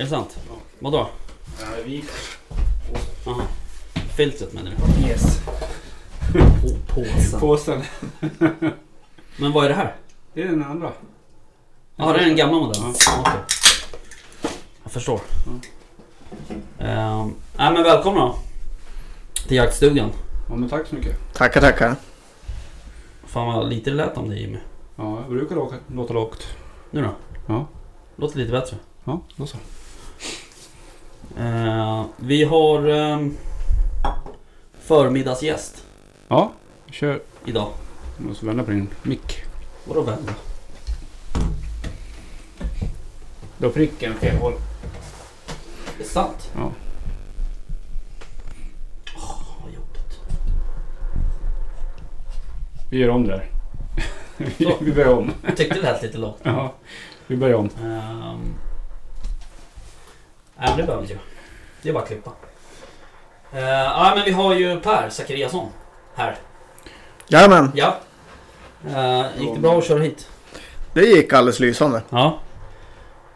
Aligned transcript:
Är 0.00 0.04
det 0.04 0.10
sant? 0.10 0.38
Vadå? 0.78 1.08
vi... 1.84 2.04
Aha. 3.26 3.42
Filtret 4.16 4.52
menar 4.52 4.70
du? 4.70 5.08
Yes. 5.08 5.40
På, 6.32 6.94
påsen. 6.94 7.40
Påsen. 7.40 7.82
Men 9.36 9.52
vad 9.52 9.64
är 9.64 9.68
det 9.68 9.74
här? 9.74 9.96
Det 10.34 10.42
är 10.42 10.46
den 10.46 10.64
andra. 10.64 10.92
Ja, 11.96 12.12
det 12.12 12.18
är 12.18 12.28
en 12.28 12.36
gammal 12.36 12.60
modell. 12.60 12.82
Ja. 12.82 13.20
Okej. 13.20 13.40
Jag 14.82 14.92
förstår. 14.92 15.20
Ehm, 16.78 17.34
nej 17.56 17.72
men 17.72 17.82
välkomna 17.82 18.20
då. 18.20 18.38
Till 19.48 19.56
jaktstugan. 19.56 20.10
Ja, 20.48 20.56
men 20.56 20.68
tack 20.68 20.86
så 20.86 20.94
mycket. 20.94 21.34
Tackar, 21.34 21.60
tackar. 21.60 21.96
Fan 23.24 23.46
vad 23.46 23.68
lite 23.68 23.90
det 23.90 23.96
lät 23.96 24.16
om 24.16 24.28
dig 24.28 24.40
Jimmy. 24.40 24.58
Ja, 24.96 25.20
jag 25.20 25.30
brukar 25.30 25.56
låta 25.94 26.14
lågt. 26.14 26.46
Nu 26.90 27.02
då? 27.02 27.10
Ja. 27.46 27.66
Låter 28.16 28.38
lite 28.38 28.52
bättre. 28.52 28.76
Ja, 29.04 29.20
då 29.36 29.46
så. 29.46 29.56
Ehm, 31.40 32.04
vi 32.16 32.44
har 32.44 32.88
um, 32.88 33.36
förmiddagsgäst 34.80 35.84
Ja, 36.28 36.52
kör. 36.90 37.20
idag. 37.44 37.68
Jag 38.16 38.26
måste 38.26 38.46
vända 38.46 38.64
på 38.64 38.70
din 38.70 38.88
mick. 39.02 39.42
Vadå 39.84 40.02
vända? 40.02 40.32
Då 43.58 43.70
pricken 43.70 44.14
fel 44.14 44.36
håll. 44.36 44.52
Det 45.98 46.02
är 46.04 46.08
sant? 46.08 46.50
Ja. 46.56 46.72
Åh, 49.16 49.42
vad 49.62 49.72
jobbigt. 49.72 50.20
Vi 52.90 52.98
gör 52.98 53.08
om 53.08 53.26
det 53.26 53.30
där. 53.32 53.50
vi, 54.36 54.64
Så. 54.64 54.76
vi 54.80 54.92
börjar 54.92 55.14
om. 55.14 55.30
Jag 55.46 55.56
tyckte 55.56 55.74
det 55.74 55.82
lät 55.82 56.02
lite 56.02 56.18
lågt. 56.18 56.40
Ja, 56.42 56.74
vi 57.26 57.36
börjar 57.36 57.54
om. 57.56 57.64
Um, 57.82 58.54
nej, 60.58 60.68
men 60.68 60.76
det 60.76 60.82
behöver 60.82 61.02
inte 61.02 61.12
jag. 61.12 61.22
Det 61.82 61.88
är 61.88 61.92
bara 61.92 62.02
att 62.02 62.08
klippa. 62.08 62.30
Uh, 63.54 63.60
ja, 63.60 64.12
men 64.16 64.24
vi 64.24 64.30
har 64.30 64.54
ju 64.54 64.80
Per 64.80 65.10
Zachariasson 65.10 65.68
här. 66.14 66.36
Jajamän, 67.28 67.72
Ja. 67.74 67.96
Uh, 68.86 69.40
gick 69.40 69.54
det 69.54 69.60
bra 69.60 69.78
att 69.78 69.84
köra 69.84 69.98
hit? 70.02 70.28
det 70.92 71.02
gick 71.04 71.32
alldeles 71.32 71.60
lysande. 71.60 72.02
Ja. 72.10 72.38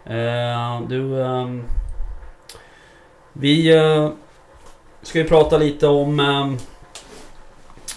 Eh, 0.06 0.80
du... 0.88 1.22
ehm, 1.24 1.64
vi 3.32 3.76
eh, 3.76 4.10
ska 5.02 5.18
ju 5.18 5.28
prata 5.28 5.58
lite 5.58 5.86
om 5.86 6.20
um, 6.20 6.58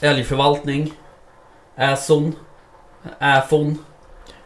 älgförvaltning. 0.02 0.94
Äson. 1.76 2.36
Äfon. 3.20 3.78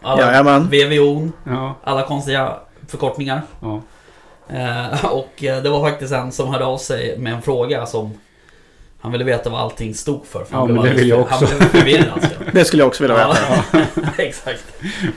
Alla, 0.02 0.21
Jajamän. 0.21 0.69
VVO. 0.69 1.30
Ja, 1.43 1.75
Alla 1.83 2.03
konstiga 2.08 2.59
förkortningar. 2.88 3.41
ja. 3.61 3.81
Eh, 4.50 5.06
och 5.06 5.44
eh, 5.44 5.64
det 5.64 5.70
var 5.70 5.89
faktiskt 5.89 6.14
en 6.14 6.31
som 6.31 6.47
hörde 6.53 6.66
av 6.66 6.78
sig 6.78 7.17
med 7.17 7.33
en 7.33 7.42
fråga 7.42 7.86
som 7.86 8.14
han 9.02 9.11
ville 9.11 9.23
veta 9.23 9.49
vad 9.49 9.60
allting 9.61 9.93
stod 9.95 10.26
för. 10.26 10.43
för 10.43 10.55
Ja, 10.58 10.65
men 10.65 10.83
det 10.83 10.89
vill 10.89 11.10
jag 11.10 11.20
också. 11.20 11.45
Han 11.45 11.58
blev 11.58 11.67
förvirrad. 11.70 12.08
Alltså. 12.14 12.30
Det 12.52 12.65
skulle 12.65 12.82
jag 12.82 12.88
också 12.88 13.04
vilja 13.04 13.17
veta. 13.27 13.38
ja, 13.71 13.82
exakt. 14.17 14.64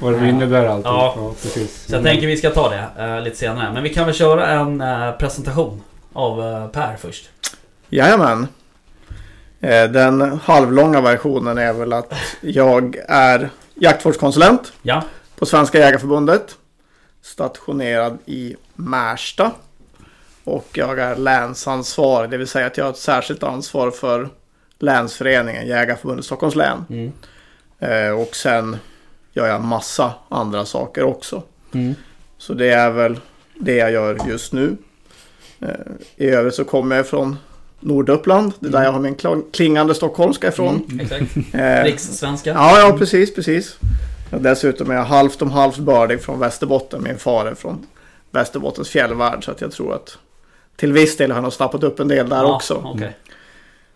Vad 0.01 0.21
det 0.21 0.29
innebär 0.29 0.67
allting. 0.67 0.93
Ja. 0.93 1.15
Ja, 1.17 1.33
precis. 1.43 1.87
Så 1.87 1.95
jag 1.95 2.03
tänker 2.03 2.27
vi 2.27 2.37
ska 2.37 2.51
ta 2.51 2.69
det 2.71 3.03
eh, 3.05 3.21
lite 3.21 3.37
senare. 3.37 3.73
Men 3.73 3.83
vi 3.83 3.95
kan 3.95 4.07
väl 4.07 4.15
köra 4.15 4.47
en 4.47 4.81
eh, 4.81 5.11
presentation 5.13 5.83
av 6.13 6.41
eh, 6.43 6.67
Per 6.69 6.97
först. 6.97 7.31
Jajamän. 7.89 8.49
Den 9.91 10.41
halvlånga 10.45 11.01
versionen 11.01 11.59
är 11.59 11.73
väl 11.73 11.93
att 11.93 12.13
jag 12.41 12.97
är 13.09 13.51
jaktvårdskonsulent 13.75 14.73
Ja. 14.83 15.03
på 15.39 15.47
Svenska 15.47 15.79
Jägarförbundet. 15.79 16.57
Stationerad 17.25 18.19
i 18.27 18.57
Märsta. 18.75 19.51
Och 20.45 20.69
jag 20.73 20.99
är 20.99 21.17
länsansvarig, 21.17 22.31
det 22.31 22.37
vill 22.37 22.47
säga 22.47 22.67
att 22.67 22.77
jag 22.77 22.85
har 22.85 22.91
ett 22.93 22.99
särskilt 22.99 23.43
ansvar 23.43 23.91
för 23.91 24.29
länsföreningen 24.79 25.67
Jägarförbundet 25.67 26.25
Stockholms 26.25 26.55
län. 26.55 26.85
Mm. 26.91 27.13
Eh, 27.79 28.21
Och 28.21 28.37
sen 28.37 28.77
gör 29.33 29.47
jag 29.47 29.61
massa 29.61 30.15
andra 30.29 30.65
saker 30.65 31.03
också. 31.05 31.43
Mm. 31.73 31.95
Så 32.39 32.55
det 32.55 32.71
är 32.71 32.91
väl 32.91 33.21
det 33.55 33.77
jag 33.77 33.93
gör 33.93 34.19
just 34.29 34.53
nu. 34.53 34.77
Eh, 35.61 35.69
I 36.17 36.27
övrigt 36.27 36.55
så 36.55 36.65
kommer 36.65 36.97
jag 36.97 37.07
från 37.07 37.37
Norduppland. 37.81 38.53
Det 38.61 38.67
är 38.67 38.73
där 38.73 38.83
jag 38.85 38.93
har 38.93 39.01
min 39.01 39.43
klingande 39.53 39.95
stockholmska 39.95 40.49
ifrån. 40.49 40.87
Mm, 40.91 41.01
exakt. 41.01 41.55
Eh, 41.55 41.85
Rikssvenska. 41.85 42.51
ja, 42.51 42.79
ja, 42.81 42.97
precis, 42.99 43.35
precis. 43.35 43.77
Dessutom 44.39 44.91
är 44.91 44.95
jag 44.95 45.05
halvt 45.05 45.43
om 45.43 45.51
halvt 45.51 45.79
bördig 45.79 46.23
från 46.23 46.39
Västerbotten. 46.39 47.03
Min 47.03 47.19
far 47.19 47.47
är 47.47 47.55
från 47.55 47.87
Västerbottens 48.31 48.89
fjällvärld. 48.89 49.45
Så 49.45 49.51
att 49.51 49.61
jag 49.61 49.73
tror 49.73 49.95
att 49.95 50.19
till 50.77 50.93
viss 50.93 51.17
del 51.17 51.33
har 51.33 51.43
nog 51.43 51.53
snappat 51.53 51.83
upp 51.83 52.01
en 52.01 52.09
del 52.09 52.29
där 52.29 52.43
Ja, 52.43 52.55
också. 52.55 52.83
Okej. 52.85 53.17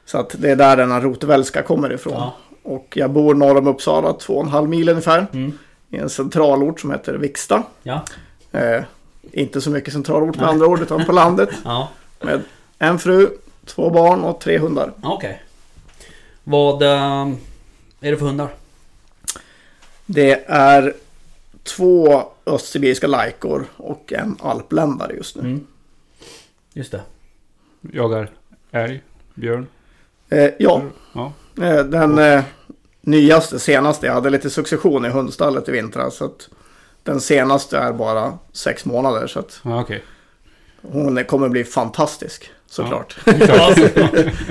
Så 0.07 0.19
att 0.19 0.35
det 0.39 0.51
är 0.51 0.57
där 0.57 0.77
denna 0.77 1.01
rotvälska 1.01 1.63
kommer 1.63 1.93
ifrån. 1.93 2.15
Ja. 2.15 2.37
Och 2.63 2.93
jag 2.97 3.11
bor 3.11 3.35
norr 3.35 3.59
om 3.59 3.67
Uppsala, 3.67 4.13
två 4.13 4.35
och 4.35 4.43
en 4.43 4.49
halv 4.49 4.69
mil 4.69 4.89
ungefär. 4.89 5.27
Mm. 5.33 5.59
I 5.91 5.97
en 5.97 6.09
centralort 6.11 6.81
som 6.81 6.91
heter 6.91 7.15
Viksta. 7.15 7.63
Ja. 7.83 8.05
Eh, 8.53 8.83
inte 9.33 9.61
så 9.61 9.71
mycket 9.71 9.93
centralort 9.93 10.37
med 10.37 10.45
Nej. 10.45 10.53
andra 10.53 10.67
ord, 10.67 10.81
utan 10.81 11.05
på 11.05 11.13
landet. 11.23 11.49
Ja. 11.65 11.89
Med 12.21 12.43
en 12.79 12.99
fru, 12.99 13.29
två 13.67 13.91
barn 13.91 14.25
och 14.25 14.41
tre 14.41 14.59
hundar. 14.59 14.93
Okej. 15.03 15.43
Vad 16.45 16.83
eh, 16.83 17.29
är 18.01 18.11
det 18.11 18.17
för 18.17 18.27
hundar? 18.27 18.49
Det 20.11 20.45
är 20.47 20.95
två 21.63 22.23
östsibiriska 22.47 23.07
lajkor 23.07 23.65
och 23.77 24.13
en 24.13 24.37
alpländare 24.43 25.13
just 25.15 25.37
nu. 25.37 25.43
Mm. 25.43 25.67
Just 26.73 26.93
det. 26.93 27.01
Jagar 27.93 28.31
älg, 28.71 29.03
björn. 29.35 29.67
Eh, 30.29 30.51
ja, 30.59 30.83
Ja. 31.13 31.33
eh, 31.63 31.85
den 31.85 32.19
eh, 32.19 32.43
nyaste, 33.01 33.59
senaste, 33.59 34.07
jag 34.07 34.15
hade 34.15 34.31
lite 34.31 34.51
succession 34.51 35.05
i 35.05 35.09
hundstallet 35.09 35.69
i 35.69 35.73
vintras. 35.73 36.15
Så 36.17 36.25
att 36.25 36.49
den 37.03 37.21
senaste 37.21 37.79
är 37.79 37.93
bara 37.93 38.39
sex 38.53 38.85
månader. 38.85 39.27
Så 39.27 39.39
att 39.39 39.61
Ja, 39.65 39.81
okej. 39.81 40.03
hon 40.83 41.25
kommer 41.25 41.49
bli 41.49 41.65
fantastisk, 41.65 42.51
såklart. 42.67 43.17
Ja, 43.27 43.75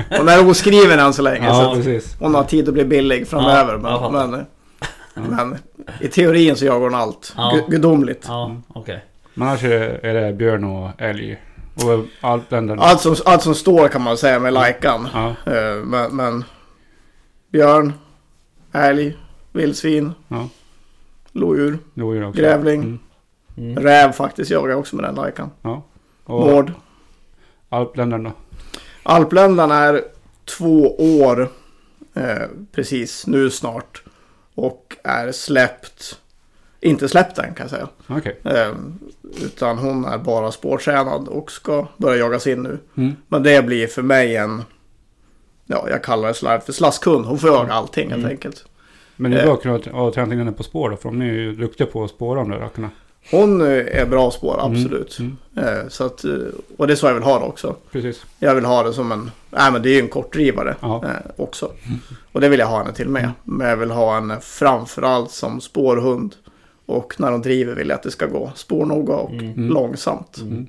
Hon 0.18 0.28
är 0.29 0.50
oskriven 0.50 1.00
än 1.00 1.13
så 1.13 1.22
länge. 1.22 1.53
så 1.53 1.62
Ja, 1.62 1.74
precis. 1.75 2.16
hon 2.19 2.35
har 2.35 2.44
tid 2.44 2.68
att 2.68 2.74
bli 2.74 2.85
billig 2.85 3.28
framöver. 3.28 3.79
Ja, 3.84 4.09
men, 4.13 4.31
men, 4.31 4.45
men 5.29 5.57
i 6.01 6.07
teorin 6.07 6.55
så 6.55 6.66
jagar 6.66 6.79
hon 6.85 6.95
allt. 6.95 7.33
Ja. 7.38 7.51
Gu- 7.55 7.69
Gudomligt. 7.72 8.25
ja 8.28 8.55
okej. 8.67 9.05
Men 9.33 9.47
annars 9.47 9.63
är 9.63 9.69
det, 9.69 10.00
är 10.09 10.13
det 10.13 10.33
björn 10.33 10.63
och 10.63 10.89
älg. 11.01 11.41
Och 11.75 12.05
allt 12.22 12.50
den 12.50 12.67
där. 12.67 12.75
Allt 12.78 13.01
som, 13.01 13.16
allt 13.25 13.41
som 13.41 13.56
står 13.56 13.88
kan 13.88 14.01
man 14.01 14.17
säga 14.17 14.39
med 14.39 14.53
lajkan. 14.53 15.07
Ja, 15.13 15.27
Eh, 15.53 15.75
Men, 15.83 16.16
men 16.16 16.44
björn, 17.51 17.94
älg, 18.72 19.17
vildsvin, 19.51 20.11
ja. 20.27 20.50
lodjur, 21.31 21.77
Lodjur 21.94 22.27
också. 22.27 22.42
grävling, 22.42 22.81
Mm. 22.83 23.00
Mm. 23.71 23.83
räv 23.83 24.12
faktiskt 24.12 24.51
jagar 24.51 24.69
jag 24.69 24.80
också 24.80 24.95
med 24.95 25.06
den 25.06 25.15
lajkan. 25.15 25.50
Ja. 25.62 25.83
Och 26.24 26.39
Mård. 26.47 26.71
alpländaren 27.69 28.24
då? 28.24 28.31
Alpländan 29.03 29.71
är 29.71 30.01
två 30.57 30.95
år 31.21 31.50
eh, 32.13 32.47
precis 32.71 33.27
nu 33.27 33.50
snart. 33.50 34.03
Och 34.57 34.98
är 35.04 35.31
släppt, 35.31 36.19
inte 36.81 37.09
släppt 37.09 37.38
än 37.38 37.54
kan 37.54 37.63
jag 37.63 37.69
säga. 37.69 37.88
Okej. 38.07 38.39
Eh, 38.44 38.71
utan 39.45 39.77
hon 39.77 40.06
är 40.06 40.18
bara 40.18 40.51
spårtränad 40.51 41.27
och 41.27 41.51
ska 41.51 41.88
börja 41.98 42.18
jagas 42.19 42.48
in 42.48 42.63
nu. 42.63 42.80
Mm. 42.98 43.15
Men 43.27 43.44
det 43.44 43.65
blir 43.65 43.88
för 43.88 44.01
mig 44.01 44.36
en, 44.36 44.63
ja 45.65 45.88
jag 45.89 46.04
kallar 46.04 46.27
det 46.27 46.33
slarv 46.33 46.59
för 46.59 46.74
slaskhund. 46.74 47.25
Hon 47.25 47.39
får 47.39 47.50
jaga 47.50 47.74
allting 47.74 48.09
helt 48.09 48.19
Mm. 48.19 48.31
enkelt. 48.31 48.65
Men 49.15 49.31
det 49.31 49.38
är 49.38 49.42
Eh. 49.42 49.45
bra 49.45 49.54
att 49.54 49.62
kunna 49.83 49.98
ha 49.98 50.12
tränat 50.13 50.33
in 50.33 50.39
henne 50.39 50.51
på 50.51 50.63
spår 50.63 50.89
då. 50.89 50.98
För 50.98 51.09
de 51.09 51.21
är 51.21 51.25
ju 51.25 51.56
duktiga 51.56 51.88
på 51.88 52.04
att 52.04 52.09
spåra 52.12 52.39
de 52.39 52.50
där 52.50 52.57
rackarna. 52.59 52.89
Hon 53.31 53.62
eh, 53.62 53.68
är 54.02 54.06
bra 54.06 54.31
spår, 54.31 54.60
absolut. 54.60 55.19
Mm. 55.19 55.38
Eh, 55.56 55.88
Så 55.90 56.04
att, 56.06 56.24
eh, 56.24 56.31
och 56.78 56.88
det 56.88 56.94
är 56.94 56.96
så 56.96 57.08
jag 57.08 57.14
vill 57.14 57.24
ha 57.24 57.40
det 57.40 57.46
också. 57.46 57.75
Precis. 57.92 58.25
Jag 58.40 58.56
vill 58.56 58.66
ha 58.66 58.84
det 58.84 58.94
som 58.94 59.12
en, 59.12 59.31
nej 59.50 59.72
men 59.72 59.81
det 59.81 59.90
är 59.90 59.94
ju 59.94 60.00
en 60.00 60.08
kortdrivare 60.08 60.75
eh, 60.81 61.31
också. 61.36 61.72
Och 62.31 62.42
det 62.42 62.50
vill 62.50 62.60
jag 62.60 62.68
ha 62.68 62.78
henne 62.78 62.94
till 62.94 63.10
med. 63.10 63.31
Men 63.44 63.68
jag 63.68 63.78
vill 63.78 63.92
ha 63.92 64.14
henne 64.16 64.38
framförallt 64.42 65.31
som 65.31 65.62
spårhund. 65.62 66.36
Och 66.86 67.14
när 67.19 67.31
de 67.31 67.42
driver 67.42 67.75
vill 67.75 67.90
jag 67.90 67.96
att 67.96 68.04
det 68.04 68.12
ska 68.12 68.25
gå 68.25 68.52
spårnoga 68.56 69.14
och 69.16 69.31
Mm. 69.31 69.69
långsamt. 69.69 70.38
Mm. 70.38 70.68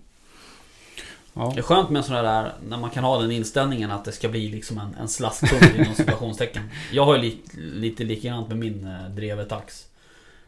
Ja. 1.34 1.52
Det 1.54 1.60
är 1.60 1.62
skönt 1.62 1.90
med 1.90 2.04
sådana 2.04 2.22
där, 2.42 2.52
när 2.68 2.76
man 2.78 2.90
kan 2.90 3.04
ha 3.04 3.20
den 3.20 3.30
inställningen 3.32 3.90
att 3.90 4.04
det 4.04 4.12
ska 4.12 4.28
bli 4.28 4.48
liksom 4.48 4.78
en, 4.78 4.94
en 5.00 5.08
slaskhund 5.08 5.76
inom 5.78 5.94
situationstecken. 5.94 6.62
Jag 6.92 7.04
har 7.04 7.16
ju 7.16 7.22
li, 7.22 7.38
lite 7.56 8.04
likadant 8.04 8.48
med 8.48 8.58
min 8.58 8.86
eh, 8.86 9.10
drevetax. 9.14 9.86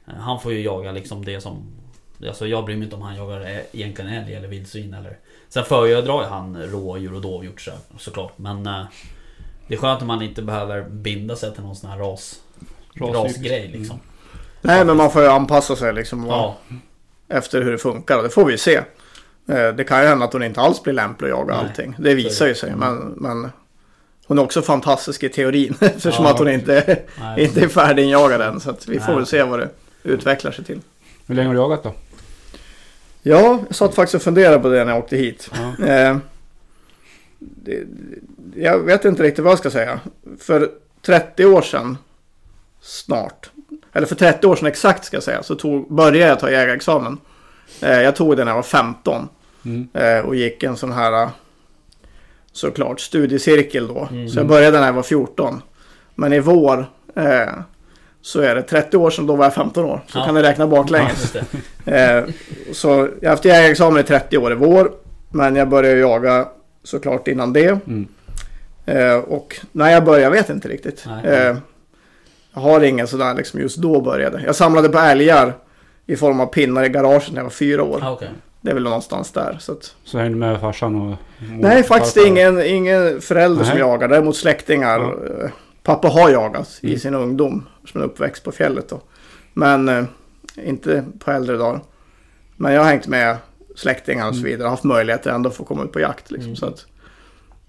Eh, 0.07 0.15
han 0.15 0.41
får 0.41 0.53
ju 0.53 0.61
jaga 0.63 0.93
liksom 0.93 1.25
det 1.25 1.41
som... 1.41 1.63
Alltså 2.29 2.47
jag 2.47 2.65
bryr 2.65 2.77
mig 2.77 2.85
inte 2.85 2.97
om 2.97 3.03
han 3.03 3.17
jagar 3.17 3.63
egentligen 3.73 4.13
älg 4.13 4.35
eller 4.35 4.49
vildsvin 4.49 4.95
eller... 4.95 5.17
Sen 5.49 5.65
föredrar 5.65 6.23
ju 6.23 6.29
han 6.29 6.63
rådjur 6.63 7.15
och 7.15 7.21
dovhjort 7.21 7.61
så, 7.61 7.71
såklart. 7.99 8.33
Men 8.37 8.67
eh, 8.67 8.83
det 9.67 9.75
är 9.75 9.79
skönt 9.79 10.01
att 10.01 10.07
man 10.07 10.23
inte 10.23 10.43
behöver 10.43 10.83
binda 10.83 11.37
sig 11.37 11.55
till 11.55 11.63
någon 11.63 11.77
sån 11.77 11.91
här 11.91 11.99
ras... 11.99 12.41
Rasgrej 13.01 13.71
liksom. 13.75 14.01
Nej, 14.63 14.85
men 14.85 14.97
man 14.97 15.11
får 15.11 15.23
ju 15.23 15.29
anpassa 15.29 15.77
sig 15.77 15.93
liksom 15.95 16.27
Ja, 16.27 16.57
efter 17.29 17.63
hur 17.63 17.73
det 17.73 17.79
funkar 17.79 18.17
och 18.17 18.23
det 18.23 18.31
får 18.31 18.45
vi 18.45 18.59
se. 18.59 18.77
Eh, 19.49 19.69
Det 19.77 19.85
kan 19.89 20.03
ju 20.03 20.09
hända 20.09 20.25
att 20.25 20.33
hon 20.33 20.43
inte 20.43 20.61
alls 20.61 20.83
blir 20.83 20.95
lämplig 20.95 21.29
att 21.29 21.39
jaga 21.39 21.55
Nej, 21.55 21.65
allting. 21.65 21.95
Det 21.99 22.15
visar 22.15 22.47
ju 22.47 22.55
sig. 22.55 22.73
Men, 22.77 22.97
men 23.17 23.51
hon 24.27 24.39
är 24.39 24.43
också 24.43 24.63
fantastisk 24.63 25.23
i 25.23 25.29
teorin 25.29 25.75
eftersom 25.81 26.25
Ja. 26.25 26.31
att 26.31 26.39
hon 26.39 26.49
inte, 26.51 26.99
nej, 27.21 27.45
inte 27.45 27.61
är 27.61 27.69
färdiginjagad 27.69 28.41
än. 28.41 28.61
Så 28.61 28.71
att 28.71 28.89
vi 28.89 29.01
får 29.01 29.07
Nej. 29.07 29.17
väl 29.17 29.27
se 29.27 29.43
vad 29.43 29.59
det 29.59 29.69
utvecklar 30.03 30.53
sig 30.53 30.65
till. 30.65 30.81
Hur 31.27 31.35
länge 31.35 31.49
har 31.49 31.55
du 31.55 31.61
jagat 31.61 31.83
då? 31.83 31.93
Ja, 33.23 33.61
jag 33.69 33.75
satt 33.75 33.95
faktiskt 33.95 34.15
och 34.15 34.23
funderade 34.23 34.59
på 34.59 34.69
det 34.69 34.85
när 34.85 34.93
jag 34.93 35.03
åkte 35.03 35.17
hit. 35.17 35.51
Ja. 35.53 35.87
Eh, 35.87 36.17
det, 37.39 37.87
jag 38.55 38.79
vet 38.79 39.05
inte 39.05 39.23
riktigt 39.23 39.45
vad 39.45 39.53
jag 39.53 39.59
ska 39.59 39.71
säga. 39.71 40.01
För 40.39 40.71
30 41.03 41.45
år 41.45 41.63
sedan 41.63 41.99
snart. 42.81 43.51
Eller 43.93 44.07
för 44.07 44.15
30 44.15 44.47
år 44.47 44.57
sedan 44.57 44.67
exakt 44.67 45.05
ska 45.05 45.17
jag 45.17 45.25
säga. 45.25 45.43
Så 45.43 45.55
tog, 45.55 45.95
började 45.95 46.31
jag 46.31 46.41
ta 46.41 46.51
jägarexamen. 46.51 47.19
Eh, 47.83 48.03
jag 48.03 48.17
tog 48.17 48.37
den 48.37 48.45
när 48.45 48.53
jag 48.53 48.57
var 48.57 48.63
15. 48.63 49.29
Mm. 49.65 49.89
Eh, 49.95 50.19
och 50.19 50.37
gick 50.37 50.63
en 50.63 50.77
sån 50.77 50.93
här 50.93 51.29
såklart 52.53 53.01
studiecirkel 53.01 53.89
då. 53.89 54.09
Mm. 54.11 54.29
Så 54.29 54.39
jag 54.39 54.47
började 54.47 54.81
när 54.81 54.87
jag 54.87 54.93
var 54.93 55.03
14. 55.03 55.63
Men 56.15 56.33
i 56.33 56.41
vår 56.41 56.87
eh, 57.17 57.49
så 58.23 58.41
är 58.41 58.55
det 58.55 58.63
30 58.63 58.97
år 58.97 59.11
sedan, 59.11 59.27
då 59.27 59.37
var 59.37 59.45
jag 59.45 59.55
15 59.55 59.85
år. 59.85 60.01
Så 60.07 60.19
Ja. 60.19 60.25
kan 60.25 60.35
ni 60.35 60.43
räkna 60.43 60.67
baklänges. 60.67 61.33
det. 61.85 61.93
Eh, 62.11 62.25
så 62.73 62.89
jag 63.21 63.29
har 63.29 63.31
haft 63.31 63.45
jägarexamen 63.45 64.01
i 64.01 64.03
30 64.03 64.39
år 64.39 64.53
i 64.53 64.55
vår. 64.55 64.93
Men 65.31 65.57
jag 65.57 65.69
började 65.69 65.99
jaga 66.01 66.49
såklart 66.85 67.29
innan 67.29 67.53
det. 67.53 67.79
Mm. 67.87 68.09
Eh, 68.87 69.15
och 69.17 69.57
när 69.73 69.91
jag 69.91 70.05
började, 70.05 70.23
jag 70.25 70.31
vet 70.31 70.51
inte 70.51 70.69
riktigt. 70.69 71.05
Nej. 71.07 71.25
Eh, 71.35 71.57
jag 72.55 72.61
har 72.61 72.81
ingen 72.81 73.07
sådär 73.07 73.35
liksom 73.35 73.61
just 73.61 73.77
då 73.77 74.01
började. 74.01 74.43
Jag 74.47 74.55
samlade 74.57 74.89
på 74.89 74.99
älgar 74.99 75.53
i 76.07 76.17
form 76.17 76.41
av 76.41 76.47
pinnar 76.47 76.85
i 76.85 76.89
garaget 76.89 77.29
när 77.31 77.37
jag 77.37 77.43
var 77.43 77.51
fyra 77.51 77.83
år. 77.83 78.01
Ah, 78.03 78.11
okej. 78.13 78.29
Det 78.61 78.71
är 78.71 78.75
väl 78.75 78.83
någonstans 78.83 79.33
där. 79.33 79.57
Så 79.61 79.73
att... 79.73 79.95
Så 80.05 80.19
hängde 80.19 80.35
du 80.35 80.39
med 80.39 80.61
farsan 80.61 80.95
och... 81.11 81.17
Nej, 81.61 81.83
faktiskt 81.83 82.15
farfar? 82.15 82.29
ingen, 82.29 82.63
ingen 82.67 83.21
förälder 83.21 83.65
som 83.65 83.73
Nej. 83.75 83.81
jagar. 83.81 84.09
Däremot 84.09 84.37
släktingar. 84.37 84.99
Ja. 85.01 85.49
Eh, 85.83 85.95
Pappa 85.95 86.09
har 86.09 86.31
jagat 86.31 86.79
i 86.83 86.87
Mm. 86.87 86.99
sin 86.99 87.15
ungdom. 87.15 87.67
Som 87.93 88.01
är 88.01 88.05
uppväxt 88.05 88.45
på 88.45 88.53
fjället 88.53 88.89
då. 88.89 89.01
Men 89.53 89.89
eh, 89.89 90.05
inte 90.65 91.05
på 91.19 91.31
äldre 91.31 91.57
dagar. 91.57 91.81
Men 92.57 92.73
jag 92.73 92.81
har 92.83 92.89
hängt 92.91 93.07
med 93.07 93.37
släktingar 93.77 94.29
och 94.29 94.35
så 94.35 94.41
Mm. 94.41 94.51
vidare. 94.51 94.69
Haft 94.69 94.85
möjligheter 94.85 95.31
ändå 95.31 95.49
att 95.51 95.57
få 95.57 95.65
komma 95.65 95.85
ut 95.85 95.93
på 95.93 96.01
jakt. 96.01 96.31
Liksom, 96.31 96.47
Mm. 96.47 96.57
så 96.57 96.67
att, 96.67 96.87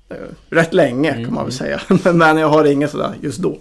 eh, 0.10 0.16
rätt 0.50 0.74
länge 0.74 1.14
kan 1.26 1.34
man 1.34 1.44
väl 1.44 1.54
säga. 1.54 1.82
Men 2.14 2.38
jag 2.38 2.48
har 2.50 2.66
inget 2.66 2.92
sådär 2.92 3.14
just 3.22 3.38
då. 3.40 3.58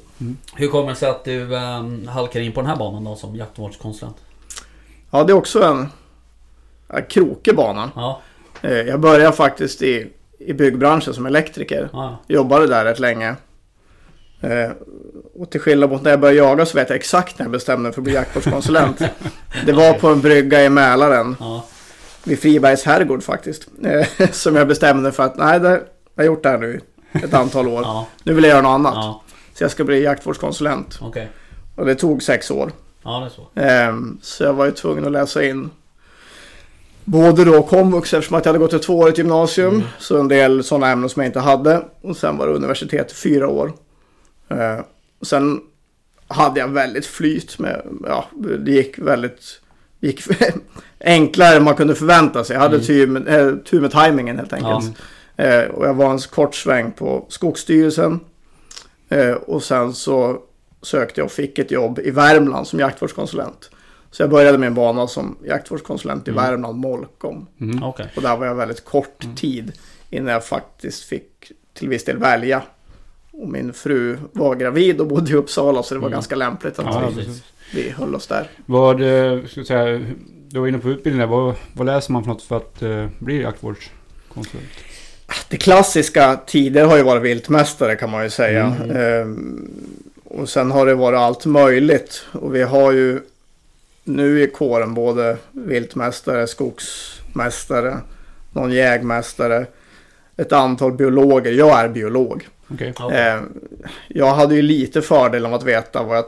Hur 0.54 0.68
kommer 0.68 0.88
det 0.88 0.94
sig 0.96 1.08
att 1.10 1.24
du 1.24 1.40
um, 1.54 2.08
halkar 2.08 2.40
in 2.40 2.52
på 2.52 2.60
den 2.60 2.70
här 2.70 2.76
banan 2.76 3.04
då 3.04 3.16
som 3.16 3.36
jaktvårdskonsulent? 3.36 4.16
Ja, 5.10 5.24
det 5.24 5.32
är 5.32 5.36
också 5.36 5.62
en, 5.62 5.88
en 6.88 7.02
krokig 7.04 7.56
bana. 7.56 7.90
Ja, 7.94 8.20
Eh, 8.62 8.72
jag 8.72 9.00
började 9.00 9.36
faktiskt 9.36 9.82
i, 9.82 10.10
i 10.38 10.52
byggbranschen 10.52 11.14
som 11.14 11.26
elektriker. 11.26 11.88
ja, 11.92 12.18
Jobbade 12.28 12.66
där 12.66 12.84
rätt 12.84 12.98
länge. 12.98 13.36
Eh, 14.40 14.70
och 15.34 15.50
till 15.50 15.60
skillnad 15.60 15.90
mot 15.90 16.02
när 16.02 16.10
jag 16.10 16.20
började 16.20 16.38
jaga 16.38 16.66
så 16.66 16.78
vet 16.78 16.88
jag 16.88 16.96
exakt 16.96 17.38
när 17.38 17.46
jag 17.46 17.52
bestämde 17.52 17.82
mig 17.82 17.92
för 17.92 18.00
att 18.00 18.04
bli 18.04 18.14
jaktvårdskonsulent. 18.14 18.98
det 19.66 19.72
var 19.72 19.92
på 19.92 20.08
en 20.08 20.20
brygga 20.20 20.64
i 20.64 20.68
Mälaren. 20.68 21.36
ja. 21.40 21.64
Vid 22.24 22.38
Fribergs 22.40 22.84
herrgård 22.84 23.22
faktiskt. 23.22 23.68
Eh, 23.84 24.30
som 24.32 24.56
jag 24.56 24.68
bestämde 24.68 25.12
för 25.12 25.22
att 25.22 25.36
nej, 25.36 25.60
det, 25.60 25.68
jag 26.14 26.22
har 26.22 26.24
gjort 26.24 26.42
det 26.42 26.48
här 26.48 26.58
nu 26.58 26.80
ett 27.12 27.34
antal 27.34 27.68
år. 27.68 27.82
ja, 27.82 28.06
Nu 28.22 28.34
vill 28.34 28.44
jag 28.44 28.50
göra 28.50 28.62
något 28.62 28.70
annat. 28.70 28.94
ja. 28.94 29.22
Så 29.54 29.64
jag 29.64 29.70
ska 29.70 29.84
bli 29.84 30.02
jaktvårdskonsulent. 30.02 30.98
Okej. 31.02 31.30
Och 31.76 31.86
det 31.86 31.94
tog 31.94 32.22
sex 32.22 32.50
år. 32.50 32.72
Ja, 33.02 33.28
så. 33.36 33.60
Ehm, 33.60 34.18
så 34.22 34.44
jag 34.44 34.52
var 34.52 34.64
ju 34.64 34.72
tvungen 34.72 35.06
att 35.06 35.12
läsa 35.12 35.44
in 35.44 35.70
både 37.04 37.44
då 37.44 37.62
komvux 37.62 38.14
eftersom 38.14 38.36
att 38.36 38.44
jag 38.44 38.52
hade 38.52 38.64
gått 38.64 38.72
ett 38.72 38.82
tvåårigt 38.82 39.18
gymnasium. 39.18 39.74
Mm. 39.74 39.86
Så 39.98 40.18
en 40.20 40.28
del 40.28 40.64
sådana 40.64 40.90
ämnen 40.90 41.08
som 41.08 41.22
jag 41.22 41.28
inte 41.28 41.40
hade. 41.40 41.82
Och 42.02 42.16
sen 42.16 42.36
var 42.36 42.46
det 42.46 42.52
universitet 42.52 43.12
fyra 43.12 43.48
år. 43.48 43.72
Och 45.18 45.26
sen 45.26 45.60
hade 46.28 46.60
jag 46.60 46.68
väldigt 46.68 47.06
flyt 47.06 47.58
med, 47.58 47.82
ja, 48.06 48.24
det 48.58 48.70
gick 48.72 48.98
väldigt, 48.98 49.60
gick 50.00 50.22
enklare 51.00 51.56
än 51.56 51.64
man 51.64 51.74
kunde 51.74 51.94
förvänta 51.94 52.44
sig. 52.44 52.54
Jag 52.54 52.60
hade 52.60 52.74
Mm. 52.74 52.86
tur, 52.86 53.06
med, 53.06 53.28
eh, 53.28 53.56
tur 53.56 53.80
med 53.80 53.90
tajmingen 53.90 54.36
helt 54.38 54.52
enkelt. 54.52 54.98
Eh, 55.36 55.62
och 55.64 55.86
jag 55.86 55.94
var 55.94 56.10
en 56.10 56.18
kort 56.18 56.54
sväng 56.54 56.92
på 56.92 57.26
Skogsstyrelsen. 57.28 58.20
Eh, 59.08 59.32
och 59.32 59.62
sen 59.62 59.92
så 59.94 60.38
sökte 60.82 61.20
jag 61.20 61.24
och 61.26 61.32
fick 61.32 61.58
ett 61.58 61.70
jobb 61.70 61.98
i 61.98 62.10
Värmland 62.10 62.66
som 62.66 62.78
jaktvårdskonsulent. 62.78 63.70
Så 64.10 64.22
jag 64.22 64.30
började 64.30 64.58
min 64.58 64.74
bana 64.74 65.06
som 65.06 65.36
jaktvårdskonsulent 65.44 66.28
i 66.28 66.30
Mm. 66.30 66.44
Värmland, 66.44 66.78
Molkom. 66.78 67.46
Mm. 67.60 67.82
Okej. 67.82 68.06
Och 68.16 68.22
där 68.22 68.36
var 68.36 68.46
jag 68.46 68.54
väldigt 68.54 68.84
kort 68.84 69.24
Mm. 69.24 69.36
tid 69.36 69.72
innan 70.10 70.32
jag 70.32 70.44
faktiskt 70.44 71.04
fick 71.04 71.52
till 71.74 71.88
viss 71.88 72.04
del 72.04 72.18
välja. 72.18 72.62
Och 73.40 73.48
min 73.48 73.72
fru 73.72 74.18
var 74.32 74.54
gravid 74.54 75.00
och 75.00 75.06
bodde 75.06 75.30
i 75.30 75.34
Uppsala 75.34 75.82
så 75.82 75.94
det 75.94 76.00
var 76.00 76.08
Mm. 76.08 76.16
ganska 76.16 76.36
lämpligt 76.36 76.78
att 76.78 76.84
Ja, 76.86 77.08
vi, 77.08 77.14
precis. 77.14 77.42
vi 77.74 77.90
höll 77.90 78.14
oss 78.14 78.26
där. 78.26 78.50
Vad, 78.66 79.02
eh, 79.02 79.44
ska 79.46 79.64
säga, 79.64 80.00
du 80.48 80.60
var 80.60 80.66
inne 80.68 80.78
på 80.78 80.88
utbildningen 80.88 81.28
där. 81.30 81.36
Vad, 81.36 81.54
vad 81.74 81.86
läser 81.86 82.12
man 82.12 82.22
för 82.24 82.30
något 82.30 82.42
för 82.42 82.56
att 82.56 82.82
eh, 82.82 83.06
bli 83.18 83.42
jaktvårdskonsulent? 83.42 84.68
Det 85.48 85.56
klassiska 85.56 86.40
tidigare 86.46 86.86
har 86.86 86.96
ju 86.96 87.02
varit 87.02 87.22
viltmästare 87.22 87.96
kan 87.96 88.10
man 88.10 88.24
ju 88.24 88.30
säga. 88.30 88.76
Mm. 88.82 88.96
Ehm, 88.96 89.70
och 90.24 90.48
sen 90.48 90.70
har 90.70 90.86
det 90.86 90.94
varit 90.94 91.18
allt 91.18 91.46
möjligt. 91.46 92.24
Och 92.32 92.54
vi 92.54 92.62
har 92.62 92.92
ju 92.92 93.20
nu 94.04 94.42
i 94.42 94.46
kåren 94.46 94.94
både 94.94 95.36
viltmästare, 95.52 96.46
skogsmästare, 96.46 97.96
någon 98.52 98.72
jägmästare, 98.72 99.66
ett 100.36 100.52
antal 100.52 100.92
biologer. 100.92 101.52
Jag 101.52 101.80
är 101.80 101.88
biolog. 101.88 102.48
Okej. 102.74 102.92
Okej. 102.98 103.18
Ehm, 103.20 103.60
jag 104.08 104.34
hade 104.34 104.54
ju 104.54 104.62
lite 104.62 105.02
fördel 105.02 105.46
av 105.46 105.54
att 105.54 105.62
veta 105.64 106.02
vad 106.02 106.16
jag 106.16 106.24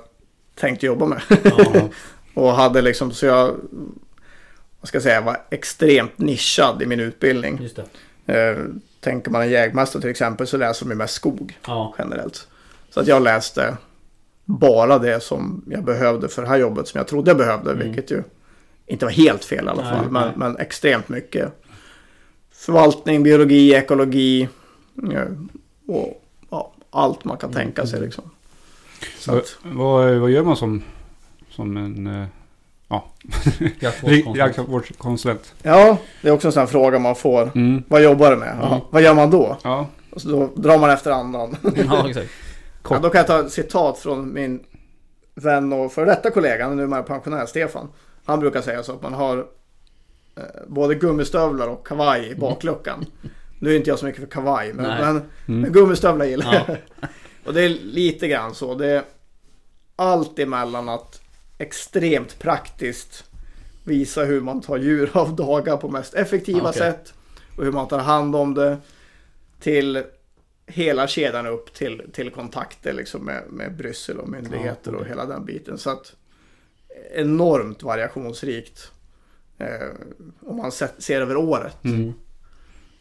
tänkte 0.55 0.87
jobba 0.87 1.07
med. 1.07 1.23
Och 2.35 2.53
hade 2.53 2.83
liksom 2.83 3.11
så 3.13 3.27
jag, 3.27 3.47
vad 4.81 4.89
ska 4.89 4.97
jag 4.97 5.03
säga, 5.03 5.21
var 5.21 5.37
extremt 5.51 6.19
nischad 6.19 6.83
i 6.83 6.87
min 6.87 7.01
utbildning. 7.01 7.59
just 7.63 7.79
det. 8.27 8.49
Eh, 8.51 8.57
tänker 9.01 9.31
man 9.31 9.43
en 9.43 9.51
jägmästare 9.51 10.01
till 10.01 10.11
exempel 10.11 10.47
så 10.47 10.57
läser 10.57 10.85
de 10.87 10.91
ju 10.91 10.97
mest 10.97 11.15
skog 11.15 11.59
Ja, 11.67 11.95
generellt. 11.99 12.49
Så 12.91 13.01
att 13.01 13.07
jag 13.07 13.23
läste 13.23 13.77
bara 14.45 14.99
det 14.99 15.21
som 15.23 15.65
jag 15.71 15.85
behövde 15.85 16.29
för 16.29 16.43
det 16.43 16.49
här 16.49 16.57
jobbet 16.59 16.89
som 16.89 16.99
jag 16.99 17.09
trodde 17.09 17.31
jag 17.31 17.39
behövde. 17.39 17.71
Mm. 17.73 17.87
Vilket 17.87 18.11
ju 18.11 18.23
inte 18.87 19.05
var 19.05 19.13
helt 19.13 19.45
fel 19.45 19.65
i 19.65 19.69
alla 19.69 19.83
Nej, 19.83 19.93
fall. 19.93 20.11
Men, 20.11 20.23
nej. 20.23 20.33
men 20.37 20.57
extremt 20.59 21.09
mycket. 21.09 21.53
Förvaltning, 22.53 23.23
biologi, 23.23 23.75
ekologi. 23.75 24.49
eh, 25.13 25.25
Och 25.89 26.22
allt 26.93 27.25
man 27.25 27.37
kan 27.37 27.51
Mm, 27.51 27.63
tänka 27.63 27.87
sig 27.87 27.97
mm. 27.97 28.07
liksom. 28.07 28.25
Så 29.19 29.31
Vad, 29.33 29.41
att, 29.41 29.57
vad, 29.63 30.15
vad 30.15 30.31
gör 30.31 30.43
man 30.43 30.57
som, 30.57 30.83
som 31.51 31.77
en 31.77 32.07
eh, 32.07 32.27
jaktvårdskonsulent. 33.81 34.37
jaktvårdskonsulent? 34.37 35.55
ja, 35.63 35.97
det 36.23 36.29
är 36.29 36.33
också 36.33 36.49
en 36.49 36.53
sån 36.53 36.61
här 36.61 36.67
fråga 36.67 36.99
man 36.99 37.15
får. 37.15 37.51
Mm. 37.55 37.83
Vad 37.89 38.03
jobbar 38.03 38.31
du 38.31 38.37
med? 38.37 38.59
Mm. 38.63 38.81
Vad 38.91 39.03
gör 39.03 39.15
man 39.15 39.31
då? 39.31 39.57
Ja. 39.65 39.87
Och 40.11 40.21
så 40.21 40.29
då 40.29 40.51
drar 40.63 40.79
man 40.79 40.91
efter 40.91 41.11
andan. 41.11 41.57
Ja, 41.77 42.09
exakt. 42.09 42.31
Ja, 42.91 42.99
då 42.99 43.11
kan 43.11 43.19
jag 43.19 43.27
ta 43.27 43.41
ett 43.41 43.53
citat 43.53 43.99
från 43.99 44.35
min 44.35 44.61
vän 45.35 45.73
och 45.73 45.93
före 45.93 46.05
detta 46.05 46.31
kollega, 46.31 46.69
han 46.69 46.93
är 46.93 47.03
pensionär, 47.03 47.47
Stefan. 47.47 47.89
Han 48.25 48.41
brukar 48.41 48.61
säga 48.63 48.83
så 48.83 48.93
att 48.93 49.03
man 49.03 49.15
har 49.15 49.39
eh, 50.37 50.43
både 50.69 50.95
gummistövlar 50.95 51.69
och 51.69 51.87
kavaj 51.87 52.29
i 52.31 52.35
bakluckan. 52.35 53.05
Nu 53.63 53.73
är 53.73 53.77
inte 53.77 53.91
jag 53.91 53.99
så 53.99 54.07
mycket 54.07 54.21
för 54.21 54.27
kavaj, 54.31 54.73
men, 54.73 54.85
men, 54.85 55.17
Mm. 55.17 55.61
men 55.61 55.73
gummistövlar 55.73 56.25
gillar 56.27 56.55
jag. 56.55 56.77
Ja. 57.01 57.09
och 57.45 57.55
det 57.55 57.63
är 57.63 57.69
lite 57.69 58.29
grann 58.29 58.55
så. 58.55 58.75
Det 58.75 58.87
är 58.87 59.03
allt 59.97 60.39
emellan 60.39 60.89
att 60.89 61.21
extremt 61.59 62.39
praktiskt 62.39 63.25
visa 63.85 64.25
hur 64.25 64.41
man 64.41 64.61
tar 64.61 64.77
djur 64.79 65.11
av 65.13 65.37
dagar 65.37 65.77
på 65.77 65.89
mest 65.89 66.15
effektiva 66.15 66.69
Okej. 66.69 66.79
sätt. 66.79 67.15
Och 67.57 67.65
hur 67.65 67.73
man 67.73 67.89
tar 67.89 67.99
hand 67.99 68.37
om 68.37 68.55
det. 68.55 68.77
Till 69.61 70.03
hela 70.67 71.07
kedjan 71.07 71.47
upp 71.47 71.75
till, 71.75 72.03
till 72.13 72.31
kontakter 72.31 72.93
liksom 72.93 73.25
med, 73.25 73.43
med 73.51 73.77
Bryssel 73.77 74.19
och 74.19 74.29
myndigheter 74.29 74.91
Ja, 74.91 74.97
och 74.97 74.97
okej. 74.97 75.09
hela 75.09 75.27
den 75.27 75.45
biten. 75.45 75.79
Så 75.79 75.91
att 75.91 76.13
enormt 77.15 77.83
variationsrikt. 77.83 78.91
Eh, 79.59 79.89
om 80.41 80.57
man 80.57 80.73
ser 80.73 81.21
över 81.21 81.37
året. 81.37 81.85
Mm. 81.85 82.13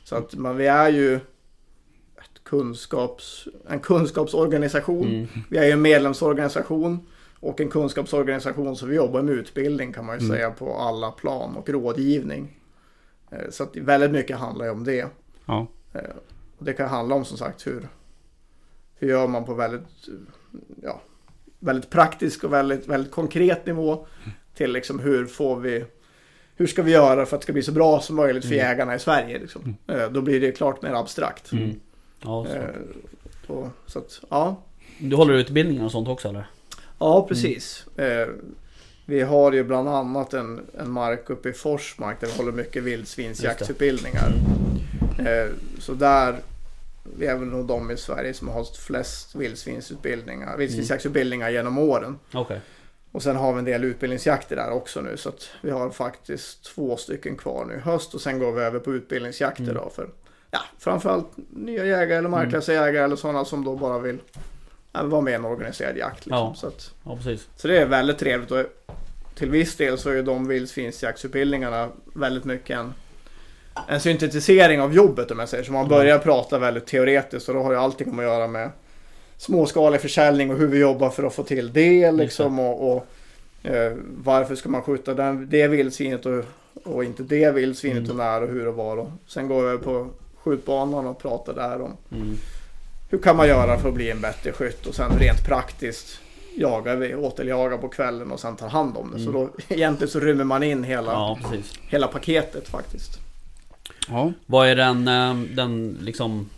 Så 0.04 0.16
att 0.16 0.36
man, 0.36 0.58
vi 0.58 0.68
är 0.68 0.90
ju 0.90 1.16
ett 1.16 2.44
kunskaps, 2.44 3.48
en 3.70 3.80
kunskapsorganisation. 3.80 5.08
Mm. 5.08 5.28
Vi 5.50 5.58
är 5.58 5.66
ju 5.66 5.72
en 5.72 5.82
medlemsorganisation 5.82 7.00
och 7.40 7.62
en 7.62 7.70
kunskapsorganisation 7.70 8.76
så 8.76 8.86
vi 8.86 8.96
jobbar 8.96 9.22
med 9.22 9.34
utbildning 9.36 9.94
kan 9.94 10.06
man 10.06 10.20
ju 10.20 10.26
Mm. 10.26 10.38
säga 10.38 10.52
på 10.52 10.74
alla 10.78 11.12
plan 11.12 11.56
och 11.58 11.70
rådgivning. 11.70 12.58
Eh, 13.32 13.50
Så 13.50 13.64
att 13.64 13.76
väldigt 13.76 14.12
mycket 14.12 14.38
handlar 14.38 14.66
ju 14.66 14.72
om 14.72 14.84
det. 14.84 15.08
Ja. 15.46 15.68
Eh, 15.94 16.02
Och 16.58 16.66
det 16.66 16.74
kan 16.74 16.90
handla 16.90 17.16
om 17.16 17.26
som 17.26 17.38
sagt 17.38 17.68
hur, 17.68 17.88
hur 18.96 19.10
gör 19.10 19.28
man 19.28 19.46
på 19.46 19.54
väldigt, 19.54 20.08
ja, 20.84 21.02
väldigt 21.60 21.90
praktisk 21.90 22.44
och 22.44 22.54
väldigt, 22.54 22.88
väldigt 22.88 23.12
konkret 23.12 23.66
nivå 23.66 24.08
till 24.56 24.72
liksom 24.72 25.00
hur 25.00 25.26
får 25.26 25.60
vi 25.60 25.86
hur 26.62 26.68
ska 26.68 26.82
vi 26.82 26.92
göra 26.92 27.26
för 27.26 27.36
att 27.36 27.42
det 27.42 27.46
ska 27.46 27.54
bli 27.54 27.64
så 27.64 27.72
bra 27.72 28.00
som 28.02 28.16
möjligt 28.16 28.46
för 28.46 28.54
Mm. 28.54 28.66
jägarna 28.68 28.96
i 28.96 29.00
Sverige? 29.00 29.40
Liksom. 29.40 29.76
Eh, 29.88 30.10
Då 30.12 30.22
blir 30.22 30.42
det 30.42 30.52
klart 30.52 30.82
mer 30.82 30.94
abstrakt. 30.94 31.52
Mm. 31.52 31.80
Ja, 32.22 32.46
så. 32.50 32.56
Eh, 32.56 32.66
och, 33.48 33.68
så 33.86 34.00
att, 34.00 34.20
ja. 34.30 34.62
Du 35.00 35.16
håller 35.16 35.34
utbildningar 35.34 35.86
och 35.86 35.92
sånt 35.92 36.08
också 36.08 36.28
eller? 36.30 36.46
ja, 37.00 37.28
precis. 37.28 37.86
Eh, 37.98 38.28
vi 39.06 39.22
har 39.22 39.52
ju 39.52 39.64
bland 39.64 39.90
annat 39.90 40.34
en, 40.34 40.62
en 40.80 40.92
mark 40.92 41.30
uppe 41.30 41.50
i 41.50 41.54
Forsmark 41.54 42.20
där 42.22 42.28
vi 42.28 42.34
håller 42.34 42.52
mycket 42.52 42.84
vildsvinsjaktsutbildningar. 42.84 44.34
Eh, 45.20 45.52
så 45.80 45.94
där, 45.94 46.36
vi 47.18 47.26
är 47.26 47.38
väl 47.38 47.48
nog 47.48 47.66
de 47.66 47.92
i 47.92 47.98
Sverige 47.98 48.34
som 48.34 48.48
har 48.48 48.56
hållit 48.56 48.78
flest 48.78 49.36
vildsvinsutbildningar, 49.36 50.58
vildsvinsjaktsutbildningar 50.58 51.50
genom 51.50 51.78
åren. 51.78 52.20
Okej. 52.34 52.60
Och 53.12 53.24
sen 53.24 53.36
har 53.36 53.54
vi 53.54 53.60
en 53.60 53.66
del 53.66 53.84
utbildningsjakter 53.84 54.56
där 54.56 54.72
också 54.72 55.02
nu 55.02 55.18
så 55.18 55.30
att 55.30 55.50
vi 55.62 55.72
har 55.72 55.90
faktiskt 55.90 56.64
två 56.64 56.98
stycken 56.98 57.38
kvar 57.38 57.66
nu 57.66 57.74
i 57.74 57.80
höst 57.80 58.14
och 58.14 58.22
sen 58.22 58.40
går 58.40 58.52
vi 58.52 58.62
över 58.62 58.80
på 58.80 58.94
utbildningsjakter 58.94 59.64
Mm. 59.64 59.76
då 59.76 59.90
för 59.90 60.10
ja, 60.52 60.60
framförallt 60.80 61.28
nya 61.50 61.86
jägare 61.86 62.18
eller 62.18 62.30
markklassjägare 62.30 63.04
eller 63.04 63.16
sådana 63.16 63.46
som 63.46 63.64
då 63.64 63.76
bara 63.76 64.00
vill 64.00 64.18
ja, 64.94 65.04
vara 65.04 65.22
med 65.22 65.32
i 65.32 65.36
en 65.36 65.46
organiserad 65.46 65.98
jakt. 65.98 66.26
Liksom. 66.26 66.38
Ja. 66.38 66.54
Så, 66.58 66.68
att, 66.68 66.92
Ja 67.06 67.16
precis. 67.16 67.48
så 67.56 67.68
det 67.68 67.78
är 67.78 67.86
väldigt 67.86 68.18
trevligt 68.18 68.52
och 68.52 68.66
till 69.36 69.50
viss 69.52 69.76
del 69.76 69.98
så 69.98 70.10
är 70.10 70.14
ju 70.14 70.24
de 70.24 70.48
vildsvinsjaktsutbildningarna 70.48 71.90
väldigt 72.14 72.44
mycket 72.46 72.78
en, 72.78 72.94
en 73.88 74.00
syntetisering 74.00 74.82
av 74.82 74.94
jobbet 74.94 75.32
om 75.32 75.40
jag 75.40 75.50
säger 75.50 75.64
så. 75.64 75.72
Man 75.72 75.88
börjar 75.88 76.18
prata 76.20 76.60
väldigt 76.60 76.86
teoretiskt 76.88 77.50
och 77.50 77.56
då 77.56 77.64
har 77.64 77.72
ju 77.72 77.78
allting 77.78 78.20
att 78.20 78.26
göra 78.26 78.48
med 78.48 78.70
småskalig 79.42 80.02
försäljning 80.02 80.52
och 80.52 80.58
hur 80.58 80.68
vi 80.68 80.80
jobbar 80.80 81.10
för 81.10 81.24
att 81.24 81.34
få 81.36 81.44
till 81.44 81.74
det 81.74 82.12
liksom 82.12 82.60
och, 82.60 82.92
och 82.96 83.08
eh, 83.64 83.94
varför 84.24 84.56
ska 84.56 84.70
man 84.70 84.82
skjuta 84.82 85.14
den, 85.14 85.48
det 85.50 85.68
vildsvinet 85.68 86.26
och, 86.26 86.44
och 86.84 87.04
inte 87.04 87.24
det 87.24 87.52
vildsvinet 87.52 87.98
Mm. 87.98 88.12
och 88.12 88.16
när 88.18 88.42
och 88.42 88.50
hur 88.50 88.68
och 88.68 88.76
var. 88.76 88.98
Och 88.98 89.10
sen 89.28 89.48
går 89.48 89.62
vi 89.64 89.68
över 89.70 89.78
på 89.84 90.08
skjutbanan 90.44 91.08
och 91.08 91.20
pratar 91.22 91.54
där 91.54 91.82
om 91.82 91.92
Mm. 92.12 92.36
hur 93.10 93.18
kan 93.18 93.36
man 93.38 93.48
göra 93.48 93.80
för 93.80 93.90
att 93.90 93.96
bli 93.96 94.12
en 94.12 94.22
bätte 94.22 94.52
skytt 94.52 94.86
och 94.88 94.96
sen 94.96 95.12
rent 95.20 95.46
praktiskt 95.48 96.20
jagar 96.56 96.96
vi, 96.96 97.16
återjagar 97.16 97.78
på 97.78 97.88
kvällen 97.88 98.32
och 98.32 98.40
sen 98.40 98.56
tar 98.56 98.70
hand 98.70 98.98
om 98.98 99.12
det. 99.14 99.20
Så 99.24 99.30
Mm. 99.30 99.34
då 99.34 99.50
egentligen 99.76 100.12
så 100.12 100.20
rymmer 100.20 100.44
man 100.44 100.64
in 100.64 100.84
hela, 100.84 101.12
Ja 101.12 101.40
hela 101.88 102.08
paketet 102.08 102.68
faktiskt. 102.68 103.20
Ja. 104.10 104.34
Vad 104.46 104.68
är 104.68 104.76
den, 104.76 105.08
eh, 105.08 105.36
den 105.56 105.98
liksom 106.02 106.50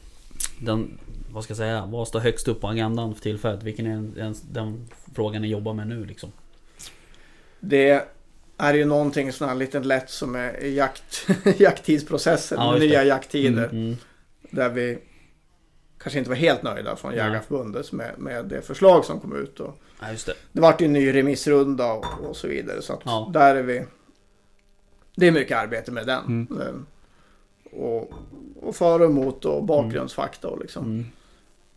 den, 0.59 0.97
vad 1.33 1.43
ska 1.43 1.51
jag 1.51 1.57
säga, 1.57 1.85
vad 1.85 2.07
står 2.07 2.19
högst 2.19 2.47
upp 2.47 2.61
på 2.61 2.67
agendan 2.67 3.15
för 3.15 3.21
tillfället? 3.21 3.63
Vilken 3.63 3.85
är 3.85 4.33
den, 4.53 4.89
frågan 5.15 5.41
ni 5.41 5.47
jobbar 5.47 5.73
med 5.73 5.87
nu 5.87 6.05
liksom? 6.05 6.31
Det 7.59 8.07
är 8.57 8.73
ju 8.73 8.85
någonting 8.85 9.31
sån 9.33 9.49
här 9.49 9.55
lite 9.55 9.79
lätt 9.79 10.09
som 10.09 10.35
är 10.35 10.59
jakt, 10.65 11.27
jakttidsprocessen, 11.59 12.57
Ja, 12.61 12.77
nya 12.77 13.03
jakttider. 13.03 13.69
Mm. 13.69 13.95
Där 14.49 14.69
vi 14.69 14.99
kanske 15.97 16.19
inte 16.19 16.29
var 16.29 16.37
helt 16.37 16.63
nöjda 16.63 16.95
från. 16.95 17.13
Jägarförbundet 17.15 17.91
med, 17.91 18.11
med 18.17 18.45
det 18.45 18.61
förslag 18.61 19.05
som 19.05 19.19
kom 19.19 19.35
ut. 19.35 19.59
Och 19.59 19.77
Ja 19.99 20.07
det. 20.25 20.33
det 20.51 20.61
vart 20.61 20.81
ju 20.81 20.85
en 20.85 20.93
ny 20.93 21.13
remissrunda 21.13 21.93
och, 21.93 22.05
och 22.29 22.37
så 22.37 22.47
vidare. 22.47 22.81
Så 22.81 23.01
Ja. 23.05 23.29
där 23.33 23.55
är 23.55 23.63
vi. 23.63 23.85
Det 25.15 25.27
är 25.27 25.31
mycket 25.31 25.57
arbete 25.57 25.91
med 25.91 26.07
den. 26.07 26.25
Mm. 26.25 26.61
Eh, 26.61 26.73
Och, 27.79 28.13
och 28.61 28.75
för 28.75 28.99
och 28.99 29.05
emot 29.09 29.45
och 29.45 29.63
bakgrundsfakta 29.63 30.47
och 30.47 30.59
liksom. 30.59 30.85
Mm. 30.85 31.05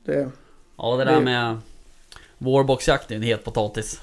Det, 0.07 0.31
Ja 0.79 0.97
det 0.97 1.05
där 1.05 1.13
Det- 1.15 1.21
med 1.21 1.59
Warboxjakt 2.39 3.11
är 3.11 3.17
en 3.17 3.23
het 3.23 3.45
potatis 3.45 4.01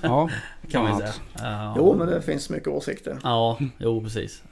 ja. 0.00 0.28
kan 0.70 0.82
man 0.82 0.98
ju 0.98 1.04
Ja. 1.06 1.12
säga. 1.12 1.74
Jo 1.76 1.94
men 1.98 2.06
det 2.08 2.22
finns 2.22 2.50
mycket 2.50 2.68
åsikter. 2.68 3.18
Ja, 3.22 3.58
jo 3.78 4.00
precis. 4.02 4.42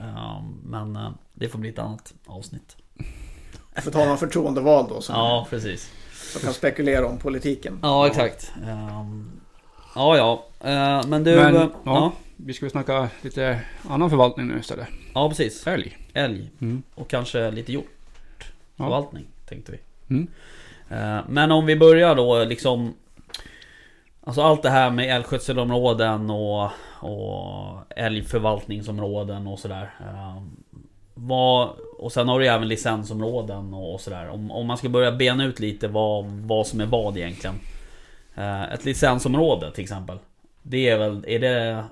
Men 0.65 0.97
eh, 0.97 1.11
det 1.35 1.49
får 1.49 1.59
bli 1.59 1.69
ett 1.71 1.79
annat 1.79 2.15
avsnitt. 2.27 2.77
För 3.75 3.89
att 3.91 3.95
ha 3.95 4.05
någon 4.05 4.19
förtroendevald 4.19 4.89
då 4.89 5.01
som, 5.01 5.15
Ja 5.15 5.47
precis. 5.51 5.91
som 6.33 6.41
kan 6.41 6.53
spekulera 6.55 7.07
om 7.07 7.19
politiken. 7.19 7.79
Ja 7.83 8.07
exakt. 8.07 8.53
Ehm, 8.67 9.31
Ja 9.95 10.17
ja. 10.17 10.45
Eh, 10.71 11.07
Men 11.07 11.25
du. 11.25 11.37
Men, 11.37 11.57
eh, 11.57 11.61
ja. 11.63 11.71
ja. 11.85 12.13
Vi 12.37 12.53
ska 12.53 12.71
snacka 12.71 13.09
lite 13.23 13.61
annan 13.89 14.11
förvaltning 14.11 14.49
nu 14.49 14.59
istället. 14.59 14.89
ja 15.15 15.29
precis. 15.29 15.67
Älg. 15.67 15.99
Älg. 16.15 16.51
Mm. 16.61 16.83
Och 16.95 17.09
kanske 17.11 17.51
lite 17.51 17.73
Ja. 17.73 17.81
hjortförvaltning 18.77 19.27
tänkte 19.49 19.73
vi. 19.73 19.79
Mm. 20.15 20.27
Eh, 20.91 21.19
Men 21.29 21.53
om 21.53 21.67
vi 21.67 21.77
börjar 21.77 22.15
då 22.15 22.45
liksom 22.45 22.95
Alltså 24.27 24.43
allt 24.43 24.63
det 24.63 24.71
här 24.71 24.91
med 24.91 25.17
älgskötselområden 25.17 26.31
och, 26.31 26.71
och 27.01 27.77
älgförvaltningsområden 27.97 29.47
och 29.47 29.59
sådär. 29.59 29.91
Eh, 30.01 30.43
Vad, 31.15 31.69
och 31.99 32.13
sen 32.13 32.29
har 32.29 32.39
du 32.39 32.45
ju 32.45 32.51
även 32.51 32.69
licensområden 32.69 33.75
och, 33.75 33.95
och 33.95 34.01
sådär. 34.01 34.29
Om, 34.29 34.51
om 34.51 34.67
man 34.67 34.79
ska 34.79 34.89
börja 34.89 35.13
bena 35.13 35.45
ut 35.45 35.61
lite 35.61 35.89
vad, 35.89 36.25
vad 36.27 36.67
som 36.67 36.81
är 36.81 36.87
vad 36.87 37.17
egentligen. 37.17 37.57
Eh, 38.35 38.63
Ett 38.73 38.85
licensområde 38.85 39.73
till 39.73 39.83
exempel. 39.85 40.19
Det 40.63 40.89
är 40.89 40.99
väl, 40.99 41.25
är 41.29 41.39
det... 41.39 41.85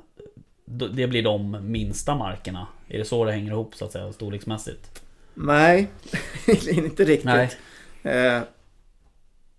Det 0.92 1.06
blir 1.06 1.22
de 1.22 1.58
minsta 1.72 2.14
markerna. 2.14 2.66
Är 2.88 2.98
det 2.98 3.04
så 3.04 3.24
det 3.24 3.32
hänger 3.32 3.50
ihop 3.52 3.74
så 3.74 3.84
att 3.84 3.92
säga 3.92 4.12
storleksmässigt? 4.12 5.02
Nej, 5.34 5.88
inte 6.70 7.04
riktigt. 7.04 7.24
Nej. 7.24 7.50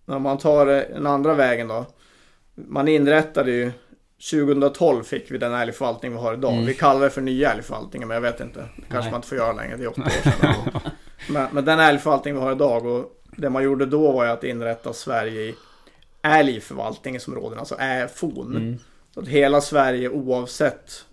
Eh, 0.07 0.15
om 0.15 0.21
man 0.21 0.37
tar 0.37 0.67
eh, 0.67 0.81
den 0.93 1.07
andra 1.07 1.33
vägen 1.33 1.67
då. 1.67 1.85
Man 2.55 2.87
inrättade 2.87 3.51
ju 3.51 3.71
2012 4.31 5.03
fick 5.03 5.31
vi 5.31 5.37
den 5.37 5.53
älgförvaltning 5.53 6.11
vi 6.11 6.17
har 6.17 6.33
idag. 6.33 6.53
Mm. 6.53 6.65
Vi 6.65 6.73
kallar 6.73 7.01
det 7.01 7.09
för 7.09 7.21
nya 7.21 7.51
älgförvaltningen 7.51 8.07
men 8.07 8.15
jag 8.15 8.21
vet 8.21 8.39
inte. 8.39 8.59
Det 8.59 8.81
kanske 8.81 8.99
Nej. 8.99 9.11
man 9.11 9.17
inte 9.17 9.27
får 9.27 9.37
göra 9.37 9.53
längre. 9.53 9.77
Det 9.77 9.83
är 9.83 9.89
åtta 9.89 10.01
år 10.01 10.09
sedan. 10.09 10.81
men, 11.29 11.47
men 11.51 11.65
den 11.65 11.79
älgförvaltning 11.79 12.33
vi 12.33 12.39
har 12.39 12.51
idag 12.51 12.85
och 12.85 13.23
det 13.37 13.49
man 13.49 13.63
gjorde 13.63 13.85
då 13.85 14.11
var 14.11 14.25
ju 14.25 14.31
att 14.31 14.43
inrätta 14.43 14.93
Sverige 14.93 15.41
i 15.41 15.55
älgförvaltningsområden, 16.21 17.59
alltså 17.59 17.75
ÄFON. 17.79 18.55
Mm. 18.55 18.79
Så 19.13 19.19
att 19.19 19.27
hela 19.27 19.61
Sverige 19.61 20.09
oavsett 20.09 21.05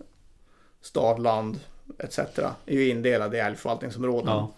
stad, 0.81 1.19
land 1.19 1.59
etc. 1.99 2.19
är 2.19 2.53
ju 2.65 2.89
indelade 2.89 3.37
i 3.37 3.39
älgförvaltningsområden. 3.39 4.33
Ja, 4.33 4.51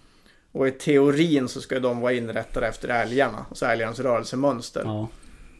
Och 0.55 0.67
i 0.67 0.71
teorin 0.71 1.47
så 1.47 1.61
ska 1.61 1.79
de 1.79 2.01
vara 2.01 2.13
inrättade 2.13 2.67
efter 2.67 2.89
älgarna, 2.89 3.45
alltså 3.49 3.65
älgarnas 3.65 3.99
rörelsemönster. 3.99 4.81
ja, 4.85 5.07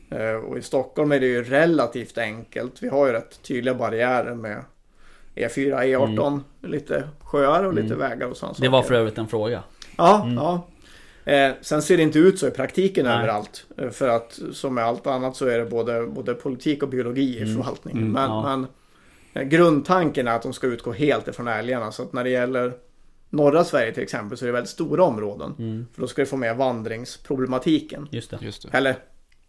Eh, 0.09 0.35
Och 0.35 0.57
i 0.57 0.61
Stockholm 0.61 1.11
är 1.11 1.19
det 1.19 1.25
ju 1.25 1.43
relativt 1.43 2.17
enkelt. 2.17 2.83
Vi 2.83 2.87
har 2.89 3.07
ju 3.07 3.13
rätt 3.13 3.43
tydliga 3.43 3.75
barriärer 3.75 4.35
med 4.35 4.63
E4, 5.35 5.83
E18, 5.83 6.39
lite 6.61 7.09
sjöar 7.23 7.63
och 7.63 7.73
lite 7.73 7.93
Mm. 7.93 7.99
vägar 8.09 8.27
och 8.27 8.37
sådana 8.37 8.55
Det 8.59 8.69
var 8.69 8.81
för 8.83 8.93
övrigt 8.93 9.17
en 9.17 9.27
fråga. 9.27 9.63
Ja, 9.97 10.21
Mm. 10.23 10.35
ja. 10.35 10.67
Eh, 11.25 11.51
sen 11.61 11.81
ser 11.81 11.97
det 11.97 12.03
inte 12.03 12.19
ut 12.19 12.39
så 12.39 12.47
i 12.47 12.51
praktiken 12.51 13.05
Nej. 13.05 13.17
överallt. 13.17 13.65
Eh, 13.77 13.89
För 13.89 14.07
att 14.07 14.39
som 14.51 14.73
med 14.75 14.83
allt 14.85 15.07
annat 15.07 15.35
så 15.35 15.45
är 15.47 15.59
det 15.59 15.65
både, 15.65 16.07
både 16.07 16.33
politik 16.33 16.83
och 16.83 16.89
biologi 16.89 17.37
i 17.37 17.41
Mm. 17.41 17.55
förvaltningen. 17.55 18.01
Mm, 18.01 18.11
men, 18.13 18.29
ja. 18.29 18.41
men 18.43 18.67
eh, 19.33 19.49
grundtanken 19.49 20.27
är 20.27 20.35
att 20.35 20.41
de 20.43 20.53
ska 20.53 20.67
utgå 20.67 20.91
helt 20.91 21.27
ifrån 21.27 21.47
älgarna. 21.47 21.91
Så 21.91 22.03
att 22.03 22.13
när 22.13 22.23
det 22.23 22.29
gäller 22.29 22.73
norra 23.33 23.63
Sverige 23.63 23.93
till 23.93 24.03
exempel 24.03 24.37
så 24.37 24.45
är 24.45 24.47
det 24.47 24.53
väldigt 24.53 24.69
stora 24.69 25.03
områden. 25.03 25.55
Mm, 25.59 25.87
För 25.93 26.01
då 26.01 26.07
ska 26.07 26.21
du 26.21 26.25
få 26.25 26.37
med 26.37 26.57
vandringsproblematiken. 26.57 28.07
just 28.11 28.29
det. 28.31 28.37
Just 28.41 28.71
det. 28.71 28.77
Eller 28.77 28.95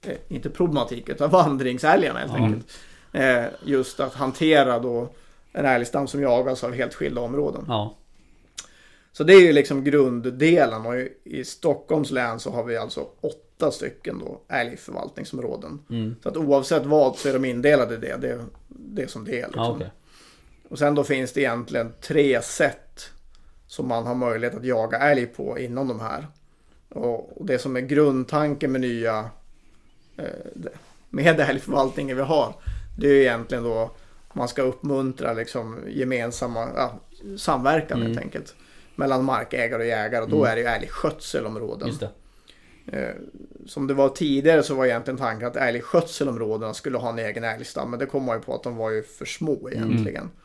eh, 0.03 0.17
inte 0.29 0.51
problematik 0.51 1.09
utan 1.09 1.31
vandringsälgarna 1.31 2.19
helt 2.19 2.33
Ja. 2.33 2.45
enkelt. 2.45 2.67
Eh, 3.13 3.45
just 3.65 4.01
att 4.01 4.15
hantera 4.15 4.79
då 4.79 5.09
en 5.53 5.65
älgstam 5.67 6.07
som 6.07 6.23
jagas 6.23 6.65
av 6.65 6.73
helt 6.73 6.95
skilda 6.95 7.21
områden. 7.21 7.65
Ja, 7.69 7.97
Så 9.13 9.25
det 9.25 9.35
är 9.35 9.41
ju 9.41 9.53
liksom 9.53 9.85
grunddelen 9.85 10.87
och 10.87 10.95
i, 11.25 11.45
Stockholms 11.45 12.11
län 12.11 12.41
så 12.41 12.51
har 12.51 12.65
vi 12.65 12.77
alltså 12.77 13.07
åtta 13.21 13.71
stycken 13.71 14.19
då 14.19 14.41
älgförvaltningsområden. 14.49 15.79
mm. 15.91 16.17
Så 16.23 16.29
att 16.29 16.37
oavsett 16.37 16.87
vad 16.87 17.17
så 17.17 17.29
är 17.29 17.33
de 17.33 17.45
indelade 17.45 17.95
i 17.95 17.99
det. 17.99 18.17
Det, 18.17 18.45
det 18.69 19.03
är 19.03 19.07
som 19.07 19.25
det 19.25 19.41
är. 19.41 19.47
Liksom. 19.47 19.63
ja 19.63 19.71
okej. 19.77 19.91
Och 20.69 20.79
sen 20.79 20.95
då 20.95 21.05
finns 21.05 21.33
det 21.33 21.41
egentligen 21.41 21.93
tre 22.01 22.43
sätt 22.43 23.11
som 23.75 23.89
man 23.89 24.07
har 24.07 24.15
möjlighet 24.15 24.57
att 24.57 24.65
jaga 24.65 24.99
älg 24.99 25.27
på 25.27 25.59
inom 25.59 25.89
de 25.89 26.01
här. 26.01 26.27
Och, 26.89 27.39
och 27.41 27.47
det 27.47 27.59
som 27.59 27.77
är 27.77 27.81
grundtanken 27.81 28.73
med 28.73 28.81
nya 28.81 29.31
eh, 30.17 30.25
med 31.11 31.41
älgförvaltningen 31.41 32.17
vi 32.17 32.23
har. 32.23 32.55
Det 32.99 33.07
är 33.07 33.13
ju 33.13 33.21
egentligen 33.21 33.65
då 33.65 33.91
man 34.33 34.49
ska 34.49 34.63
uppmuntra 34.63 35.33
liksom 35.33 35.79
gemensamma 35.89 36.69
ja, 36.77 37.01
samverkan 37.39 37.99
Mm. 37.99 38.09
helt 38.09 38.21
enkelt. 38.21 38.55
Mellan 38.97 39.25
markägare 39.25 39.83
och 39.83 39.89
jägare 39.89 40.23
och 40.23 40.29
då 40.31 40.37
Mm. 40.45 40.51
är 40.51 40.57
det 40.57 40.63
ju 40.63 40.69
älgskötselområden. 40.69 41.89
Just 41.89 42.01
det. 42.01 42.11
Eh, 42.87 43.15
som 43.67 43.87
det 43.87 43.95
var 43.95 44.09
tidigare 44.09 44.63
så 44.63 44.75
var 44.75 44.87
egentligen 44.87 45.19
tanken 45.19 45.49
att 45.49 45.57
älgskötselområdena 45.57 46.75
skulle 46.75 46.99
ha 46.99 47.09
en 47.09 47.19
egen 47.19 47.45
älgstam. 47.45 47.91
Men 47.91 47.99
det 47.99 48.07
kom 48.07 48.23
man 48.25 48.37
ju 48.37 48.43
på 48.43 48.55
att 48.55 48.63
de 48.63 48.77
var 48.77 48.91
ju 48.91 49.03
för 49.03 49.25
små 49.25 49.71
egentligen. 49.73 50.25
Eh, 50.25 50.44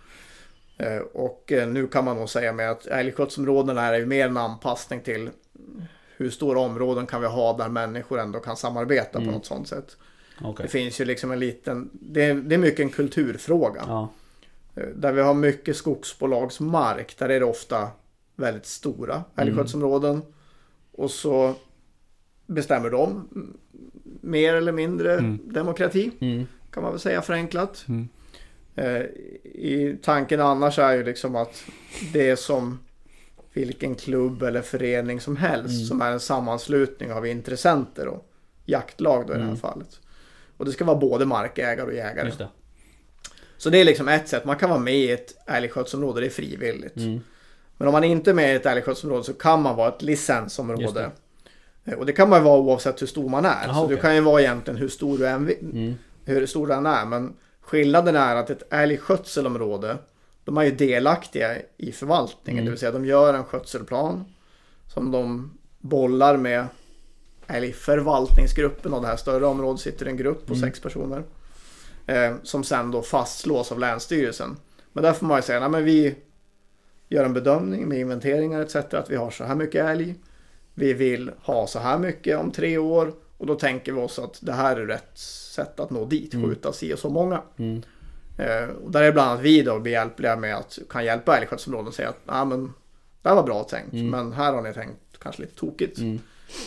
och 1.13 1.51
eh, 1.51 1.67
nu 1.67 1.87
kan 1.87 2.05
man 2.05 2.17
nog 2.17 2.29
säga 2.29 2.53
med 2.53 2.71
att 2.71 2.85
älgskötselområdena 2.85 3.81
är 3.81 3.99
ju 3.99 4.05
mer 4.05 4.27
en 4.27 4.37
anpassning 4.37 5.01
till 5.01 5.29
hur 6.17 6.29
stora 6.29 6.59
områden 6.59 7.07
kan 7.07 7.21
vi 7.21 7.27
ha 7.27 7.57
där 7.57 7.69
människor 7.69 8.19
ändå 8.19 8.39
kan 8.39 8.57
samarbeta 8.57 9.17
Mm. 9.17 9.29
på 9.29 9.37
något 9.37 9.45
sånt 9.45 9.67
sätt. 9.67 9.97
Okej. 10.41 10.63
Det 10.65 10.69
finns 10.71 11.01
ju 11.01 11.05
liksom 11.05 11.31
en 11.31 11.39
liten, 11.39 11.89
det 11.93 12.23
är, 12.25 12.33
det 12.35 12.55
är 12.55 12.59
mycket 12.59 12.79
en 12.79 12.89
kulturfråga. 12.89 13.83
Ja. 13.87 14.09
Eh, 14.75 14.87
Där 14.95 15.11
vi 15.13 15.21
har 15.21 15.33
mycket 15.33 15.75
skogsbolagsmark, 15.77 17.17
där 17.17 17.29
är 17.29 17.39
det 17.39 17.45
ofta 17.45 17.87
väldigt 18.35 18.65
stora 18.65 19.23
älgskötselområden. 19.35 20.21
Och 20.91 21.11
så 21.11 21.53
bestämmer 22.47 22.89
de 22.89 23.09
mm, 23.35 23.57
mer 24.21 24.53
eller 24.53 24.71
mindre 24.71 25.13
Mm. 25.13 25.39
demokrati, 25.43 26.11
Mm. 26.21 26.45
kan 26.71 26.83
man 26.83 26.91
väl 26.91 26.99
säga 26.99 27.21
förenklat. 27.21 27.85
Mm. 28.79 28.95
Eh, 28.95 29.01
I 29.43 29.97
tanken 30.01 30.39
annars 30.41 30.79
är 30.79 30.93
ju 30.93 31.03
liksom 31.03 31.35
att 31.35 31.63
det 32.13 32.29
är 32.29 32.35
som 32.35 32.79
vilken 33.53 33.95
klubb 33.95 34.43
eller 34.43 34.61
förening 34.61 35.19
som 35.21 35.35
helst 35.37 35.73
Mm. 35.75 35.85
som 35.85 36.01
är 36.01 36.11
en 36.11 36.19
sammanslutning 36.19 37.11
av 37.13 37.27
intressenter 37.27 38.07
och 38.07 38.29
jaktlag 38.65 39.27
då 39.27 39.33
i 39.33 39.35
det 39.35 39.41
här 39.43 39.47
Mm. 39.49 39.59
fallet. 39.59 39.99
Och 40.57 40.65
det 40.65 40.71
ska 40.71 40.85
vara 40.85 40.97
både 40.97 41.25
markägare 41.25 41.87
och 41.87 41.93
jägare. 41.93 42.31
Det. 42.37 42.47
Så 43.57 43.69
det 43.69 43.77
är 43.77 43.85
liksom 43.85 44.07
ett 44.07 44.27
sätt. 44.27 44.45
Man 44.45 44.55
kan 44.57 44.69
vara 44.69 44.79
med 44.79 44.95
i 44.95 45.11
ett 45.11 45.35
älgskötselområde, 45.47 46.19
det 46.21 46.25
är 46.25 46.29
frivilligt. 46.29 46.97
Mm. 46.97 47.19
Men 47.77 47.87
om 47.87 47.91
man 47.91 48.03
inte 48.03 48.29
är 48.29 48.33
med 48.33 48.53
i 48.53 48.55
ett 48.55 48.65
älgskötselområde 48.65 49.23
så 49.23 49.33
kan 49.33 49.61
man 49.61 49.75
vara 49.75 49.89
ett 49.89 50.01
licensområde. 50.01 51.11
Eh, 51.85 51.93
Och 51.93 52.05
det 52.05 52.13
kan 52.13 52.29
man 52.29 52.43
vara 52.43 52.59
oavsett 52.59 53.01
hur 53.01 53.07
stor 53.07 53.29
man 53.29 53.45
är. 53.45 53.63
Jaha, 53.67 53.73
så 53.73 53.79
du 53.87 53.93
okej. 53.93 54.01
kan 54.01 54.15
ju 54.15 54.21
vara 54.21 54.41
egentligen 54.41 54.79
hur 54.79 54.87
stor 54.87 55.17
du 55.17 55.27
än 55.27 55.45
vill 55.45 55.57
Mm. 55.71 55.93
hur 56.25 56.45
stor 56.45 56.67
den 56.67 56.85
är. 56.85 57.05
Men 57.05 57.33
skillnaden 57.69 58.15
är 58.15 58.35
att 58.35 58.49
ett 58.49 58.73
älgskötselområde, 58.73 59.97
de 60.43 60.57
är 60.57 60.63
ju 60.63 60.71
delaktiga 60.71 61.55
i 61.77 61.91
förvaltningen. 61.91 62.59
Mm. 62.59 62.65
Det 62.65 62.71
vill 62.71 62.79
säga 62.79 62.91
de 62.91 63.05
gör 63.05 63.33
en 63.33 63.43
skötselplan 63.43 64.25
som 64.87 65.11
de 65.11 65.51
bollar 65.79 66.37
med 66.37 66.65
älgförvaltningsgruppen 67.47 68.93
och 68.93 69.01
det 69.01 69.07
här 69.07 69.15
större 69.17 69.45
området 69.45 69.81
sitter 69.81 70.05
en 70.05 70.17
grupp 70.17 70.45
på 70.45 70.53
Mm. 70.53 70.69
sex 70.69 70.79
personer. 70.79 71.23
Eh, 72.05 72.33
som 72.43 72.63
sen 72.63 72.91
då 72.91 73.01
fastslås 73.01 73.71
av 73.71 73.79
Länsstyrelsen. 73.79 74.57
Men 74.93 75.03
där 75.03 75.13
får 75.13 75.25
man 75.25 75.37
ju 75.37 75.41
säga, 75.41 75.59
nej 75.59 75.69
men 75.69 75.83
vi 75.83 76.15
gör 77.09 77.25
en 77.25 77.33
bedömning 77.33 77.87
med 77.89 77.99
inventeringar 77.99 78.61
etc. 78.61 78.75
Att 78.75 79.09
vi 79.09 79.15
har 79.15 79.31
så 79.31 79.43
här 79.43 79.55
mycket 79.55 79.85
älg. 79.85 80.15
Vi 80.73 80.93
vill 80.93 81.31
ha 81.41 81.67
så 81.67 81.79
här 81.79 81.97
mycket 81.97 82.37
om 82.39 82.51
tre 82.51 82.77
år. 82.77 83.13
Och 83.37 83.45
då 83.45 83.55
tänker 83.55 83.91
vi 83.91 84.01
oss 84.01 84.19
att 84.19 84.39
det 84.41 84.53
här 84.53 84.77
är 84.77 84.85
rätt 84.85 85.11
sätt 85.65 85.79
att 85.79 85.89
nå 85.89 86.05
dit. 86.05 86.33
Mm. 86.33 86.49
Skjuta 86.49 86.73
si 86.73 86.93
och 86.93 86.99
så 86.99 87.09
många. 87.09 87.41
Mm. 87.57 87.81
Eh, 88.37 88.69
och 88.83 88.91
där 88.91 89.01
är 89.03 89.11
bland 89.11 89.29
annat 89.31 89.41
vi 89.41 89.61
då 89.61 89.79
behjälpliga 89.79 90.35
med 90.35 90.55
att 90.55 90.79
kan 90.89 91.05
hjälpa 91.05 91.37
älgskötselområden 91.37 91.87
och 91.87 91.93
säga 91.93 92.09
att 92.09 92.19
ah, 92.25 92.45
men, 92.45 92.73
det 93.21 93.29
här 93.29 93.35
var 93.35 93.43
bra 93.43 93.63
tänkt. 93.63 93.93
Mm. 93.93 94.09
Men 94.09 94.33
här 94.33 94.53
har 94.53 94.61
ni 94.61 94.73
tänkt 94.73 94.99
kanske 95.19 95.41
lite 95.41 95.55
tokigt. 95.55 95.97
Mm. 95.99 96.19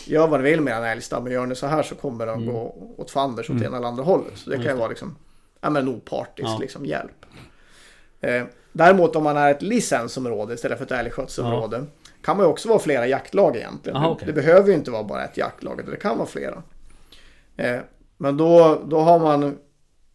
Gör 0.05 0.27
vad 0.27 0.39
ni 0.43 0.49
vill 0.49 0.61
med 0.61 0.77
en 0.77 0.83
älgstam. 0.83 1.23
Men 1.23 1.33
gör 1.33 1.45
ni 1.45 1.55
så 1.55 1.67
här 1.67 1.83
så 1.83 1.95
kommer 1.95 2.25
den 2.25 2.35
Mm. 2.41 2.53
gå 2.53 2.93
åt 2.97 3.11
fanders 3.11 3.49
åt 3.49 3.53
Mm. 3.55 3.63
ena 3.67 3.77
eller 3.77 3.87
andra 3.87 4.03
hållet. 4.03 4.37
Så 4.37 4.49
det 4.49 4.55
kan 4.55 4.63
ju 4.65 4.69
det. 4.71 4.75
vara 4.75 4.87
liksom 4.89 5.15
ja, 5.61 5.69
men 5.69 5.81
en 5.87 5.89
opartisk 5.95 6.49
Ja. 6.49 6.57
liksom, 6.61 6.85
hjälp. 6.85 7.25
Eh, 8.21 8.43
däremot 8.71 9.15
om 9.15 9.23
man 9.23 9.37
är 9.37 9.51
ett 9.51 9.61
licensområde 9.61 10.53
istället 10.53 10.77
för 10.77 10.85
ett 10.85 10.91
älgskötselområde. 10.91 11.85
Kan 12.23 12.37
man 12.37 12.45
ju 12.45 12.49
också 12.49 12.69
vara 12.69 12.79
flera 12.79 13.07
jaktlag 13.07 13.55
egentligen. 13.55 13.95
Aha, 13.97 14.07
Det- 14.07 14.13
okej. 14.13 14.25
Det 14.27 14.33
behöver 14.33 14.67
ju 14.69 14.73
inte 14.73 14.91
vara 14.91 15.03
bara 15.03 15.23
ett 15.25 15.37
jaktlag. 15.37 15.81
Det 15.91 15.95
kan 15.95 16.17
vara 16.17 16.27
flera. 16.27 16.63
Eh, 17.57 17.79
men 18.17 18.37
då, 18.37 18.81
då 18.85 18.99
har 18.99 19.19
man, 19.19 19.57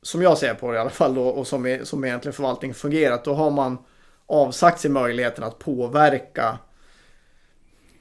som 0.02 0.22
jag 0.22 0.38
ser 0.38 0.54
på 0.54 0.70
det 0.70 0.76
i 0.76 0.80
alla 0.80 0.90
fall 0.90 1.14
då, 1.14 1.28
och 1.28 1.46
som, 1.46 1.66
är, 1.66 1.84
som 1.84 2.04
egentligen 2.04 2.32
förvaltningen 2.32 2.74
fungerat. 2.74 3.24
Då 3.24 3.34
har 3.34 3.50
man 3.50 3.78
avsagt 4.26 4.80
sig 4.80 4.90
möjligheten 4.90 5.44
att 5.44 5.58
påverka 5.58 6.58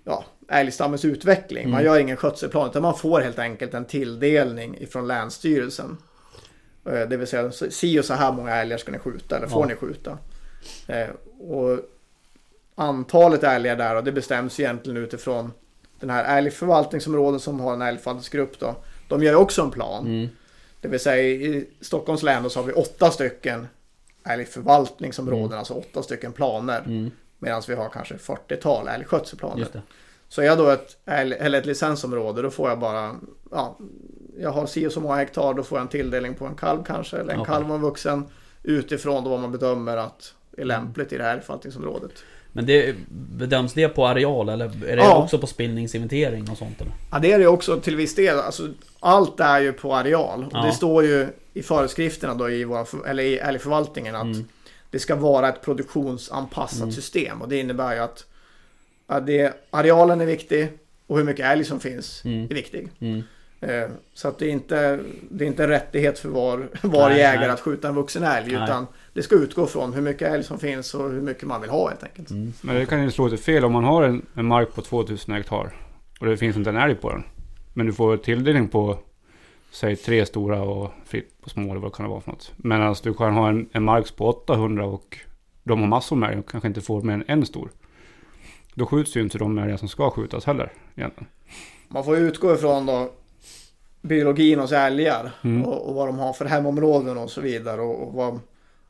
ja, 0.04 0.26
älgstammens 0.50 1.06
utveckling. 1.06 1.70
Man 1.70 1.80
Mm. 1.80 1.86
gör 1.94 2.00
ingen 2.00 2.18
skötselplan 2.18 2.70
utan 2.70 2.82
man 2.82 2.98
får 2.98 3.22
helt 3.22 3.40
enkelt 3.40 3.74
en 3.74 3.86
tilldelning 3.86 4.78
ifrån 4.78 5.08
Länsstyrelsen. 5.08 5.98
Eh, 6.86 7.00
Det 7.10 7.18
vill 7.18 7.28
säga 7.28 7.52
si 7.52 8.00
och 8.00 8.06
så 8.06 8.14
här 8.14 8.32
många 8.32 8.56
älgar 8.56 8.78
ska 8.78 8.92
ni 8.92 9.00
skjuta 9.00 9.38
eller 9.38 9.48
får 9.48 9.62
Ja. 9.62 9.68
ni 9.68 9.76
skjuta. 9.76 10.18
Eh, 10.88 11.08
Och 11.40 11.80
antalet 12.76 13.44
älgar 13.44 13.76
där 13.76 13.96
och 13.96 14.04
det 14.04 14.12
bestäms 14.12 14.60
egentligen 14.60 14.98
utifrån 15.04 15.52
den 16.00 16.10
här 16.10 16.38
älgförvaltningsområdet 16.38 17.42
som 17.42 17.60
har 17.60 17.74
en 17.74 17.82
älgförvaltningsgrupp 17.82 18.60
då. 18.60 18.76
De 19.08 19.24
gör 19.24 19.32
ju 19.32 19.38
också 19.38 19.62
en 19.62 19.72
plan. 19.72 20.08
Mm. 20.08 20.30
Det 20.82 20.88
vill 20.88 21.00
säga 21.00 21.24
i 21.24 21.70
Stockholms 21.82 22.24
län 22.24 22.50
så 22.50 22.60
har 22.60 22.68
vi 22.68 22.74
åtta 22.74 23.12
stycken 23.12 23.68
älgförvaltningsområden, 24.24 25.60
alltså 25.60 25.74
åtta 25.74 26.04
stycken 26.04 26.34
planer. 26.34 26.80
Mm. 26.80 27.12
Medan 27.40 27.62
vi 27.68 27.76
har 27.76 27.90
kanske 27.90 28.16
40-tal 28.16 28.88
älgskötselplaner. 28.88 29.68
Så 30.30 30.42
är 30.42 30.46
jag 30.46 30.58
då 30.58 30.70
ett, 30.70 30.98
eller 31.06 31.60
ett 31.60 31.66
licensområde 31.66 32.42
då 32.42 32.50
får 32.50 32.70
jag 32.70 32.80
bara, 32.80 33.16
ja, 33.52 33.78
jag 34.40 34.50
har 34.50 34.66
si 34.66 34.88
och 34.88 34.92
så 34.92 35.02
många 35.02 35.16
hektar, 35.16 35.54
då 35.54 35.64
får 35.64 35.78
jag 35.78 35.84
en 35.84 35.90
tilldelning 35.90 36.34
på 36.34 36.46
en 36.46 36.56
kalv 36.56 36.84
kanske, 36.84 37.18
eller 37.18 37.34
en 37.34 37.40
Okej. 37.40 37.54
kalv 37.54 37.70
och 37.70 37.76
en 37.76 37.82
vuxen. 37.82 38.26
Utifrån 38.64 39.24
då 39.24 39.30
vad 39.30 39.40
man 39.40 39.52
bedömer 39.52 39.98
att 39.98 40.34
är 40.58 40.66
lämpligt 40.66 41.14
i 41.14 41.18
det 41.18 41.24
här 41.24 41.40
förvaltningsområdet. 41.40 42.12
Men 42.58 42.66
det, 42.66 42.96
bedöms 43.38 43.74
det 43.74 43.88
på 43.90 44.08
areal 44.08 44.50
eller 44.50 44.66
är 44.66 44.96
det 44.96 45.02
Ja. 45.04 45.24
också 45.24 45.38
på 45.40 45.48
spillningsinventering 45.48 46.50
och 46.52 46.58
sånt 46.58 46.82
eller? 46.82 46.94
Ja 47.12 47.20
det 47.20 47.32
är 47.32 47.40
det 47.40 47.48
också 47.48 47.80
till 47.80 47.96
viss 47.96 48.16
del. 48.16 48.40
Alltså, 48.40 48.68
allt 49.00 49.40
är 49.40 49.60
ju 49.60 49.74
på 49.74 49.96
areal. 49.96 50.44
Och 50.46 50.52
Ja. 50.54 50.66
Det 50.66 50.72
står 50.72 51.04
ju 51.04 51.28
i 51.54 51.64
föreskrifterna 51.64 52.34
då 52.34 52.50
i, 52.50 52.64
vår, 52.64 53.08
eller 53.08 53.24
i 53.24 53.38
älgförvaltningen 53.38 54.16
att 54.16 54.24
Mm. 54.24 54.46
det 54.92 55.00
ska 55.00 55.16
vara 55.16 55.50
ett 55.50 55.62
produktionsanpassat 55.62 56.78
Mm. 56.82 56.92
system. 56.92 57.42
Och 57.42 57.50
det 57.50 57.58
innebär 57.60 57.94
ju 57.96 58.00
att, 58.00 58.26
att 59.08 59.26
det, 59.28 59.54
arealen 59.70 60.22
är 60.22 60.26
viktig 60.26 60.68
och 61.08 61.18
hur 61.18 61.24
mycket 61.24 61.46
älg 61.46 61.64
som 61.64 61.80
finns 61.80 62.22
Mm. 62.26 62.44
är 62.44 62.56
viktig. 62.56 62.90
Mm. 63.00 63.24
Eh, 63.62 63.90
Så 64.14 64.28
att 64.28 64.40
det 64.40 64.46
är 64.46 64.50
inte, 64.50 65.00
det 65.30 65.44
är 65.46 65.48
inte 65.48 65.64
en 65.64 65.70
rättighet 65.70 66.20
för 66.20 66.30
var, 66.30 66.58
var 66.82 67.10
Nej, 67.10 67.18
jägare 67.18 67.40
nej. 67.40 67.50
att 67.50 67.60
skjuta 67.60 67.88
en 67.88 67.96
vuxen 67.96 68.24
älg. 68.24 68.54
Nej. 68.54 68.64
Utan 68.64 68.88
det 69.18 69.24
ska 69.24 69.36
utgå 69.36 69.68
från 69.68 69.94
hur 69.94 70.02
mycket 70.02 70.32
älg 70.32 70.44
som 70.44 70.60
finns 70.60 70.94
och 70.94 71.12
hur 71.12 71.22
mycket 71.22 71.44
man 71.44 71.62
vill 71.62 71.70
ha 71.70 71.90
helt 71.90 72.04
enkelt. 72.04 72.30
Mm. 72.30 72.54
Men 72.62 72.76
det 72.76 72.86
kan 72.86 73.04
ju 73.04 73.12
slå 73.12 73.28
lite 73.28 73.44
fel 73.44 73.66
om 73.66 73.72
man 73.72 73.84
har 73.84 74.04
en, 74.04 74.26
en 74.34 74.46
mark 74.46 74.74
på 74.76 74.82
2000 74.82 75.34
hektar 75.34 75.76
och 76.20 76.26
det 76.26 76.38
finns 76.38 76.58
inte 76.58 76.70
en 76.70 76.78
älg 76.78 76.96
på 76.96 77.10
den. 77.10 77.24
Men 77.74 77.86
du 77.86 77.94
får 77.94 78.18
tilldelning 78.18 78.68
på, 78.68 78.98
säg 79.72 79.96
tre 79.96 80.26
stora 80.26 80.62
och 80.62 80.92
fritt 81.06 81.42
på 81.42 81.50
små 81.50 81.72
eller 81.72 81.80
vad 81.82 81.92
det 81.92 81.96
kan 81.96 82.10
vara 82.10 82.22
för 82.22 82.32
något. 82.32 82.52
Medan 82.58 82.96
du 83.04 83.14
kan 83.14 83.34
ha 83.34 83.50
en, 83.50 83.70
en 83.72 83.84
mark 83.84 84.16
på 84.16 84.28
800 84.28 84.86
och 84.86 85.18
de 85.64 85.80
har 85.80 85.88
massor 85.88 86.16
med 86.16 86.30
älg 86.30 86.40
och 86.40 86.50
kanske 86.50 86.68
inte 86.68 86.82
får 86.82 87.02
mer 87.02 87.14
än 87.14 87.24
en 87.28 87.46
stor. 87.46 87.70
Då 88.74 88.86
skjuts 88.86 89.18
ju 89.18 89.22
inte 89.22 89.38
de 89.38 89.58
älgar 89.58 89.78
som 89.78 89.88
ska 89.88 90.10
skjutas 90.10 90.46
heller 90.46 90.72
egentligen. 90.96 91.28
Man 91.88 92.04
får 92.04 92.18
utgå 92.18 92.54
ifrån 92.54 92.86
då 92.86 93.12
biologin 94.02 94.60
hos 94.60 94.72
älgar 94.72 95.32
Mm. 95.44 95.66
och, 95.66 95.90
och 95.90 95.96
vad 95.96 96.08
de 96.08 96.20
har 96.20 96.34
för 96.34 96.46
hemområden 96.46 97.18
och 97.18 97.30
så 97.30 97.42
vidare. 97.42 97.82
Och, 97.82 98.08
och 98.08 98.14
vad, 98.14 98.40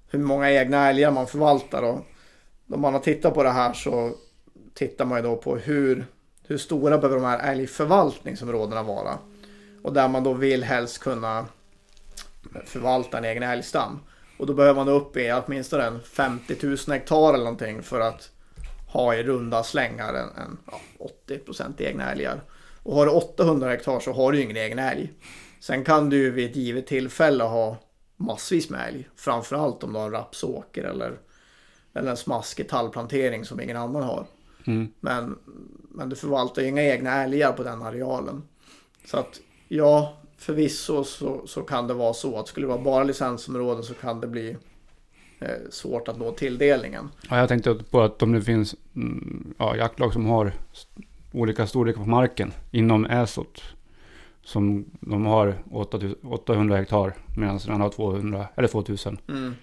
hur 0.09 0.19
många 0.19 0.51
egna 0.51 0.89
älgar 0.89 1.11
man 1.11 1.27
förvaltar. 1.27 1.83
Och 1.83 2.05
om 2.71 2.81
man 2.81 2.93
har 2.93 2.99
tittat 2.99 3.33
på 3.33 3.43
det 3.43 3.49
här 3.49 3.73
så 3.73 4.11
tittar 4.73 5.05
man 5.05 5.17
ju 5.17 5.23
då 5.23 5.35
på 5.35 5.57
hur, 5.57 6.05
hur 6.47 6.57
stora 6.57 6.97
behöver 6.97 7.15
de 7.15 7.25
här 7.25 7.51
älgförvaltningsområdena 7.51 8.83
vara. 8.83 9.17
Och 9.83 9.93
där 9.93 10.07
man 10.07 10.23
då 10.23 10.33
vill 10.33 10.63
helst 10.63 10.99
kunna 10.99 11.45
förvalta 12.65 13.17
en 13.17 13.25
egen 13.25 13.43
älgstam. 13.43 13.99
Och 14.37 14.47
då 14.47 14.53
behöver 14.53 14.85
man 14.85 14.93
upp 14.93 15.17
i 15.17 15.41
åtminstone 15.45 15.99
50 15.99 16.55
000 16.67 16.77
hektar 16.87 17.33
eller 17.33 17.43
någonting 17.43 17.83
för 17.83 17.99
att 17.99 18.29
ha 18.87 19.15
i 19.15 19.23
runda 19.23 19.63
slängar 19.63 20.13
en, 20.13 20.43
en 20.43 20.57
ja, 20.71 20.81
80% 21.27 21.81
egna 21.81 22.11
älgar. 22.11 22.41
Och 22.83 22.95
har 22.95 23.05
du 23.05 23.11
800 23.11 23.69
hektar 23.69 23.99
så 23.99 24.11
har 24.11 24.31
du 24.31 24.37
ju 24.37 24.43
ingen 24.43 24.57
egen 24.57 24.79
älg. 24.79 25.13
Sen 25.59 25.83
kan 25.83 26.09
du 26.09 26.31
vid 26.31 26.49
ett 26.49 26.55
givet 26.55 26.87
tillfälle 26.87 27.43
ha 27.43 27.77
massvis 28.17 28.69
med 28.69 28.87
älg. 28.87 29.09
Framförallt 29.15 29.83
om 29.83 29.93
du 29.93 29.99
har 29.99 30.05
en 30.05 30.11
rapsåker 30.11 30.83
eller, 30.83 31.19
eller 31.93 32.11
en 32.11 32.17
smaskig 32.17 32.69
tallplantering 32.69 33.45
som 33.45 33.61
ingen 33.61 33.77
annan 33.77 34.03
har. 34.03 34.25
Mm. 34.67 34.87
Men, 34.99 35.37
men 35.89 36.09
du 36.09 36.15
förvaltar 36.15 36.61
ju 36.61 36.67
inga 36.67 36.83
egna 36.83 37.23
älgar 37.23 37.51
på 37.51 37.63
den 37.63 37.81
arealen. 37.81 38.43
Så 39.05 39.17
att 39.17 39.39
ja, 39.67 40.17
förvisso 40.37 41.03
så, 41.03 41.47
så 41.47 41.61
kan 41.61 41.87
det 41.87 41.93
vara 41.93 42.13
så 42.13 42.39
att 42.39 42.47
skulle 42.47 42.63
det 42.63 42.69
vara 42.69 42.81
bara 42.81 43.03
licensområden 43.03 43.83
så 43.83 43.93
kan 43.93 44.21
det 44.21 44.27
bli 44.27 44.57
eh, 45.39 45.49
svårt 45.69 46.07
att 46.07 46.19
nå 46.19 46.31
tilldelningen. 46.31 47.09
Ja, 47.29 47.37
jag 47.39 47.49
tänkte 47.49 47.75
på 47.91 48.01
att 48.01 48.21
om 48.21 48.31
det 48.31 48.41
finns 48.41 48.75
mm, 48.95 49.53
ja, 49.57 49.75
jaktlag 49.75 50.13
som 50.13 50.25
har 50.25 50.53
olika 51.31 51.67
storlekar 51.67 52.01
på 52.01 52.09
marken 52.09 52.53
inom 52.71 53.05
Äsot. 53.05 53.61
Som 54.47 54.85
de 55.01 55.25
har 55.25 55.55
8000 55.71 56.15
800 56.23 56.77
hektar 56.77 57.13
medan 57.37 57.59
den 57.65 57.81
har 57.81 57.89
200 57.89 58.45
eller 58.55 58.67
2000. 58.67 59.17
Mm. 59.29 59.53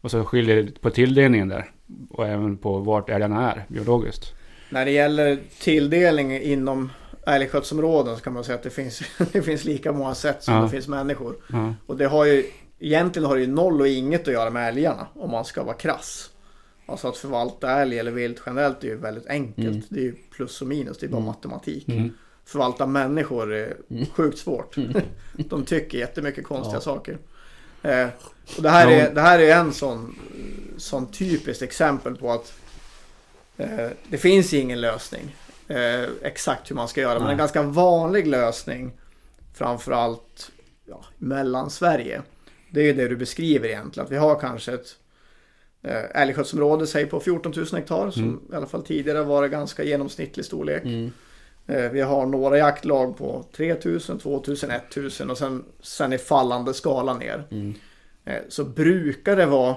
Och 0.00 0.10
så 0.10 0.24
skiljer 0.24 0.62
det 0.62 0.80
på 0.80 0.90
tilldelningen 0.90 1.48
där. 1.48 1.70
Och 2.10 2.26
även 2.26 2.56
på 2.56 2.78
vart 2.78 3.10
älgarna 3.10 3.52
är 3.52 3.64
biologiskt. 3.68 4.32
När 4.70 4.84
det 4.84 4.90
gäller 4.90 5.38
tilldelning 5.60 6.40
inom 6.42 6.90
älgskötselområden 7.26 8.16
så 8.16 8.22
kan 8.22 8.32
man 8.32 8.44
säga 8.44 8.56
att 8.56 8.62
det 8.62 8.70
finns, 8.70 9.02
det 9.32 9.42
finns 9.42 9.64
lika 9.64 9.92
många 9.92 10.14
sätt 10.14 10.42
som 10.42 10.54
Ja. 10.54 10.62
det 10.62 10.68
finns 10.68 10.88
människor. 10.88 11.36
Ja. 11.52 11.74
Och 11.86 11.96
det 11.96 12.06
har 12.06 12.24
ju 12.24 12.44
egentligen 12.78 13.28
har 13.28 13.36
det 13.36 13.42
ju 13.42 13.48
noll 13.48 13.80
och 13.80 13.88
inget 13.88 14.28
att 14.28 14.34
göra 14.34 14.50
med 14.50 14.68
älgarna 14.68 15.06
om 15.14 15.30
man 15.30 15.44
ska 15.44 15.64
vara 15.64 15.76
krass. 15.76 16.30
Alltså 16.86 17.08
att 17.08 17.16
förvalta 17.16 17.70
älg 17.70 17.98
eller 17.98 18.10
vilt 18.10 18.42
generellt 18.46 18.84
är 18.84 18.88
ju 18.88 18.96
väldigt 18.96 19.26
enkelt. 19.26 19.66
Mm. 19.68 19.82
Det 19.88 20.00
är 20.00 20.04
ju 20.04 20.14
plus 20.36 20.62
och 20.62 20.68
minus, 20.68 20.98
det 20.98 21.06
är 21.06 21.10
bara 21.10 21.16
Mm. 21.16 21.26
matematik. 21.26 21.88
Mm. 21.88 22.10
Förvalta 22.44 22.86
människor 22.86 23.52
är 23.52 23.76
sjukt 24.12 24.38
svårt. 24.38 24.76
De 25.36 25.64
tycker 25.64 25.98
jättemycket 25.98 26.44
konstiga 26.44 26.70
Mm. 26.70 26.74
Ja. 26.74 26.80
saker. 26.80 27.18
Eh, 27.82 28.08
och 28.56 28.62
det, 28.62 28.70
här 28.70 28.90
är, 28.90 29.14
det 29.14 29.20
här 29.20 29.38
är 29.38 29.56
en 29.56 29.72
sån, 29.72 30.16
sån 30.76 31.06
typiskt 31.06 31.62
exempel 31.62 32.16
på 32.16 32.32
att 32.32 32.52
eh, 33.56 33.88
det 34.08 34.18
finns 34.18 34.54
ingen 34.54 34.80
lösning 34.80 35.36
eh, 35.68 36.02
exakt 36.22 36.70
hur 36.70 36.76
man 36.76 36.88
ska 36.88 37.00
göra. 37.00 37.14
Men 37.14 37.22
Nej. 37.22 37.32
en 37.32 37.38
ganska 37.38 37.62
vanlig 37.62 38.26
lösning 38.26 38.92
framförallt 39.54 40.50
ja, 40.84 41.04
mellan 41.18 41.70
Sverige. 41.70 42.22
Det 42.70 42.88
är 42.88 42.94
det 42.94 43.08
du 43.08 43.16
beskriver 43.16 43.68
egentligen. 43.68 44.06
Att 44.06 44.12
vi 44.12 44.16
har 44.16 44.40
kanske 44.40 44.72
ett 44.72 44.96
eh, 45.82 46.22
älgskötselområde, 46.22 46.86
säg 46.86 47.06
på 47.06 47.20
14 47.20 47.52
000 47.56 47.66
hektar. 47.72 48.10
Som 48.10 48.40
i 48.52 48.54
alla 48.56 48.66
fall 48.66 48.82
tidigare 48.84 49.22
var 49.22 49.42
det 49.42 49.48
ganska 49.48 49.84
genomsnittlig 49.84 50.46
storlek. 50.46 50.84
Mm. 50.84 51.12
Eh, 51.66 51.90
Vi 51.90 52.00
har 52.00 52.26
några 52.26 52.58
jaktlag 52.58 53.16
på 53.18 53.44
3000, 53.56 54.18
2000, 54.18 54.70
1000 54.70 55.30
och 55.30 55.38
sen, 55.38 55.64
sen 55.82 56.12
i 56.12 56.18
fallande 56.18 56.74
skala 56.74 57.14
ner. 57.14 57.44
Mm. 57.50 57.74
Eh, 58.24 58.38
Så 58.48 58.64
brukar 58.64 59.36
det 59.36 59.46
vara 59.46 59.76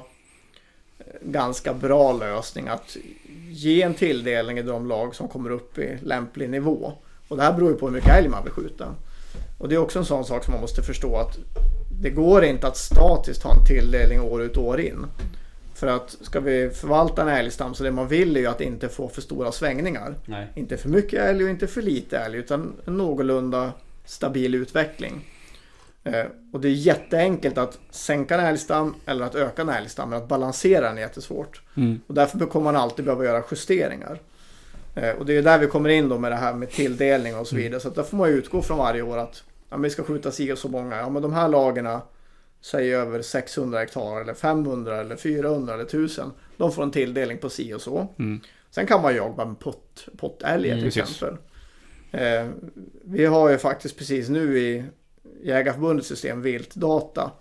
ganska 1.21 1.73
bra 1.73 2.13
lösning 2.13 2.67
att 2.67 2.97
ge 3.49 3.81
en 3.81 3.93
tilldelning 3.93 4.57
i 4.57 4.61
de 4.61 4.87
lag 4.87 5.15
som 5.15 5.27
kommer 5.27 5.49
upp 5.49 5.77
i 5.77 5.97
lämplig 6.03 6.49
nivå. 6.49 6.93
Och 7.27 7.37
det 7.37 7.43
här 7.43 7.53
beror 7.53 7.71
ju 7.71 7.77
på 7.77 7.85
hur 7.87 7.93
mycket 7.93 8.15
älg 8.17 8.29
man 8.29 8.43
vill 8.43 8.53
skjuta. 8.53 8.95
Och 9.57 9.69
det 9.69 9.75
är 9.75 9.79
också 9.79 9.99
en 9.99 10.05
sån 10.05 10.25
sak 10.25 10.43
som 10.43 10.51
man 10.51 10.61
måste 10.61 10.81
förstå 10.81 11.15
att 11.15 11.37
det 12.01 12.09
går 12.09 12.43
inte 12.43 12.67
att 12.67 12.77
statiskt 12.77 13.43
ha 13.43 13.51
en 13.59 13.65
tilldelning 13.65 14.21
år 14.21 14.41
ut 14.43 14.57
och 14.57 14.65
år 14.67 14.79
in. 14.79 15.05
För 15.77 15.87
att 15.87 16.17
ska 16.21 16.39
vi 16.39 16.69
förvalta 16.69 17.21
en 17.21 17.27
älgstam 17.27 17.73
så 17.73 17.83
det 17.83 17.91
man 17.91 18.07
vill 18.07 18.35
är 18.35 18.41
ju 18.41 18.47
att 18.47 18.61
inte 18.61 18.89
få 18.89 19.09
för 19.09 19.21
stora 19.21 19.51
svängningar. 19.51 20.15
Nej. 20.25 20.47
Inte 20.55 20.77
för 20.77 20.89
mycket 20.89 21.19
älg 21.19 21.43
och 21.43 21.49
inte 21.49 21.67
för 21.67 21.81
lite 21.81 22.19
älg 22.19 22.37
utan 22.37 22.73
en 22.85 22.97
någorlunda 22.97 23.71
stabil 24.05 24.55
utveckling. 24.55 25.25
Eh, 26.03 26.25
och 26.53 26.61
det 26.61 26.67
är 26.67 26.71
jätteenkelt 26.71 27.57
att 27.57 27.79
sänka 27.89 28.35
en 28.35 28.45
älgstam 28.45 28.95
eller 29.05 29.25
att 29.25 29.35
öka 29.35 29.61
en 29.61 29.69
älgstam 29.69 30.09
men 30.09 30.17
att 30.19 30.27
balansera 30.27 30.87
den 30.87 30.97
är 30.97 31.01
jättesvårt. 31.01 31.61
Mm. 31.75 31.99
Och 32.07 32.13
därför 32.13 32.45
kommer 32.45 32.63
man 32.63 32.75
alltid 32.75 33.05
behöva 33.05 33.25
göra 33.25 33.43
justeringar. 33.51 34.19
Eh, 34.95 35.11
och 35.11 35.25
det 35.25 35.37
är 35.37 35.41
där 35.41 35.59
vi 35.59 35.67
kommer 35.67 35.89
in 35.89 36.09
då 36.09 36.17
med 36.17 36.31
det 36.31 36.35
här 36.35 36.53
med 36.53 36.71
tilldelning 36.71 37.35
och 37.35 37.47
så 37.47 37.55
vidare. 37.55 37.79
Så 37.79 37.87
att 37.87 37.95
där 37.95 38.03
får 38.03 38.17
man 38.17 38.29
utgå 38.29 38.61
från 38.61 38.77
varje 38.77 39.01
år 39.01 39.17
att 39.17 39.43
ja, 39.69 39.77
vi 39.77 39.89
ska 39.89 40.03
skjuta 40.03 40.31
si 40.31 40.51
och 40.51 40.57
så 40.57 40.67
många. 40.67 40.97
Ja 40.97 41.09
men 41.09 41.21
de 41.21 41.33
här 41.33 41.47
lagerna 41.47 42.01
säg 42.61 42.95
över 42.95 43.21
600 43.21 43.79
hektar 43.79 44.21
eller 44.21 44.33
500 44.33 44.97
eller 45.01 45.15
400 45.15 45.73
eller 45.73 45.83
1000. 45.83 46.31
De 46.57 46.71
får 46.71 46.83
en 46.83 46.91
tilldelning 46.91 47.37
på 47.37 47.49
si 47.49 47.73
och 47.73 47.81
så. 47.81 48.07
Mm. 48.19 48.39
Sen 48.71 48.87
kan 48.87 49.01
man 49.01 49.15
jobba 49.15 49.45
med 49.45 49.59
pott, 49.59 50.07
pottälgar 50.17 50.77
Mm, 50.77 50.89
till 50.91 51.01
exempel. 51.01 51.37
Eh, 52.11 52.47
vi 53.03 53.25
har 53.25 53.49
ju 53.49 53.57
faktiskt 53.57 53.97
precis 53.97 54.29
nu 54.29 54.59
i 54.59 54.83
Jägarförbundets 55.43 56.07
system 56.07 56.41
viltdata. 56.41 57.31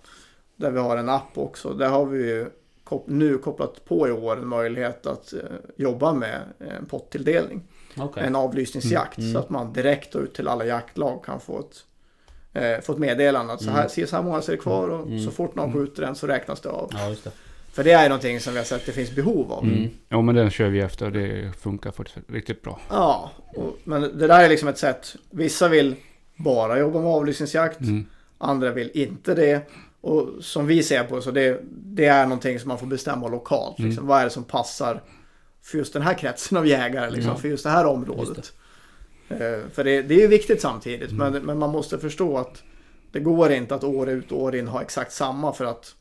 Där 0.57 0.71
vi 0.71 0.79
har 0.79 0.97
en 0.97 1.09
app 1.09 1.39
också. 1.39 1.73
Där 1.73 1.89
har 1.89 2.07
vi 2.07 2.19
ju 2.31 2.47
kop- 2.85 3.05
nu 3.09 3.39
kopplat 3.39 3.85
på 3.85 4.09
i 4.09 4.11
år 4.11 4.37
en 4.39 4.49
möjlighet 4.49 5.07
att 5.07 5.33
eh, 5.33 5.39
jobba 5.77 6.13
med 6.13 6.41
en 6.59 6.87
pottilldelning. 6.87 7.63
Okej. 7.97 8.23
En 8.27 8.37
avlysningsjakt. 8.37 9.19
Mm. 9.19 9.33
Så 9.33 9.39
att 9.39 9.51
man 9.51 9.73
direkt 9.73 10.17
ut 10.17 10.35
till 10.35 10.49
alla 10.49 10.65
jaktlag 10.67 11.25
kan 11.25 11.41
få 11.41 11.61
ett, 11.61 11.77
eh, 12.57 12.81
få 12.81 12.93
ett 12.93 12.99
meddelande 12.99 13.53
att 13.53 13.63
så 13.63 13.71
här, 13.71 13.89
se 13.89 14.07
så 14.07 14.17
här 14.17 14.23
många 14.23 14.43
ser 14.43 14.53
det 14.53 14.59
kvar 14.59 14.89
och 14.89 15.07
Mm. 15.07 15.25
så 15.25 15.31
fort 15.31 15.55
någon 15.55 15.73
skjuter 15.73 16.03
en 16.03 16.15
så 16.15 16.27
räknas 16.27 16.61
det 16.61 16.69
av. 16.69 16.91
Ja, 16.93 17.09
just 17.09 17.25
det. 17.25 17.31
För 17.73 17.85
det 17.85 17.93
är 17.93 18.09
någonting 18.09 18.41
som 18.41 18.53
vi 18.53 18.59
har 18.59 18.65
sett 18.65 18.87
det 18.87 18.93
finns 18.93 19.11
behov 19.15 19.53
av. 19.53 19.65
Mm. 19.65 19.89
Ja 20.09 20.21
men 20.23 20.35
den 20.35 20.51
kör 20.51 20.69
vi 20.69 20.81
efter 20.81 21.07
och 21.07 21.13
det 21.13 21.53
funkar 21.61 21.93
riktigt 22.33 22.63
bra. 22.63 22.81
Ja, 22.91 23.31
och, 23.55 23.79
men 23.85 24.01
det 24.01 24.27
där 24.27 24.45
är 24.45 24.49
liksom 24.49 24.69
ett 24.69 24.79
sätt. 24.79 25.17
Vissa 25.31 25.69
vill 25.69 25.95
bara 26.37 26.79
jobba 26.79 27.01
med 27.01 27.11
avlysningsjakt. 27.11 27.81
Mm. 27.81 28.07
Andra 28.39 28.71
vill 28.73 28.91
inte 28.95 29.35
det. 29.35 29.69
Och 30.01 30.29
som 30.41 30.67
vi 30.67 30.83
ser 30.83 31.05
på 31.05 31.21
så 31.21 31.31
det, 31.31 31.61
det 31.71 32.07
är 32.07 32.25
någonting 32.25 32.61
som 32.61 32.69
man 32.69 32.79
får 32.79 32.87
bestämma 32.87 33.29
lokalt. 33.29 33.79
Mm. 33.79 33.91
Liksom. 33.91 34.07
Vad 34.07 34.21
är 34.21 34.25
det 34.25 34.31
som 34.31 34.45
passar 34.45 35.03
för 35.63 35.79
just 35.79 35.93
den 35.93 36.03
här 36.03 36.15
kretsen 36.15 36.59
av 36.59 36.67
jägare. 36.67 37.11
Liksom. 37.11 37.37
För 37.39 37.49
just 37.49 37.65
det 37.65 37.71
här 37.71 37.87
området. 37.87 38.39
Eh, 38.39 38.45
för 39.73 39.85
det, 39.85 40.03
det 40.03 40.15
är 40.15 40.21
ju 40.21 40.27
viktigt 40.27 40.61
samtidigt. 40.61 41.11
Mm. 41.11 41.33
Men, 41.33 41.43
men 41.43 41.59
man 41.59 41.71
måste 41.71 41.99
förstå 41.99 42.39
att 42.39 42.63
det 43.13 43.21
går 43.21 43.53
inte 43.53 43.75
att 43.75 43.85
år 43.85 44.09
ut 44.09 44.33
och 44.33 44.43
år 44.43 44.57
in 44.57 44.69
ha 44.69 44.83
exakt 44.83 45.13
samma. 45.13 45.53
För 45.53 45.65
att 45.65 45.95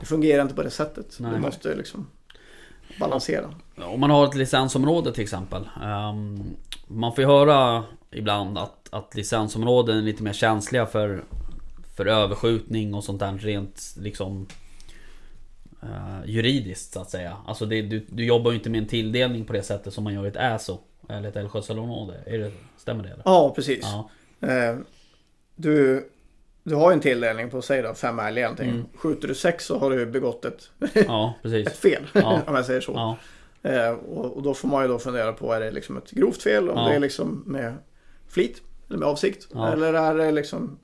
det 0.00 0.06
fungerar 0.06 0.42
inte 0.42 0.54
på 0.54 0.62
det 0.62 0.70
sättet. 0.70 1.16
Nej. 1.20 1.32
Du 1.32 1.38
måste 1.38 1.74
liksom 1.74 2.06
balansera. 3.00 3.54
Om 3.76 4.00
man 4.00 4.10
har 4.10 4.24
ett 4.24 4.34
licensområde 4.34 5.12
till 5.12 5.22
exempel. 5.22 5.68
ehm, 5.82 6.42
man 6.86 7.14
får 7.14 7.24
ju 7.24 7.30
höra 7.30 7.84
ibland 8.10 8.58
att, 8.58 8.88
att 8.90 9.14
licensområden 9.14 9.98
är 9.98 10.02
lite 10.02 10.22
mer 10.22 10.32
känsliga 10.32 10.86
för, 10.86 11.24
för 11.96 12.06
överskjutning 12.06 12.94
och 12.94 13.04
sånt 13.04 13.20
där 13.20 13.32
rent 13.32 13.94
liksom 13.96 14.46
eh, 15.82 16.30
juridiskt 16.30 16.92
så 16.92 17.00
att 17.00 17.10
säga. 17.10 17.36
Alltså 17.46 17.66
det, 17.66 17.82
du, 17.82 18.06
du 18.08 18.24
jobbar 18.24 18.50
ju 18.50 18.56
inte 18.56 18.70
med 18.70 18.78
en 18.78 18.88
tilldelning 18.88 19.44
på 19.44 19.52
det 19.52 19.62
sättet 19.62 19.94
som 19.94 20.04
man 20.04 20.14
gör 20.14 20.24
i 20.24 20.28
ett 20.28 20.36
ASO. 20.36 20.78
Eller. 21.10 21.28
Är 22.26 22.38
det, 22.38 22.52
stämmer 22.76 23.02
det? 23.02 23.08
Eller? 23.10 23.22
Ja, 23.24 23.52
precis. 23.56 23.80
Ja. 23.82 24.10
Eh, 24.48 24.76
du, 25.54 26.08
du 26.62 26.74
har 26.74 26.90
ju 26.90 26.94
en 26.94 27.00
tilldelning 27.00 27.50
på 27.50 27.62
säg 27.62 27.82
då, 27.82 27.94
fem 27.94 28.18
älgar 28.18 28.42
någonting. 28.42 28.70
Mm. 28.70 28.84
Skjuter 28.94 29.28
du 29.28 29.34
sex 29.34 29.64
så 29.66 29.78
har 29.78 29.90
du 29.90 30.06
begått 30.06 30.44
ett, 30.44 30.70
ja, 31.06 31.34
ett 31.44 31.76
fel. 31.76 32.06
Ja. 32.12 32.40
om 32.46 32.54
jag 32.54 32.66
säger 32.66 32.80
så. 32.80 32.92
Ja, 32.92 33.16
Eh, 33.62 33.90
och, 33.90 34.36
och 34.36 34.42
då 34.42 34.54
får 34.54 34.68
man 34.68 34.82
ju 34.82 34.88
då 34.88 34.98
fundera 34.98 35.32
på 35.32 35.52
är 35.52 35.60
det 35.60 35.70
liksom 35.70 35.96
ett 35.96 36.10
grovt 36.10 36.42
fel? 36.42 36.68
Om 36.68 36.88
det 36.88 36.94
är 36.94 37.00
liksom 37.00 37.42
med 37.46 37.74
flit 38.28 38.62
eller 38.88 38.98
med 38.98 39.08
avsikt. 39.08 39.48
Eller 39.54 39.94
är 39.94 40.14
det 40.14 40.32
liksom 40.32 40.78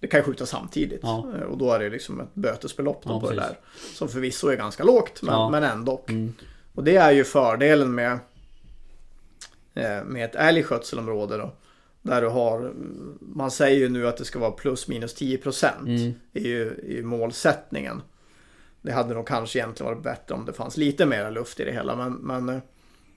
det 0.00 0.06
kan 0.08 0.20
ju 0.20 0.24
skjuta 0.24 0.46
samtidigt. 0.46 1.04
Eh, 1.04 1.18
Och 1.50 1.58
då 1.58 1.72
är 1.72 1.78
det 1.78 1.90
liksom 1.90 2.20
ett 2.20 2.34
bötesbelopp 2.34 3.02
på 3.02 3.12
det 3.12 3.20
precis. 3.20 3.36
där. 3.36 3.58
Som 3.94 4.08
förvisso 4.08 4.48
är 4.48 4.56
ganska 4.56 4.84
lågt 4.84 5.22
men, 5.22 5.50
men 5.50 5.62
ändå. 5.62 6.04
mm, 6.08 6.34
Och 6.74 6.84
det 6.84 6.96
är 6.96 7.10
ju 7.12 7.24
fördelen 7.24 7.94
med, 7.94 8.18
med 10.04 10.24
ett 10.24 10.34
älgskötselområde 10.34 11.36
då. 11.36 11.52
Där 12.02 12.22
du 12.22 12.28
har, 12.28 12.72
man 13.20 13.50
säger 13.50 13.78
ju 13.78 13.88
nu 13.88 14.08
att 14.08 14.16
det 14.16 14.24
ska 14.24 14.38
vara 14.38 14.50
plus 14.50 14.88
minus 14.88 15.14
10 15.14 15.38
procent. 15.38 15.88
mm, 15.88 16.14
är 16.32 16.40
ju 16.40 17.02
målsättningen. 17.04 18.02
Det 18.82 18.92
hade 18.92 19.14
nog 19.14 19.26
kanske 19.26 19.58
egentligen 19.58 19.92
varit 19.92 20.04
bättre 20.04 20.34
om 20.34 20.44
det 20.44 20.52
fanns 20.52 20.76
lite 20.76 21.06
mer 21.06 21.30
luft 21.30 21.60
i 21.60 21.64
det 21.64 21.72
hela. 21.72 21.96
Men, 21.96 22.12
men 22.12 22.48
eh, 22.48 22.62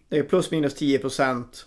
det 0.10 0.18
är 0.18 0.24
plus 0.24 0.52
minus 0.52 0.74
10 0.74 1.00
procent. 1.00 1.66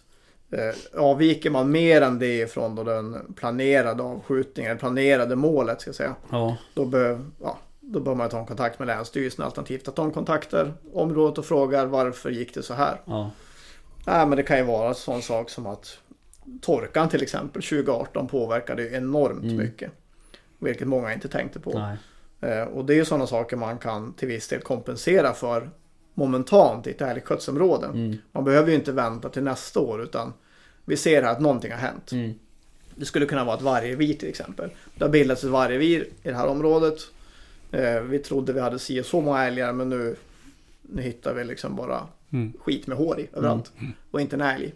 Eh, 0.50 1.00
avviker 1.00 1.50
man 1.50 1.70
mer 1.70 2.02
än 2.02 2.18
det 2.18 2.52
från 2.52 2.74
då 2.74 2.84
den 2.84 3.34
planerade 3.36 4.02
avskjutningen, 4.02 4.70
eller 4.70 4.80
planerade 4.80 5.36
målet 5.36 5.80
ska 5.80 5.88
jag 5.88 5.94
säga. 5.94 6.14
ja, 6.30 6.56
Då 6.74 6.84
bör, 6.84 7.20
ja, 7.42 7.58
då 7.80 8.00
bör 8.00 8.14
man 8.14 8.28
ta 8.28 8.38
en 8.38 8.46
kontakt 8.46 8.78
med 8.78 8.86
Länsstyrelsen 8.88 9.44
alternativt 9.44 9.88
att 9.88 9.96
de 9.96 10.10
kontaktar 10.12 10.72
området 10.92 11.38
och 11.38 11.46
frågar 11.46 11.86
varför 11.86 12.30
gick 12.30 12.54
det 12.54 12.62
så 12.62 12.74
här. 12.74 13.00
ja, 13.04 13.30
Nej, 14.08 14.26
men 14.26 14.36
det 14.36 14.42
kan 14.42 14.56
ju 14.58 14.64
vara 14.64 14.88
en 14.88 14.94
sån 14.94 15.22
sak 15.22 15.50
som 15.50 15.66
att 15.66 15.98
torkan 16.60 17.08
till 17.08 17.22
exempel 17.22 17.62
2018 17.62 18.26
påverkade 18.28 18.82
ju 18.82 18.94
enormt 18.94 19.42
Mm. 19.44 19.56
mycket. 19.56 19.90
Vilket 20.58 20.88
många 20.88 21.14
inte 21.14 21.28
tänkte 21.28 21.60
på. 21.60 21.70
Eh, 22.40 22.62
Och 22.62 22.84
det 22.84 22.94
är 22.94 22.96
ju 22.96 23.04
sådana 23.04 23.26
saker 23.26 23.56
man 23.56 23.78
kan 23.78 24.12
till 24.12 24.28
viss 24.28 24.48
del 24.48 24.60
kompensera 24.60 25.32
för 25.34 25.70
momentant 26.14 26.86
i 26.86 26.90
ett 26.90 27.00
älgskötselområde. 27.02 27.86
mm, 27.86 28.16
Man 28.32 28.44
behöver 28.44 28.68
ju 28.68 28.74
inte 28.74 28.92
vänta 28.92 29.28
till 29.28 29.42
nästa 29.42 29.80
år 29.80 30.02
utan 30.02 30.32
vi 30.84 30.96
ser 30.96 31.22
här 31.22 31.32
att 31.32 31.40
någonting 31.40 31.70
har 31.72 31.78
hänt. 31.78 32.12
mm, 32.12 32.34
Det 32.94 33.04
skulle 33.04 33.26
kunna 33.26 33.44
vara 33.44 33.56
ett 33.56 33.62
vargrevir 33.62 34.14
till 34.14 34.28
exempel. 34.28 34.70
Det 34.94 35.04
har 35.04 35.10
bildats 35.10 35.44
ett 35.44 35.50
vargrevir 35.50 36.00
i 36.22 36.28
det 36.28 36.34
här 36.34 36.46
området. 36.46 36.98
Eh, 37.72 38.00
Vi 38.00 38.18
trodde 38.18 38.52
vi 38.52 38.60
hade 38.60 38.78
si 38.78 39.00
och 39.00 39.06
så 39.06 39.20
många 39.20 39.44
älgar 39.46 39.72
men 39.72 39.88
nu, 39.88 40.16
nu 40.82 41.02
hittar 41.02 41.34
vi 41.34 41.44
liksom 41.44 41.76
bara 41.76 42.06
Mm. 42.32 42.52
skit 42.60 42.86
med 42.86 42.96
hår 42.98 43.20
i 43.20 43.28
överallt. 43.32 43.72
Och 44.10 44.20
inte 44.20 44.36
en 44.36 44.40
älg. 44.42 44.74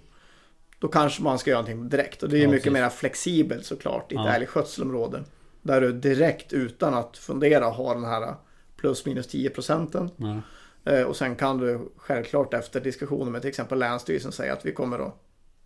Då 0.79 0.89
kanske 0.89 1.23
man 1.23 1.39
ska 1.39 1.51
göra 1.51 1.61
någonting 1.63 1.89
direkt. 1.89 2.23
Och 2.23 2.29
det 2.29 2.39
är 2.39 2.43
Ja, 2.43 2.49
mycket 2.49 2.63
precis. 2.65 2.73
mer 2.73 2.89
flexibelt 2.89 3.67
såklart 3.67 4.13
i 4.13 4.15
ett 4.15 4.21
Ja. 4.25 4.33
älgskötselområde. 4.33 5.23
Där 5.63 5.81
du 5.81 5.93
direkt 5.93 6.53
utan 6.53 6.95
att 6.95 7.19
fundera 7.19 7.65
har 7.65 7.95
den 7.95 8.05
här 8.05 8.35
plus 8.77 9.07
minus 9.07 9.27
10 9.27 9.51
procenten. 9.51 10.11
nej, 10.17 10.41
Eh, 10.85 11.03
Och 11.03 11.17
sen 11.17 11.37
kan 11.37 11.59
du 11.59 11.89
självklart 11.97 12.55
efter 12.55 12.81
diskussioner 12.81 13.31
med 13.31 13.41
till 13.41 13.49
exempel 13.49 13.79
Länsstyrelsen 13.79 14.33
säga 14.33 14.53
att 14.53 14.67
vi 14.67 14.73
kommer 14.73 14.99
att 14.99 15.15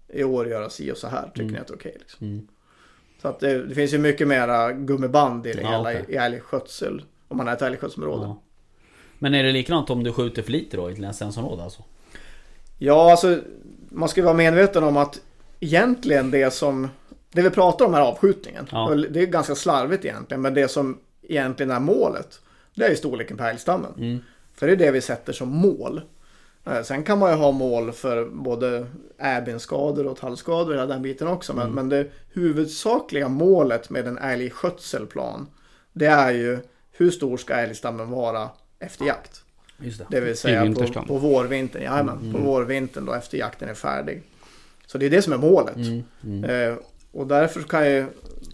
i 0.09 0.25
år 0.25 0.49
göra 0.49 0.71
si 0.71 0.93
och 0.93 0.97
så 0.97 1.07
här. 1.09 1.23
Tycker 1.29 1.41
Mm. 1.41 1.53
ni 1.55 1.59
att 1.59 1.67
det 1.67 1.73
är 1.75 1.77
okej? 1.77 1.97
liksom. 1.99 2.27
mm, 2.27 2.49
Så 3.23 3.29
att 3.29 3.41
det, 3.41 3.65
det 3.67 3.75
finns 3.75 3.95
ju 3.95 3.99
mycket 3.99 4.29
mera 4.29 4.73
gummiband 4.73 5.47
i 5.47 5.53
det 5.53 5.63
Ja, 5.63 5.69
hela 5.71 5.93
i, 5.93 6.05
i 6.09 6.17
älgskötsel. 6.17 7.03
Om 7.29 7.37
man 7.37 7.49
är 7.49 7.53
ett 7.53 7.63
älgskötselområde. 7.63 8.25
Ja. 8.27 8.43
Ja. 9.19 9.19
Men 9.19 9.35
är 9.35 9.43
det 9.43 9.53
likadant 9.53 9.91
om 9.91 10.05
du 10.05 10.13
skjuter 10.13 10.43
för 10.43 10.53
lite 10.53 10.77
då 10.77 10.91
i 10.91 10.93
ett 10.93 10.99
licensområde 10.99 11.63
alltså? 11.63 11.83
alltså 12.91 13.41
man 13.89 14.09
ska 14.09 14.21
ju 14.21 14.25
vara 14.25 14.35
medveten 14.35 14.85
om 14.85 14.97
att 14.97 15.21
egentligen 15.61 16.31
det 16.31 16.51
som 16.51 16.89
det 17.33 17.43
vi 17.43 17.51
pratar 17.51 17.85
om 17.85 17.95
är 17.95 18.01
avskjutningen. 18.01 18.67
Ja. 18.73 18.95
Det 19.11 19.21
är 19.21 19.27
ganska 19.27 19.55
slarvigt 19.55 20.05
egentligen. 20.05 20.41
Men 20.41 20.55
det 20.55 20.69
som 20.69 20.99
egentligen 21.23 21.71
är 21.71 21.81
målet. 21.81 22.41
Det 22.75 22.85
är 22.85 22.91
ju 22.91 22.97
storleken 22.97 23.37
på 23.37 23.45
älgstammen. 23.45 23.93
Mm, 23.99 24.19
För 24.55 24.67
det 24.67 24.73
är 24.73 24.77
det 24.77 24.91
vi 24.91 25.01
sätter 25.01 25.33
som 25.33 25.49
mål. 25.49 26.01
Eh, 26.67 26.83
Sen 26.83 27.03
kan 27.03 27.19
man 27.19 27.31
ju 27.31 27.37
ha 27.37 27.53
mål 27.53 27.93
för 27.93 28.27
både 28.27 28.87
äbenskador 29.19 30.07
och 30.07 30.17
tallskador 30.17 30.69
och 30.69 30.75
hela 30.75 30.87
den 30.87 31.03
biten 31.03 31.29
också. 31.29 31.55
Men, 31.55 31.71
men 31.71 31.89
det 31.89 32.07
huvudsakliga 32.33 33.29
målet 33.29 33.91
med 33.91 34.07
en 34.07 34.19
älgskötselplan 34.19 35.47
det 35.93 36.07
är 36.07 36.31
ju 36.31 36.59
hur 36.93 37.11
stor 37.11 37.37
ska 37.37 37.55
älgstammen 37.55 38.11
vara 38.11 38.49
efter 38.79 39.05
jakt. 39.05 39.43
Just 39.79 39.99
det. 39.99 40.07
Det 40.11 40.21
vill 40.21 40.37
säga 40.37 40.75
på, 40.75 41.03
på 41.07 41.19
vårvintern. 41.19 41.83
Jajamän, 41.83 42.19
Mm. 42.19 42.33
på 42.33 42.39
vårvintern 42.39 43.05
då 43.07 43.13
efter 43.13 43.39
jakten 43.39 43.69
är 43.69 43.75
färdig. 43.75 44.23
Så 44.87 44.99
det 44.99 45.07
är 45.07 45.11
det 45.11 45.23
som 45.23 45.33
är 45.33 45.39
målet. 45.39 45.77
Mm, 45.77 46.03
mm. 46.25 46.45
Eh, 46.71 46.77
och 47.13 47.27
därför 47.27 47.63
kan 47.63 47.91
ju, 47.91 48.07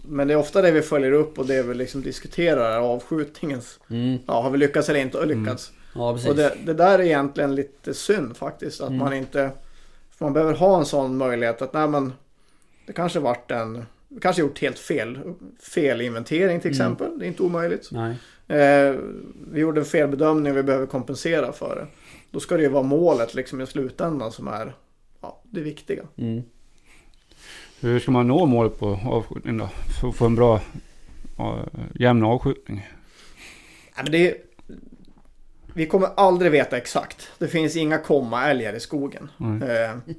men 0.03 0.27
det 0.27 0.33
är 0.33 0.37
ofta 0.37 0.61
det 0.61 0.71
vi 0.71 0.81
följer 0.81 1.11
upp 1.11 1.39
och 1.39 1.45
det 1.45 1.63
vi 1.63 1.73
liksom 1.73 2.01
diskuterar 2.01 2.71
är 2.71 2.77
avskjutningens, 2.77 3.79
Mm. 3.89 4.17
ja 4.27 4.41
har 4.41 4.49
vi 4.49 4.57
lyckats 4.57 4.89
eller 4.89 4.99
inte 4.99 5.25
lyckats. 5.25 5.71
Ja. 5.95 6.09
Och 6.29 6.35
det, 6.35 6.53
det 6.65 6.73
där 6.73 6.99
är 6.99 7.03
egentligen 7.03 7.55
lite 7.55 7.93
synd 7.93 8.37
faktiskt. 8.37 8.81
Att 8.81 8.87
Mm. 8.89 8.99
man 8.99 9.13
inte, 9.13 9.51
man 10.17 10.33
behöver 10.33 10.53
ha 10.53 10.79
en 10.79 10.85
sån 10.85 11.17
möjlighet 11.17 11.61
att 11.61 11.73
nej 11.73 11.87
men 11.87 12.13
det 12.87 12.93
kanske 12.93 13.19
varit 13.19 13.51
en, 13.51 13.85
vi 14.07 14.19
kanske 14.19 14.41
gjort 14.41 14.59
helt 14.59 14.79
fel, 14.79 15.19
fel 15.75 16.01
inventering 16.01 16.59
till 16.59 16.71
Mm. 16.71 16.81
exempel. 16.91 17.19
Det 17.19 17.25
är 17.25 17.27
inte 17.27 17.43
omöjligt. 17.43 17.89
Nej. 17.91 18.15
Eh, 18.47 18.95
vi 19.51 19.59
gjorde 19.59 19.81
en 19.81 19.85
felbedömning 19.85 20.51
och 20.51 20.57
vi 20.57 20.63
behöver 20.63 20.85
kompensera 20.85 21.53
för 21.53 21.75
det. 21.75 21.87
Då 22.31 22.39
ska 22.39 22.57
det 22.57 22.63
ju 22.63 22.69
vara 22.69 22.83
målet 22.83 23.33
liksom 23.33 23.61
i 23.61 23.67
slutändan 23.67 24.31
som 24.31 24.47
är 24.47 24.75
ja, 25.21 25.41
det 25.43 25.61
viktiga. 25.61 26.03
Mm. 26.17 26.43
Hur 27.79 27.99
ska 27.99 28.11
man 28.11 28.27
nå 28.27 28.45
målet 28.45 28.79
på 28.79 28.99
avskjutning 29.05 29.57
då? 29.57 29.69
För 30.01 30.09
att 30.09 30.15
få 30.15 30.25
en 30.25 30.35
bra 30.35 30.61
ja, 31.37 31.65
jämn 31.95 32.23
avskjutning. 32.23 32.89
Nej, 33.95 34.03
men 34.03 34.11
det, 34.11 34.35
vi 35.73 35.85
kommer 35.85 36.09
aldrig 36.17 36.51
veta 36.51 36.77
exakt. 36.77 37.29
Det 37.37 37.47
finns 37.47 37.75
inga 37.75 37.97
kommaälgar 37.97 38.73
i 38.73 38.79
skogen. 38.79 39.29
Eh, 39.39 40.13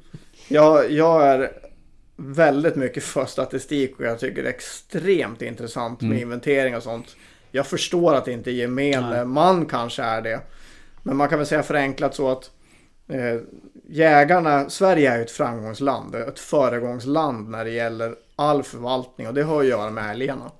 jag, 0.48 0.90
jag 0.90 1.26
är 1.26 1.50
väldigt 2.16 2.76
mycket 2.76 3.02
för 3.04 3.26
statistik 3.26 3.98
och 3.98 4.04
jag 4.04 4.18
tycker 4.18 4.42
det 4.42 4.48
är 4.48 4.54
extremt 4.54 5.42
intressant 5.42 6.00
med 6.00 6.10
Mm. 6.10 6.22
inventering 6.22 6.76
och 6.76 6.82
sånt. 6.82 7.16
Jag 7.54 7.66
förstår 7.66 8.14
att 8.14 8.24
det 8.24 8.32
inte 8.32 8.50
gemene 8.50 9.10
Nej. 9.10 9.24
man 9.24 9.66
kanske 9.66 10.02
är 10.02 10.22
det. 10.22 10.40
Men 11.02 11.16
man 11.16 11.28
kan 11.28 11.38
väl 11.38 11.46
säga 11.46 11.62
förenklat 11.62 12.14
så 12.14 12.30
att 12.30 12.50
eh, 13.08 13.40
jägarna, 13.88 14.70
Sverige 14.70 15.12
är 15.12 15.16
ju 15.16 15.22
ett 15.22 15.30
framgångsland, 15.30 16.14
ett 16.14 16.38
föregångsland 16.38 17.48
när 17.48 17.64
det 17.64 17.70
gäller 17.70 18.14
all 18.36 18.62
förvaltning 18.62 19.28
och 19.28 19.34
det 19.34 19.42
har 19.42 19.60
att 19.60 19.66
göra 19.66 19.90
med 19.90 20.10
älgarna. 20.10 20.50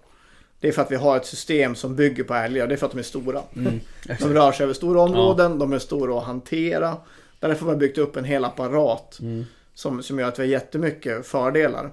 Det 0.61 0.69
är 0.69 0.73
för 0.73 0.83
att 0.83 0.91
vi 0.91 0.97
har 0.97 1.17
ett 1.17 1.27
system 1.27 1.75
som 1.75 1.97
bygger 1.97 2.25
på 2.25 2.35
älgar, 2.35 2.67
det 2.67 2.75
är 2.75 2.77
för 2.77 2.87
att 2.87 2.93
de 2.93 2.99
är 2.99 3.03
stora. 3.03 3.41
Mm. 3.57 3.81
De 4.21 4.33
rör 4.35 4.53
sig 4.53 4.65
över 4.65 4.75
stora 4.75 5.01
områden, 5.01 5.59
de 5.59 5.73
är 5.73 5.79
stora 5.79 6.19
att 6.19 6.25
hantera. 6.25 6.97
Därför 7.41 7.67
har 7.67 7.73
vi 7.73 7.79
byggt 7.79 7.99
upp 7.99 8.17
en 8.17 8.25
hel 8.25 8.45
apparat 8.45 9.19
Mm. 9.21 9.45
som, 9.75 10.03
som 10.03 10.19
gör 10.19 10.29
att 10.29 10.39
vi 10.39 10.43
har 10.43 10.49
jättemycket 10.49 11.27
fördelar. 11.27 11.91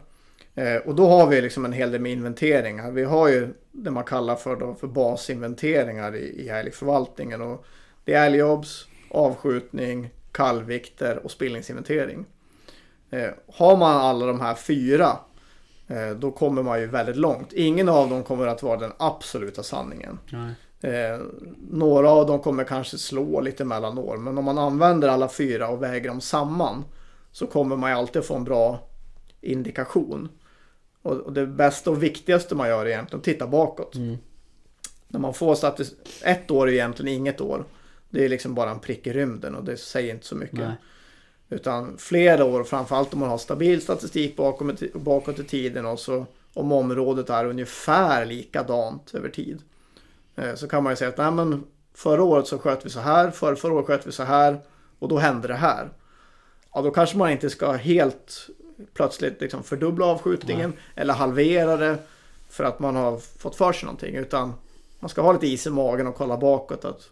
Eh, 0.56 0.76
och 0.76 0.96
då 0.96 1.08
har 1.08 1.28
vi 1.28 1.42
liksom 1.42 1.66
en 1.66 1.74
hel 1.74 1.92
del 1.92 2.02
med 2.02 2.12
inventeringar. 2.12 2.92
Vi 2.92 3.04
har 3.04 3.28
ju 3.28 3.54
det 3.72 3.92
man 3.92 4.04
kallar 4.04 4.36
för, 4.36 4.56
då, 4.56 4.76
för 4.76 4.88
basinventeringar 4.88 6.16
i, 6.16 6.46
i 6.46 6.50
älgförvaltningen. 6.50 7.42
Och 7.42 7.66
det 8.06 8.14
är 8.14 8.26
älgjobbs, 8.26 8.88
avskjutning, 9.10 10.10
kallvikter 10.32 11.26
och 11.26 11.32
spillningsinventering. 11.32 12.26
Eh, 13.10 13.30
har 13.54 13.78
man 13.78 13.98
alla 13.98 14.26
de 14.26 14.42
här 14.42 14.56
fyra 14.56 15.18
eh, 15.88 16.10
då 16.10 16.32
kommer 16.32 16.64
man 16.64 16.80
ju 16.80 16.88
väldigt 16.88 17.16
långt. 17.16 17.54
Ingen 17.54 17.90
av 17.90 18.10
dem 18.10 18.24
kommer 18.24 18.48
att 18.48 18.64
vara 18.64 18.80
den 18.80 18.92
absoluta 18.98 19.64
sanningen. 19.64 20.20
Eh, 20.82 21.22
några 21.70 22.10
av 22.10 22.28
dem 22.28 22.40
kommer 22.40 22.64
kanske 22.64 22.98
slå 22.98 23.42
lite 23.42 23.66
mellan 23.66 23.98
år. 23.98 24.18
Men 24.18 24.38
om 24.38 24.46
man 24.46 24.58
använder 24.58 25.08
alla 25.08 25.30
fyra 25.30 25.68
och 25.68 25.84
väger 25.84 26.10
dem 26.10 26.22
samman. 26.22 26.84
Så 27.32 27.48
kommer 27.48 27.76
man 27.76 27.90
ju 27.90 27.98
alltid 27.98 28.24
få 28.24 28.36
en 28.36 28.44
bra 28.44 28.80
indikation. 29.42 30.30
Och, 31.02 31.34
det 31.34 31.48
bästa 31.48 31.90
och 31.90 32.04
viktigaste 32.04 32.56
man 32.56 32.68
gör 32.68 32.86
är 32.86 32.90
egentligen 32.90 33.20
att 33.20 33.26
titta 33.26 33.48
bakåt. 33.48 33.96
Mm. 33.96 34.18
När 35.08 35.20
man 35.20 35.34
får 35.34 35.56
statistik. 35.56 36.22
Ett 36.24 36.52
år 36.52 36.70
är 36.70 36.74
egentligen 36.74 37.18
inget 37.18 37.42
år. 37.42 37.66
Det 38.10 38.26
är 38.26 38.30
liksom 38.30 38.56
bara 38.56 38.72
en 38.72 38.80
prick 38.80 39.08
i 39.08 39.14
rymden 39.14 39.56
och 39.56 39.64
det 39.64 39.78
säger 39.78 40.14
inte 40.14 40.26
så 40.26 40.36
mycket. 40.36 40.60
Nej. 40.60 40.76
Utan 41.50 41.98
flera 41.98 42.46
år, 42.46 42.64
framförallt 42.64 43.14
om 43.14 43.20
man 43.20 43.30
har 43.30 43.38
stabil 43.38 43.82
statistik 43.82 44.36
bakom, 44.36 44.76
bakåt 44.94 45.40
i 45.40 45.44
tiden 45.44 45.86
och 45.86 46.00
så 46.00 46.26
om 46.54 46.72
området 46.72 47.30
är 47.30 47.46
ungefär 47.46 48.26
likadant 48.26 49.16
över 49.16 49.30
tid. 49.30 49.62
Eh, 50.36 50.56
Så 50.56 50.68
kan 50.68 50.84
man 50.84 50.92
ju 50.92 50.98
säga 50.98 51.10
att 51.10 51.18
nej, 51.18 51.32
men 51.32 51.64
förra 51.94 52.24
året 52.24 52.48
så 52.48 52.58
sköt 52.58 52.86
vi 52.86 52.90
så 52.90 53.00
här, 53.00 53.32
för, 53.32 53.56
förra 53.56 53.74
året 53.74 53.86
sköt 53.86 54.08
vi 54.08 54.12
så 54.12 54.24
här 54.24 54.60
och 55.00 55.08
då 55.08 55.18
hände 55.18 55.48
det 55.48 55.54
här. 55.54 55.90
Ja, 56.74 56.82
då 56.82 56.92
kanske 56.92 57.18
man 57.18 57.32
inte 57.32 57.50
ska 57.50 57.72
helt 57.72 58.50
plötsligt 58.94 59.41
liksom 59.41 59.63
fördubbla 59.63 60.06
avskjutningen 60.06 60.74
eller 60.96 61.13
halvera 61.13 61.78
det 61.78 61.98
för 62.50 62.63
att 62.63 62.80
man 62.80 62.96
har 62.96 63.17
fått 63.17 63.56
för 63.56 63.74
sig 63.74 63.86
någonting. 63.86 64.15
Utan 64.15 64.54
man 65.00 65.10
ska 65.10 65.22
ha 65.22 65.34
lite 65.34 65.48
is 65.48 65.67
i 65.67 65.70
magen 65.70 66.08
och 66.08 66.15
kolla 66.15 66.38
bakåt 66.38 66.86
att 66.86 67.10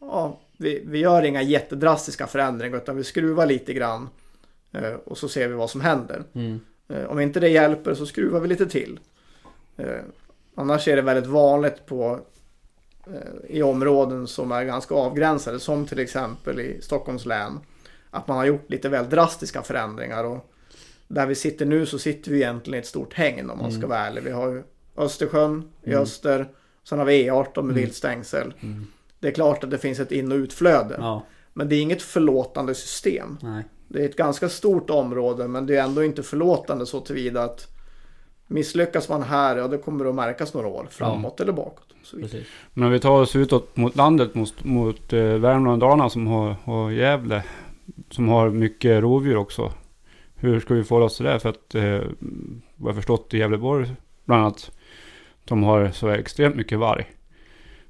ja, 0.00 0.40
vi, 0.56 0.82
vi 0.86 0.98
gör 0.98 1.22
inga 1.22 1.42
jättedrastiska 1.42 2.26
förändringar 2.26 2.76
utan 2.76 2.96
vi 2.96 3.04
skruvar 3.04 3.46
lite 3.46 3.72
grann 3.72 4.08
eh, 4.72 4.94
och 5.04 5.18
så 5.18 5.28
ser 5.28 5.48
vi 5.48 5.54
vad 5.54 5.70
som 5.70 5.80
händer. 5.80 6.22
Mm. 6.32 6.60
Eh, 6.88 7.04
Om 7.04 7.20
inte 7.20 7.40
det 7.40 7.48
hjälper 7.48 7.94
så 7.94 8.06
skruvar 8.06 8.40
vi 8.40 8.48
lite 8.48 8.66
till. 8.66 9.00
Eh, 9.76 10.00
Annars 10.54 10.88
är 10.88 10.96
det 10.96 11.02
väldigt 11.02 11.30
vanligt 11.30 11.86
på 11.86 12.20
i 13.48 13.62
områden 13.62 14.26
som 14.26 14.52
är 14.52 14.64
ganska 14.64 14.94
avgränsade 14.94 15.60
som 15.60 15.86
till 15.86 15.98
exempel 15.98 16.60
i 16.60 16.80
Stockholms 16.82 17.26
län. 17.26 17.60
Att 18.10 18.28
man 18.28 18.36
har 18.36 18.44
gjort 18.44 18.70
lite 18.70 18.88
väl 18.88 19.10
drastiska 19.10 19.62
förändringar 19.62 20.24
och 20.24 20.53
där 21.14 21.26
vi 21.26 21.34
sitter 21.34 21.66
nu 21.66 21.86
så 21.86 21.98
sitter 21.98 22.30
vi 22.30 22.36
egentligen 22.36 22.76
i 22.76 22.80
ett 22.80 22.86
stort 22.86 23.14
hägn 23.14 23.50
om 23.50 23.58
man 23.58 23.72
ska 23.72 23.86
vara 23.86 23.98
ärlig. 23.98 24.22
Vi 24.22 24.30
har 24.30 24.48
ju 24.48 24.62
Östersjön 24.96 25.68
i 25.82 25.90
Mm. 25.90 26.02
öster. 26.02 26.48
Sen 26.84 26.98
har 26.98 27.06
vi 27.06 27.30
E18 27.30 27.54
med 27.54 27.62
Mm. 27.62 27.74
viltstängsel. 27.74 28.54
Mm. 28.62 28.86
Det 29.20 29.28
är 29.28 29.32
klart 29.32 29.64
att 29.64 29.70
det 29.70 29.78
finns 29.78 30.00
ett 30.00 30.12
in 30.12 30.32
och 30.32 30.36
utflöde. 30.36 30.96
Ja. 30.98 31.22
Men 31.52 31.68
det 31.68 31.76
är 31.76 31.80
inget 31.82 32.02
förlåtande 32.02 32.74
system. 32.74 33.38
Nej. 33.42 33.64
Det 33.88 34.00
är 34.02 34.08
ett 34.08 34.16
ganska 34.16 34.48
stort 34.48 34.90
område 34.90 35.48
men 35.48 35.66
det 35.66 35.76
är 35.76 35.82
ändå 35.84 36.04
inte 36.04 36.22
förlåtande 36.22 36.86
så 36.86 37.00
tillvida 37.00 37.42
att 37.42 37.68
misslyckas 38.46 39.08
man 39.08 39.22
här, 39.22 39.56
ja 39.56 39.68
det 39.68 39.78
kommer 39.78 40.04
att 40.04 40.14
märkas 40.14 40.54
några 40.54 40.66
år 40.68 40.86
framåt 40.90 41.40
eller 41.40 41.52
bakåt. 41.52 41.84
Men 42.74 42.84
om 42.84 42.90
vi 42.92 43.00
tar 43.00 43.20
oss 43.20 43.36
utåt 43.36 43.76
mot 43.76 43.96
landet, 43.96 44.34
mot, 44.34 44.64
mot 44.64 45.12
eh, 45.12 45.20
Värmland 45.20 45.68
och 45.82 45.88
Dalarna 45.88 46.10
som 46.10 46.26
har, 46.26 46.56
har 46.64 46.90
Gävle. 46.90 47.42
Som 48.10 48.28
har 48.28 48.50
mycket 48.50 49.02
rovdjur 49.02 49.36
också. 49.36 49.72
Hur 50.44 50.60
ska 50.60 50.74
vi 50.74 50.84
få 50.84 51.02
oss 51.02 51.16
till 51.16 51.26
det? 51.26 51.40
För 51.40 51.48
att 51.48 51.74
eh, 51.74 52.02
vad 52.76 52.88
jag 52.88 52.94
förstått 52.94 53.34
i 53.34 53.38
Gävleborg 53.38 53.94
bland 54.24 54.42
annat. 54.42 54.70
De 55.44 55.62
har 55.62 55.90
så 55.90 56.08
extremt 56.08 56.56
mycket 56.56 56.78
varg. 56.78 57.10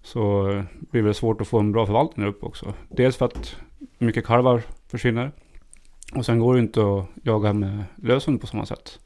Så 0.03 0.47
det 0.81 0.91
blir 0.91 1.03
det 1.03 1.15
svårt 1.15 1.41
att 1.41 1.49
få 1.49 1.59
en 1.59 1.73
bra 1.73 1.87
förvaltning 1.87 2.25
där 2.27 2.33
uppe 2.33 2.47
också. 2.47 2.75
Dels 2.89 3.17
för 3.17 3.27
att 3.27 3.57
mycket 3.99 4.27
kalvar 4.27 4.63
försvinner. 4.89 5.33
Och 6.15 6.27
sen 6.27 6.39
går 6.39 6.55
det 6.55 6.61
inte 6.61 6.81
att 6.81 7.07
jaga 7.23 7.53
med 7.53 7.85
löshund 8.03 8.41
på 8.41 8.47
samma 8.47 8.67
sätt. 8.67 8.99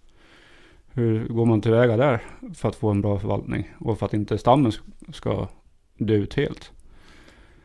Hur 0.93 1.29
går 1.29 1.47
man 1.47 1.61
tillväga 1.61 1.97
där 1.97 2.23
för 2.55 2.69
att 2.69 2.77
få 2.77 2.91
en 2.91 3.01
bra 3.01 3.19
förvaltning? 3.19 3.75
Och 3.81 3.99
för 3.99 4.07
att 4.07 4.15
inte 4.15 4.39
stammen 4.39 4.73
ska 5.13 5.49
dö 5.95 6.15
ut 6.15 6.35
helt? 6.35 6.73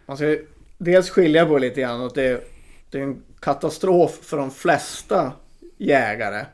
Man 0.05 0.17
ska 0.17 0.37
dels 0.77 1.09
skilja 1.09 1.45
på 1.45 1.57
lite 1.57 1.81
grann 1.81 2.01
att 2.01 2.15
det, 2.15 2.43
det 2.89 2.99
är 2.99 3.03
en 3.03 3.23
katastrof 3.39 4.19
för 4.21 4.37
de 4.37 4.51
flesta 4.51 5.31
jägare 5.77 6.45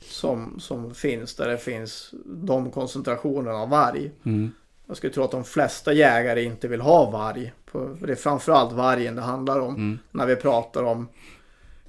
som, 0.00 0.60
som 0.60 0.94
finns 0.94 1.34
där 1.34 1.48
det 1.48 1.58
finns 1.58 2.14
de 2.24 2.70
koncentrationerna 2.70 3.56
av 3.58 3.68
varg. 3.68 4.10
Mm. 4.24 4.52
Jag 4.86 4.96
skulle 4.96 5.12
tro 5.12 5.24
att 5.24 5.30
de 5.30 5.44
flesta 5.44 5.92
jägare 5.92 6.42
inte 6.42 6.68
vill 6.68 6.80
ha 6.80 7.10
varg. 7.10 7.52
För 7.66 7.96
det 8.06 8.12
är 8.12 8.16
framförallt 8.16 8.72
vargen 8.72 9.16
det 9.16 9.22
handlar 9.22 9.60
om. 9.60 9.74
Mm. 9.74 9.98
när 10.10 10.26
vi 10.26 10.36
pratar 10.36 10.82
om 10.82 11.08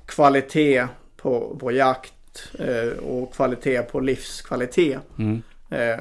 kvalitet 0.06 0.88
på, 1.18 1.58
på 1.60 1.72
jakt 1.72 2.50
eh, 2.60 3.00
och 3.04 3.34
kvalitet 3.34 3.82
på 3.82 4.00
livskvalitet. 4.00 5.00
Mm. 5.18 5.42
Eh, 5.70 6.00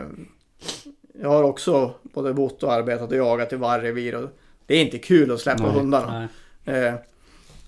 jag 1.20 1.28
har 1.28 1.42
också 1.42 1.94
både 2.02 2.34
bott 2.34 2.62
och 2.62 2.72
arbetat 2.72 3.10
och 3.10 3.16
jagat 3.16 3.52
i 3.52 3.56
vargrevir 3.56 4.14
och 4.14 4.30
det 4.66 4.74
är 4.74 4.84
inte 4.84 4.98
kul 4.98 5.32
att 5.32 5.40
släppa 5.40 5.62
Nej, 5.62 5.72
hundarna. 5.72 6.28
Nej. 6.64 6.84
Eh, 6.84 6.94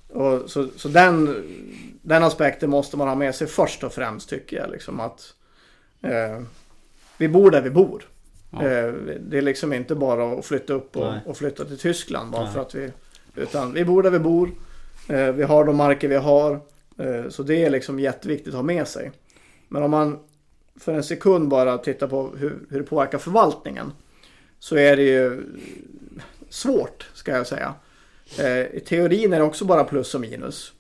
och 0.09 0.51
så 0.51 0.69
så 0.77 0.89
den, 0.89 1.45
den 2.03 2.23
aspekten 2.23 2.71
måste 2.71 2.97
man 2.97 3.09
ha 3.09 3.15
med 3.15 3.35
sig 3.35 3.47
först 3.47 3.85
och 3.85 3.93
främst 3.93 4.29
tycker 4.29 4.57
jag. 4.57 4.71
Liksom 4.71 5.01
att 5.01 5.35
eh, 6.03 6.43
Vi 7.19 7.29
bor 7.29 7.51
där 7.51 7.63
vi 7.63 7.71
bor. 7.71 8.09
Ja. 8.51 8.63
Eh, 8.63 8.93
det 9.21 9.39
är 9.39 9.43
liksom 9.43 9.73
inte 9.73 9.95
bara 9.95 10.33
att 10.33 10.47
flytta 10.47 10.73
upp 10.73 10.97
och, 10.97 11.15
och 11.27 11.37
flytta 11.37 11.65
till 11.65 11.79
Tyskland 11.79 12.31
bara 12.31 12.45
Nej. 12.45 12.53
för 12.53 12.61
att 12.61 12.75
vi 12.75 12.91
Utan 13.39 13.73
vi 13.73 13.85
bor 13.85 14.03
där 14.03 14.11
vi 14.11 14.19
bor. 14.19 14.51
Eh, 15.09 15.33
vi 15.33 15.43
har 15.43 15.65
de 15.65 15.77
marker 15.77 16.09
vi 16.09 16.17
har. 16.17 16.61
Eh, 16.99 17.29
så 17.29 17.43
det 17.43 17.65
är 17.65 17.71
liksom 17.71 18.01
jätteviktigt 18.01 18.49
att 18.49 18.55
ha 18.55 18.63
med 18.63 18.89
sig. 18.89 19.13
Men 19.69 19.83
om 19.83 19.91
man 19.91 20.19
för 20.77 20.95
en 20.95 21.05
sekund 21.05 21.49
bara 21.49 21.79
tittar 21.79 22.09
på 22.09 22.31
hur, 22.37 22.59
hur 22.71 22.79
det 22.79 22.85
påverkar 22.85 23.19
förvaltningen. 23.19 23.93
Så 24.59 24.77
är 24.77 24.97
det 24.97 25.03
ju 25.03 25.43
svårt 26.49 27.11
ska 27.15 27.37
jag 27.37 27.47
säga. 27.47 27.75
Eh, 28.39 28.77
I 28.77 28.83
teorin 28.87 29.33
är 29.33 29.39
det 29.39 29.45
också 29.45 29.65
bara 29.65 29.85
plus 29.85 30.15
och 30.15 30.21
minus. 30.21 30.73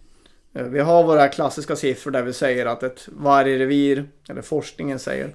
Eh, 0.54 0.64
Vi 0.64 0.80
har 0.80 1.04
våra 1.04 1.28
klassiska 1.28 1.76
siffror 1.76 2.10
där 2.10 2.22
vi 2.22 2.32
säger 2.32 2.66
att 2.66 2.82
ett 2.82 3.08
vargrevir, 3.12 4.04
eller 4.28 4.42
forskningen 4.42 4.98
säger, 4.98 5.30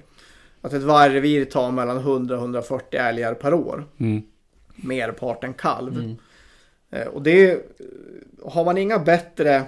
att 0.60 0.72
ett 0.72 0.82
vargrevir 0.82 1.44
tar 1.44 1.70
mellan 1.70 1.96
100 1.98 2.34
och 2.34 2.40
140 2.40 3.00
älgar 3.00 3.34
per 3.34 3.54
år. 3.54 3.84
Mm. 3.98 4.22
Merparten 4.76 5.54
kalv. 5.54 5.98
Mm. 5.98 6.16
Eh, 6.90 7.06
Och 7.06 7.22
det 7.22 7.66
har 8.44 8.64
man 8.64 8.78
inga 8.78 8.98
bättre 8.98 9.62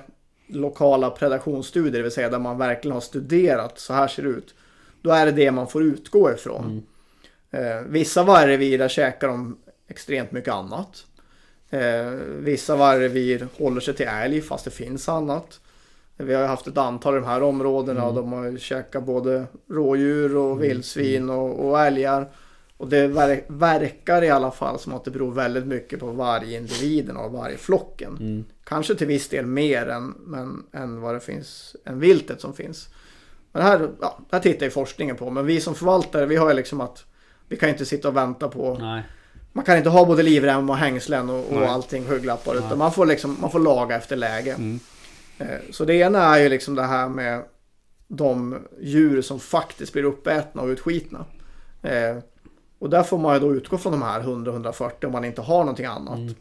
lokala 0.48 1.10
predationsstudier, 1.10 1.92
det 1.92 2.02
vill 2.02 2.10
säga 2.12 2.28
där 2.30 2.38
man 2.38 2.58
verkligen 2.58 2.94
har 2.94 3.00
studerat 3.00 3.78
så 3.78 3.92
här 3.92 4.08
ser 4.08 4.22
det 4.22 4.28
ut. 4.28 4.54
Då 5.02 5.10
är 5.10 5.26
det 5.26 5.32
det 5.32 5.50
man 5.50 5.68
får 5.68 5.82
utgå 5.82 6.32
ifrån. 6.32 6.82
Eh, 7.50 7.80
vissa 7.86 8.22
vargrevir 8.22 8.78
där 8.78 8.88
käkar 8.88 9.28
de 9.28 9.58
extremt 9.88 10.32
mycket 10.32 10.54
annat. 10.54 11.05
Eh, 11.70 12.10
vissa 12.38 12.76
vargrevir 12.76 13.48
håller 13.58 13.80
sig 13.80 13.94
till 13.94 14.06
älg 14.06 14.40
fast 14.40 14.64
det 14.64 14.70
finns 14.70 15.08
annat. 15.08 15.60
Vi 16.16 16.34
har 16.34 16.46
haft 16.46 16.66
ett 16.66 16.78
antal 16.78 17.14
i 17.16 17.20
de 17.20 17.26
här 17.26 17.42
områdena 17.42 18.04
och 18.04 18.14
de 18.14 18.32
har 18.32 18.58
käkat 18.58 19.04
både 19.04 19.46
rådjur 19.70 20.36
och 20.36 20.62
vildsvin 20.62 21.30
och, 21.30 21.68
och 21.68 21.80
älgar. 21.80 22.28
Och 22.76 22.88
det 22.88 23.08
ver- 23.08 23.44
verkar 23.48 24.24
i 24.24 24.30
alla 24.30 24.50
fall 24.50 24.78
som 24.78 24.94
att 24.94 25.04
det 25.04 25.10
beror 25.10 25.32
väldigt 25.32 25.66
mycket 25.66 26.00
på 26.00 26.06
varje 26.06 26.58
individen 26.58 27.16
och 27.16 27.32
varje 27.32 27.56
flocken. 27.56 28.16
Mm. 28.20 28.44
Kanske 28.64 28.94
till 28.94 29.06
viss 29.06 29.28
del 29.28 29.46
mer 29.46 29.86
än, 29.88 30.14
men, 30.18 30.66
än 30.72 31.00
vad 31.00 31.14
det 31.14 31.20
finns, 31.20 31.76
än 31.84 32.00
viltet 32.00 32.40
som 32.40 32.54
finns. 32.54 32.88
Men 33.52 33.62
det 33.62 33.68
här, 33.68 33.90
ja, 34.00 34.18
det 34.30 34.36
här 34.36 34.42
tittar 34.42 34.66
ju 34.66 34.70
forskningen 34.70 35.16
på. 35.16 35.30
Men 35.30 35.46
vi 35.46 35.60
som 35.60 35.74
förvaltare, 35.74 36.26
vi 36.26 36.36
har 36.36 36.48
ju 36.48 36.54
liksom 36.54 36.80
att 36.80 37.04
vi 37.48 37.56
kan 37.56 37.68
inte 37.68 37.86
sitta 37.86 38.08
och 38.08 38.16
vänta 38.16 38.48
på. 38.48 38.78
Nej. 38.80 39.02
Man 39.56 39.64
kan 39.64 39.76
inte 39.76 39.90
ha 39.90 40.04
både 40.06 40.22
livrem 40.22 40.70
och 40.70 40.76
hängslen 40.76 41.30
och, 41.30 41.52
och 41.52 41.62
allting 41.68 42.04
skygglappar. 42.08 42.54
Nej. 42.54 42.64
Utan 42.66 42.78
man 42.78 42.92
får 42.92 43.06
liksom, 43.06 43.36
man 43.40 43.50
får 43.50 43.58
laga 43.58 43.96
efter 43.96 44.16
läge. 44.16 44.52
Mm. 44.52 44.80
Eh, 45.38 45.46
Så 45.70 45.84
det 45.84 45.94
ena 45.94 46.36
är 46.36 46.42
ju 46.42 46.48
liksom 46.48 46.74
det 46.74 46.82
här 46.82 47.08
med 47.08 47.42
de 48.08 48.58
djur 48.80 49.22
som 49.22 49.40
faktiskt 49.40 49.92
blir 49.92 50.04
uppätna 50.04 50.62
och 50.62 50.68
utskitna. 50.68 51.24
Eh, 51.82 52.16
Och 52.78 52.90
där 52.90 53.02
får 53.02 53.18
man 53.18 53.34
ju 53.34 53.40
då 53.40 53.54
utgå 53.54 53.78
från 53.78 53.92
de 53.92 54.02
här 54.02 54.20
100-140 54.20 55.04
om 55.06 55.12
man 55.12 55.24
inte 55.24 55.42
har 55.42 55.58
någonting 55.58 55.86
annat. 55.86 56.18
Mm. 56.18 56.34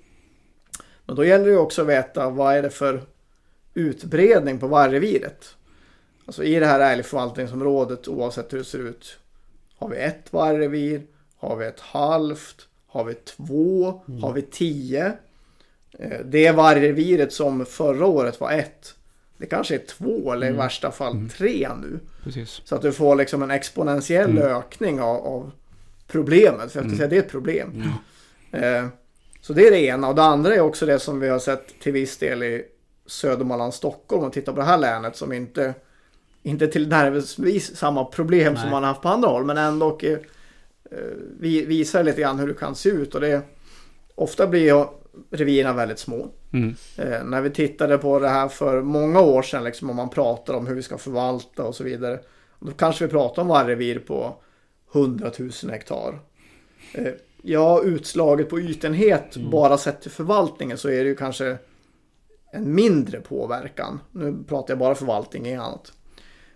Men 1.05 1.15
då 1.15 1.25
gäller 1.25 1.45
det 1.45 1.51
ju 1.51 1.57
också 1.57 1.81
att 1.81 1.87
veta 1.87 2.29
vad 2.29 2.55
är 2.55 2.61
det 2.61 2.69
för 2.69 3.01
utbredning 3.73 4.59
på 4.59 4.67
vargreviret. 4.67 5.55
Alltså 6.25 6.43
i 6.43 6.59
det 6.59 6.65
här 6.65 6.79
älgförvaltningsområdet 6.93 8.07
oavsett 8.07 8.53
hur 8.53 8.57
det 8.57 8.63
ser 8.63 8.79
ut. 8.79 9.17
Har 9.77 9.89
vi 9.89 9.97
ett 9.97 10.33
vargrevir? 10.33 11.01
Har 11.37 11.55
vi 11.55 11.65
ett 11.65 11.79
halvt? 11.79 12.67
Har 12.95 13.03
vi 13.03 13.13
två? 13.13 14.01
Har 14.21 14.33
vi 14.33 14.41
tio? 14.41 15.13
Eh, 15.99 16.19
Det 16.25 16.51
vargreviret 16.51 17.33
som 17.33 17.65
förra 17.65 18.05
året 18.05 18.39
var 18.39 18.51
ett. 18.51 18.95
Det 19.37 19.45
kanske 19.45 19.75
är 19.75 19.79
två 19.79 20.33
eller 20.33 20.49
i 20.49 20.51
värsta 20.51 20.91
fall 20.91 21.29
tre 21.37 21.69
nu. 21.81 21.99
Precis. 22.23 22.61
Så 22.65 22.75
att 22.75 22.81
du 22.81 22.91
får 22.91 23.15
liksom 23.15 23.43
en 23.43 23.51
exponentiell 23.51 24.29
Mm. 24.29 24.43
ökning 24.43 25.01
av, 25.01 25.15
av 25.27 25.51
problemet. 26.07 26.71
För 26.71 26.79
jag 26.81 26.89
ska 26.89 26.97
säga 26.97 27.09
det 27.09 27.15
är 27.15 27.19
ett 27.19 27.31
problem. 27.31 27.83
Eh, 28.51 28.85
så 29.41 29.53
det 29.53 29.67
är 29.67 29.71
det 29.71 29.79
ena. 29.81 30.07
Och 30.09 30.15
det 30.15 30.23
andra 30.23 30.55
är 30.55 30.59
också 30.59 30.85
det 30.85 30.99
som 30.99 31.19
vi 31.19 31.29
har 31.29 31.39
sett 31.39 31.79
till 31.79 31.91
viss 31.93 32.17
del 32.17 32.43
i 32.43 32.63
Södermanland, 33.05 33.73
Stockholm. 33.73 34.23
Och 34.23 34.33
titta 34.33 34.53
på 34.53 34.59
det 34.59 34.65
här 34.65 34.77
länet 34.77 35.15
som 35.15 35.33
inte, 35.33 35.73
inte 36.43 36.67
tillnärmelsevis 36.67 37.75
samma 37.75 38.05
problem 38.05 38.55
som 38.55 38.61
Nej. 38.63 38.71
man 38.71 38.83
har 38.83 38.87
haft 38.87 39.01
på 39.01 39.09
andra 39.09 39.29
håll. 39.29 39.45
Men 39.45 39.57
ändå 39.57 39.87
vi, 40.01 40.17
visar 41.39 42.03
lite 42.03 42.21
grann 42.21 42.39
hur 42.39 42.47
det 42.47 42.53
kan 42.53 42.75
se 42.75 42.89
ut. 42.89 43.15
Och 43.15 43.21
det, 43.21 43.41
ofta 44.15 44.47
blir 44.47 44.87
revirerna 45.29 45.73
väldigt 45.73 45.99
små. 45.99 46.27
Mm. 46.53 46.75
Eh, 46.97 47.23
när 47.23 47.41
vi 47.41 47.49
tittade 47.49 47.97
på 47.97 48.19
det 48.19 48.29
här 48.29 48.47
för 48.47 48.81
många 48.81 49.21
år 49.21 49.41
sedan, 49.41 49.63
liksom, 49.63 49.89
om 49.89 49.95
man 49.95 50.09
pratar 50.09 50.53
om 50.53 50.67
hur 50.67 50.75
vi 50.75 50.83
ska 50.83 50.97
förvalta 50.97 51.63
och 51.63 51.75
så 51.75 51.83
vidare. 51.83 52.19
Då 52.59 52.71
kanske 52.71 53.05
vi 53.05 53.11
pratar 53.11 53.41
om 53.41 53.47
vargrevir 53.47 53.99
på 53.99 54.35
100 54.93 55.31
000 55.39 55.51
hektar. 55.69 56.19
Eh, 56.93 57.13
ja, 57.41 57.81
utslaget 57.83 58.49
på 58.49 58.59
ytenhet, 58.59 59.37
bara 59.37 59.77
sett 59.77 60.01
till 60.01 60.11
förvaltningen, 60.11 60.77
så 60.77 60.89
är 60.89 61.03
det 61.03 61.09
ju 61.09 61.15
kanske 61.15 61.57
en 62.51 62.75
mindre 62.75 63.21
påverkan. 63.21 63.99
Nu 64.11 64.35
pratar 64.47 64.71
jag 64.71 64.79
bara 64.79 64.95
förvaltning, 64.95 65.45
inget 65.45 65.61
annat. 65.61 65.93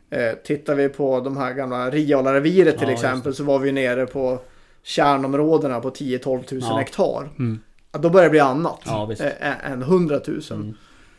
Eh, 0.09 0.33
tittar 0.43 0.75
vi 0.75 0.89
på 0.89 1.19
de 1.19 1.37
här 1.37 1.53
gamla 1.53 1.89
Riala-reviret 1.91 2.77
till 2.77 2.87
Ja, 2.87 2.93
exempel 2.93 3.35
så 3.35 3.43
var 3.43 3.59
vi 3.59 3.71
nere 3.71 4.05
på 4.05 4.39
kärnområdena 4.83 5.79
på 5.79 5.89
10-12 5.89 6.53
000 6.53 6.61
Ja. 6.61 6.77
hektar. 6.77 7.29
Mm. 7.39 7.59
Då 7.91 8.09
börjar 8.09 8.23
det 8.23 8.29
bli 8.29 8.39
annat 8.39 8.79
Ja, 8.85 9.11
eh, 9.19 9.71
än 9.71 9.81
100 9.81 10.19
000. 10.27 10.41
Mm. 10.51 10.73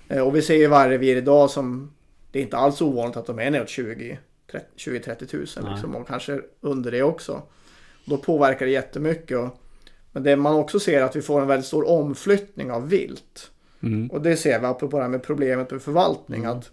Eh, 0.09 0.27
Och 0.27 0.37
vi 0.37 0.43
ser 0.43 0.55
ju 0.55 0.67
vargrevir 0.67 1.17
idag 1.17 1.51
som 1.51 1.93
det 2.33 2.39
är 2.39 2.43
inte 2.43 2.57
alls 2.57 2.81
ovanligt 2.83 3.17
att 3.17 3.27
de 3.27 3.39
är 3.39 3.51
neråt 3.51 3.69
20 3.69 4.19
20-30 4.77 5.35
000 5.37 5.47
Nej. 5.63 5.73
liksom, 5.73 5.97
och 5.97 6.09
kanske 6.09 6.41
under 6.61 6.91
det 6.91 7.03
också. 7.03 7.43
Då 8.05 8.17
påverkar 8.17 8.67
det 8.67 8.73
jättemycket. 8.73 9.39
Och, 9.39 9.49
men 10.13 10.23
det 10.23 10.37
man 10.37 10.55
också 10.55 10.81
ser 10.81 11.01
är 11.01 11.05
att 11.05 11.17
vi 11.17 11.23
får 11.23 11.41
en 11.41 11.47
väldigt 11.47 11.67
stor 11.67 11.89
omflyttning 11.89 12.71
av 12.71 12.89
vilt. 12.89 13.51
Mm. 13.83 14.11
Och 14.11 14.21
det 14.23 14.37
ser 14.37 14.61
vi 14.61 14.67
apropå 14.67 14.97
det 14.97 15.03
här 15.03 15.11
med 15.11 15.23
problemet 15.23 15.71
med 15.71 15.83
förvaltning. 15.83 16.45
Mm. 16.45 16.59
Att, 16.59 16.71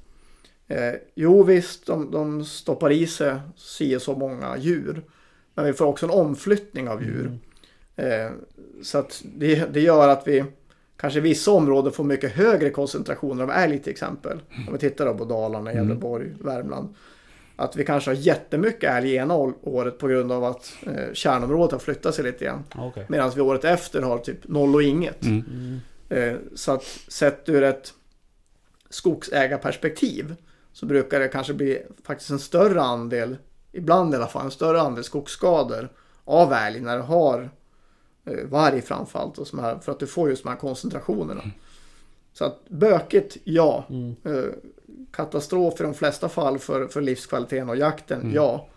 eh, 0.68 0.94
jo 1.16 1.44
visst, 1.44 1.86
de, 1.86 2.12
de 2.12 2.46
stoppar 2.46 2.92
i 2.92 3.08
sig 3.08 3.36
si 3.56 4.00
så 4.00 4.16
många 4.16 4.58
djur. 4.58 5.04
Men 5.54 5.66
vi 5.66 5.74
får 5.74 5.86
också 5.86 6.06
en 6.06 6.12
omflyttning 6.12 6.90
av 6.90 7.04
djur. 7.04 7.40
Mm. 7.96 8.22
Eh, 8.28 8.32
så 8.82 8.98
att 8.98 9.22
det, 9.36 9.74
det 9.74 9.82
gör 9.82 10.10
att 10.10 10.28
vi 10.28 10.44
kanske 10.98 11.20
i 11.20 11.22
vissa 11.22 11.52
områden 11.52 11.94
får 11.94 12.04
mycket 12.04 12.32
högre 12.32 12.70
koncentrationer 12.70 13.44
av 13.44 13.52
älg 13.52 13.80
till 13.80 13.92
exempel. 13.92 14.40
Om 14.68 14.74
vi 14.74 14.80
tittar 14.80 15.14
på 15.14 15.26
Dalarna, 15.26 15.74
Gävleborg, 15.74 16.34
Värmland. 16.40 16.96
Att 17.56 17.76
vi 17.76 17.86
kanske 17.86 18.10
har 18.10 18.16
jättemycket 18.16 18.90
älg 18.90 19.16
ena 19.16 19.36
året 19.62 19.98
på 19.98 20.08
grund 20.08 20.32
av 20.32 20.44
att 20.44 20.74
eh, 20.86 21.14
kärnområdet 21.14 21.72
har 21.72 21.80
flyttat 21.80 22.16
sig 22.16 22.24
lite 22.24 22.46
grann. 22.46 22.64
Okej. 22.76 23.06
Medan 23.10 23.32
vi 23.36 23.42
året 23.42 23.64
efter 23.64 24.02
har 24.02 24.18
typ 24.18 24.48
noll 24.48 24.76
och 24.76 24.84
inget. 24.84 25.24
Mm. 25.26 25.44
Mm. 25.50 25.80
Eh, 26.10 26.40
så 26.56 26.72
att 26.72 26.84
sett 27.08 27.50
ur 27.50 27.64
ett 27.64 27.94
skogsägarperspektiv 28.90 30.36
så 30.80 30.86
brukar 30.86 31.20
det 31.20 31.28
kanske 31.28 31.54
bli 31.54 31.82
faktiskt 32.04 32.30
en 32.30 32.40
större 32.40 32.82
andel, 32.82 33.38
ibland 33.72 34.14
i 34.14 34.18
alla 34.18 34.28
fall, 34.28 34.46
en 34.46 34.52
större 34.52 34.82
andel 34.82 35.04
skogsskador 35.04 35.90
av 36.26 36.54
älg 36.54 36.82
när 36.82 36.98
du 36.98 37.04
har 37.04 37.50
eh, 38.26 38.46
varg 38.46 38.82
framförallt. 38.82 39.38
Och 39.38 39.48
här, 39.62 39.80
för 39.80 39.92
att 39.92 40.00
du 40.00 40.08
får 40.08 40.30
just 40.30 40.44
de 40.44 40.50
här 40.50 40.56
koncentrationerna. 40.56 41.42
Så 42.34 42.46
att 42.46 42.70
bökigt, 42.70 43.38
ja. 43.44 43.86
Mm. 43.90 44.16
Eh, 44.24 44.44
katastrof 45.12 45.80
i 45.80 45.84
de 45.84 45.94
flesta 45.94 46.30
fall 46.30 46.60
för, 46.60 46.88
för 46.88 47.02
livskvaliteten 47.02 47.70
och 47.70 47.78
jakten, 47.78 48.22
Mm. 48.22 48.34
ja. 48.34 48.68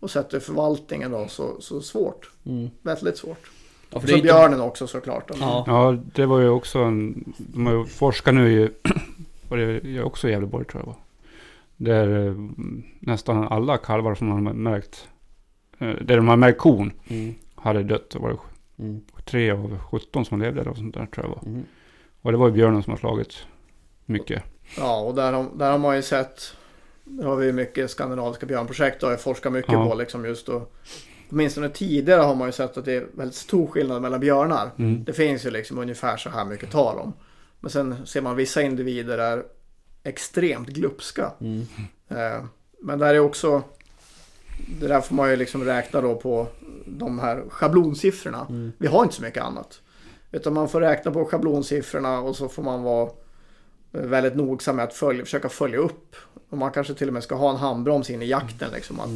Och 0.00 0.10
sett 0.10 0.34
ur 0.34 0.40
förvaltningen 0.40 1.10
då, 1.10 1.28
så, 1.28 1.60
så 1.60 1.80
svårt. 1.80 2.30
Mm. 2.46 2.70
Väldigt 2.82 3.18
svårt. 3.18 3.50
Ja, 3.90 4.00
för 4.00 4.00
Så 4.00 4.06
det 4.06 4.12
är 4.12 4.16
inte... 4.16 4.24
björnen 4.26 4.60
också 4.60 4.86
såklart. 4.86 5.30
Ja. 5.40 5.64
Ja, 5.66 5.98
det 6.14 6.26
var 6.26 6.40
ju 6.40 6.48
också 6.48 6.78
en... 6.78 7.34
De 7.38 7.66
har 7.66 7.72
ju 7.74 7.86
forskat 7.86 8.34
nu 8.34 8.62
i... 8.62 8.70
Var 9.48 9.56
det 9.56 10.02
också 10.02 10.28
i 10.28 10.30
Gävleborg 10.30 10.64
tror 10.64 10.82
jag 10.82 10.86
var. 10.86 11.05
Där 11.76 12.26
eh, 12.26 12.34
nästan 13.00 13.48
alla 13.48 13.76
kalvar 13.78 14.14
som 14.14 14.28
de 14.28 14.46
har 14.46 14.52
märkt... 14.54 15.08
eh, 15.78 15.88
Där 15.88 16.16
de 16.16 16.28
har 16.28 16.36
märkt 16.36 16.58
kon 16.58 16.92
Mm. 17.08 17.34
hade 17.54 17.82
dött. 17.82 18.10
Det 18.10 18.18
var 18.18 18.30
det 18.30 18.38
Mm. 18.84 19.00
tre 19.24 19.50
av 19.50 19.78
17 19.78 20.24
som 20.24 20.40
levde 20.40 20.60
eller 20.60 20.74
sånt 20.74 20.94
där 20.94 21.06
tror 21.06 21.26
jag 21.26 21.32
det 21.34 21.40
var. 21.46 21.52
Mm. 21.52 21.64
Och 22.22 22.32
det 22.32 22.38
var 22.38 22.46
ju 22.46 22.52
björnen 22.52 22.82
som 22.82 22.90
har 22.90 22.98
slagit 22.98 23.46
mycket. 24.06 24.42
Ja, 24.78 25.00
och 25.00 25.14
där 25.14 25.32
har, 25.32 25.46
där 25.56 25.70
har 25.70 25.78
man 25.78 25.96
ju 25.96 26.02
sett, 26.02 26.56
där 27.04 27.24
har 27.24 27.36
vi 27.36 27.52
mycket 27.52 27.90
skandinaviska 27.90 28.46
björnprojekt 28.46 29.02
och 29.02 29.06
har 29.06 29.12
jag 29.12 29.20
forskat 29.20 29.52
mycket 29.52 29.72
Ja. 29.72 29.88
på 29.90 29.94
liksom 29.94 30.24
just 30.24 30.46
då. 30.46 30.66
Åtminstone 31.30 31.68
tidigare 31.68 32.20
har 32.20 32.34
man 32.34 32.48
ju 32.48 32.52
sett 32.52 32.76
att 32.78 32.84
det 32.84 32.92
är 32.92 33.06
väldigt 33.14 33.34
stor 33.36 33.66
skillnad 33.66 34.02
mellan 34.02 34.20
björnar. 34.20 34.70
Mm. 34.78 35.04
Det 35.04 35.12
finns 35.12 35.46
ju 35.46 35.50
liksom 35.50 35.78
ungefär 35.78 36.16
så 36.16 36.30
här 36.30 36.44
mycket 36.44 36.70
tal 36.70 36.98
om. 36.98 37.12
Men 37.60 37.70
sen 37.70 38.06
ser 38.06 38.22
man 38.22 38.36
vissa 38.36 38.62
individer 38.62 39.18
är 39.18 39.42
extremt 40.06 40.68
glupska. 40.68 41.32
Mm. 41.40 41.66
Eh, 42.08 42.44
Men 42.82 42.98
där 42.98 43.14
är 43.14 43.18
också, 43.18 43.62
det 44.80 44.86
där 44.88 45.00
får 45.00 45.14
man 45.14 45.30
ju 45.30 45.36
liksom 45.36 45.64
räkna 45.64 46.00
då 46.00 46.14
på 46.14 46.46
de 46.86 47.18
här 47.18 47.44
schablonsiffrorna. 47.48 48.46
Mm. 48.48 48.72
Vi 48.78 48.86
har 48.86 49.02
inte 49.02 49.14
så 49.14 49.22
mycket 49.22 49.42
annat. 49.42 49.80
Utan 50.32 50.54
man 50.54 50.68
får 50.68 50.80
räkna 50.80 51.10
på 51.10 51.24
schablonsiffrorna 51.24 52.18
och 52.20 52.36
så 52.36 52.48
får 52.48 52.62
man 52.62 52.82
vara 52.82 53.10
väldigt 53.92 54.36
nogsam 54.36 54.76
med 54.76 54.84
att 54.84 54.94
följa, 54.94 55.24
försöka 55.24 55.48
följa 55.48 55.78
upp. 55.78 56.16
Och 56.50 56.58
man 56.58 56.70
kanske 56.72 56.94
till 56.94 57.08
och 57.08 57.14
med 57.14 57.22
ska 57.22 57.34
ha 57.34 57.50
en 57.50 57.56
handbroms 57.56 58.10
in 58.10 58.22
i 58.22 58.26
jakten. 58.26 58.70
Liksom 58.74 59.00
att, 59.00 59.10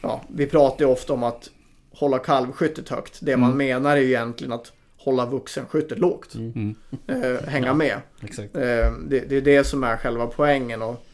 ja, 0.00 0.22
vi 0.34 0.46
pratar 0.46 0.84
ju 0.84 0.90
ofta 0.90 1.12
om 1.12 1.22
att 1.22 1.50
hålla 1.92 2.18
kalvskyttet 2.18 2.88
högt. 2.88 3.18
Det 3.22 3.36
man 3.36 3.52
Mm. 3.52 3.58
menar 3.66 3.96
är 3.96 4.00
ju 4.00 4.06
egentligen 4.08 4.52
att 4.52 4.72
hålla 5.04 5.26
vuxenskyttet 5.26 5.98
lågt. 5.98 6.34
Mm. 6.34 6.74
Eh, 7.06 7.42
hänga 7.48 7.66
Ja. 7.66 7.74
med. 7.74 7.98
Exakt. 8.22 8.56
Eh, 8.56 8.92
det, 9.08 9.20
det 9.20 9.36
är 9.36 9.40
det 9.40 9.64
som 9.64 9.84
är 9.84 9.96
själva 9.96 10.26
poängen. 10.26 10.82
Och 10.82 11.04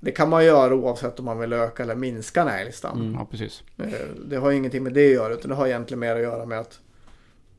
det 0.00 0.10
kan 0.12 0.28
man 0.28 0.44
göra 0.44 0.74
oavsett 0.74 1.18
om 1.18 1.24
man 1.24 1.38
vill 1.38 1.52
öka 1.52 1.82
eller 1.82 1.94
minska 1.94 2.40
en 2.42 2.48
älgstam. 2.48 3.00
Mm. 3.00 3.14
Ja, 3.14 3.26
precis. 3.30 3.62
Eh, 3.78 3.86
Det 4.28 4.36
har 4.36 4.50
ju 4.50 4.56
ingenting 4.56 4.82
med 4.82 4.92
det 4.92 5.06
att 5.06 5.12
göra 5.14 5.34
utan 5.34 5.48
det 5.48 5.54
har 5.54 5.66
egentligen 5.66 6.00
mer 6.00 6.16
att 6.16 6.22
göra 6.22 6.46
med 6.46 6.60
att 6.60 6.78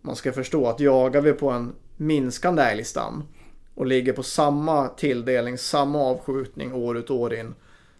man 0.01 0.15
ska 0.15 0.31
förstå 0.31 0.67
att 0.67 0.79
jagar 0.79 1.21
vi 1.21 1.33
på 1.33 1.49
en 1.49 1.73
minskande 1.97 2.61
älgstam 2.63 3.23
och 3.75 3.85
ligger 3.85 4.13
på 4.13 4.23
samma 4.23 4.87
tilldelning, 4.87 5.57
samma 5.57 5.99
avskjutning 5.99 6.73
år 6.73 6.97
ut 6.97 7.09
och 7.09 7.19
år 7.19 7.33
in. 7.33 7.53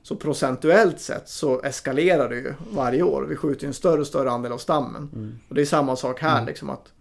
Så 0.04 0.16
procentuellt 0.16 1.00
sett 1.00 1.30
så 1.30 1.62
eskalerar 1.62 2.30
det 2.30 2.36
ju 2.36 2.54
varje 2.72 3.04
år. 3.04 3.26
Vi 3.30 3.36
skjuter 3.36 3.64
ju 3.64 3.68
en 3.68 3.74
större 3.74 4.02
och 4.02 4.08
större 4.08 4.32
andel 4.32 4.52
av 4.52 4.58
stammen. 4.58 5.10
Mm. 5.16 5.40
Och 5.50 5.56
det 5.56 5.62
är 5.62 5.66
samma 5.66 5.96
sak 5.96 6.22
här 6.22 6.46
liksom 6.46 6.70
att 6.70 6.94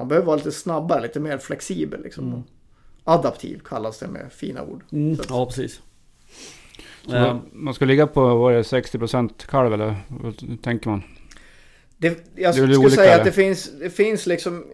man 0.00 0.08
behöver 0.08 0.26
vara 0.26 0.36
lite 0.36 0.52
snabbare, 0.52 1.02
lite 1.02 1.20
mer 1.20 1.38
flexibel 1.38 2.02
liksom. 2.02 2.26
Mm. 2.28 2.42
Adaptiv 3.04 3.60
kallas 3.64 3.98
det 3.98 4.06
med 4.08 4.32
fina 4.32 4.62
ord. 4.62 4.82
Mm. 4.92 5.18
Ja, 5.28 5.46
precis. 5.46 5.80
Så 7.06 7.16
Eh, 7.16 7.36
man- 7.52 7.74
ska 7.74 7.84
ligga 7.84 8.06
på, 8.06 8.34
vad 8.36 8.52
är 8.52 8.56
det, 8.56 8.62
60% 8.62 9.46
kalv 9.46 9.74
eller 9.74 9.96
vad 10.08 10.62
tänker 10.62 10.90
man? 10.90 11.02
Det, 11.96 12.08
jag 12.34 12.54
Det 12.54 12.74
skulle 12.74 12.90
säga 12.90 13.16
att 13.16 13.24
det 13.24 13.32
finns, 13.32 13.70
det 13.80 13.90
finns 13.90 14.26
liksom 14.26 14.64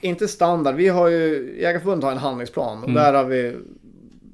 inte 0.00 0.28
standard. 0.28 0.74
Vi 0.74 0.88
har 0.88 1.08
ju, 1.08 1.56
Jägarförbundet 1.60 2.04
har 2.04 2.12
en 2.12 2.18
handlingsplan 2.18 2.78
och 2.78 2.88
Mm. 2.88 2.94
där 3.02 3.12
har 3.14 3.24
vi 3.24 3.56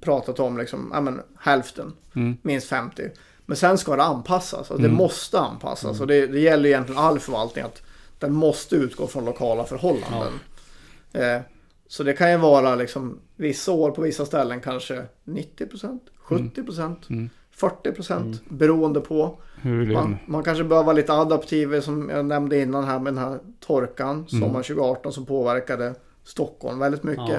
pratat 0.01 0.40
om 0.40 0.59
liksom, 0.59 0.90
ja 0.94 1.01
men 1.01 1.20
hälften, 1.40 1.92
Mm. 2.16 2.36
minst 2.42 2.68
50. 2.68 3.03
Men 3.47 3.57
sen 3.57 3.78
ska 3.78 3.97
det 3.97 4.03
anpassas, 4.03 4.70
och 4.70 4.78
det 4.78 4.84
Mm. 4.86 4.97
måste 4.97 5.40
anpassas. 5.40 6.01
Och 6.01 6.07
det, 6.07 6.26
det 6.26 6.40
gäller 6.40 6.68
egentligen 6.68 7.01
all 7.03 7.18
förvaltning 7.18 7.64
att 7.64 7.82
den 8.19 8.33
måste 8.33 8.77
utgå 8.77 9.07
från 9.07 9.25
lokala 9.25 9.64
förhållanden. 9.64 10.33
Eh, 11.12 11.41
så 11.89 12.03
det 12.03 12.12
kan 12.12 12.31
ju 12.31 12.37
vara 12.37 12.75
liksom 12.75 13.19
vissa 13.37 13.73
år 13.73 13.91
på 13.91 14.03
vissa 14.03 14.27
ställen 14.27 14.61
kanske 14.61 15.03
90%, 15.25 16.01
70%, 16.29 16.97
Mm. 17.11 17.31
40% 17.57 18.39
beroende 18.49 19.01
på. 19.01 19.39
Hur 19.62 19.79
vill 19.81 19.93
Man, 19.93 20.17
man 20.27 20.43
kanske 20.45 20.64
behöver 20.64 20.85
vara 20.87 20.97
lite 20.97 21.12
adaptiv 21.12 21.81
som 21.81 22.09
jag 22.09 22.25
nämnde 22.27 22.59
innan 22.61 22.85
här 22.85 22.99
med 22.99 23.14
den 23.14 23.25
här 23.25 23.39
torkan 23.61 24.27
sommaren 24.29 24.53
2018 24.62 25.12
som 25.12 25.27
påverkade 25.27 25.95
Stockholm 26.25 26.79
väldigt 26.79 27.03
mycket. 27.03 27.39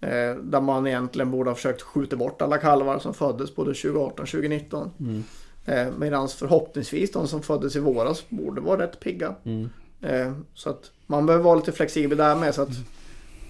Eh, 0.00 0.34
där 0.42 0.60
man 0.60 0.86
egentligen 0.86 1.30
borde 1.30 1.50
ha 1.50 1.54
försökt 1.54 1.82
skjuta 1.82 2.16
bort 2.16 2.42
alla 2.42 2.58
kalvar 2.58 2.98
som 2.98 3.14
föddes 3.14 3.54
både 3.56 3.74
2018 3.74 4.22
och 4.22 4.28
2019. 4.28 4.90
Mm. 5.00 5.24
Eh, 5.64 5.92
Medan 5.98 6.28
förhoppningsvis 6.28 7.12
de 7.12 7.28
som 7.28 7.42
föddes 7.42 7.76
i 7.76 7.80
våras 7.80 8.24
borde 8.28 8.60
vara 8.60 8.82
rätt 8.82 9.00
pigga. 9.00 9.34
Mm. 9.44 9.70
Eh, 10.02 10.32
så 10.54 10.70
att 10.70 10.90
man 11.06 11.26
behöver 11.26 11.44
vara 11.44 11.56
lite 11.56 11.72
flexibel 11.72 12.18
där 12.18 12.36
med. 12.36 12.54
Så 12.54 12.62
att 12.62 12.68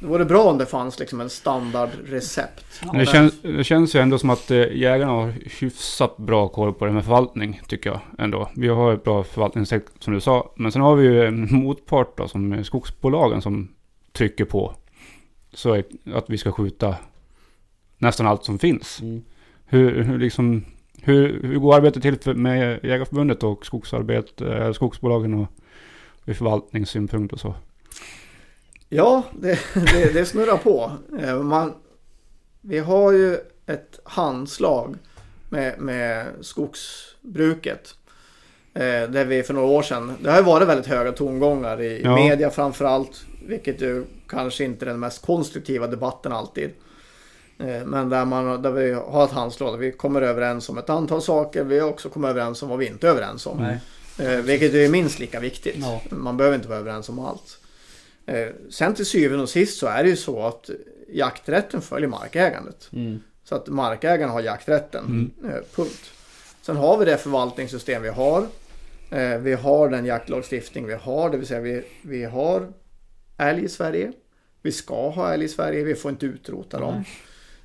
det 0.01 0.07
vore 0.07 0.25
bra 0.25 0.43
om 0.43 0.59
det 0.59 0.67
fanns 0.67 0.99
liksom 0.99 1.21
en 1.21 1.31
standardrecept. 1.31 2.65
Det, 2.93 3.07
känns, 3.07 3.43
det 3.43 3.65
känns 3.65 3.95
ju 3.95 4.01
ändå 4.01 4.19
som 4.19 4.31
att 4.31 4.51
eh, 4.51 4.57
jägarna 4.57 5.13
har 5.13 5.35
hyfsat 5.61 6.17
bra 6.17 6.49
koll 6.49 6.73
på 6.75 6.87
det 6.87 6.93
med 6.93 7.05
förvaltning, 7.05 7.61
tycker 7.67 7.91
jag 7.91 8.01
ändå. 8.19 8.51
Vi 8.57 8.69
har 8.69 8.95
ett 8.95 9.05
bra 9.05 9.25
förvaltningssätt 9.25 9.87
som 9.99 10.15
du 10.15 10.21
sa. 10.21 10.53
Men 10.57 10.73
sen 10.73 10.83
har 10.83 10.97
vi 10.97 11.05
ju 11.05 11.27
en 11.27 11.49
motpart 11.51 12.17
då, 12.17 12.29
som 12.29 12.53
är 12.53 12.63
skogsbolagen 12.63 13.43
som 13.43 13.69
trycker 14.13 14.45
på. 14.45 14.75
Så 15.53 15.75
att- 15.75 16.31
vi 16.31 16.39
ska 16.39 16.53
skjuta 16.53 16.97
nästan 17.99 18.27
allt 18.27 18.45
som 18.45 18.59
finns. 18.59 19.01
Mm. 19.01 19.23
Hur, 19.65 20.03
hur, 20.03 20.19
liksom, 20.19 20.65
hur, 21.03 21.43
hur 21.43 21.59
går 21.59 21.75
arbetet 21.75 22.03
till 22.03 22.19
för, 22.19 22.35
med 22.35 22.81
Jägarförbundet 22.85 23.43
och 23.43 23.67
skogsarbete, 23.67 24.55
eh, 24.55 24.73
skogsbolagen 24.73 25.35
och 25.35 25.49
ur 26.27 26.35
förvaltningssynpunkt 26.35 27.33
och 27.33 27.41
så? 27.41 27.55
Ja, 28.89 29.23
det, 29.41 29.59
det, 29.75 30.13
det 30.15 30.25
snurrar 30.27 30.57
på. 30.57 30.93
Eh, 31.21 31.43
Man, 31.43 31.75
vi 32.61 32.79
har 32.79 33.13
ju 33.13 33.35
ett 33.67 34.01
handslag 34.05 34.97
med, 35.49 35.79
med 35.81 36.27
skogsbruket. 36.41 37.95
Eh, 38.75 38.83
där 38.83 39.25
vi 39.25 39.43
för 39.43 39.55
några 39.55 39.69
år 39.69 39.83
sedan, 39.83 40.13
det 40.23 40.31
har 40.31 40.37
ju 40.39 40.45
varit 40.45 40.69
väldigt 40.69 40.87
höga 40.87 41.13
tongångar 41.13 41.81
i 41.83 42.03
Ja. 42.05 42.15
media 42.17 42.51
framförallt. 42.51 43.25
Vilket 43.47 43.81
ju 43.83 44.05
kanske 44.29 44.65
inte 44.65 44.85
är 44.85 44.87
den 44.87 45.01
mest 45.01 45.27
konstruktiva 45.27 45.87
debatten 45.87 46.33
alltid. 46.33 46.71
Eh, 47.59 47.85
Men 47.87 48.09
där, 48.09 48.25
man, 48.25 48.63
där 48.63 48.71
vi 48.71 48.93
har 48.93 49.25
ett 49.25 49.31
handslag, 49.31 49.77
vi 49.79 49.93
kommer 49.93 50.23
överens 50.23 50.69
om 50.69 50.79
ett 50.79 50.91
antal 50.91 51.23
saker. 51.23 51.65
Vi 51.65 51.79
har 51.79 51.89
också 51.89 52.09
kommit 52.09 52.29
överens 52.31 52.63
om 52.63 52.69
vad 52.69 52.79
vi 52.79 52.87
inte 52.87 53.07
är 53.07 53.11
överens 53.11 53.47
om. 53.47 53.59
Nej. 53.59 53.79
Eh, 54.21 54.37
vilket 54.41 54.75
är 54.75 54.89
minst 54.89 55.19
lika 55.19 55.41
viktigt. 55.41 55.77
Ja. 55.79 56.03
Man 56.11 56.37
behöver 56.37 56.57
inte 56.57 56.69
vara 56.69 56.79
överens 56.79 57.09
om 57.09 57.19
allt. 57.19 57.59
Eh, 58.27 58.49
sen 58.71 58.95
till 58.95 59.07
syvende 59.07 59.43
och 59.43 59.49
sist 59.49 59.79
så 59.79 59.87
är 59.87 60.03
det 60.03 60.09
ju 60.09 60.17
så 60.17 60.43
att 60.43 60.71
jakträtten 61.13 61.83
följer 61.83 62.09
markägandet. 62.09 62.89
Mm. 62.93 63.21
Så 63.45 63.55
att 63.55 63.69
markägaren 63.69 64.31
har 64.31 64.41
jakträtten. 64.41 65.31
Eh, 65.45 65.77
punkt. 65.77 66.11
Sen 66.63 66.77
har 66.77 66.99
vi 66.99 67.05
det 67.05 67.17
förvaltningssystem 67.17 68.03
vi 68.03 68.09
har. 68.09 68.47
Vi 69.39 69.53
har 69.53 69.89
den 69.89 70.07
jaktlagstiftning 70.07 70.87
vi 70.87 70.95
har. 70.95 71.31
Det 71.31 71.37
vill 71.37 71.47
säga 71.47 71.61
vi, 71.61 71.83
vi 72.03 72.25
har 72.25 72.73
älg 73.37 73.65
i 73.65 73.69
Sverige. 73.69 74.13
Vi 74.63 74.73
ska 74.73 75.11
ha 75.11 75.33
älg 75.33 75.45
i 75.45 75.49
Sverige. 75.49 75.85
Vi 75.85 75.95
får 75.95 76.11
inte 76.11 76.27
utrota 76.27 76.81
dem. 76.81 77.05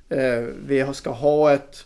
Eh, 0.08 0.44
vi 0.66 0.86
ska 0.94 1.10
ha 1.10 1.52
ett, 1.52 1.85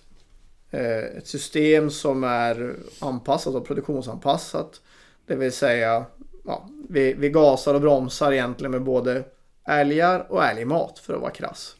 ett 0.70 1.26
system 1.26 1.90
som 1.90 2.24
är 2.24 2.76
anpassat 2.98 3.54
och 3.54 3.66
produktionsanpassat. 3.66 4.80
Det 5.26 5.34
vill 5.34 5.52
säga 5.52 6.04
ja, 6.44 6.68
vi, 6.88 7.14
vi 7.14 7.30
gasar 7.30 7.74
och 7.74 7.80
bromsar 7.80 8.32
egentligen 8.32 8.70
med 8.70 8.82
både 8.82 9.24
älgar 9.64 10.26
och 10.28 10.44
älgmat 10.44 10.98
för 10.98 11.14
att 11.14 11.20
vara 11.20 11.30
krass. 11.30 11.76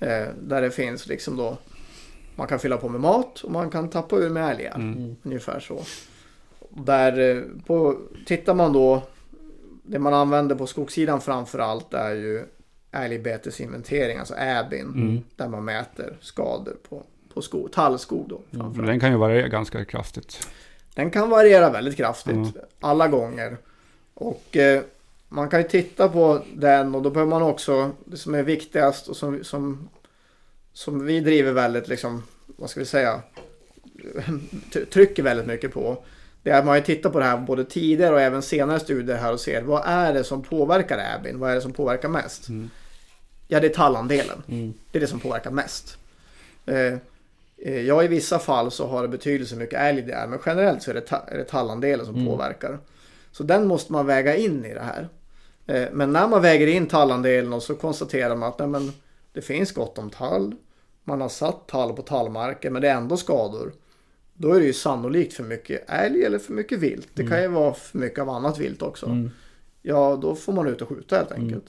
Eh, 0.00 0.26
där 0.42 0.62
det 0.62 0.70
finns 0.70 1.06
liksom 1.06 1.36
då 1.36 1.56
man 2.36 2.46
kan 2.46 2.58
fylla 2.58 2.76
på 2.76 2.88
med 2.88 3.00
mat 3.00 3.40
och 3.40 3.50
man 3.50 3.70
kan 3.70 3.90
tappa 3.90 4.16
ur 4.16 4.30
med 4.30 4.50
älgar. 4.50 4.74
Mm. 4.74 5.16
Ungefär 5.22 5.60
så. 5.60 5.80
Där 6.68 7.36
eh, 7.36 7.42
på, 7.66 7.96
tittar 8.26 8.54
man 8.54 8.72
då 8.72 9.02
det 9.82 9.98
man 9.98 10.14
använder 10.14 10.54
på 10.54 10.66
skogssidan 10.66 11.20
framför 11.20 11.58
allt 11.58 11.94
är 11.94 12.14
ju 12.14 12.44
älgbetesinventering, 12.92 14.18
alltså 14.18 14.34
äbin. 14.34 14.86
Mm. 14.86 15.20
Där 15.36 15.48
man 15.48 15.64
mäter 15.64 16.16
skador 16.20 16.76
på, 16.88 17.02
på 17.34 17.42
skog, 17.42 17.72
tallskog 17.72 18.28
då 18.28 18.40
Men 18.50 18.60
framförallt. 18.60 18.86
den 18.88 19.00
kan 19.00 19.10
ju 19.10 19.16
variera 19.16 19.48
ganska 19.48 19.84
kraftigt. 19.84 20.48
Den 20.94 21.10
kan 21.10 21.30
variera 21.30 21.70
väldigt 21.70 21.96
kraftigt 21.96 22.32
Mm. 22.34 22.52
alla 22.80 23.08
gånger. 23.08 23.56
Och 24.14 24.56
eh, 24.56 24.82
man 25.28 25.48
kan 25.50 25.62
ju 25.62 25.68
titta 25.68 26.08
på 26.08 26.42
den 26.54 26.94
och 26.94 27.02
då 27.02 27.10
behöver 27.10 27.30
man 27.30 27.42
också, 27.42 27.90
det 28.04 28.16
som 28.16 28.34
är 28.34 28.42
viktigast 28.42 29.08
och 29.08 29.16
som, 29.16 29.44
som, 29.44 29.88
som 30.72 31.06
vi 31.06 31.20
driver 31.20 31.52
väldigt 31.52 31.88
liksom, 31.88 32.22
vad 32.46 32.70
ska 32.70 32.80
vi 32.80 32.86
säga, 32.86 33.20
trycker 34.92 35.22
väldigt 35.22 35.46
mycket 35.46 35.72
på. 35.72 36.04
Det 36.42 36.50
är 36.50 36.58
att 36.58 36.64
man 36.66 36.76
ju 36.76 36.82
tittar 36.82 37.10
på 37.10 37.18
det 37.18 37.24
här 37.24 37.36
både 37.38 37.64
tidigare 37.64 38.14
och 38.14 38.20
även 38.20 38.42
senare 38.42 38.80
studier 38.80 39.16
här 39.16 39.32
och 39.32 39.40
ser 39.40 39.62
vad 39.62 39.82
är 39.86 40.14
det 40.14 40.24
som 40.24 40.42
påverkar 40.42 40.98
äbin? 41.20 41.38
Vad 41.38 41.50
är 41.50 41.54
det 41.54 41.60
som 41.60 41.72
påverkar 41.72 42.08
mest? 42.08 42.48
Mm. 42.48 42.70
Ja, 43.48 43.60
det 43.60 43.66
är 43.66 43.74
tallandelen. 43.74 44.42
Mm. 44.48 44.74
Det 44.90 44.98
är 44.98 45.00
det 45.00 45.06
som 45.06 45.20
påverkar 45.20 45.50
mest. 45.50 45.98
Eh, 46.66 46.94
ja, 47.64 48.02
i 48.04 48.08
vissa 48.08 48.38
fall 48.38 48.70
så 48.70 48.86
har 48.86 49.02
det 49.02 49.08
betydelse 49.08 49.54
hur 49.54 49.62
mycket 49.62 49.80
älg 49.80 50.02
det 50.02 50.12
är. 50.12 50.26
Men 50.26 50.38
generellt 50.46 50.82
så 50.82 50.90
är 50.90 50.94
det, 50.94 51.00
ta- 51.00 51.24
är 51.28 51.38
det 51.38 51.44
tallandelen 51.44 52.06
som 52.06 52.14
Mm. 52.14 52.26
påverkar. 52.26 52.78
Så 53.32 53.42
den 53.42 53.66
måste 53.66 53.92
man 53.92 54.06
väga 54.06 54.36
in 54.36 54.64
i 54.64 54.74
det 54.74 54.80
här. 54.80 55.08
Eh, 55.66 55.88
men 55.92 56.12
när 56.12 56.28
man 56.28 56.42
väger 56.42 56.66
in 56.66 56.86
tallandelen 56.86 57.52
och 57.52 57.62
så 57.62 57.74
konstaterar 57.74 58.36
man 58.36 58.48
att 58.48 58.58
nej, 58.58 58.68
men, 58.68 58.92
det 59.32 59.42
finns 59.42 59.72
gott 59.72 59.98
om 59.98 60.10
tall. 60.10 60.54
Man 61.04 61.20
har 61.20 61.28
satt 61.28 61.68
tall 61.68 61.92
på 61.92 62.02
tallmarken 62.02 62.72
men 62.72 62.82
det 62.82 62.88
är 62.88 62.94
ändå 62.96 63.16
skador. 63.16 63.72
Då 64.34 64.52
är 64.52 64.60
det 64.60 64.66
ju 64.66 64.72
sannolikt 64.72 65.32
för 65.34 65.44
mycket 65.44 65.90
älg 65.90 66.24
eller 66.24 66.38
för 66.38 66.52
mycket 66.52 66.78
vilt. 66.78 67.08
Det 67.14 67.26
kan 67.26 67.42
ju 67.42 67.48
vara 67.48 67.74
för 67.74 67.98
mycket 67.98 68.18
av 68.18 68.28
annat 68.30 68.58
vilt 68.58 68.82
också. 68.82 69.06
Mm. 69.06 69.30
Ja, 69.82 70.18
då 70.22 70.34
får 70.34 70.52
man 70.52 70.66
ut 70.66 70.82
och 70.82 70.88
skjuta 70.88 71.16
helt 71.16 71.32
enkelt. 71.32 71.64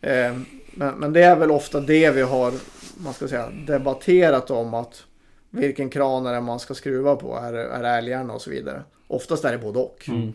Eh, 0.00 0.36
men, 0.74 0.94
men 0.98 1.12
det 1.12 1.22
är 1.22 1.36
väl 1.36 1.50
ofta 1.50 1.80
det 1.80 2.10
vi 2.10 2.22
har 2.22 2.52
man 2.96 3.14
ska 3.14 3.28
säga, 3.28 3.50
debatterat 3.66 4.50
om 4.50 4.74
att 4.74 5.04
vilken 5.52 5.90
kran 5.90 6.26
är 6.26 6.32
det 6.32 6.40
man 6.40 6.60
ska 6.60 6.74
skruva 6.74 7.16
på? 7.16 7.36
Är, 7.36 7.52
är 7.52 7.82
det 7.82 7.88
älgarna 7.88 8.34
och 8.34 8.42
så 8.42 8.50
vidare? 8.50 8.82
Oftast 9.06 9.44
är 9.44 9.52
det 9.52 9.58
både 9.58 9.78
och. 9.78 10.08
Mm. 10.08 10.32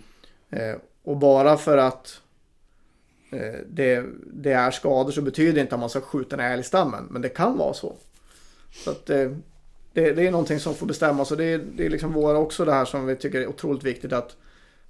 Eh, 0.50 0.76
och 1.04 1.18
bara 1.18 1.58
för 1.58 1.78
att 1.78 2.22
eh, 3.32 3.60
det, 3.68 4.06
det 4.26 4.52
är 4.52 4.72
skador 4.72 5.12
så 5.12 5.22
betyder 5.22 5.54
det 5.54 5.62
inte 5.62 5.76
att 5.76 5.80
man 5.80 5.90
ska 5.90 6.02
skjuta 6.02 6.36
ner 6.36 6.52
älgstammen. 6.52 7.08
Men 7.10 7.22
det 7.22 7.30
kan 7.30 7.58
vara 7.58 7.74
så. 7.74 7.96
Så 8.72 8.92
att, 8.92 9.10
eh, 9.10 9.32
det, 9.94 10.12
det 10.12 10.28
är 10.28 10.32
någonting 10.32 10.60
som 10.60 10.76
får 10.76 10.86
bestämmas 10.86 11.32
och 11.32 11.38
det, 11.38 11.58
det 11.58 11.86
är 11.86 11.90
liksom 11.90 12.14
våra 12.14 12.38
också 12.38 12.66
det 12.66 12.74
här 12.74 12.86
som 12.86 13.06
vi 13.06 13.16
tycker 13.16 13.42
är 13.42 13.48
otroligt 13.48 13.84
viktigt 13.84 14.14
att 14.14 14.36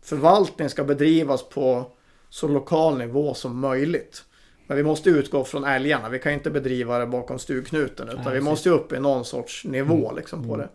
förvaltning 0.02 0.70
ska 0.70 0.84
bedrivas 0.84 1.50
på 1.50 1.92
så 2.30 2.48
lokal 2.48 2.98
nivå 2.98 3.34
som 3.34 3.60
möjligt. 3.60 4.24
Men 4.68 4.78
vi 4.78 4.84
måste 4.84 5.10
utgå 5.10 5.44
från 5.44 5.64
älgarna. 5.64 6.10
Vi 6.10 6.20
kan 6.20 6.32
inte 6.34 6.52
bedriva 6.52 7.00
det 7.00 7.06
bakom 7.08 7.40
stugknuten. 7.40 8.10
Utan 8.10 8.24
Nej, 8.24 8.34
vi 8.34 8.42
måste 8.42 8.70
upp 8.70 8.94
i 8.94 9.00
någon 9.00 9.26
sorts 9.26 9.66
nivå 9.66 10.06
Mm. 10.06 10.16
liksom, 10.16 10.48
på 10.48 10.58
det. 10.58 10.70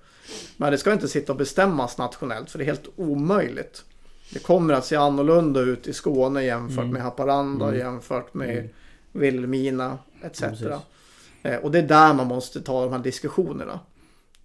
Men 0.57 0.73
det 0.73 0.79
ska 0.79 0.93
inte 0.93 1.09
sitta 1.09 1.33
och 1.33 1.39
bestämmas 1.39 1.99
nationellt. 1.99 2.51
För 2.51 2.59
det 2.59 2.65
är 2.65 2.67
helt 2.67 2.89
omöjligt. 2.97 3.85
Det 4.33 4.39
kommer 4.39 4.75
att 4.75 4.85
se 4.87 4.97
annorlunda 4.97 5.61
ut 5.61 5.87
i 5.87 5.93
Skåne 5.93 6.45
jämfört 6.45 6.79
Mm. 6.79 6.91
med 6.93 7.03
Haparanda, 7.03 7.65
Mm. 7.69 7.79
jämfört 7.79 8.35
med 8.35 8.51
Mm. 8.59 8.69
Vilhelmina 9.13 9.99
etc. 10.23 10.43
Ja. 10.61 10.83
Eh, 11.43 11.57
och 11.57 11.71
det 11.71 11.79
är 11.79 11.83
där 11.83 12.15
man 12.15 12.27
måste 12.27 12.61
ta 12.63 12.85
de 12.85 12.93
här 12.93 12.99
diskussionerna. 13.01 13.81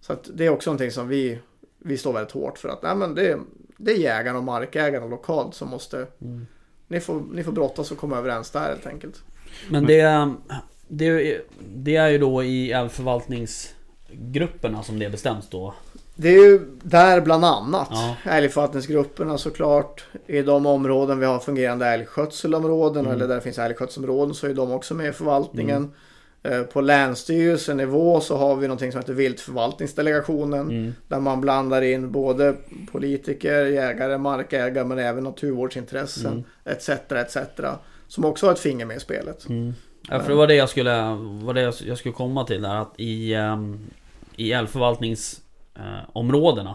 Så 0.00 0.16
det 0.34 0.46
är 0.46 0.50
också 0.50 0.70
någonting 0.70 0.90
som 0.90 1.08
vi, 1.08 1.38
vi 1.78 1.98
står 1.98 2.12
väldigt 2.12 2.32
hårt 2.32 2.58
för. 2.58 2.68
att 2.68 2.82
nej, 2.82 2.96
men 2.96 3.14
det, 3.14 3.38
det 3.76 3.92
är 3.92 3.96
jägarna 3.96 4.38
och 4.38 4.44
markägarna 4.44 5.06
lokalt 5.06 5.54
som 5.54 5.68
måste... 5.68 6.06
Mm. 6.20 6.46
Ni 6.90 7.00
får, 7.00 7.22
ni 7.32 7.44
får 7.44 7.52
brottas 7.52 7.90
och 7.92 7.98
komma 7.98 8.18
överens 8.18 8.50
där 8.50 8.60
helt 8.60 8.86
enkelt. 8.86 9.22
Men 9.70 9.86
det, 9.86 10.28
det, 10.88 11.40
det 11.74 11.96
är 11.96 12.08
ju 12.08 12.18
då 12.18 12.42
i 12.42 12.72
älgförvaltningsgrupperna 12.72 14.82
som 14.82 14.98
det 14.98 15.10
bestäms 15.10 15.48
då. 15.50 15.74
Det 16.14 16.28
är 16.28 16.32
ju 16.44 16.60
där 16.82 17.20
bland 17.20 17.44
annat. 17.44 17.88
Ja. 17.90 18.16
Älgförvaltningsgrupperna 18.24 19.38
såklart. 19.38 20.04
I 20.26 20.42
de 20.42 20.66
områden 20.66 21.18
vi 21.18 21.26
har 21.26 21.38
fungerande 21.38 21.86
älgskötselområden 21.86 23.04
Mm. 23.06 23.16
eller 23.16 23.28
där 23.28 23.34
det 23.34 23.40
finns 23.40 23.58
älgskötselområden 23.58 24.34
så 24.34 24.46
är 24.46 24.54
de 24.54 24.72
också 24.72 24.94
med 24.94 25.08
i 25.08 25.12
förvaltningen. 25.12 25.92
Eh, 26.42 26.62
På 26.62 26.80
länsstyrelsenivå 26.80 28.20
så 28.20 28.36
har 28.36 28.56
vi 28.56 28.66
någonting 28.68 28.92
som 28.92 29.00
heter 29.00 29.12
viltförvaltningsdelegationen. 29.12 30.60
Mm. 30.70 30.94
Där 31.08 31.20
man 31.20 31.40
blandar 31.40 31.82
in 31.82 32.12
både 32.12 32.54
politiker, 32.92 33.64
jägare, 33.66 34.18
markägare 34.18 34.84
men 34.84 34.98
även 34.98 35.24
naturvårdsintressen 35.24 36.32
Mm. 36.32 36.44
etc. 36.64 36.88
etc. 37.12 37.36
Som 38.08 38.24
också 38.24 38.46
har 38.46 38.52
ett 38.52 38.58
finger 38.58 38.86
med 38.86 38.96
i 38.96 39.00
spelet. 39.00 39.46
Ja, 40.10 40.20
för 40.20 40.28
det 40.28 40.34
var 40.34 40.46
det 40.46 40.54
jag 40.54 40.68
skulle, 40.68 41.02
var 41.42 41.54
det 41.54 41.60
jag 41.86 41.98
skulle 41.98 42.14
komma 42.14 42.44
till 42.44 42.62
där 42.62 42.74
att 42.74 42.92
i, 42.96 43.34
um, 43.34 43.80
i 44.36 44.52
älgförvaltningsområdena 44.52 46.74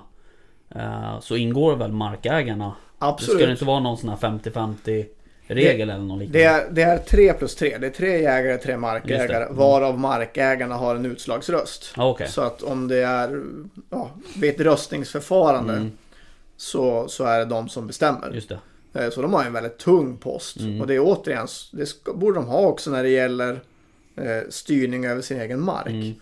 eh, 0.75 1.19
så 1.19 1.35
ingår 1.35 1.75
väl 1.75 1.91
markägarna. 1.91 2.75
Det 2.99 3.05
Absolut. 3.05 3.37
ska 3.39 3.45
det 3.45 3.51
inte 3.51 3.65
vara 3.65 3.79
någon 3.79 3.97
sån 3.97 4.09
här 4.09 4.17
50-50 4.17 5.05
regel 5.47 5.89
eller 5.89 6.03
något 6.03 6.19
liknande? 6.19 6.39
Det 6.39 6.45
är, 6.45 6.67
det 6.71 6.81
är 6.81 6.97
tre 6.97 7.33
plus 7.33 7.55
tre. 7.55 7.77
Det 7.77 7.87
är 7.87 7.91
tre 7.91 8.21
jägare, 8.21 8.57
tre 8.57 8.77
markägare. 8.77 9.27
det. 9.27 9.35
Mm. 9.35 9.55
Varav 9.55 9.99
markägarna 9.99 10.75
har 10.75 10.95
en 10.95 11.05
utslagsröst. 11.05 11.93
Okej. 11.97 12.27
Så 12.27 12.41
att 12.41 12.63
om 12.63 12.87
det 12.87 13.03
är 13.03 13.41
ja, 13.89 14.11
vid 14.35 14.49
ett 14.55 14.61
röstningsförfarande 14.61 15.73
Mm. 15.73 15.91
så, 16.57 17.07
så 17.07 17.23
är 17.23 17.39
det 17.39 17.45
de 17.45 17.69
som 17.69 17.87
bestämmer. 17.87 18.31
Just 18.33 18.49
det. 18.49 18.59
Eh, 18.93 19.09
Så 19.09 19.21
de 19.21 19.33
har 19.33 19.43
en 19.43 19.53
väldigt 19.53 19.77
tung 19.77 20.17
post. 20.17 20.57
Mm. 20.59 20.81
Och 20.81 20.87
det 20.87 20.95
är 20.95 20.99
återigen, 20.99 21.47
det 21.71 21.85
ska, 21.85 22.13
borde 22.13 22.35
de 22.39 22.45
ha 22.45 22.59
också 22.61 22.91
när 22.91 23.03
det 23.03 23.09
gäller 23.09 23.61
eh, 24.15 24.41
styrning 24.49 25.05
över 25.05 25.21
sin 25.21 25.41
egen 25.41 25.59
mark. 25.59 25.87
Mm. 25.87 26.13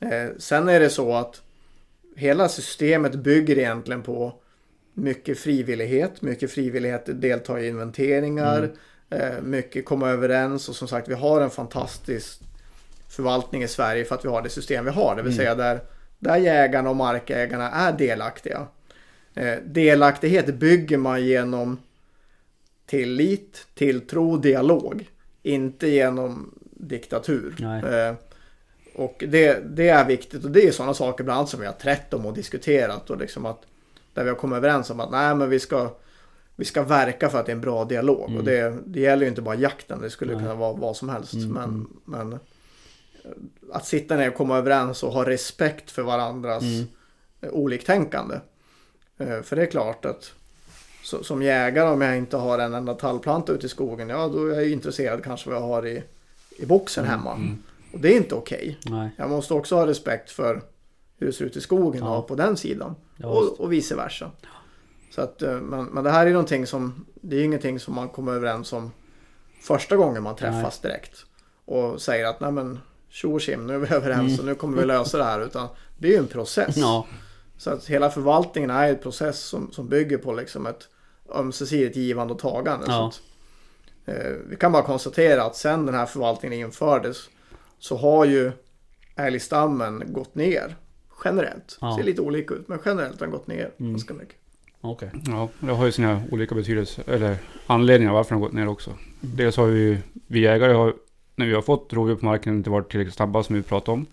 Eh, 0.00 0.30
sen 0.38 0.68
är 0.68 0.80
det 0.80 0.90
så 0.90 1.14
att 1.14 1.40
hela 2.16 2.48
systemet 2.48 3.14
bygger 3.14 3.58
egentligen 3.58 4.02
på 4.02 4.34
mycket 4.94 5.38
frivillighet. 5.38 6.22
Mycket 6.22 6.50
frivillighet 6.50 7.08
att 7.08 7.20
delta 7.20 7.60
i 7.60 7.68
inventeringar. 7.68 8.58
Mm. 8.58 8.74
Eh, 9.34 9.42
mycket 9.42 9.84
komma 9.84 10.10
överens. 10.10 10.68
Och 10.68 10.76
som 10.76 10.88
sagt, 10.88 11.08
vi 11.08 11.14
har 11.14 11.40
en 11.40 11.50
fantastisk 11.50 12.40
förvaltning 13.08 13.62
i 13.62 13.68
Sverige 13.68 14.04
för 14.04 14.14
att 14.14 14.24
vi 14.24 14.28
har 14.28 14.42
det 14.42 14.48
system 14.48 14.84
vi 14.84 14.90
har. 14.90 15.16
Det 15.16 15.22
vill 15.22 15.32
Mm. 15.32 15.44
säga 15.44 15.54
där, 15.54 15.80
där 16.18 16.36
jägarna 16.36 16.90
och 16.90 16.96
markägarna 16.96 17.70
är 17.70 17.92
delaktiga. 17.92 18.66
Eh, 19.34 19.54
delaktighet 19.64 20.54
bygger 20.54 20.96
man 20.98 21.24
genom 21.26 21.78
tillit, 22.86 23.66
tilltro, 23.74 24.36
dialog. 24.36 25.10
Inte 25.42 25.88
genom 25.88 26.54
diktatur. 26.70 27.54
Eh, 28.08 28.14
och 28.94 29.24
det, 29.28 29.76
det 29.76 29.88
är 29.88 30.04
viktigt 30.06 30.44
och 30.44 30.50
det 30.50 30.66
är 30.66 30.72
sådana 30.72 30.94
saker 30.94 31.24
bland 31.24 31.38
annat 31.38 31.48
som 31.50 31.60
vi 31.60 31.66
har 31.66 31.72
trätt 31.72 32.14
om 32.14 32.26
och 32.26 32.34
diskuterat 32.34 33.10
och 33.10 33.18
liksom 33.18 33.46
att 33.46 33.62
där 34.14 34.24
vi 34.24 34.30
har 34.30 34.36
kommit 34.36 34.56
överens 34.56 34.90
om 34.90 35.00
att 35.00 35.10
nej 35.10 35.34
men 35.34 35.50
vi 35.50 35.60
ska 35.60 35.90
vi 36.56 36.64
ska 36.64 36.82
verka 36.82 37.28
för 37.28 37.40
att 37.40 37.46
det 37.46 37.52
är 37.52 37.56
en 37.56 37.60
bra 37.60 37.84
dialog 37.84 38.24
Mm. 38.28 38.38
och 38.38 38.44
det, 38.44 38.74
det 38.86 39.00
gäller 39.00 39.22
ju 39.22 39.28
inte 39.28 39.42
bara 39.42 39.54
jakten, 39.54 40.00
det 40.02 40.10
skulle 40.10 40.32
Nej. 40.32 40.42
kunna 40.42 40.54
vara 40.54 40.72
vad 40.72 40.96
som 40.96 41.08
helst. 41.08 41.34
Mm, 41.34 41.48
Men, 41.52 41.64
mm. 41.64 41.88
men 42.04 42.32
eh, 42.32 42.38
att 43.72 43.86
sitta 43.86 44.16
ner 44.16 44.28
och 44.28 44.34
komma 44.34 44.58
överens 44.58 45.02
och 45.02 45.12
ha 45.12 45.28
respekt 45.28 45.90
för 45.90 46.02
varandras 46.02 46.62
Mm. 46.62 46.84
eh, 47.40 47.48
oliktänkande. 47.52 48.40
Eh, 49.18 49.42
För 49.42 49.56
det 49.56 49.62
är 49.62 49.66
klart 49.66 50.04
att 50.04 50.32
så, 51.04 51.24
som 51.24 51.42
jägare 51.42 51.88
om 51.88 52.00
jag 52.00 52.16
inte 52.16 52.36
har 52.36 52.58
en 52.58 52.74
enda 52.74 52.94
tallplanta 52.94 53.52
ute 53.52 53.66
i 53.66 53.68
skogen, 53.68 54.08
ja 54.08 54.28
då 54.28 54.46
är 54.46 54.54
jag 54.54 54.64
ju 54.64 54.72
intresserad 54.72 55.24
kanske 55.24 55.50
vad 55.50 55.58
jag 55.58 55.66
har 55.66 55.86
i, 55.86 56.02
i 56.56 56.66
boxen 56.66 57.04
hemma. 57.04 57.32
Mm. 57.34 57.62
Och 57.92 58.00
det 58.00 58.12
är 58.12 58.16
inte 58.16 58.34
okej. 58.34 58.78
Nej. 58.86 59.10
Jag 59.16 59.30
måste 59.30 59.54
också 59.54 59.76
ha 59.76 59.86
respekt 59.86 60.30
för 60.30 60.62
hur 61.18 61.26
det 61.26 61.32
ser 61.32 61.44
ut 61.44 61.56
i 61.56 61.60
skogen 61.60 62.04
Ja. 62.04 62.16
och 62.16 62.28
på 62.28 62.34
den 62.34 62.56
sidan. 62.56 62.94
Ja, 63.16 63.28
och, 63.28 63.60
och 63.60 63.72
vice 63.72 63.94
versa. 63.96 64.30
Så 65.10 65.20
att, 65.20 65.42
eh, 65.42 65.60
men, 65.60 65.84
men 65.84 66.04
det 66.04 66.10
här 66.10 66.26
är 66.26 66.30
någonting 66.30 66.66
som, 66.66 67.04
det 67.14 67.36
är 67.36 67.44
ingenting 67.44 67.80
som 67.80 67.94
man 67.94 68.08
kommer 68.08 68.32
överens 68.32 68.72
om 68.72 68.90
första 69.62 69.96
gången 69.96 70.22
man 70.22 70.36
träffas 70.36 70.80
direkt. 70.80 71.26
Och 71.64 72.00
säger 72.02 72.26
att 72.26 72.40
nej 72.40 72.52
men 72.52 72.78
tjo 73.08 73.34
och 73.34 73.40
tjim, 73.40 73.66
nu 73.66 73.74
är 73.74 73.78
vi 73.78 73.88
överens 73.94 74.28
Mm. 74.32 74.40
och 74.40 74.44
nu 74.46 74.54
kommer 74.54 74.80
vi 74.80 74.86
lösa 74.86 75.18
det 75.18 75.24
här. 75.24 75.40
Utan 75.40 75.68
det 75.98 76.08
är 76.08 76.12
ju 76.12 76.18
en 76.18 76.26
process. 76.26 76.76
Ja. 76.76 77.06
Så 77.58 77.70
att 77.70 77.86
hela 77.86 78.10
förvaltningen 78.10 78.70
är 78.70 78.88
en 78.88 78.98
process 78.98 79.38
som, 79.38 79.72
som 79.72 79.88
bygger 79.88 80.18
på 80.18 80.32
liksom 80.32 80.66
ett 80.66 80.88
ömsesidigt 81.34 81.96
givande 81.96 82.34
och 82.34 82.40
tagande. 82.40 82.86
Ja. 82.88 82.92
Så 82.92 83.06
att, 84.10 84.16
eh, 84.16 84.32
vi 84.48 84.56
kan 84.56 84.72
bara 84.72 84.82
konstatera 84.82 85.42
att 85.44 85.56
sen 85.56 85.86
den 85.86 85.94
här 85.94 86.06
förvaltningen 86.06 86.58
infördes 86.58 87.28
så 87.78 87.96
har 87.96 88.24
ju 88.24 88.52
älgstammen 89.16 90.02
gått 90.06 90.34
ner 90.34 90.76
generellt. 91.24 91.78
Ja. 91.80 91.96
Ser 91.96 92.04
lite 92.04 92.20
olika 92.22 92.54
ut 92.54 92.68
men 92.68 92.78
generellt 92.84 93.20
har 93.20 93.26
den 93.26 93.30
gått 93.30 93.46
ner 93.46 93.70
Mm. 93.78 93.92
ganska 93.92 94.14
mycket. 94.14 94.36
Okej. 94.80 95.10
Ja, 95.26 95.48
det 95.60 95.72
har 95.72 95.86
ju 95.86 95.92
sina 95.92 96.22
olika 96.30 96.54
betydelser, 96.54 97.04
eller 97.06 97.36
anledningar 97.66 98.12
varför 98.12 98.30
den 98.30 98.38
har 98.42 98.48
gått 98.48 98.54
ner 98.54 98.68
också. 98.68 98.90
Dels 99.20 99.56
har 99.56 99.66
vi, 99.66 99.98
vi 100.26 100.40
jägare 100.40 100.72
har, 100.72 100.94
när 101.36 101.46
vi 101.46 101.54
har 101.54 101.62
fått 101.62 101.92
rovdjur 101.92 102.16
på 102.16 102.24
marken, 102.24 102.54
inte 102.56 102.70
varit 102.70 102.90
tillräckligt 102.90 103.14
snabba 103.14 103.42
som 103.42 103.56
vi 103.56 103.62
pratade 103.62 103.92
om. 103.92 104.06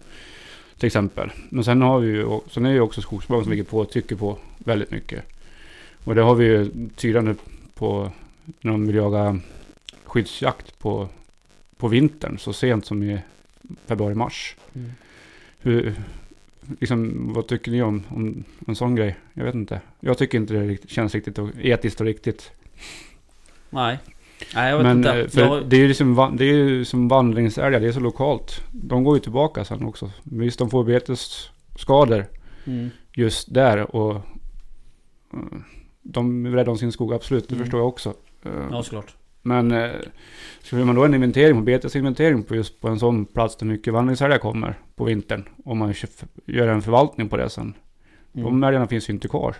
Till 0.77 0.87
exempel. 0.87 1.31
Men 1.49 1.63
sen 1.63 1.81
har 1.81 1.99
vi 1.99 2.07
ju, 2.07 2.39
sen 2.49 2.65
är 2.65 2.69
det 2.69 2.75
ju 2.75 2.81
också 2.81 3.01
skogsbolagen 3.01 3.43
som 3.43 3.51
ligger 3.51 3.63
på 3.63 3.77
och 3.79 3.89
trycker 3.89 4.15
på 4.15 4.37
väldigt 4.57 4.91
mycket. 4.91 5.23
Och 6.03 6.15
det 6.15 6.21
har 6.21 6.35
vi 6.35 6.45
ju 6.45 6.71
tydande 6.95 7.35
på 7.73 8.11
när 8.61 8.71
de 8.71 8.87
vill 8.87 8.95
jaga 8.95 9.39
skyddsjakt 10.03 10.79
på, 10.79 11.09
på 11.77 11.87
vintern 11.87 12.37
så 12.37 12.53
sent 12.53 12.85
som 12.85 13.03
i 13.03 13.19
februari-mars. 13.85 14.55
Mm. 14.73 14.91
Hur, 15.59 15.95
liksom, 16.79 17.33
vad 17.33 17.47
tycker 17.47 17.71
ni 17.71 17.81
om, 17.81 18.03
om 18.09 18.43
en 18.67 18.75
sån 18.75 18.95
grej? 18.95 19.15
Jag 19.33 19.45
vet 19.45 19.55
inte. 19.55 19.81
Jag 19.99 20.17
tycker 20.17 20.37
inte 20.37 20.53
det 20.53 20.89
känns 20.89 21.15
riktigt 21.15 21.37
och, 21.39 21.49
etiskt 21.61 21.99
och 21.99 22.05
riktigt. 22.05 22.51
Nej. 23.69 23.97
Nej 24.55 24.69
jag 24.69 24.77
vet 24.77 24.85
Men 24.85 24.97
inte. 24.97 25.19
eh, 25.19 25.27
för 25.27 25.41
Jag, 25.41 25.65
det 25.69 25.75
är 25.75 25.79
ju 25.79 25.87
liksom, 25.87 26.15
va- 26.15 26.33
det 26.37 26.45
är 26.45 26.53
ju 26.53 26.85
som 26.85 27.07
vandringsälgar, 27.07 27.79
det 27.79 27.87
är 27.87 27.91
så 27.91 27.99
lokalt. 27.99 28.63
De 28.71 29.03
går 29.03 29.15
ju 29.15 29.21
tillbaka 29.21 29.65
sen 29.65 29.83
också. 29.83 30.11
Visst, 30.23 30.59
de 30.59 30.69
får 30.69 30.83
betesskador 30.83 32.25
mm. 32.65 32.89
just 33.13 33.53
där 33.53 33.95
och 33.95 34.21
de 36.01 36.47
räddar 36.55 36.71
om 36.71 36.77
sin 36.77 36.91
skog, 36.91 37.13
absolut. 37.13 37.49
Det 37.49 37.55
Mm. 37.55 37.65
förstår 37.65 37.79
jag 37.79 37.87
också. 37.87 38.13
Eh, 38.45 38.51
Ja 38.71 38.83
såklart. 38.83 39.15
Men 39.41 39.71
eh, 39.71 39.91
skulle 40.61 40.85
man 40.85 40.95
då 40.95 41.05
en 41.05 41.13
inventering 41.13 41.55
på 41.55 41.61
betesinventering 41.61 42.43
på 42.43 42.55
just 42.55 42.81
på 42.81 42.87
en 42.87 42.99
sån 42.99 43.25
plats 43.25 43.55
där 43.55 43.65
mycket 43.65 43.93
vandringsälgar 43.93 44.37
kommer 44.37 44.79
på 44.95 45.03
vintern. 45.03 45.43
Om 45.65 45.77
man 45.77 45.93
gör 46.45 46.67
en 46.67 46.81
förvaltning 46.81 47.29
på 47.29 47.37
det 47.37 47.49
sen. 47.49 47.73
Mm. 48.33 48.45
De 48.45 48.63
älgarna 48.63 48.87
finns 48.87 49.09
ju 49.09 49.13
inte 49.13 49.27
kvar. 49.27 49.55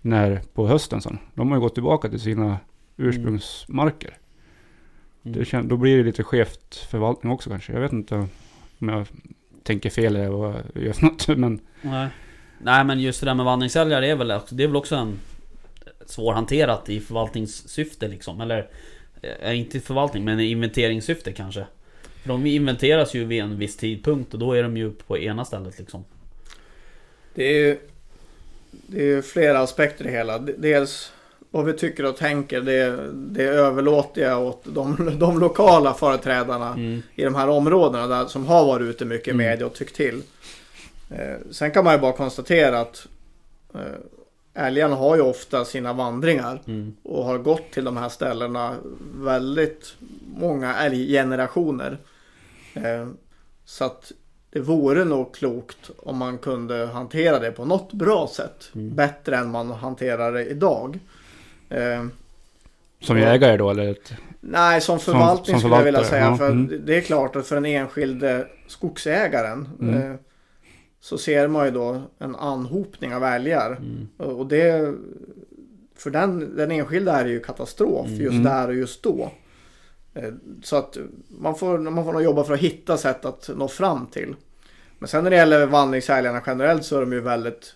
När 0.00 0.40
på 0.54 0.66
hösten 0.68 1.00
sen. 1.00 1.18
De 1.34 1.48
har 1.48 1.56
ju 1.56 1.60
gått 1.60 1.74
tillbaka 1.74 2.08
till 2.08 2.20
sina 2.20 2.58
ursprungsmarker. 2.96 4.16
Mm. 5.24 5.44
Det 5.50 5.62
då 5.62 5.76
blir 5.76 5.96
det 5.96 6.02
lite 6.02 6.22
skevt 6.22 6.74
förvaltning 6.90 7.32
också 7.32 7.50
kanske. 7.50 7.72
Jag 7.72 7.80
vet 7.80 7.92
inte 7.92 8.14
om 8.78 8.88
jag 8.88 9.06
tänker 9.62 9.90
fel 9.90 10.16
eller 10.16 10.28
vad 10.28 10.54
jag 10.74 10.84
gör 10.84 10.92
för 10.92 11.04
något. 11.06 11.28
Men 11.38 11.60
Nej. 11.82 12.08
Nej 12.58 12.84
men 12.84 13.00
just 13.00 13.20
det 13.20 13.26
där 13.26 13.34
med 13.34 13.44
vandringsälgar 13.44 14.00
det 14.00 14.06
är 14.10 14.16
väl, 14.16 14.28
det 14.50 14.62
är 14.62 14.66
väl 14.66 14.76
också 14.76 14.96
en 14.96 15.18
svårhanterat 16.06 16.88
i 16.88 17.00
förvaltningssyfte 17.00 18.08
liksom. 18.08 18.40
Eller 18.40 18.68
eh, 19.42 19.58
inte 19.58 19.78
i 19.78 19.80
förvaltning 19.80 20.24
men 20.24 20.40
i 20.40 20.50
inventeringssyfte 20.50 21.32
kanske. 21.32 21.66
För 22.22 22.28
de 22.28 22.46
inventeras 22.46 23.14
ju 23.14 23.24
vid 23.24 23.42
en 23.42 23.58
viss 23.58 23.76
tidpunkt 23.76 24.32
och 24.34 24.40
då 24.40 24.52
är 24.52 24.62
de 24.62 24.76
ju 24.76 24.90
på 24.92 25.18
ena 25.18 25.44
stället 25.44 25.78
liksom. 25.78 26.04
Det 27.34 27.44
är 27.44 27.58
ju 27.58 27.78
det 28.70 29.12
är 29.12 29.22
flera 29.22 29.58
aspekter 29.60 30.04
i 30.04 30.08
det 30.08 30.14
hela. 30.14 30.38
Dels 30.38 31.12
vad 31.50 31.64
vi 31.64 31.72
tycker 31.72 32.04
och 32.04 32.16
tänker 32.16 32.60
det, 32.60 33.12
det 33.12 33.42
överlåter 33.44 34.22
jag 34.22 34.42
åt 34.42 34.62
de, 34.64 35.16
de 35.18 35.38
lokala 35.40 35.94
företrädarna 35.94 36.68
Mm. 36.72 37.02
i 37.14 37.22
de 37.24 37.34
här 37.34 37.48
områdena 37.48 38.06
där, 38.06 38.26
som 38.26 38.46
har 38.46 38.66
varit 38.66 38.82
ute 38.88 39.04
mycket 39.04 39.28
i 39.28 39.30
Mm. 39.30 39.46
media 39.46 39.66
och 39.66 39.74
tyckt 39.74 39.96
till. 39.96 40.22
Eh, 41.10 41.34
sen 41.50 41.70
kan 41.70 41.84
man 41.84 41.94
ju 41.94 42.00
bara 42.00 42.12
konstatera 42.12 42.80
att 42.80 43.06
eh, 43.74 43.80
älgarna 44.54 44.96
har 44.96 45.16
ju 45.16 45.22
ofta 45.22 45.64
sina 45.64 45.92
vandringar 45.92 46.60
Mm. 46.66 46.96
och 47.02 47.24
har 47.24 47.38
gått 47.38 47.70
till 47.70 47.84
de 47.84 47.96
här 47.96 48.08
ställena 48.08 48.74
väldigt 49.14 49.94
många 50.36 50.74
älggenerationer. 50.76 51.98
Eh, 52.74 53.08
så 53.64 53.84
att 53.84 54.12
det 54.50 54.60
vore 54.60 55.04
nog 55.04 55.34
klokt 55.34 55.90
om 55.98 56.16
man 56.16 56.38
kunde 56.38 56.86
hantera 56.86 57.38
det 57.38 57.50
på 57.52 57.64
något 57.64 57.92
bra 57.92 58.28
sätt. 58.32 58.70
Mm. 58.74 58.94
Bättre 58.94 59.36
än 59.36 59.50
man 59.50 59.70
hanterar 59.70 60.32
det 60.32 60.46
idag. 60.46 60.98
Eh, 61.68 62.04
som 63.00 63.18
jägare 63.18 63.56
då 63.56 63.70
eller? 63.70 63.88
Ett, 63.90 64.12
Nej, 64.40 64.80
som 64.80 65.00
förvaltning 65.00 65.54
som 65.54 65.60
skulle 65.60 65.74
jag 65.76 65.84
vilja 65.84 66.04
säga. 66.04 66.24
ja, 66.24 66.36
För 66.36 66.46
mm. 66.50 66.68
det- 66.68 66.78
det 66.78 66.96
är 66.96 67.00
klart 67.00 67.36
att 67.36 67.46
för 67.46 67.54
den 67.54 67.66
enskilde 67.66 68.46
skogsägaren 68.66 69.68
Mm. 69.80 70.10
eh, 70.12 70.16
så 71.04 71.18
ser 71.18 71.48
man 71.48 71.64
ju 71.66 71.70
då 71.70 72.02
en 72.18 72.36
anhopning 72.36 73.14
av 73.14 73.24
älgar. 73.24 73.70
Mm. 73.76 74.08
Och 74.36 74.46
det, 74.46 74.94
för 75.96 76.10
den, 76.10 76.56
den 76.56 76.70
enskilda 76.70 77.12
är 77.20 77.24
det 77.24 77.30
ju 77.30 77.40
katastrof 77.40 78.06
Mm. 78.06 78.20
just 78.20 78.30
Mm. 78.32 78.42
där 78.44 78.68
och 78.68 78.74
just 78.74 79.02
då. 79.02 79.30
Eh, 80.14 80.30
Så 80.62 80.76
att 80.76 80.96
man 81.28 81.54
får, 81.56 81.78
man 81.78 82.04
får 82.04 82.12
nog 82.12 82.22
jobba 82.22 82.44
för 82.44 82.54
att 82.54 82.60
hitta 82.60 82.96
sätt 82.96 83.24
att 83.24 83.50
nå 83.56 83.68
fram 83.68 84.06
till. 84.06 84.34
Men 84.98 85.08
sen 85.08 85.24
när 85.24 85.30
det 85.30 85.36
gäller 85.36 85.66
vandringsälgarna 85.66 86.42
generellt 86.46 86.84
så 86.84 86.96
är 86.96 87.00
de 87.00 87.12
ju 87.12 87.20
väldigt 87.20 87.74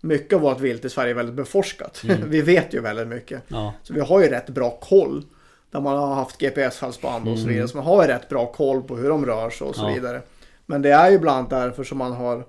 mycket 0.00 0.32
av 0.36 0.40
vårt 0.40 0.60
vilt 0.60 0.84
i 0.84 0.88
Sverige 0.90 1.10
är 1.12 1.14
väldigt 1.14 1.34
beforskat. 1.34 2.02
Mm. 2.04 2.18
Vi 2.30 2.42
vet 2.42 2.74
ju 2.74 2.80
väldigt 2.80 3.08
mycket. 3.08 3.42
Ja. 3.48 3.74
Så 3.82 3.92
vi 3.94 4.00
har 4.00 4.20
ju 4.22 4.28
rätt 4.28 4.48
bra 4.48 4.70
koll. 4.70 5.24
Där 5.70 5.80
man 5.80 5.98
har 5.98 6.14
haft 6.14 6.38
GPS-halsband 6.38 7.28
och 7.28 7.38
så 7.38 7.48
vidare. 7.48 7.68
Så 7.68 7.76
man 7.76 7.86
har 7.86 8.02
ju 8.02 8.08
rätt 8.08 8.28
bra 8.28 8.46
koll 8.52 8.82
på 8.82 8.96
hur 8.96 9.08
de 9.08 9.26
rör 9.26 9.50
sig 9.50 9.66
och 9.66 9.74
så 9.76 9.82
Mm. 9.82 9.94
Ja. 9.94 10.00
vidare. 10.00 10.22
Men 10.70 10.82
det 10.82 10.90
är 10.90 11.10
ju 11.10 11.18
bland 11.18 11.38
annat 11.38 11.50
därför 11.50 11.84
som 11.84 11.98
man 11.98 12.12
har, 12.12 12.44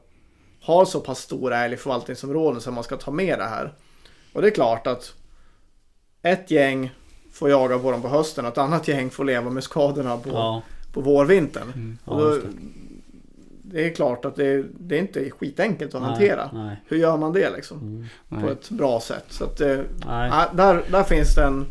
har 0.61 0.85
så 0.85 0.99
pass 0.99 1.19
stora 1.19 1.57
älg 1.57 1.73
i 1.73 1.77
förvaltningsområden 1.77 2.61
som 2.61 2.73
man 2.73 2.83
ska 2.83 2.97
ta 2.97 3.11
med 3.11 3.39
det 3.39 3.45
här. 3.45 3.73
Och 4.33 4.41
det 4.41 4.47
är 4.47 4.51
klart 4.51 4.87
att 4.87 5.13
ett 6.21 6.51
gäng 6.51 6.91
får 7.33 7.49
jaga 7.49 7.79
på 7.79 7.91
dem 7.91 8.01
på 8.01 8.07
hösten 8.07 8.45
och 8.45 8.51
ett 8.51 8.57
annat 8.57 8.87
gäng 8.87 9.09
får 9.09 9.25
leva 9.25 9.49
med 9.49 9.63
skadorna 9.63 10.17
på, 10.17 10.29
Ja. 10.29 10.61
på 10.93 11.01
vårvintern. 11.01 11.97
Ja, 12.05 12.13
då, 12.13 12.29
just 12.29 12.41
det. 12.45 12.51
det 13.63 13.85
är 13.85 13.93
klart 13.95 14.25
att 14.25 14.35
det, 14.35 14.65
det 14.79 14.95
är 14.95 14.99
inte 14.99 15.29
skitenkelt 15.29 15.95
att 15.95 16.01
Nej, 16.01 16.09
hantera. 16.09 16.49
Nej. 16.53 16.75
Hur 16.87 16.97
gör 16.97 17.17
man 17.17 17.33
det 17.33 17.49
liksom? 17.49 18.07
Mm. 18.29 18.43
På 18.43 18.49
ett 18.49 18.69
bra 18.69 18.99
sätt. 18.99 19.25
Så 19.29 19.43
att, 19.43 19.59
ja, 20.05 20.49
där, 20.53 20.83
där 20.91 21.03
finns 21.03 21.35
det 21.35 21.43
en 21.43 21.65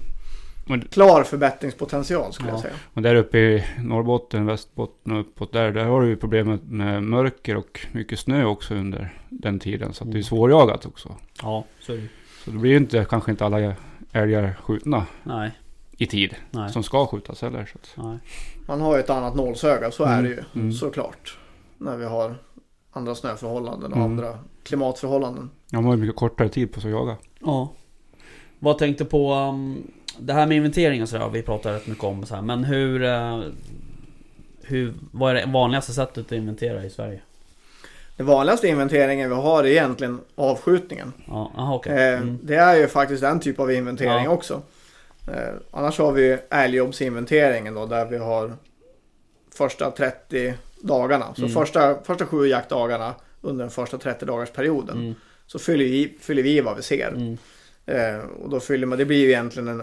klar 0.79 1.23
förbättringspotential 1.25 2.33
skulle 2.33 2.49
Ja. 2.49 2.55
jag 2.55 2.61
säga. 2.63 2.75
Och 2.95 3.03
där 3.03 3.15
uppe 3.15 3.39
i 3.39 3.65
Norrbotten, 3.79 4.47
Västerbotten 4.47 5.13
och 5.13 5.21
uppåt 5.21 5.53
där, 5.53 5.73
där 5.73 5.85
har 5.85 6.01
du 6.01 6.09
ju 6.09 6.17
problemet 6.17 6.61
med 6.65 7.03
mörker 7.03 7.57
och 7.57 7.81
mycket 7.93 8.19
snö 8.19 8.45
också 8.45 8.75
under 8.75 9.15
den 9.29 9.59
tiden. 9.59 9.93
Så 9.95 10.05
att 10.05 10.13
det 10.13 10.19
är 10.19 10.23
svårjagat 10.23 10.87
också. 10.87 11.15
Ja, 11.43 11.65
så 11.81 11.93
är 11.93 11.97
det. 11.97 12.09
Så 12.45 12.51
det 12.51 12.59
blir 12.59 12.71
ju 12.71 12.77
inte, 12.77 13.07
kanske 13.11 13.31
inte 13.31 13.45
alla 13.47 13.75
älgar 14.13 14.55
skjutna 14.63 15.07
Nej. 15.23 15.51
i 15.97 16.07
tid. 16.07 16.35
Nej. 16.51 16.71
Som 16.73 16.83
ska 16.83 17.07
skjutas 17.07 17.43
heller. 17.43 17.67
Så 17.73 17.79
att, 18.01 18.05
Nej. 18.07 18.19
Man 18.67 18.81
har 18.81 18.95
ju 18.97 19.01
ett 19.01 19.11
annat 19.11 19.35
nålsöga, 19.35 19.91
så 19.91 20.05
är 20.05 20.13
Mm, 20.19 20.25
det 20.25 20.29
ju 20.31 20.43
mm. 20.55 20.73
såklart. 20.73 21.39
När 21.79 21.97
vi 21.97 22.05
har 22.05 22.35
andra 22.93 23.15
snöförhållanden 23.15 23.93
och 23.93 23.99
Mm. 23.99 24.11
andra 24.11 24.39
klimatförhållanden. 24.63 25.51
man 25.73 25.85
har 25.85 25.93
ju 25.95 26.01
mycket 26.01 26.17
kortare 26.17 26.49
tid 26.49 26.73
på 26.73 26.81
sig 26.81 26.93
att 26.93 26.99
jaga. 27.01 27.17
Ja. 27.41 27.73
Vad 28.59 28.79
tänkte 28.79 29.05
på 29.05 29.35
um, 29.35 29.83
det 30.19 30.33
här 30.33 30.47
med 30.47 30.57
inventering 30.57 31.03
och 31.03 31.09
sådär, 31.09 31.29
vi 31.29 31.43
pratar 31.43 31.73
rätt 31.73 31.87
mycket 31.87 32.05
om 32.05 32.27
så 32.27 32.35
här, 32.35 32.43
men 32.43 32.65
hur... 32.65 33.03
eh, 33.05 33.43
hur 34.63 34.95
vad 35.13 35.31
är 35.31 35.35
det 35.35 35.47
vanligaste 35.53 35.93
sättet 35.93 36.27
att 36.27 36.33
inventera 36.33 36.85
i 36.85 36.91
Sverige? 36.91 37.21
Den 38.17 38.27
vanligaste 38.27 38.69
inventeringen 38.69 39.29
vi 39.31 39.35
har 39.37 39.65
är 39.65 39.69
egentligen 39.69 40.21
avskjutningen. 40.35 41.13
Ja, 41.27 41.53
aha, 41.57 41.75
okej. 41.75 41.93
Eh, 42.13 42.21
Mm. 42.21 42.39
Det 42.43 42.55
är 42.57 42.77
ju 42.77 42.89
faktiskt 42.89 43.21
den 43.23 43.41
typ 43.41 43.61
av 43.61 43.73
inventering 43.73 44.25
Ja. 44.25 44.31
också. 44.31 44.63
Eh, 45.29 45.55
annars 45.71 45.99
har 45.99 46.13
vi 46.13 46.39
älgjobbsinventeringen 46.51 47.75
då 47.75 47.87
där 47.87 48.07
vi 48.07 48.17
har 48.19 48.53
första 49.55 49.91
30 49.91 50.55
dagarna. 50.81 51.35
Så 51.35 51.43
Mm. 51.43 51.53
första, 51.55 52.03
första 52.05 52.27
sju 52.27 52.47
jaktdagarna 52.47 53.15
under 53.41 53.65
den 53.65 53.71
första 53.71 53.99
30 53.99 54.25
dagars 54.27 54.51
perioden. 54.51 54.99
Mm. 54.99 55.15
Så 55.47 55.59
fyller 55.59 55.85
vi, 55.85 56.17
fyller 56.21 56.43
vi 56.43 56.57
i 56.57 56.61
vad 56.61 56.77
vi 56.77 56.83
ser. 56.83 57.09
Mm. 57.09 57.37
Och 58.43 58.51
då 58.51 58.61
fyller 58.61 58.87
man, 58.87 58.99
det 58.99 59.05
blir 59.05 59.19
ju 59.19 59.29
egentligen 59.29 59.69
en 59.69 59.83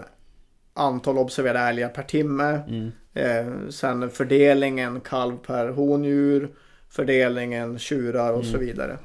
antal 0.78 1.18
observerade 1.18 1.68
älgar 1.68 1.88
per 1.88 2.02
timme. 2.02 2.60
Mm. 2.68 2.90
Eh, 3.14 3.68
sen 3.70 4.10
fördelningen 4.10 5.00
kalv 5.00 5.36
per 5.36 5.68
hondjur. 5.68 6.48
Fördelningen 6.90 7.78
tjurar 7.78 8.32
och 8.32 8.44
så 8.44 8.54
Mm. 8.56 8.66
vidare. 8.66 8.98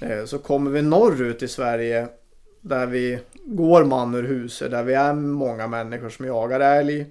Eh, 0.00 0.24
så 0.24 0.38
kommer 0.38 0.70
vi 0.70 0.82
norrut 0.82 1.42
i 1.42 1.48
Sverige. 1.48 2.08
Där 2.60 2.86
vi 2.86 3.18
går 3.44 3.84
man 3.84 4.14
ur 4.14 4.22
huset. 4.22 4.70
Där 4.70 4.82
vi 4.82 4.94
är 4.94 5.12
många 5.14 5.66
människor 5.66 6.08
som 6.08 6.26
jagar 6.26 6.60
älg. 6.60 7.06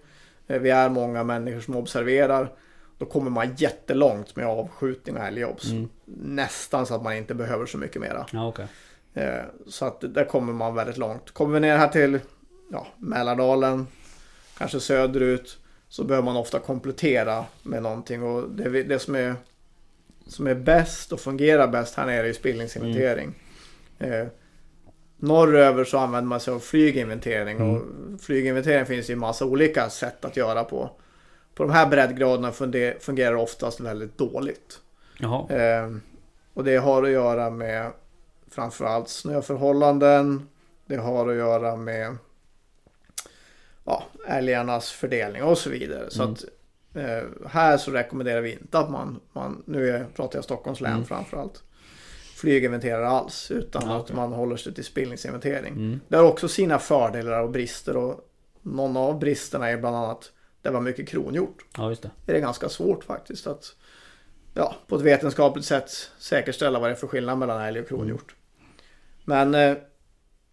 Eh, 0.48 0.60
vi 0.60 0.70
är 0.70 0.90
många 0.90 1.24
människor 1.24 1.60
som 1.62 1.76
observerar. 1.76 2.52
Då 2.98 3.06
kommer 3.06 3.30
man 3.30 3.56
jättelångt 3.58 4.36
med 4.36 4.46
avskjutning 4.46 5.18
och 5.18 5.24
älgjobs. 5.24 5.72
Mm. 5.72 5.90
Nästan 6.24 6.86
så 6.86 6.96
att 6.96 7.04
man 7.04 7.16
inte 7.16 7.34
behöver 7.36 7.66
så 7.66 7.78
mycket 7.78 8.02
mera. 8.02 8.26
Ja, 8.34 8.48
okej. 8.48 8.68
Eh, 9.14 9.42
Så 9.68 9.86
att 9.86 10.02
där 10.14 10.26
kommer 10.26 10.54
man 10.54 10.76
väldigt 10.76 10.98
långt. 10.98 11.32
Kommer 11.32 11.54
vi 11.54 11.60
ner 11.60 11.78
här 11.78 11.88
till 11.88 12.20
ja, 12.72 12.88
Mälardalen, 12.98 13.88
kanske 14.58 14.80
söderut, 14.80 15.58
så 15.90 16.04
behöver 16.04 16.26
man 16.26 16.36
ofta 16.36 16.60
komplettera 16.60 17.46
med 17.64 17.84
någonting. 17.84 18.24
Och 18.24 18.50
det, 18.50 18.84
det 18.84 19.00
som, 19.00 19.16
är, 19.16 19.36
som 20.28 20.48
är 20.48 20.56
bäst 20.56 21.12
och 21.12 21.20
fungerar 21.20 21.68
bäst 21.68 21.96
här 21.96 22.06
nere 22.06 22.30
är 22.30 22.34
spillningsinventering. 22.34 23.34
Eh, 24.00 24.28
norröver 25.18 25.84
så 25.84 25.98
använder 25.98 26.28
man 26.28 26.40
sig 26.40 26.54
av 26.54 26.60
flyginventering. 26.60 27.62
Och 27.62 27.82
flyginventering 28.22 28.86
finns 28.86 29.10
ju 29.10 29.16
massa 29.16 29.46
olika 29.46 29.90
sätt 29.90 30.26
att 30.26 30.38
göra 30.38 30.64
på. 30.64 30.90
På 31.56 31.64
de 31.64 31.72
här 31.72 31.88
breddgraderna 31.88 32.52
fungerar 33.00 33.32
det 33.32 33.42
oftast 33.42 33.80
väldigt 33.80 34.18
dåligt. 34.18 34.80
Eh, 35.50 35.96
och 36.54 36.64
det 36.64 36.78
har 36.78 37.04
att 37.04 37.10
göra 37.10 37.50
med 37.50 37.92
framförallt 38.52 39.10
snöförhållanden. 39.10 40.48
Det 40.86 40.98
har 40.98 41.30
att 41.30 41.36
göra 41.36 41.76
med 41.76 42.18
ja, 43.86 44.04
älgarnas 44.28 44.92
fördelning 44.92 45.44
och 45.44 45.58
så 45.58 45.70
vidare. 45.70 46.10
Så 46.10 46.22
Mm. 46.24 46.34
att 46.34 46.44
eh, 46.96 47.48
här 47.50 47.78
så 47.78 47.92
rekommenderar 47.92 48.42
vi 48.42 48.52
inte 48.52 48.80
att 48.80 48.90
man, 48.90 49.20
man 49.34 49.64
nu 49.68 49.90
är, 49.90 50.06
pratar 50.16 50.38
jag 50.38 50.44
Stockholms 50.44 50.82
län 50.82 50.92
Mm. 50.94 51.06
framförallt, 51.06 51.64
flyginventerar 52.36 53.04
alls. 53.04 53.52
Utan 53.52 53.82
Ja, 53.86 53.96
att 53.96 54.02
okej. 54.04 54.16
man 54.16 54.34
håller 54.34 54.56
sig 54.58 54.74
till 54.74 54.86
spillningsinventering. 54.86 55.74
Mm. 55.74 56.00
Det 56.08 56.16
har 56.18 56.24
också 56.24 56.48
sina 56.48 56.80
fördelar 56.80 57.44
och 57.44 57.50
brister. 57.52 57.98
Och 57.98 58.30
någon 58.62 58.98
av 58.98 59.20
bristerna 59.20 59.70
är 59.70 59.78
bland 59.78 59.96
annat 59.96 60.32
det 60.62 60.70
var 60.70 60.82
mycket 60.82 61.08
kronhjort 61.10 61.66
Ja, 61.78 61.90
just 61.90 62.02
det. 62.02 62.12
är 62.28 62.34
det 62.34 62.40
ganska 62.40 62.70
svårt 62.70 63.04
faktiskt 63.04 63.48
att 63.48 63.76
ja, 64.54 64.76
på 64.88 64.96
ett 64.96 65.02
vetenskapligt 65.02 65.66
sätt 65.66 65.90
säkerställa 66.18 66.80
vad 66.80 66.90
det 66.90 66.94
är 66.94 66.96
för 66.96 67.08
skillnad 67.08 67.38
mellan 67.38 67.62
älg 67.62 67.80
och 67.80 67.88
kronhjort. 67.88 68.36
Men 69.26 69.56
eh, 69.56 69.78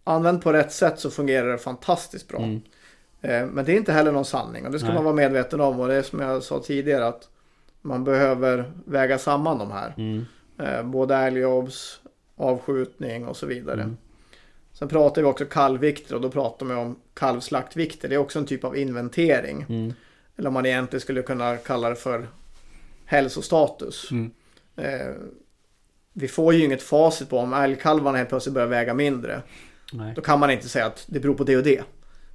använt 0.04 0.44
på 0.44 0.52
rätt 0.52 0.72
sätt 0.72 1.00
så 1.00 1.10
fungerar 1.10 1.48
det 1.52 1.58
fantastiskt 1.58 2.28
bra. 2.28 2.38
Mm. 2.38 2.60
Eh, 3.20 3.46
men 3.46 3.64
det 3.64 3.72
är 3.72 3.76
inte 3.76 3.92
heller 3.92 4.12
någon 4.12 4.24
sanning 4.24 4.66
och 4.66 4.72
det 4.72 4.78
ska 4.78 4.86
Nej. 4.86 4.94
man 4.94 5.04
vara 5.04 5.14
medveten 5.14 5.60
om. 5.60 5.80
Och 5.80 5.88
det 5.88 5.94
är 5.94 6.02
som 6.02 6.20
jag 6.20 6.42
sa 6.42 6.60
tidigare 6.60 7.06
att 7.06 7.28
man 7.82 8.04
behöver 8.04 8.72
väga 8.84 9.18
samman 9.18 9.58
de 9.58 9.70
här. 9.70 9.94
Mm. 9.96 10.24
Eh, 10.58 10.82
både 10.82 11.16
älgjobbs, 11.16 12.00
avskjutning 12.36 13.26
och 13.26 13.36
så 13.36 13.46
vidare. 13.46 13.82
Mm. 13.82 13.96
Sen 14.72 14.88
pratar 14.88 15.22
vi 15.22 15.28
också 15.28 15.44
kalvvikter 15.44 16.14
och 16.14 16.20
då 16.20 16.30
pratar 16.30 16.66
vi 16.66 16.74
om 16.74 17.00
kalvslaktvikter. 17.14 18.08
Det 18.08 18.14
är 18.14 18.18
också 18.18 18.38
en 18.38 18.46
typ 18.46 18.64
av 18.64 18.76
inventering. 18.76 19.66
Mm. 19.68 19.92
Eller 20.36 20.48
om 20.48 20.54
man 20.54 20.66
egentligen 20.66 21.00
skulle 21.00 21.22
kunna 21.22 21.56
kalla 21.56 21.88
det 21.88 21.96
för 21.96 22.28
hälsostatus. 23.04 24.10
Mm. 24.10 24.30
Eh, 24.76 25.14
vi 26.12 26.28
får 26.28 26.54
ju 26.54 26.64
inget 26.64 26.82
facit 26.82 27.30
på 27.30 27.38
om 27.38 27.52
älgkalvarna 27.52 28.18
helt 28.18 28.28
plötsligt 28.28 28.54
börjar 28.54 28.68
väga 28.68 28.94
mindre. 28.94 29.42
Nej. 29.92 30.12
Då 30.16 30.22
kan 30.22 30.40
man 30.40 30.50
inte 30.50 30.68
säga 30.68 30.86
att 30.86 31.04
det 31.08 31.20
beror 31.20 31.34
på 31.34 31.44
det 31.44 31.56
och 31.56 31.62
det. 31.62 31.82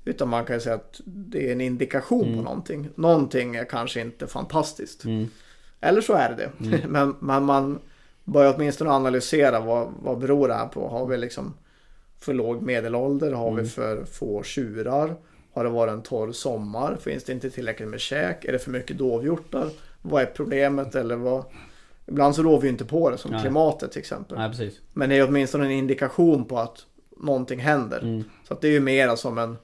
Utan 0.06 0.30
man 0.30 0.46
kan 0.46 0.56
ju 0.56 0.60
säga 0.60 0.76
att 0.76 1.02
det 1.06 1.48
är 1.48 1.52
en 1.52 1.62
indikation 1.62 2.24
på 2.24 2.28
Mm. 2.30 2.44
någonting. 2.44 2.90
Någonting 2.96 3.56
är 3.56 3.66
kanske 3.66 4.02
inte 4.02 4.28
fantastiskt. 4.28 5.04
Mm. 5.06 5.28
Eller 5.82 6.02
så 6.02 6.14
är 6.14 6.30
det 6.30 6.36
det. 6.36 6.68
Mm. 6.68 6.80
men, 6.92 7.16
men 7.20 7.44
man 7.44 7.80
börjar 8.24 8.54
åtminstone 8.56 8.90
analysera 8.92 9.60
vad, 9.60 9.88
vad 10.04 10.18
beror 10.20 10.48
det 10.48 10.54
här 10.54 10.68
på. 10.68 10.88
Har 10.88 11.06
vi 11.06 11.18
liksom 11.18 11.54
för 12.20 12.34
låg 12.34 12.62
medelålder? 12.62 13.32
Har 13.32 13.52
Mm. 13.52 13.64
vi 13.64 13.70
för 13.70 14.04
få 14.06 14.44
tjurar? 14.44 15.16
Har 15.54 15.64
det 15.64 15.70
varit 15.70 15.92
en 15.92 16.02
torr 16.02 16.32
sommar? 16.32 16.98
Finns 17.02 17.24
det 17.24 17.34
inte 17.34 17.50
tillräckligt 17.50 17.90
med 17.90 18.00
käk? 18.00 18.46
Är 18.46 18.52
det 18.52 18.60
för 18.60 18.72
mycket 18.72 18.98
dovhjortar? 18.98 19.70
Vad 20.02 20.22
är 20.22 20.26
problemet? 20.26 20.96
Eller 20.96 21.16
vad... 21.16 21.44
Ibland 22.08 22.36
så 22.36 22.44
rår 22.44 22.62
vi 22.62 22.68
inte 22.70 22.86
på 22.86 23.10
det 23.10 23.18
som 23.18 23.32
Nej. 23.32 23.42
klimatet 23.42 23.92
till 23.92 24.00
exempel. 24.00 24.38
Nej, 24.38 24.50
precis. 24.50 24.80
Men 24.94 25.10
det 25.10 25.16
är 25.18 25.28
åtminstone 25.28 25.66
en 25.66 25.72
indikation 25.72 26.46
på 26.46 26.60
att 26.60 26.86
någonting 27.18 27.60
händer. 27.60 28.00
Mm. 28.00 28.24
Så 28.48 28.54
att 28.54 28.62
det 28.62 28.68
är 28.68 28.72
ju 28.72 28.80
mera 28.80 29.16
som 29.18 29.38
en 29.38 29.58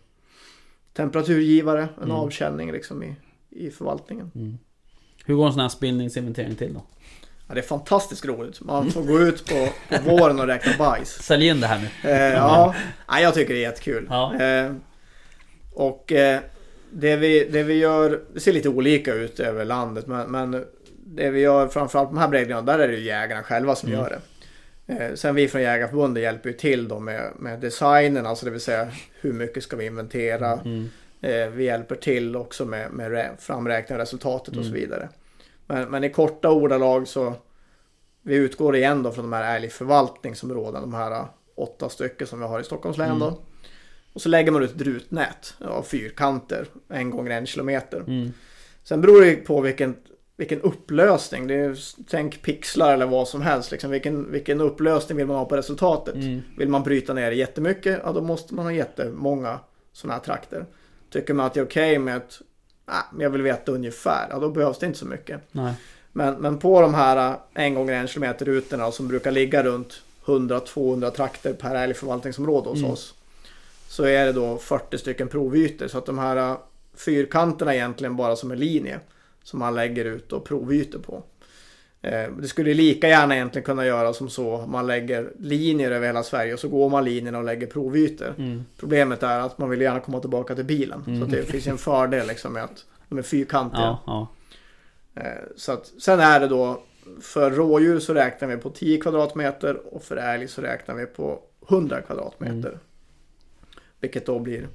temperaturgivare, 0.98 1.82
en 1.98 2.04
Mm. 2.04 2.16
avkänning 2.16 2.72
liksom 2.72 3.04
i, 3.04 3.16
i 3.50 3.70
förvaltningen. 3.72 4.32
Mm. 4.36 4.58
Hur 5.26 5.36
går 5.36 5.46
en 5.48 5.52
sån 5.54 5.62
här 5.62 5.70
spillningsinventering 5.70 6.56
till 6.56 6.74
då? 6.74 6.82
Ja, 7.48 7.54
det 7.54 7.60
är 7.60 7.64
fantastiskt 7.64 8.26
roligt. 8.26 8.62
Man 8.62 8.92
får 8.92 9.04
gå 9.04 9.20
ut 9.20 9.46
på, 9.46 9.68
på 9.90 10.10
våren 10.10 10.40
och 10.40 10.48
räkna 10.48 10.72
bajs. 10.78 11.10
Sälj 11.24 11.48
in 11.48 11.62
det 11.62 11.68
här 11.68 11.80
nu. 11.80 12.10
Eh, 12.10 12.34
ja, 12.34 12.76
ja, 13.08 13.20
jag 13.20 13.34
tycker 13.34 13.54
det 13.54 13.60
är 13.60 13.70
jättekul. 13.70 14.08
Ja. 14.10 14.36
Eh, 14.42 14.72
och 15.74 16.12
eh, 16.12 16.40
det, 16.92 17.16
vi, 17.16 17.50
det 17.52 17.64
vi 17.64 17.74
gör, 17.74 18.22
det 18.34 18.40
ser 18.40 18.54
lite 18.54 18.70
olika 18.70 19.14
ut 19.14 19.40
över 19.40 19.66
landet. 19.66 20.08
Men, 20.08 20.32
men 20.32 20.66
det 21.06 21.30
vi 21.30 21.40
gör 21.40 21.68
framförallt 21.68 22.10
på 22.10 22.16
de 22.16 22.22
här 22.22 22.28
breddgraderna, 22.28 22.72
där 22.78 22.80
är 22.84 22.88
det 22.88 22.94
ju 22.98 23.04
jägarna 23.04 23.44
själva 23.44 23.76
som 23.76 23.90
Mm. 23.90 24.00
gör 24.02 24.10
det. 24.10 24.20
Eh, 24.88 25.14
sen 25.14 25.36
vi 25.36 25.48
från 25.48 25.62
Jägarförbundet 25.62 26.24
hjälper 26.24 26.50
ju 26.50 26.56
till 26.56 26.88
då 26.88 27.00
med, 27.00 27.32
med 27.40 27.60
designen, 27.60 28.26
alltså 28.26 28.46
det 28.46 28.52
vill 28.52 28.62
säga 28.62 28.88
hur 29.22 29.34
mycket 29.34 29.64
ska 29.64 29.76
vi 29.78 29.86
inventera. 29.86 30.54
Mm. 30.54 30.90
Eh, 31.22 31.48
vi 31.50 31.64
hjälper 31.64 31.96
till 31.96 32.36
också 32.36 32.66
med, 32.66 32.92
med 32.92 33.12
rä- 33.12 33.38
framräkning 33.40 33.96
av 33.96 34.00
resultatet 34.00 34.48
och 34.58 34.64
så 34.66 34.70
Mm. 34.70 34.74
vidare. 34.82 35.10
Men, 35.68 35.90
men 35.90 36.04
i 36.04 36.10
korta 36.10 36.50
ordalag 36.52 37.08
så 37.08 37.34
vi 38.22 38.36
utgår 38.36 38.76
igen 38.76 39.04
då 39.04 39.12
från 39.12 39.26
de 39.26 39.34
här 39.34 39.56
älgförvaltningsområdena, 39.56 40.80
de 40.82 40.94
här 40.94 41.26
åtta 41.56 41.90
stycken 41.90 42.28
som 42.28 42.40
vi 42.40 42.46
har 42.46 42.60
i 42.60 42.64
Stockholms 42.64 42.98
län 42.98 43.08
Mm. 43.08 43.20
då. 43.20 43.40
Och 44.14 44.22
så 44.22 44.30
lägger 44.30 44.52
man 44.52 44.64
ut 44.64 44.76
ett 44.76 44.82
rutnät 44.82 45.54
av 45.62 45.84
fyrkanter 45.84 46.66
en 46.90 47.10
gånger 47.10 47.32
en 47.32 47.46
kilometer. 47.46 48.04
Mm. 48.08 48.34
Sen 48.84 49.02
beror 49.02 49.22
det 49.22 49.36
på 49.36 49.62
vilken, 49.62 49.96
vilken 50.38 50.62
upplösning. 50.62 51.48
Det 51.48 51.56
är, 51.56 51.78
tänk 52.10 52.42
pixlar 52.42 52.94
eller 52.94 53.06
vad 53.06 53.28
som 53.28 53.42
helst. 53.42 53.72
Liksom. 53.72 53.92
Vilken, 53.92 54.32
vilken 54.32 54.62
upplösning 54.62 55.18
vill 55.18 55.28
man 55.28 55.36
ha 55.36 55.46
på 55.46 55.58
resultatet? 55.58 56.16
Mm. 56.16 56.42
Vill 56.58 56.70
man 56.70 56.84
bryta 56.84 57.14
ner 57.14 57.30
det 57.30 57.36
jättemycket, 57.36 58.00
ja 58.04 58.12
då 58.12 58.22
måste 58.22 58.54
man 58.56 58.66
ha 58.66 58.72
jättemånga 58.72 59.60
sådana 59.94 60.14
här 60.14 60.22
trakter. 60.22 60.66
Tycker 61.10 61.34
man 61.34 61.46
att 61.46 61.54
det 61.54 61.60
är 61.60 61.66
okej 61.66 62.00
med 62.00 62.18
att 62.18 62.42
ah, 62.86 63.02
men 63.12 63.22
jag 63.22 63.30
vill 63.30 63.42
veta 63.42 63.72
ungefär, 63.72 64.28
ja 64.30 64.40
då 64.40 64.50
behövs 64.50 64.80
det 64.80 64.86
inte 64.86 65.00
så 65.00 65.06
mycket. 65.06 65.42
Nej. 65.52 65.74
Men, 66.12 66.36
men 66.36 66.58
på 66.58 66.82
de 66.82 66.94
här 66.94 67.30
eh, 67.30 67.64
en 67.66 67.74
gånger 67.76 67.94
en 67.94 68.08
kilometer 68.08 68.46
rutorna 68.46 68.92
som 68.92 69.08
brukar 69.08 69.32
ligga 69.32 69.64
runt 69.64 70.02
100-200 70.26 71.10
trakter 71.12 71.54
per 71.54 71.76
älgförvaltningsområde 71.76 72.70
hos 72.70 72.80
Mm. 72.80 72.92
oss. 72.92 73.14
Så 73.88 74.04
är 74.04 74.26
det 74.26 74.32
då 74.32 74.58
40 74.58 74.98
stycken 74.98 75.28
provytor. 75.28 75.88
Så 75.88 75.98
att 75.98 76.06
de 76.06 76.18
här 76.18 76.38
eh, 76.38 76.58
fyrkanterna 76.96 77.72
är 77.74 77.76
egentligen 77.78 78.16
bara 78.16 78.36
som 78.36 78.52
en 78.52 78.60
linje. 78.60 79.00
Som 79.48 79.60
man 79.60 79.76
lägger 79.76 80.06
ut 80.06 80.34
och 80.34 80.46
provytor 80.46 81.00
på. 81.00 81.24
Eh, 82.02 82.32
Det 82.32 82.48
skulle 82.48 82.74
lika 82.74 83.08
gärna 83.08 83.36
egentligen 83.36 83.66
kunna 83.66 83.86
göra 83.86 84.14
som 84.14 84.30
så. 84.30 84.66
Man 84.68 84.88
lägger 84.88 85.32
linjer 85.40 85.92
över 85.92 86.08
hela 86.08 86.24
Sverige 86.24 86.54
och 86.54 86.60
så 86.60 86.68
går 86.70 86.90
man 86.90 87.06
linjerna 87.06 87.38
och 87.38 87.44
lägger 87.44 87.68
provytor. 87.68 88.34
Mm. 88.38 88.66
Problemet 88.80 89.24
är 89.24 89.40
att 89.40 89.58
man 89.58 89.70
vill 89.70 89.82
gärna 89.82 90.00
komma 90.00 90.20
tillbaka 90.20 90.56
till 90.56 90.66
bilen. 90.66 91.04
Så 91.20 91.24
att 91.24 91.32
det 91.32 91.44
finns 91.44 91.68
en 91.68 91.78
fördel 91.78 92.28
liksom 92.28 92.54
med 92.54 92.64
att 92.64 92.86
de 93.10 93.18
är 93.18 93.22
fyrkantiga. 93.22 93.82
Ja, 93.82 94.02
ja. 94.06 94.28
Eh, 95.22 95.44
Så 95.56 95.72
att, 95.72 95.86
sen 96.00 96.20
är 96.20 96.40
det 96.40 96.48
då 96.48 96.84
för 97.22 97.52
rådjur 97.52 98.00
så 98.00 98.14
räknar 98.14 98.48
vi 98.48 98.58
på 98.58 98.70
10 98.70 99.00
kvadratmeter 99.02 99.94
och 99.96 100.04
för 100.04 100.18
älg 100.18 100.48
så 100.48 100.62
räknar 100.62 100.96
vi 100.96 101.06
på 101.06 101.40
100 101.70 102.02
kvadratmeter. 102.02 102.80
Vilket 104.00 104.26
då 104.26 104.40
blir 104.40 104.68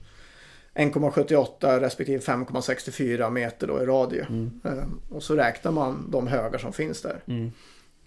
1,78 0.74 1.80
respektive 1.80 2.18
5,64 2.18 3.30
meter 3.30 3.66
då 3.66 3.82
i 3.82 3.86
radie. 3.86 4.26
Eh, 4.64 4.72
Och 5.10 5.22
så 5.22 5.34
räknar 5.34 5.72
man 5.72 6.10
de 6.10 6.26
högar 6.26 6.58
som 6.58 6.72
finns 6.72 7.02
där. 7.02 7.22
Mm. 7.26 7.52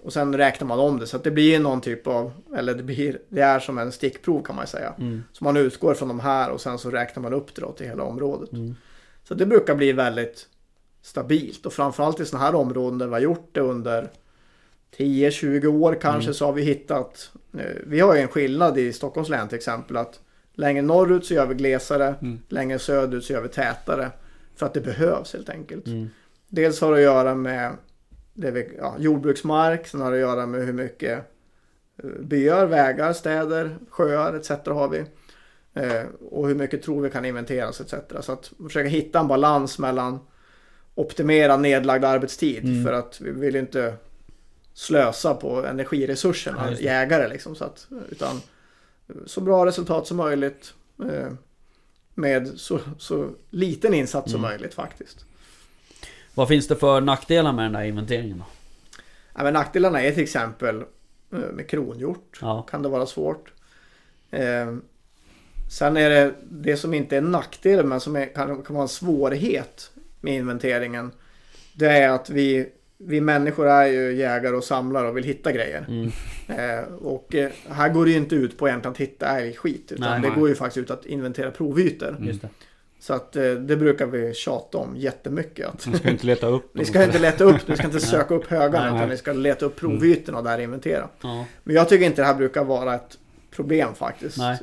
Och 0.04 0.14
sen 0.14 0.38
räknar 0.38 0.68
man 0.68 0.80
om 0.80 1.00
det 1.00 1.08
så 1.08 1.18
att 1.18 1.24
det 1.24 1.32
blir 1.32 1.60
någon 1.60 1.82
typ 1.82 2.08
av, 2.08 2.32
eller 2.56 2.74
det, 2.76 2.84
blir, 2.84 3.20
det 3.30 3.42
är 3.42 3.60
som 3.60 3.78
en 3.78 3.92
stickprov 3.92 4.44
kan 4.44 4.56
man 4.56 4.68
säga. 4.68 4.94
Mm. 5.00 5.24
Så 5.32 5.44
man 5.44 5.58
utgår 5.58 5.94
från 5.94 6.08
de 6.08 6.20
här 6.20 6.50
och 6.50 6.62
sen 6.62 6.78
så 6.78 6.92
räknar 6.92 7.24
man 7.24 7.34
upp 7.34 7.56
det 7.56 7.62
då 7.62 7.72
till 7.72 7.88
hela 7.88 8.04
området. 8.04 8.52
Mm. 8.54 8.76
Så 9.24 9.34
det 9.34 9.46
brukar 9.46 9.76
bli 9.76 9.92
väldigt 9.92 10.48
stabilt 11.02 11.66
och 11.66 11.74
framförallt 11.74 12.20
i 12.20 12.26
sådana 12.26 12.46
här 12.46 12.56
områden 12.56 12.98
där 12.98 13.08
vi 13.08 13.14
har 13.14 13.20
gjort 13.20 13.50
det 13.52 13.62
under 13.62 14.10
10-20 14.98 15.66
år 15.66 15.98
kanske 16.02 16.34
så 16.34 16.46
har 16.46 16.54
vi 16.54 16.62
hittat, 16.62 17.32
vi 17.86 18.00
har 18.00 18.16
ju 18.16 18.22
en 18.22 18.28
skillnad 18.28 18.78
i 18.78 18.94
Stockholms 18.94 19.30
län 19.30 19.48
till 19.48 19.58
exempel 19.58 19.98
att 19.98 20.20
längre 20.56 20.82
norrut 20.82 21.26
så 21.26 21.34
gör 21.34 21.46
vi 21.46 21.56
glesare, 21.56 22.16
Mm. 22.22 22.40
längre 22.50 22.80
söderut 22.80 23.24
så 23.26 23.34
gör 23.34 23.42
vi 23.42 23.50
tätare. 23.50 24.12
För 24.56 24.66
att 24.66 24.74
det 24.74 24.82
behövs 24.82 25.34
helt 25.34 25.50
enkelt. 25.50 25.88
Mm. 25.88 26.10
Dels 26.50 26.82
har 26.82 26.92
det 26.92 26.98
att 26.98 27.04
göra 27.04 27.36
med 27.36 27.72
det 28.34 28.52
vi, 28.52 28.70
ja, 28.78 28.96
jordbruksmark, 29.00 29.88
sen 29.88 30.02
har 30.02 30.12
det 30.12 30.18
att 30.18 30.22
göra 30.22 30.46
med 30.46 30.66
hur 30.66 30.74
mycket 30.74 31.20
eh, 32.04 32.10
byar, 32.20 32.66
vägar, 32.66 33.14
städer, 33.14 33.78
sjöar 33.90 34.34
etc. 34.34 34.50
har 34.66 34.88
vi. 34.90 35.04
Eh, 35.74 36.04
och 36.32 36.48
hur 36.48 36.56
mycket 36.56 36.82
tror 36.84 37.02
vi 37.02 37.10
kan 37.10 37.26
inventeras 37.26 37.82
etc. 37.82 37.94
Så 38.22 38.32
att 38.32 38.52
försöka 38.64 38.90
hitta 38.90 39.20
en 39.20 39.28
balans 39.28 39.80
mellan 39.80 40.20
optimera 40.96 41.58
nedlagd 41.58 42.06
arbetstid 42.06 42.64
Mm. 42.64 42.84
för 42.86 42.94
att 42.94 43.22
vi 43.22 43.32
vill 43.32 43.56
inte 43.56 43.94
slösa 44.74 45.34
på 45.34 45.66
energiresurserna, 45.66 46.72
Ja, 46.72 46.78
jägare 46.80 47.28
liksom. 47.28 47.56
Så 47.56 47.64
att, 47.64 47.88
utan 48.10 48.42
så 49.26 49.42
bra 49.42 49.66
resultat 49.66 50.08
som 50.08 50.18
möjligt 50.18 50.74
eh, 51.12 51.32
med 52.14 52.48
så, 52.56 52.80
så 52.98 53.30
liten 53.50 53.94
insats 53.94 54.32
som 54.32 54.40
Mm. 54.40 54.52
möjligt 54.52 54.74
faktiskt. 54.74 55.26
Vad 56.34 56.48
finns 56.48 56.68
det 56.68 56.76
för 56.76 57.02
nackdelar 57.02 57.54
med 57.54 57.66
den 57.66 57.74
där 57.74 57.84
inventeringen 57.84 58.38
då? 58.38 58.46
Ja, 59.36 59.44
men 59.44 59.54
nackdelarna 59.54 60.02
är 60.02 60.12
till 60.12 60.24
exempel 60.24 60.84
eh, 61.32 61.40
med 61.54 61.70
kronhjort. 61.70 62.40
Ja. 62.42 62.62
Kan 62.62 62.82
det 62.82 62.90
vara 62.90 63.06
svårt. 63.06 63.54
Eh, 64.32 64.76
sen 65.72 65.98
är 65.98 66.10
det 66.10 66.34
det 66.50 66.78
som 66.78 66.94
inte 66.94 67.18
är 67.18 67.22
nackdel 67.22 67.86
men 67.86 68.00
som 68.00 68.16
är, 68.16 68.34
kan, 68.34 68.64
kan 68.64 68.74
vara 68.76 68.84
en 68.84 68.88
svårighet 68.90 69.92
med 70.22 70.34
inventeringen. 70.36 71.12
Det 71.74 71.88
är 71.88 72.10
att 72.10 72.30
vi, 72.30 72.70
vi 72.98 73.22
människor 73.22 73.68
är 73.68 73.86
ju 73.86 74.14
jägare 74.14 74.56
och 74.56 74.64
samlare 74.64 75.08
och 75.08 75.18
vill 75.18 75.24
hitta 75.24 75.52
grejer. 75.52 75.86
Mm. 75.88 76.12
Eh, 76.48 76.84
och 76.94 77.36
eh, 77.36 77.52
här 77.70 77.90
går 77.90 78.06
det 78.06 78.12
ju 78.12 78.18
inte 78.18 78.36
ut 78.36 78.58
på 78.58 78.68
egentligen 78.68 78.92
att 78.92 78.98
hitta 78.98 79.40
älgskit. 79.40 79.92
Utan 79.92 80.12
Nej. 80.12 80.22
det 80.22 80.28
Nej. 80.28 80.40
går 80.40 80.50
ju 80.50 80.56
faktiskt 80.56 80.78
ut 80.78 80.92
att 80.92 81.06
inventera 81.06 81.52
provytor. 81.52 82.16
Det. 82.20 82.50
Så 83.00 83.14
att 83.14 83.36
eh, 83.36 83.52
det 83.52 83.78
brukar 83.78 84.06
vi 84.06 84.34
tjata 84.34 84.78
om 84.78 84.96
jättemycket. 84.98 85.68
Att 85.68 85.88
Man 85.88 85.98
ska 85.98 86.10
inte 86.12 86.26
leta 86.26 86.48
upp 86.48 86.76
ni 86.76 86.86
ska 86.86 87.04
inte 87.04 87.20
leta 87.20 87.44
upp, 87.44 87.68
ni 87.68 87.78
ska 87.78 87.86
inte 87.86 88.00
söka 88.00 88.34
upp 88.34 88.48
högarna 88.48 88.90
Nej. 88.90 88.96
utan 88.96 89.10
ni 89.10 89.18
ska 89.18 89.34
leta 89.34 89.66
upp 89.66 89.76
provytorna 89.76 90.38
och 90.38 90.44
där 90.44 90.60
inventera. 90.60 91.10
Ja. 91.22 91.46
Men 91.64 91.76
jag 91.76 91.90
tycker 91.90 92.06
inte 92.06 92.22
det 92.22 92.26
här 92.26 92.36
brukar 92.36 92.64
vara 92.64 92.96
ett 92.96 93.18
problem 93.52 93.96
faktiskt 93.96 94.40
eh, 94.40 94.54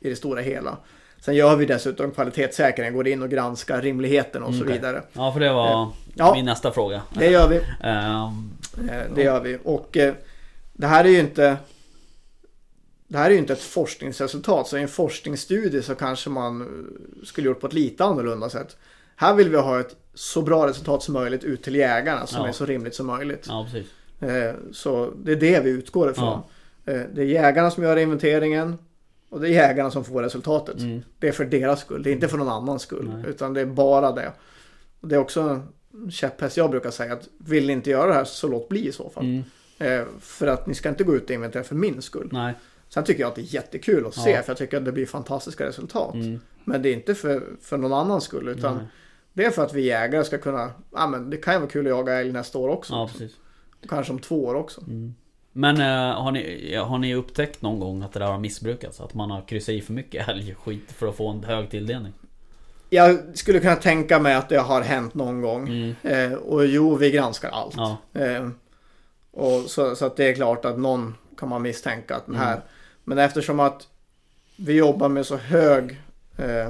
i 0.00 0.08
det 0.08 0.16
stora 0.16 0.40
hela. 0.40 0.76
Sen 1.20 1.34
gör 1.34 1.56
vi 1.56 1.66
dessutom 1.66 2.10
kvalitetssäkring, 2.10 2.92
går 2.94 3.08
in 3.08 3.22
och 3.22 3.30
granskar 3.30 3.82
rimligheten 3.82 4.42
och 4.42 4.48
så 4.54 4.60
Mm, 4.60 4.66
okej. 4.68 4.76
vidare. 4.78 5.02
ja, 5.12 5.32
för 5.32 5.40
det 5.40 5.52
var 5.52 5.88
Ja. 6.14 6.34
min 6.34 6.44
nästa 6.44 6.72
fråga. 6.72 7.02
Det 7.14 7.30
gör 7.30 7.48
vi. 7.48 7.60
Ehm, 7.82 8.50
Eh, 8.90 9.14
Det 9.14 9.22
gör 9.22 9.40
vi. 9.40 9.58
Och 9.64 9.96
eh, 9.96 10.14
det 10.72 10.86
här 10.86 11.04
är 11.04 11.08
ju 11.08 11.18
inte 11.20 11.56
det 13.08 13.18
här 13.18 13.26
är 13.26 13.30
ju 13.30 13.38
inte 13.38 13.52
ett 13.52 13.62
forskningsresultat. 13.62 14.68
Så 14.68 14.78
i 14.78 14.82
en 14.82 14.88
forskningsstudie 14.88 15.82
så 15.82 15.94
kanske 15.94 16.30
man 16.30 16.60
eh, 16.60 16.66
skulle 17.26 17.46
gjort 17.48 17.60
på 17.60 17.66
ett 17.66 17.72
lite 17.72 18.04
annorlunda 18.04 18.50
sätt. 18.50 18.76
Här 19.16 19.34
vill 19.34 19.48
vi 19.48 19.56
ha 19.56 19.80
ett 19.80 19.96
så 20.14 20.42
bra 20.42 20.66
resultat 20.66 21.02
som 21.02 21.14
möjligt 21.14 21.44
ut 21.44 21.62
till 21.62 21.74
jägarna 21.74 22.26
som 22.26 22.42
Ja. 22.42 22.48
är 22.48 22.52
så 22.52 22.66
rimligt 22.66 22.94
som 22.94 23.06
möjligt. 23.06 23.46
ja. 23.48 23.66
Eh, 24.20 24.54
Så 24.72 25.10
det 25.24 25.32
är 25.32 25.36
det 25.36 25.60
vi 25.60 25.70
utgår 25.70 26.10
ifrån. 26.10 26.40
Eh, 26.86 27.00
Det 27.14 27.20
är 27.22 27.26
jägarna 27.26 27.70
som 27.70 27.82
gör 27.82 27.96
inventeringen 27.96 28.78
och 29.30 29.40
det 29.40 29.48
är 29.48 29.52
jägarna 29.52 29.90
som 29.90 30.04
får 30.04 30.22
resultatet. 30.22 30.78
Mm. 30.78 31.02
Det 31.18 31.28
är 31.28 31.32
för 31.32 31.44
deras 31.44 31.80
skull, 31.80 32.02
det 32.02 32.10
är 32.10 32.12
inte 32.12 32.28
för 32.28 32.38
någon 32.38 32.48
annans 32.48 32.82
skull. 32.82 33.10
Nej. 33.14 33.30
Utan 33.30 33.54
det 33.54 33.60
är 33.60 33.66
bara 33.66 34.12
det. 34.12 34.32
Och 35.00 35.08
det 35.08 35.14
är 35.14 35.18
också 35.18 35.40
en 35.40 36.10
käpphäst 36.10 36.56
jag 36.56 36.70
brukar 36.70 36.90
säga 36.90 37.12
att 37.12 37.28
vill 37.38 37.66
ni 37.66 37.72
inte 37.72 37.90
göra 37.90 38.06
det 38.06 38.14
här 38.14 38.24
så 38.24 38.48
låt 38.48 38.68
bli 38.68 38.88
i 38.88 38.92
så 38.92 39.10
fall. 39.10 39.24
Mm. 39.24 39.42
Eh, 40.00 40.06
För 40.20 40.46
att 40.46 40.66
ni 40.66 40.74
ska 40.74 40.88
inte 40.88 41.04
gå 41.04 41.16
ut 41.16 41.24
och 41.24 41.30
inventera 41.30 41.62
för 41.64 41.74
min 41.74 42.02
skull. 42.02 42.28
Nej. 42.32 42.54
Sen 42.88 43.04
tycker 43.04 43.20
jag 43.20 43.28
att 43.28 43.34
det 43.34 43.40
är 43.42 43.54
jättekul 43.54 44.06
att 44.06 44.14
se 44.14 44.30
Ja. 44.30 44.42
för 44.42 44.50
jag 44.50 44.56
tycker 44.58 44.76
att 44.76 44.84
det 44.84 44.92
blir 44.92 45.06
fantastiska 45.06 45.66
resultat. 45.66 46.14
Mm. 46.14 46.40
Men 46.64 46.82
det 46.82 46.88
är 46.88 46.94
inte 46.94 47.14
för, 47.14 47.42
för 47.60 47.76
någon 47.78 47.92
annans 47.92 48.24
skull 48.24 48.48
utan 48.48 48.76
Nej. 48.76 48.86
det 49.32 49.44
är 49.44 49.50
för 49.50 49.62
att 49.64 49.74
vi 49.74 49.82
jägare 49.82 50.24
ska 50.24 50.38
kunna, 50.38 50.70
ja 50.92 51.06
men 51.06 51.30
det 51.30 51.36
kan 51.36 51.54
ju 51.54 51.60
vara 51.60 51.70
kul 51.70 51.86
att 51.86 51.90
jaga 51.90 52.20
älg 52.20 52.32
nästa 52.32 52.58
år 52.58 52.68
också. 52.68 52.92
Ja, 52.94 53.08
precis. 53.12 53.32
Kanske 53.88 54.12
om 54.12 54.18
två 54.18 54.44
år 54.44 54.54
också. 54.54 54.80
Mm. 54.80 55.14
Men 55.52 55.80
eh, 55.80 56.22
har, 56.22 56.32
ni, 56.32 56.74
har 56.74 56.98
ni 56.98 57.14
upptäckt 57.14 57.62
någon 57.62 57.80
gång 57.80 58.02
att 58.02 58.12
det 58.12 58.18
där 58.18 58.26
har 58.26 58.38
missbrukats? 58.38 59.00
Att 59.00 59.14
man 59.14 59.30
har 59.30 59.42
kryssat 59.42 59.72
i 59.72 59.80
för 59.80 59.92
mycket 59.92 60.28
älgskit 60.28 60.92
för 60.92 61.06
att 61.06 61.16
få 61.16 61.28
en 61.28 61.44
hög 61.44 61.70
tilldelning? 61.70 62.12
Jag 62.90 63.38
skulle 63.38 63.60
kunna 63.60 63.76
tänka 63.76 64.18
mig 64.18 64.34
att 64.34 64.48
det 64.48 64.58
har 64.58 64.82
hänt 64.82 65.14
någon 65.14 65.40
gång. 65.40 65.68
Mm. 65.68 65.94
Eh, 66.02 66.38
och 66.38 66.66
jo, 66.66 66.96
vi 66.96 67.10
granskar 67.10 67.50
allt. 67.50 67.74
Ja. 67.76 67.96
Eh, 68.12 68.48
och 69.30 69.60
så, 69.70 69.96
så 69.96 70.06
att 70.06 70.16
det 70.16 70.28
är 70.28 70.34
klart 70.34 70.64
att 70.64 70.78
någon 70.78 71.14
kan 71.36 71.48
man 71.48 71.62
misstänka 71.62 72.16
att 72.16 72.26
den 72.26 72.36
här. 72.36 72.52
Mm. 72.52 72.66
Men 73.04 73.18
eftersom 73.18 73.60
att 73.60 73.88
vi 74.56 74.72
jobbar 74.72 75.08
med 75.08 75.26
så 75.26 75.36
hög, 75.36 76.00
eh, 76.36 76.68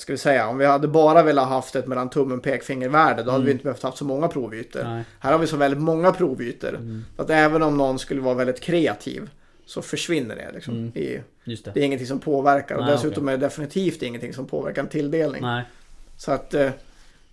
vad 0.00 0.02
ska 0.02 0.12
vi 0.12 0.18
säga, 0.18 0.48
om 0.48 0.58
vi 0.58 0.66
hade 0.66 0.88
bara 0.88 1.22
velat 1.22 1.48
haft 1.48 1.76
ett 1.76 1.86
mellan 1.86 2.10
tummen 2.10 2.38
och 2.38 2.44
pekfingervärde 2.44 3.22
då 3.22 3.30
hade 3.30 3.36
Mm. 3.42 3.46
vi 3.46 3.52
inte 3.52 3.64
behövt 3.64 3.82
haft 3.82 3.98
så 3.98 4.04
många 4.04 4.28
provytor. 4.28 4.82
Nej. 4.84 5.04
Här 5.18 5.32
har 5.32 5.38
vi 5.38 5.46
så 5.46 5.56
väldigt 5.56 5.80
många 5.82 6.12
provytor. 6.12 6.68
Mm. 6.74 7.04
Att 7.16 7.30
även 7.30 7.62
om 7.62 7.76
någon 7.76 7.98
skulle 7.98 8.20
vara 8.20 8.34
väldigt 8.34 8.60
kreativ 8.60 9.30
så 9.66 9.82
försvinner 9.82 10.36
det. 10.36 10.50
Liksom, 10.54 10.74
Mm. 10.74 10.88
i, 10.94 11.20
det. 11.44 11.70
det 11.74 11.80
är 11.80 11.84
ingenting 11.84 12.06
som 12.06 12.18
påverkar 12.20 12.74
och 12.74 12.82
Nej, 12.84 12.90
dessutom 12.92 13.28
är 13.28 13.32
det 13.32 13.38
definitivt 13.38 14.02
ingenting 14.02 14.34
som 14.34 14.46
påverkar 14.46 14.82
en 14.82 14.88
tilldelning. 14.88 15.42
Nej. 15.42 15.64
Så 16.16 16.32
att 16.32 16.54
eh, 16.54 16.70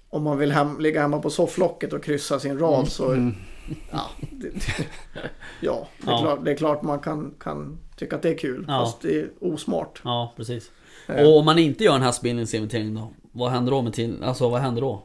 om 0.10 0.24
man 0.24 0.38
vill 0.38 0.52
hem, 0.52 0.80
ligga 0.80 1.02
hemma 1.02 1.20
på 1.20 1.30
sofflocket 1.30 1.94
och 1.94 2.04
kryssa 2.04 2.40
sin 2.40 2.60
rad 2.60 2.88
så 2.88 3.12
Mm. 3.12 3.34
ja, 3.92 4.02
det, 4.32 4.50
det, 4.50 4.62
ja, 5.60 5.88
det, 6.02 6.08
är 6.08 6.12
Ja. 6.12 6.20
Klart, 6.22 6.46
det 6.46 6.52
är 6.52 6.56
klart 6.56 6.82
man 6.82 7.00
kan, 7.00 7.34
kan 7.40 7.78
tycka 7.98 8.16
att 8.16 8.22
det 8.22 8.30
är 8.30 8.38
kul. 8.38 8.66
Ja. 8.68 8.80
Fast 8.80 9.02
det 9.02 9.20
är 9.20 9.30
osmart. 9.42 10.02
Ja, 10.04 10.34
precis. 10.38 10.72
Och 11.08 11.38
om 11.38 11.46
man 11.46 11.60
inte 11.60 11.84
gör 11.84 11.96
en 11.96 12.02
hästbildningsinventering 12.02 12.96
då? 12.96 13.12
Vad 13.32 13.52
händer 13.52 13.72
då 13.72 13.82
med 13.82 13.94
till... 13.94 14.24
Alltså 14.24 14.50
vad 14.50 14.62
händer 14.62 14.82
då? 14.82 15.04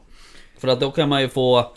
För 0.57 0.67
att 0.67 0.79
då 0.79 0.91
kan 0.91 1.09
man 1.09 1.21
ju 1.21 1.29
få... 1.29 1.71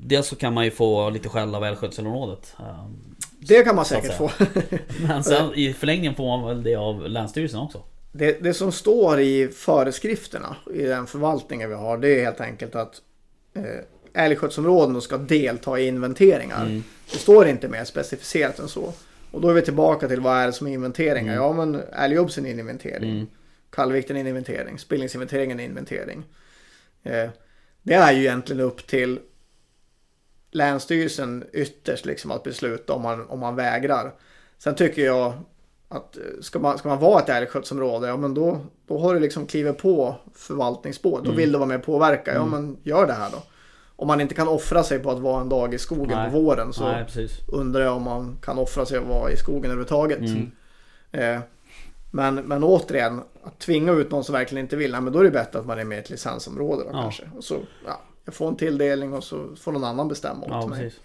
Dels 0.00 0.26
så 0.26 0.36
kan 0.36 0.54
man 0.54 0.64
ju 0.64 0.70
få 0.70 1.10
lite 1.10 1.28
skäll 1.28 1.54
av 1.54 1.64
älgskötselområdet. 1.64 2.56
Ehm, 2.58 3.16
det 3.38 3.64
kan 3.64 3.76
man 3.76 3.84
säkert 3.84 4.16
få. 4.16 4.30
Men 5.08 5.24
sen 5.24 5.54
i 5.54 5.72
förlängningen 5.72 6.14
får 6.14 6.26
man 6.26 6.48
väl 6.48 6.62
det 6.62 6.74
av 6.74 7.08
Länsstyrelsen 7.08 7.60
också? 7.60 7.82
Det, 8.12 8.42
det 8.42 8.54
som 8.54 8.72
står 8.72 9.20
i 9.20 9.48
föreskrifterna 9.48 10.56
i 10.74 10.82
den 10.82 11.06
förvaltningen 11.06 11.68
vi 11.68 11.74
har 11.74 11.98
det 11.98 12.20
är 12.20 12.24
helt 12.24 12.40
enkelt 12.40 12.74
att 12.74 13.02
eh, 13.54 14.22
älgskötselområden 14.24 15.02
ska 15.02 15.18
delta 15.18 15.78
i 15.78 15.86
inventeringar. 15.86 16.62
Mm. 16.62 16.84
Det 17.12 17.18
står 17.18 17.46
inte 17.46 17.68
mer 17.68 17.84
specificerat 17.84 18.58
än 18.58 18.68
så. 18.68 18.92
Och 19.36 19.42
då 19.42 19.48
är 19.48 19.54
vi 19.54 19.62
tillbaka 19.62 20.08
till 20.08 20.20
vad 20.20 20.36
är 20.36 20.46
det 20.46 20.52
som 20.52 20.66
är 20.66 20.72
inventeringar? 20.72 21.32
Mm. 21.32 21.44
Ja 21.44 21.52
men 21.52 21.82
älgjobbsen 21.92 22.46
är 22.46 22.50
en 22.50 22.58
inventering. 22.58 23.10
Mm. 23.10 23.26
Kallvikten 23.70 24.16
är 24.16 24.20
en 24.20 24.26
inventering. 24.26 24.78
Spillningsinventeringen 24.78 25.60
är 25.60 25.64
en 25.64 25.70
inventering. 25.70 26.24
Eh, 27.02 27.28
det 27.82 27.94
är 27.94 28.12
ju 28.12 28.20
egentligen 28.20 28.60
upp 28.62 28.86
till 28.86 29.20
Länsstyrelsen 30.50 31.44
ytterst 31.52 32.06
liksom 32.06 32.30
att 32.30 32.42
besluta 32.42 32.92
om 32.92 33.02
man, 33.02 33.26
om 33.28 33.38
man 33.40 33.56
vägrar. 33.56 34.14
Sen 34.58 34.74
tycker 34.74 35.04
jag 35.04 35.32
att 35.88 36.16
eh, 36.16 36.22
ska 36.40 36.58
man, 36.58 36.78
ska 36.78 36.88
man 36.88 36.98
vara 37.00 37.22
ett 37.22 37.28
älgskötselområde, 37.28 38.06
ja 38.08 38.16
men 38.16 38.34
då, 38.34 38.60
då 38.86 38.98
har 38.98 39.14
du 39.14 39.20
liksom 39.20 39.46
klivit 39.46 39.78
på 39.78 40.16
förvaltningsspår. 40.34 41.18
Då 41.18 41.24
Mm. 41.24 41.36
vill 41.36 41.52
du 41.52 41.58
vara 41.58 41.68
med 41.68 41.78
och 41.78 41.84
påverka. 41.86 42.34
Ja 42.34 42.42
Mm. 42.42 42.50
men 42.50 42.76
gör 42.82 43.06
det 43.06 43.12
här 43.12 43.30
då. 43.30 43.42
Om 43.96 44.08
man 44.08 44.20
inte 44.20 44.34
kan 44.34 44.48
offra 44.48 44.82
sig 44.82 44.98
på 44.98 45.10
att 45.10 45.18
vara 45.18 45.40
en 45.40 45.48
dag 45.48 45.74
i 45.74 45.78
skogen 45.78 46.18
Nej. 46.18 46.30
på 46.30 46.38
våren 46.40 46.72
så 46.72 46.88
Nej, 46.88 47.06
undrar 47.48 47.80
jag 47.80 47.96
om 47.96 48.02
man 48.02 48.38
kan 48.42 48.58
offra 48.58 48.86
sig 48.86 48.98
att 48.98 49.04
vara 49.06 49.30
i 49.30 49.36
skogen 49.36 49.64
överhuvudtaget. 49.64 50.18
Mm. 50.18 50.50
Eh, 51.12 51.40
men, 52.10 52.34
men 52.34 52.64
återigen, 52.64 53.22
att 53.44 53.58
tvinga 53.58 53.92
ut 53.92 54.10
någon 54.10 54.24
som 54.24 54.32
verkligen 54.32 54.64
inte 54.64 54.76
vill, 54.76 54.92
men 55.00 55.12
då 55.12 55.18
är 55.18 55.24
det 55.24 55.30
bättre 55.30 55.58
att 55.58 55.66
man 55.66 55.78
är 55.78 55.84
med 55.84 55.98
i 55.98 56.00
ett 56.00 56.10
licensområde 56.10 56.82
då, 56.84 56.90
Ja. 56.92 57.02
kanske. 57.02 57.30
Och 57.36 57.44
så, 57.44 57.58
ja, 57.86 58.00
jag 58.24 58.34
får 58.34 58.48
en 58.48 58.56
tilldelning 58.56 59.12
och 59.14 59.24
så 59.24 59.56
får 59.56 59.72
någon 59.72 59.84
annan 59.84 60.08
bestämma 60.08 60.40
åt 60.44 60.48
Ja, 60.50 60.66
mig. 60.66 60.80
precis. 60.82 61.00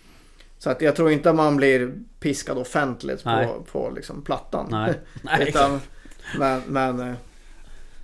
Så 0.58 0.70
att 0.70 0.82
jag 0.82 0.96
tror 0.96 1.12
inte 1.12 1.30
att 1.30 1.36
man 1.36 1.58
blir 1.58 1.94
piskad 2.20 2.58
offentligt 2.58 3.26
Nej. 3.26 3.48
på, 3.48 3.64
på 3.72 3.92
liksom 3.96 4.22
plattan. 4.22 4.68
Nej, 4.72 4.94
Nej 5.22 5.50
Utan, 5.50 5.80
men, 6.40 6.62
men, 6.68 7.00
eh, 7.00 7.16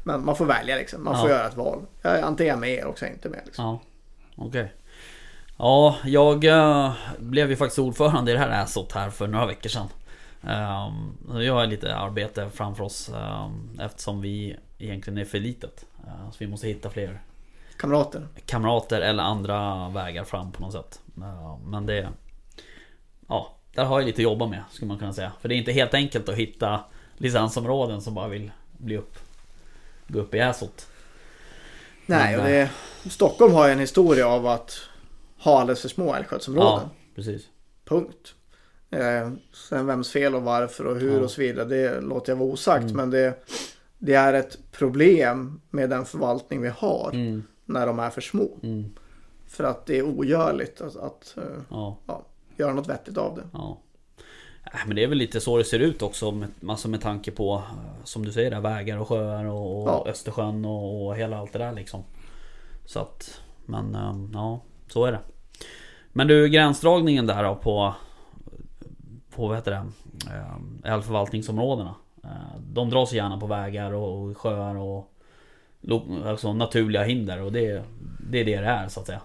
men 0.04 0.26
man 0.26 0.36
får 0.36 0.46
välja 0.46 0.76
liksom. 0.76 1.04
Man 1.04 1.20
får 1.22 1.30
Ja. 1.30 1.36
göra 1.36 1.48
ett 1.48 1.58
val. 1.58 1.82
Jag 2.02 2.20
antingen 2.20 2.48
är 2.50 2.54
jag 2.54 2.60
med 2.60 2.80
eller 2.80 2.88
också 2.88 3.06
är 3.06 3.10
jag 3.10 3.16
inte 3.16 3.30
med. 3.30 3.42
Liksom. 3.46 3.78
Okej. 4.38 4.74
Ja, 5.58 5.96
jag 6.06 6.46
eh, 6.46 6.92
blev 7.20 7.50
ju 7.50 7.56
faktiskt 7.56 7.80
ordförande 7.80 8.32
i 8.32 8.34
det 8.34 8.40
här 8.40 8.64
ASOT 8.64 8.92
här 8.92 9.10
för 9.10 9.28
några 9.28 9.46
veckor 9.46 9.70
sedan. 9.70 9.88
Um, 10.42 11.18
så 11.32 11.42
jag 11.42 11.54
har 11.54 11.66
lite 11.66 11.96
arbete 11.96 12.50
framför 12.54 12.84
oss 12.84 13.10
ehm, 13.10 13.80
eftersom 13.80 14.22
vi 14.22 14.56
egentligen 14.78 15.18
är 15.18 15.26
för 15.26 15.40
litet. 15.40 15.86
Eh, 16.08 16.32
så 16.32 16.36
vi 16.40 16.48
måste 16.48 16.68
hitta 16.68 16.90
fler 16.90 17.22
Kamrater. 17.78 18.28
kamrater 18.46 19.02
eller 19.02 19.24
andra 19.24 19.90
vägar 19.90 20.24
fram 20.24 20.52
på 20.52 20.62
något 20.62 20.74
sätt. 20.74 21.02
Eh, 21.18 21.58
men 21.66 21.86
det... 21.86 22.10
Ja, 23.28 23.56
där 23.74 23.86
har 23.86 24.00
jag 24.00 24.06
lite 24.06 24.20
att 24.20 24.24
jobba 24.24 24.48
med 24.48 24.64
skulle 24.72 24.88
man 24.88 25.00
kunna 25.00 25.14
säga. 25.14 25.32
För 25.42 25.50
det 25.50 25.56
är 25.56 25.58
inte 25.58 25.72
helt 25.72 25.94
enkelt 25.94 26.30
att 26.30 26.36
hitta 26.36 26.80
licensområden 27.18 28.02
som 28.02 28.14
bara 28.14 28.28
vill 28.28 28.52
bli 28.78 28.98
upp, 28.98 29.20
gå 30.08 30.20
upp 30.20 30.34
i 30.34 30.42
ASOT. 30.42 30.88
Nej, 32.08 32.38
och 32.38 32.44
det, 32.44 32.70
Stockholm 33.10 33.54
har 33.54 33.68
ju 33.68 33.74
en 33.74 33.80
historia 33.80 34.28
av 34.28 34.48
att 34.48 34.80
ha 35.40 35.60
alldeles 35.62 35.82
för 35.82 35.90
små 35.90 36.16
älgskötselområden. 36.16 36.80
Ja, 36.84 36.90
precis. 37.16 37.42
Punkt. 37.86 38.34
Eh, 38.90 39.32
sen 39.70 39.86
vems 39.86 40.12
fel 40.12 40.36
och 40.36 40.42
varför 40.44 40.86
och 40.86 40.96
hur 40.96 41.18
Ja. 41.18 41.24
och 41.24 41.32
så 41.32 41.42
vidare. 41.42 41.66
Det 41.66 42.02
låter 42.02 42.32
jag 42.32 42.38
vara 42.38 42.50
osagt. 42.50 42.84
Mm. 42.84 42.96
Men 42.96 43.10
det, 43.10 43.46
det 43.98 44.14
är 44.14 44.34
ett 44.34 44.58
problem 44.72 45.62
med 45.70 45.90
den 45.90 46.06
förvaltning 46.06 46.62
vi 46.62 46.70
har 46.78 47.10
Mm, 47.14 47.44
när 47.66 47.88
de 47.88 48.00
är 48.00 48.10
för 48.10 48.22
små. 48.22 48.50
mm, 48.64 48.86
För 49.48 49.64
att 49.64 49.86
det 49.86 49.98
är 49.98 50.04
ogörligt 50.04 50.82
att, 50.82 50.96
att 50.96 51.34
eh, 51.38 51.44
ja. 51.70 51.98
göra 52.58 52.74
något 52.74 52.88
vettigt 52.90 53.18
av 53.18 53.36
det. 53.36 53.44
Äh, 54.74 54.80
Men 54.88 54.96
det 54.96 55.04
är 55.04 55.08
väl 55.08 55.18
lite 55.18 55.42
så 55.42 55.58
det 55.58 55.64
ser 55.64 55.80
ut 55.80 56.02
också 56.02 56.32
med, 56.32 56.50
alltså 56.68 56.90
med 56.90 57.02
tanke 57.02 57.32
på 57.32 57.56
eh, 57.56 58.04
Som 58.04 58.26
du 58.26 58.32
säger 58.32 58.52
där, 58.52 58.62
vägar 58.62 58.98
och 58.98 59.08
sjöar 59.08 59.46
och, 59.46 59.82
och 59.82 59.90
Ja. 59.90 60.06
Östersjön 60.08 60.66
och, 60.66 61.08
och 61.08 61.16
hela 61.16 61.38
allt 61.38 61.54
det 61.54 61.60
där 61.60 61.74
liksom. 61.74 62.04
Så 62.86 63.00
att 63.00 63.42
Men 63.66 63.96
ehm, 63.96 64.32
ja, 64.34 64.62
så 64.88 65.06
är 65.06 65.12
det. 65.12 65.20
Men 66.14 66.28
du 66.28 66.50
gränsdragningen 66.50 67.28
där 67.28 67.44
då 67.44 67.56
på 67.56 67.94
På 69.36 69.48
vad 69.48 69.58
heter 69.58 69.72
det 69.72 69.86
ehm, 70.34 70.82
Älgförvaltningsområdena 70.84 71.96
Eh, 72.28 72.60
De 72.74 72.90
dras 72.90 73.14
gärna 73.14 73.40
på 73.40 73.48
vägar 73.48 73.94
och, 73.94 74.22
och 74.22 74.38
sjöar 74.38 74.76
och 74.76 75.14
Alltså 76.26 76.54
naturliga 76.54 77.04
hinder 77.04 77.42
och 77.42 77.52
det, 77.52 77.84
det 78.30 78.40
är 78.40 78.46
det 78.46 78.62
det 78.62 78.68
är 78.68 78.88
så 78.88 79.00
att 79.00 79.06
säga 79.06 79.22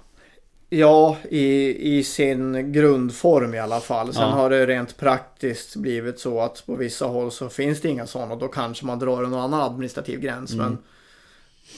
Ja, 0.74 1.16
i, 1.28 1.98
i 1.98 2.04
sin 2.04 2.72
grundform 2.72 3.54
i 3.54 3.58
alla 3.58 3.80
fall. 3.80 4.12
Sen 4.14 4.22
Ja. 4.22 4.28
har 4.28 4.50
det 4.50 4.66
rent 4.66 4.96
praktiskt 4.96 5.76
blivit 5.76 6.18
så 6.20 6.40
att 6.40 6.62
på 6.66 6.74
vissa 6.74 7.06
håll 7.06 7.30
så 7.32 7.48
finns 7.48 7.80
det 7.80 7.88
inga 7.88 8.06
sådana. 8.06 8.36
Då 8.36 8.48
kanske 8.48 8.86
man 8.86 8.98
drar 8.98 9.24
en 9.24 9.34
annan 9.34 9.60
administrativ 9.60 10.20
gräns. 10.20 10.52
Mm. 10.52 10.76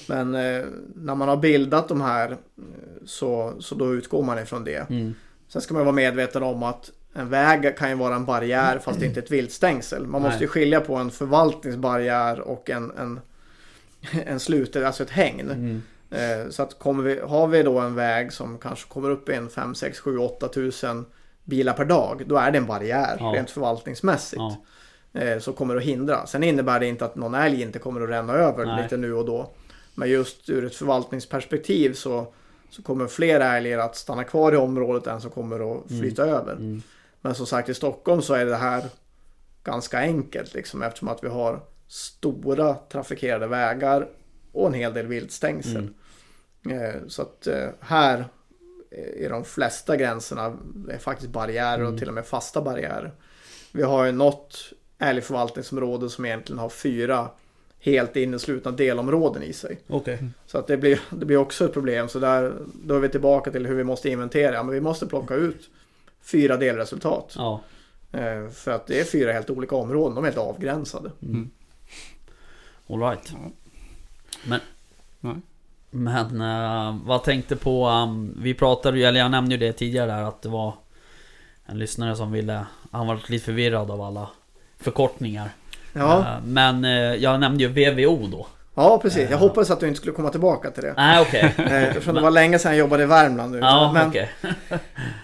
Men, 0.07 0.31
men 0.31 0.57
eh, 0.61 0.65
när 0.95 1.15
man 1.15 1.29
har 1.29 1.37
bildat 1.37 1.89
de 1.89 2.01
här 2.01 2.31
eh, 2.31 2.37
så, 3.07 3.53
så 3.61 3.75
då 3.75 3.95
utgår 3.95 4.23
man 4.23 4.39
ifrån 4.39 4.65
det. 4.65 4.91
mm. 4.91 5.15
Sen 5.49 5.63
ska 5.63 5.75
man 5.75 5.85
vara 5.85 5.95
medveten 5.95 6.43
om 6.43 6.63
att 6.63 6.91
en 7.15 7.29
väg 7.31 7.77
kan 7.79 7.89
ju 7.91 7.95
vara 7.97 8.15
en 8.15 8.25
barriär 8.25 8.79
fast 8.79 9.03
inte 9.03 9.21
ett 9.21 9.31
viltstängsel. 9.31 10.07
Man 10.07 10.23
måste 10.23 10.37
ju 10.39 10.47
Nej. 10.47 10.49
skilja 10.49 10.81
på 10.81 10.97
en 10.97 11.11
förvaltningsbarriär 11.11 12.41
och 12.41 12.71
en, 12.71 12.93
en, 12.99 13.21
en 14.27 14.41
slutet, 14.41 14.85
alltså 14.85 15.03
ett 15.03 15.11
hägn. 15.11 15.51
Mm. 15.51 15.83
Eh, 16.11 16.49
Så 16.51 16.63
att 16.63 16.79
kommer 16.79 17.03
vi, 17.03 17.21
har 17.21 17.47
vi 17.47 17.63
då 17.63 17.79
en 17.79 17.95
väg 17.95 18.33
som 18.33 18.59
kanske 18.59 18.89
kommer 18.89 19.11
upp 19.11 19.29
i 19.29 19.33
en 19.35 19.49
5, 19.49 19.75
6, 19.75 20.01
7, 20.01 20.19
8 20.19 20.49
tusen 20.49 21.07
bilar 21.45 21.73
per 21.73 21.85
dag. 21.85 22.23
Då 22.27 22.37
är 22.37 22.51
det 22.51 22.59
en 22.59 22.67
barriär 22.67 23.17
Ja. 23.21 23.33
rent 23.35 23.51
förvaltningsmässigt. 23.51 24.41
Ja, 24.41 24.57
Eh, 25.21 25.39
som 25.39 25.55
kommer 25.55 25.77
att 25.77 25.83
hindra. 25.83 26.27
Sen 26.27 26.43
innebär 26.45 26.81
det 26.81 26.87
inte 26.87 27.05
att 27.05 27.17
någon 27.17 27.35
älg 27.35 27.63
inte 27.63 27.79
kommer 27.79 28.01
att 28.01 28.09
ränna 28.09 28.33
över 28.33 28.67
Nej. 28.67 28.83
lite 28.83 28.97
nu 28.97 29.15
och 29.15 29.25
då. 29.25 29.51
Men 29.95 30.11
just 30.11 30.51
ur 30.51 30.65
ett 30.65 30.75
förvaltningsperspektiv 30.75 31.93
så, 31.93 32.27
så 32.71 32.83
kommer 32.83 33.07
fler 33.07 33.41
älgar 33.41 33.79
att 33.79 33.97
stanna 33.97 34.25
kvar 34.25 34.53
i 34.53 34.57
området 34.57 35.07
än 35.07 35.21
som 35.21 35.31
kommer 35.31 35.75
att 35.77 35.89
flytta 35.89 36.23
över. 36.23 36.53
mm. 36.53 36.83
Men 37.21 37.35
som 37.35 37.47
sagt 37.47 37.69
i 37.69 37.75
Stockholm 37.75 38.23
så 38.23 38.35
är 38.35 38.47
det 38.47 38.57
här 38.57 38.85
ganska 39.65 39.99
enkelt 39.99 40.55
liksom 40.55 40.83
eftersom 40.83 41.09
att 41.09 41.25
vi 41.25 41.29
har 41.29 41.61
stora 41.89 42.75
trafikerade 42.75 43.47
vägar 43.47 44.07
och 44.55 44.67
en 44.67 44.75
hel 44.75 44.95
del 44.95 45.07
viltstängsel. 45.07 45.89
Eh, 46.71 47.01
Så 47.09 47.23
att 47.23 47.47
eh, 47.47 47.69
här 47.81 48.25
är 49.17 49.31
de 49.31 49.45
flesta 49.45 49.97
gränserna 49.97 50.57
är 50.91 50.99
faktiskt 50.99 51.31
barriärer 51.31 51.85
och 51.85 51.99
till 51.99 52.09
och 52.09 52.15
med 52.15 52.27
fasta 52.27 52.63
barriärer. 52.63 53.13
Vi 53.73 53.83
har 53.83 54.05
ju 54.05 54.13
något 54.13 54.73
älgförvaltningsområde 54.99 56.11
som 56.11 56.25
egentligen 56.25 56.59
har 56.59 56.69
fyra 56.69 57.31
helt 57.79 58.17
inneslutna 58.17 58.71
delområden 58.71 59.43
i 59.43 59.53
sig. 59.53 59.81
Okej 59.89 60.19
Så 60.47 60.59
att 60.59 60.67
det 60.67 60.77
blir, 60.77 61.01
det 61.11 61.27
blir 61.27 61.37
också 61.37 61.65
ett 61.65 61.73
problem. 61.73 62.09
Så 62.09 62.19
där, 62.19 62.53
då 62.85 62.95
är 62.95 63.01
vi 63.01 63.09
tillbaka 63.09 63.51
till 63.51 63.67
hur 63.67 63.75
vi 63.75 63.85
måste 63.85 64.11
inventera. 64.11 64.63
Men 64.63 64.75
vi 64.75 64.81
måste 64.81 65.07
plocka 65.07 65.35
ut 65.35 65.71
fyra 66.23 66.57
delresultat. 66.57 67.33
Ja, 67.37 67.61
Eh, 68.13 68.49
För 68.49 68.71
att 68.71 68.87
det 68.87 69.01
är 69.01 69.05
fyra 69.05 69.33
helt 69.33 69.51
olika 69.51 69.77
områden. 69.77 70.15
De 70.15 70.25
är 70.25 70.29
helt 70.29 70.39
avgränsade. 70.39 71.11
alright 72.89 73.33
Ja. 73.33 73.51
Men 74.49 74.61
Nej. 75.21 75.35
Men 75.91 76.41
eh, 76.41 76.97
vad 77.05 77.23
tänkte 77.25 77.57
på 77.57 77.89
um, 77.89 78.35
Vi 78.39 78.55
pratade 78.55 78.99
ju, 78.99 79.05
eller 79.05 79.21
jag 79.21 79.31
nämnde 79.31 79.55
ju 79.55 79.59
det 79.59 79.73
tidigare 79.73 80.11
där 80.13 80.23
att 80.23 80.43
det 80.43 80.49
var 80.49 80.75
En 81.67 81.79
lyssnare 81.79 82.17
som 82.17 82.33
ville 82.33 82.67
Han 82.93 83.07
var 83.07 83.19
lite 83.29 83.45
förvirrad 83.45 83.91
av 83.91 84.03
alla 84.03 84.29
Förkortningar 84.81 85.51
Ja, 85.93 86.19
Eh, 86.21 86.43
Men 86.45 86.85
eh, 86.85 86.91
jag 86.93 87.41
nämnde 87.41 87.65
ju 87.65 87.69
VVO 87.69 88.27
då 88.27 88.47
ja 88.75 88.99
precis. 89.03 89.31
Jag 89.31 89.39
hoppades 89.39 89.71
att 89.71 89.81
du 89.81 89.87
inte 89.89 89.99
skulle 90.01 90.13
komma 90.15 90.31
tillbaka 90.31 90.71
till 90.71 90.83
det. 90.83 90.95
Nej 90.97 91.21
okej 91.23 91.55
Eh, 91.59 91.83
Eftersom 91.83 92.15
det 92.15 92.21
var 92.21 92.31
länge 92.31 92.59
sedan 92.59 92.73
jag 92.73 92.79
jobbade 92.79 93.03
i 93.03 93.07
Värmland 93.07 93.53
nu. 93.53 93.59
Ja 93.59 93.91
Men 93.95 94.09
okej 94.09 94.31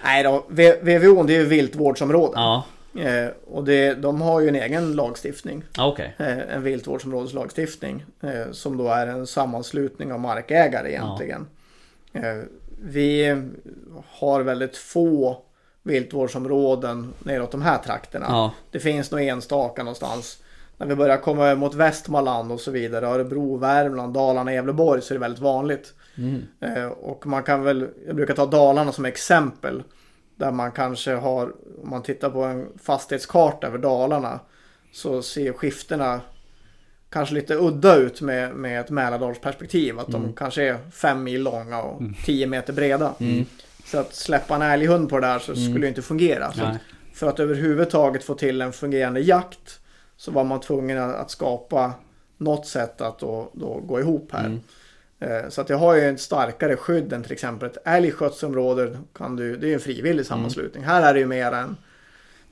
nej 0.05 0.23
då, 0.23 0.45
VVO 0.83 1.23
det 1.23 1.35
är 1.35 1.39
ju 1.39 1.47
viltvårdsområden. 1.47 2.43
Ja, 2.43 2.65
Eh, 2.95 3.29
och 3.51 3.65
det, 3.65 3.95
de 3.95 4.21
har 4.21 4.41
ju 4.41 4.49
en 4.49 4.57
egen 4.57 4.93
lagstiftning. 4.93 5.65
ja, 5.77 5.87
okej 5.87 6.15
Eh, 6.19 6.55
en 6.55 6.63
viltvårdsområdeslagstiftning. 6.63 8.05
Eh, 8.21 8.53
som 8.53 8.77
då 8.77 8.89
är 8.89 9.07
en 9.07 9.27
sammanslutning 9.27 10.13
av 10.13 10.21
markägare 10.21 10.89
egentligen. 10.89 11.47
Eh, 12.13 12.39
vi 12.83 13.37
har 14.07 14.41
väldigt 14.41 14.77
få 14.77 15.43
viltvårdsområden 15.83 17.13
neråt 17.19 17.51
de 17.51 17.63
här 17.63 17.79
trakterna. 17.79 18.27
Ja, 18.29 18.53
Det 18.71 18.81
finns 18.81 19.11
nog 19.11 19.21
enstaka 19.21 19.83
någonstans. 19.83 20.39
När 20.77 20.87
vi 20.87 20.95
börjar 20.95 21.17
komma 21.17 21.55
mot 21.55 21.75
Västmanland 21.75 22.53
och 22.53 22.61
så 22.61 22.71
vidare, 22.71 23.07
Örebro, 23.07 23.57
Värmland, 23.57 24.15
Dalarna, 24.15 24.53
Gävleborg 24.53 25.03
så 25.03 25.15
är 25.15 25.17
det 25.17 25.21
väldigt 25.21 25.43
vanligt. 25.43 25.95
mm. 26.17 26.43
Eh, 26.61 26.87
och 26.87 27.27
man 27.27 27.43
kan 27.43 27.63
väl, 27.63 27.89
jag 28.07 28.17
brukar 28.17 28.35
ta 28.35 28.47
Dalarna 28.47 28.93
som 28.93 29.05
exempel. 29.05 29.83
Där 30.41 30.53
man 30.53 30.73
kanske 30.73 31.15
har, 31.15 31.53
om 31.83 31.91
man 31.91 32.03
tittar 32.03 32.31
på 32.31 32.45
en 32.45 32.69
fastighetskarta 32.83 33.67
över 33.67 33.79
Dalarna. 33.79 34.41
Så 34.93 35.23
ser 35.23 35.53
skiftena 35.53 36.21
kanske 37.11 37.35
lite 37.35 37.55
udda 37.55 37.97
ut 37.97 38.21
med, 38.21 38.55
med 38.55 38.81
ett 38.81 38.91
Mälardalsperspektiv. 38.91 39.99
Att 39.99 40.07
de 40.07 40.33
kanske 40.33 40.63
är 40.63 40.79
fem 40.93 41.25
mil 41.25 41.43
långa 41.43 41.83
och 41.83 42.03
tio 42.25 42.47
meter 42.47 42.73
breda. 42.73 43.15
Mm. 43.19 43.45
Så 43.85 43.99
att 43.99 44.15
släppa 44.15 44.55
en 44.55 44.63
älghund 44.63 45.09
på 45.09 45.21
det 45.21 45.27
där 45.27 45.39
så 45.39 45.55
skulle 45.55 45.81
det 45.81 45.89
inte 45.89 46.03
fungera. 46.03 46.53
Så 46.53 46.65
att 46.65 46.77
för 47.15 47.29
att 47.29 47.41
överhuvudtaget 47.41 48.25
få 48.25 48.35
till 48.35 48.61
en 48.61 48.73
fungerande 48.73 49.21
jakt 49.21 49.81
så 50.17 50.31
var 50.31 50.45
man 50.45 50.61
tvungen 50.61 50.99
att 50.99 51.15
att 51.15 51.31
skapa 51.31 51.93
något 52.37 52.67
sätt 52.67 53.01
att 53.01 53.19
då, 53.19 53.51
då 53.53 53.81
gå 53.81 54.01
ihop 54.01 54.33
här. 54.33 54.61
Mm. 55.21 55.45
Eh, 55.45 55.49
Så 55.51 55.61
att 55.61 55.67
det 55.67 55.75
har 55.75 55.95
ju 55.95 56.09
ett 56.09 56.21
starkare 56.21 56.77
skydd 56.77 57.13
än 57.13 57.23
till 57.23 57.33
exempel 57.33 57.69
ett 57.71 57.79
älgskötselområde. 57.85 58.99
Kan 59.15 59.37
du, 59.37 59.57
det 59.57 59.67
är 59.67 59.69
ju 59.69 59.75
en 59.75 59.81
frivillig 59.81 60.27
sammanslutning. 60.27 60.85
Här 60.85 61.03
är 61.03 61.15
det 61.15 61.21
ju 61.21 61.27
mer 61.27 61.53
en 61.53 61.77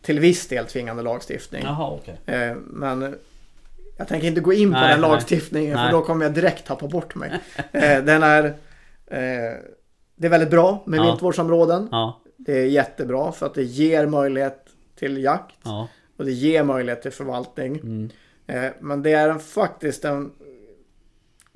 till 0.02 0.20
viss 0.20 0.46
del 0.48 0.64
tvingande 0.66 1.02
lagstiftning. 1.02 1.62
Jaha 1.64 1.90
okej 1.90 2.20
Eh, 2.26 2.56
Men 2.66 3.16
Jag 3.96 4.08
tänker 4.08 4.26
inte 4.28 4.40
gå 4.40 4.52
in 4.52 4.72
på 4.72 4.78
Nej, 4.78 4.88
den 4.92 5.00
lagstiftningen 5.00 5.74
Nej. 5.76 5.86
för 5.90 5.98
då 5.98 6.04
kommer 6.04 6.24
jag 6.24 6.34
direkt 6.34 6.66
tappa 6.66 6.88
bort 6.88 7.14
mig. 7.14 7.32
Eh, 7.72 8.04
den 8.04 8.22
är... 8.22 8.54
Det 10.16 10.26
är 10.26 10.30
väldigt 10.30 10.50
bra 10.50 10.82
med 10.86 10.98
Ja. 11.00 11.04
viltvårdsområden. 11.10 11.88
Ja, 11.90 12.20
Det 12.36 12.58
är 12.60 12.64
jättebra 12.66 13.32
för 13.32 13.46
att 13.46 13.54
det 13.54 13.62
ger 13.62 14.06
möjlighet 14.06 14.64
till 14.98 15.22
jakt. 15.24 15.56
ja. 15.64 15.88
Och 16.16 16.24
det 16.24 16.32
ger 16.32 16.64
möjlighet 16.64 17.02
till 17.02 17.10
förvaltning. 17.12 17.76
Mm. 17.76 18.10
Men 18.80 19.02
det 19.02 19.12
är 19.12 19.34
faktiskt 19.38 20.04
en 20.04 20.30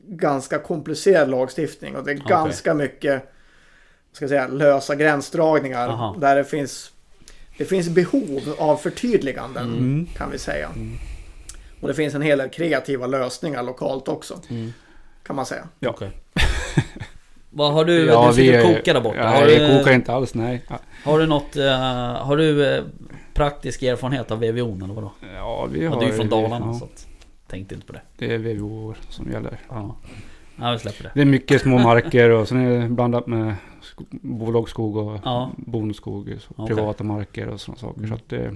ganska 0.09 0.59
komplicerad 0.59 1.31
lagstiftning. 1.31 1.97
Och 1.97 2.05
det 2.05 2.11
är 2.11 2.17
Okej. 2.17 2.27
ganska 2.29 2.75
mycket 2.75 3.33
ska 4.13 4.29
säga, 4.29 4.47
lösa 4.49 4.95
gränsdragningar. 4.95 5.89
Aha. 5.89 6.17
Där 6.19 6.37
det 6.37 6.45
finns, 6.45 6.91
det 7.59 7.65
finns 7.65 7.89
behov 7.89 8.55
av 8.59 8.77
förtydliganden 8.77 9.65
Mm. 9.65 10.07
kan 10.17 10.31
vi 10.31 10.39
säga. 10.39 10.69
Och 11.81 11.89
det 11.89 11.95
finns 11.95 12.15
en 12.15 12.23
hel 12.23 12.39
del 12.39 12.49
kreativa 12.49 13.07
lösningar 13.07 13.63
lokalt 13.63 14.09
också. 14.09 14.41
Mm. 14.51 14.73
Kan 15.27 15.37
man 15.37 15.47
säga. 15.47 15.69
Ja. 15.79 15.91
Okej. 15.91 16.11
Vad 17.51 17.73
har 17.73 17.85
du? 17.85 18.07
Ja, 18.07 18.27
du 18.29 18.35
sitter 18.35 18.59
vi 18.59 18.73
och 18.73 18.77
kokar 18.77 18.95
där 18.95 19.01
borta. 19.01 19.19
Ja, 19.19 19.27
har, 19.27 19.47
vi 19.47 19.59
du, 19.59 19.79
kokar 19.79 19.93
inte 19.93 20.13
alls, 20.13 20.35
nej. 20.35 20.63
Ja, 20.69 20.79
har 21.05 21.19
du 21.19 21.27
något... 21.27 21.57
eh, 21.57 21.65
har 22.17 22.37
du 22.37 22.67
eh, 22.75 22.85
praktisk 23.35 23.83
erfarenhet 23.83 24.31
av 24.31 24.39
VVO 24.41 24.77
eller 24.85 24.95
vadå? 24.95 25.13
Ja, 25.35 25.67
vi 25.73 25.85
Ja, 25.85 25.91
har... 25.91 26.01
du 26.01 26.07
är 26.07 26.11
ju 26.11 26.17
från 26.17 26.27
vi- 26.27 26.31
Dalarna 26.31 26.67
ja, 26.67 26.75
så 26.79 26.85
att, 26.85 27.07
tänkte 27.53 27.75
inte 27.75 27.87
på 27.87 27.93
det. 27.93 28.01
Det 28.19 28.35
är 28.35 28.39
VVO 28.39 28.95
som 29.09 29.31
gäller. 29.33 29.59
Ja. 29.69 29.97
ja, 30.57 30.73
vi 30.73 30.79
släpper 30.79 31.03
det. 31.05 31.11
Det 31.15 31.21
är 31.21 31.25
mycket 31.25 31.63
små 31.63 31.79
marker 31.79 32.31
och 32.31 32.49
sen 32.49 32.67
är 32.67 32.81
det 32.83 32.89
blandat 32.89 33.27
med 33.27 33.55
sko- 33.83 34.05
bolagsskog 34.11 34.97
och 34.97 35.21
Ja. 35.25 35.51
bonusskog. 35.57 36.37
Så 36.41 36.55
Okej. 36.57 36.77
Privata 36.77 37.05
marker 37.05 37.49
och 37.49 37.61
sådana 37.61 37.79
saker. 37.79 37.99
Mm. 37.99 38.09
Så 38.09 38.15
att 38.15 38.29
det... 38.29 38.55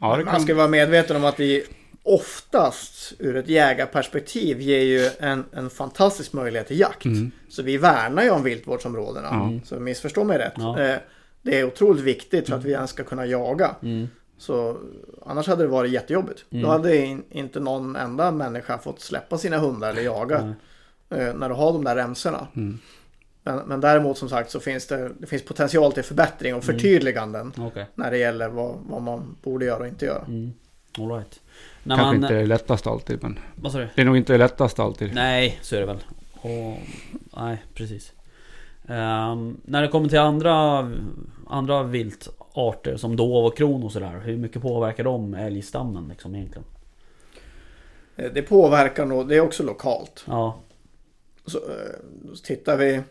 Ja, 0.00 0.16
det 0.16 0.24
Man 0.24 0.34
kan... 0.34 0.42
ska 0.42 0.54
vara 0.54 0.68
medveten 0.68 1.16
om 1.16 1.24
att 1.24 1.36
det 1.36 1.62
oftast 2.02 3.12
ur 3.18 3.36
ett 3.36 3.48
jägarperspektiv 3.48 4.60
ger 4.60 4.82
ju 4.82 5.10
en, 5.20 5.44
en 5.52 5.70
fantastisk 5.70 6.32
möjlighet 6.32 6.68
till 6.68 6.80
jakt. 6.80 7.04
Mm. 7.04 7.30
Så 7.48 7.62
vi 7.62 7.76
värnar 7.76 8.22
ju 8.22 8.30
om 8.30 8.42
viltvårdsområdena. 8.42 9.28
Ja. 9.32 9.52
Så 9.64 9.80
missförstå 9.80 10.24
mig 10.24 10.38
rätt. 10.38 10.52
Ja. 10.56 10.80
Eh, 10.80 10.96
Det 11.42 11.58
är 11.60 11.64
otroligt 11.64 12.02
viktigt 12.04 12.48
för 12.48 12.56
att 12.56 12.64
vi 12.64 12.72
ens 12.72 12.90
ska 12.90 13.04
kunna 13.04 13.26
jaga. 13.26 13.76
Mm. 13.82 14.08
Så 14.38 14.76
annars 15.26 15.46
hade 15.46 15.62
det 15.62 15.68
varit 15.68 15.90
jättejobbigt. 15.92 16.44
Mm. 16.50 16.62
Då 16.64 16.68
hade 16.70 16.96
in, 17.06 17.24
inte 17.30 17.60
någon 17.60 17.96
enda 17.96 18.30
människa 18.30 18.78
fått 18.78 19.00
släppa 19.00 19.38
sina 19.38 19.58
hundar 19.58 19.90
eller 19.90 20.02
jaga. 20.02 20.54
Eh, 21.10 21.34
När 21.34 21.48
du 21.48 21.54
har 21.54 21.72
de 21.72 21.84
där 21.84 21.96
remsorna. 21.96 22.46
Mm. 22.56 22.78
Men, 23.42 23.58
men 23.58 23.80
däremot 23.80 24.18
som 24.18 24.28
sagt 24.28 24.50
så 24.50 24.60
finns 24.60 24.86
det, 24.86 25.10
det 25.18 25.26
finns 25.26 25.44
potential 25.44 25.92
till 25.92 26.02
förbättring 26.02 26.54
och 26.54 26.64
Mm. 26.64 26.74
förtydliganden. 26.76 27.52
Okej. 27.58 27.86
När 27.94 28.10
det 28.10 28.18
gäller 28.18 28.48
vad, 28.48 28.74
vad 28.88 29.02
man 29.02 29.36
borde 29.42 29.64
göra 29.64 29.78
och 29.80 29.86
inte 29.86 30.04
göra. 30.06 30.22
Mm. 30.28 30.52
All 30.98 31.08
right. 31.10 31.40
När 31.82 31.96
Kanske 31.96 32.06
man... 32.06 32.24
inte 32.24 32.34
det 32.34 32.46
lättaste 32.46 32.90
alltid, 32.90 33.22
men 33.22 33.38
Vad 33.54 33.72
sa 33.72 33.78
du? 33.78 33.88
det 33.94 34.00
är 34.00 34.04
nog 34.06 34.16
inte 34.16 34.32
det 34.32 34.38
lättaste 34.38 34.82
alltid. 34.82 35.14
Nej, 35.14 35.58
så 35.62 35.76
är 35.76 35.80
det 35.80 35.86
väl. 35.86 36.04
Och, 36.40 36.78
nej, 37.36 37.62
precis. 37.74 38.12
Ehm, 38.88 39.56
när 39.64 39.82
det 39.82 39.88
kommer 39.88 40.08
till 40.08 40.18
andra, 40.18 40.78
andra 41.46 41.82
viltarter 42.56 42.96
som 42.96 43.16
dov 43.16 43.44
och 43.46 43.56
kron 43.56 43.82
och 43.82 43.92
sådär. 43.92 44.20
Hur 44.24 44.36
mycket 44.36 44.62
påverkar 44.62 45.04
de 45.04 45.34
älgstammen 45.34 46.08
liksom 46.08 46.34
egentligen? 46.34 46.64
Eh, 48.16 48.32
Det 48.32 48.42
påverkar 48.42 49.06
nog, 49.06 49.28
det 49.28 49.36
är 49.36 49.40
också 49.40 49.62
lokalt. 49.62 50.24
Ja, 50.26 50.60
Så, 51.46 51.58
eh, 51.58 52.34
så 52.34 52.42
tittar 52.44 52.76
vi, 52.76 53.02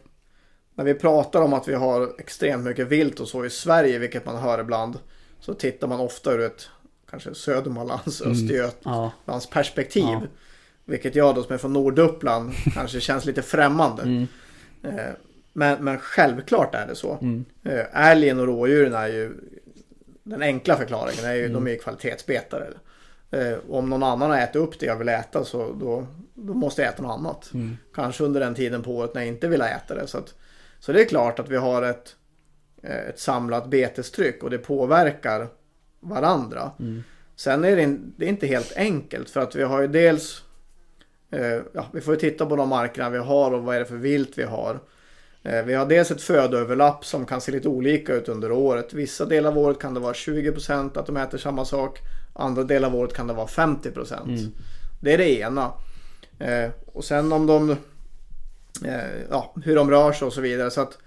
när 0.76 0.84
vi 0.86 0.94
pratar 0.94 1.42
om 1.42 1.54
att 1.54 1.68
vi 1.68 1.74
har 1.74 2.10
extremt 2.20 2.64
mycket 2.64 2.88
vilt 2.88 3.20
och 3.20 3.28
så 3.28 3.46
i 3.46 3.50
Sverige, 3.50 4.00
vilket 4.00 4.26
man 4.26 4.36
hör 4.38 4.60
ibland. 4.60 5.00
Så 5.40 5.54
tittar 5.54 5.88
man 5.88 6.00
ofta 6.00 6.32
ur 6.32 6.40
ett 6.42 6.70
kanske 7.10 7.36
Södermanlands, 7.36 8.22
Mm. 8.22 8.32
Östergötlands 8.34 9.16
ja, 9.26 9.42
perspektiv. 9.52 10.04
Ja. 10.04 10.22
Vilket 10.88 11.16
jag 11.16 11.36
då 11.36 11.44
som 11.44 11.54
är 11.54 11.58
från 11.58 11.74
Norduppland 11.74 12.52
kanske 12.74 13.00
känns 13.00 13.26
lite 13.26 13.42
främmande. 13.42 14.02
mm, 14.04 14.28
Eh, 14.84 15.14
Men, 15.58 15.84
men 15.84 15.98
självklart 16.00 16.76
är 16.76 16.88
det 16.88 16.96
så. 16.96 17.18
mm, 17.22 17.46
Eh, 17.64 18.10
Älgen 18.12 18.40
och 18.40 18.46
rådjuren 18.48 18.94
är 18.94 19.08
ju 19.08 19.32
den 20.24 20.42
enkla 20.42 20.76
förklaringen. 20.78 21.26
Är 21.26 21.34
ju, 21.34 21.40
Mm. 21.46 21.54
De 21.54 21.68
är 21.68 21.72
ju 21.72 21.78
kvalitetsbetare. 21.78 22.68
Eh, 23.32 23.54
Om 23.70 23.90
någon 23.90 24.04
annan 24.04 24.30
har 24.32 24.38
ätit 24.38 24.56
upp 24.56 24.80
det 24.80 24.86
jag 24.86 24.96
vill 24.96 25.10
äta 25.10 25.44
så 25.46 25.74
då, 25.80 26.08
då 26.34 26.54
måste 26.54 26.82
jag 26.82 26.90
äta 26.94 27.04
något 27.04 27.12
annat. 27.20 27.52
mm, 27.54 27.78
Kanske 27.96 28.24
under 28.24 28.40
den 28.40 28.56
tiden 28.56 28.84
på 28.84 28.96
året 28.98 29.14
när 29.14 29.22
jag 29.22 29.28
inte 29.28 29.48
vill 29.48 29.62
äta 29.62 29.96
det. 29.96 30.08
Så, 30.08 30.18
att, 30.18 30.34
så 30.80 30.92
det 30.92 31.02
är 31.02 31.06
klart 31.06 31.40
att 31.40 31.50
vi 31.50 31.58
har 31.58 31.82
ett, 31.82 32.16
eh, 32.84 32.96
ett 33.10 33.20
samlat 33.20 33.68
betestryck 33.70 34.44
och 34.44 34.50
det 34.50 34.58
påverkar 34.58 35.48
varandra. 36.00 36.72
mm, 36.80 37.04
Sen 37.36 37.64
är 37.64 37.76
det, 37.76 37.98
det 38.18 38.26
är 38.26 38.30
inte 38.30 38.48
helt 38.48 38.74
enkelt 38.78 39.30
för 39.30 39.40
att 39.42 39.56
vi 39.56 39.64
har 39.64 39.82
ju 39.82 39.88
dels 39.88 40.42
ja, 41.74 41.86
vi 41.94 42.02
får 42.02 42.14
ju 42.14 42.20
titta 42.20 42.46
på 42.46 42.56
de 42.56 42.70
markerna 42.70 43.10
vi 43.10 43.18
har 43.18 43.52
och 43.52 43.64
vad 43.64 43.76
är 43.76 43.80
det 43.80 43.86
för 43.86 43.96
vilt 43.96 44.38
vi 44.38 44.44
har. 44.44 44.80
Eh, 45.46 45.64
vi 45.64 45.74
har 45.74 45.86
dels 45.86 46.12
ett 46.12 46.22
födoöverlapp 46.22 47.06
som 47.06 47.26
kan 47.26 47.42
se 47.42 47.52
lite 47.52 47.68
olika 47.68 48.14
ut 48.14 48.30
under 48.30 48.52
året. 48.52 48.94
Vissa 48.94 49.26
delar 49.26 49.50
av 49.50 49.58
året 49.58 49.80
kan 49.80 49.94
det 49.94 50.00
vara 50.00 50.14
20% 50.14 50.98
att 50.98 51.06
de 51.06 51.18
äter 51.18 51.38
samma 51.38 51.66
sak. 51.66 52.00
Andra 52.34 52.64
delar 52.64 52.88
av 52.88 52.96
året 52.96 53.14
kan 53.14 53.28
det 53.28 53.34
vara 53.34 53.48
50%. 53.48 54.24
Mm. 54.24 54.52
Det 55.00 55.14
är 55.14 55.18
det 55.18 55.30
ena. 55.40 55.72
Eh, 56.40 56.70
och 56.86 57.04
sen 57.04 57.32
om 57.34 57.48
de 57.48 57.72
eh, 58.86 59.22
ja, 59.30 59.54
hur 59.64 59.76
de 59.76 59.92
rör 59.92 60.12
sig 60.12 60.26
och 60.26 60.34
så 60.34 60.42
vidare. 60.42 60.72
Så 60.72 60.82
att 60.82 60.98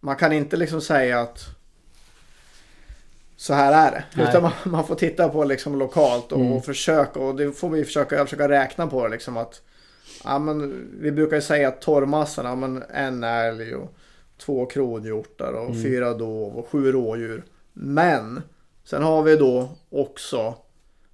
man 0.00 0.16
kan 0.16 0.32
inte 0.32 0.56
liksom 0.56 0.80
säga 0.80 1.20
att 1.20 1.44
så 3.36 3.54
här 3.54 3.86
är 3.88 3.90
det. 3.90 4.04
Nej. 4.14 4.28
Utan 4.28 4.42
man, 4.42 4.52
man 4.64 4.86
får 4.86 4.94
titta 4.94 5.28
på 5.28 5.44
liksom 5.44 5.78
lokalt 5.78 6.32
och, 6.32 6.40
Mm. 6.40 6.52
och 6.52 6.64
försöka. 6.64 7.20
Och 7.20 7.36
det 7.36 7.52
får 7.52 7.70
vi 7.70 7.84
försöka, 7.84 8.24
försöka 8.24 8.48
räkna 8.48 8.86
på 8.86 9.08
liksom 9.08 9.36
att 9.36 9.62
ja, 10.24 10.38
men, 10.38 10.88
vi 11.00 11.12
brukar 11.12 11.36
ju 11.36 11.42
säga 11.42 11.68
att 11.68 11.80
torrmassan, 11.80 12.44
ja, 12.46 12.54
men 12.54 12.82
en 12.94 13.24
älg 13.24 13.74
och 13.74 13.94
två 14.38 14.66
kronhjortar 14.66 15.52
och 15.52 15.66
Mm. 15.70 15.82
fyra 15.82 16.14
dov 16.14 16.56
och 16.58 16.68
sju 16.68 16.92
rådjur. 16.92 17.44
Men 17.72 18.42
sen 18.84 19.02
har 19.02 19.22
vi 19.22 19.36
då 19.36 19.68
också 19.90 20.54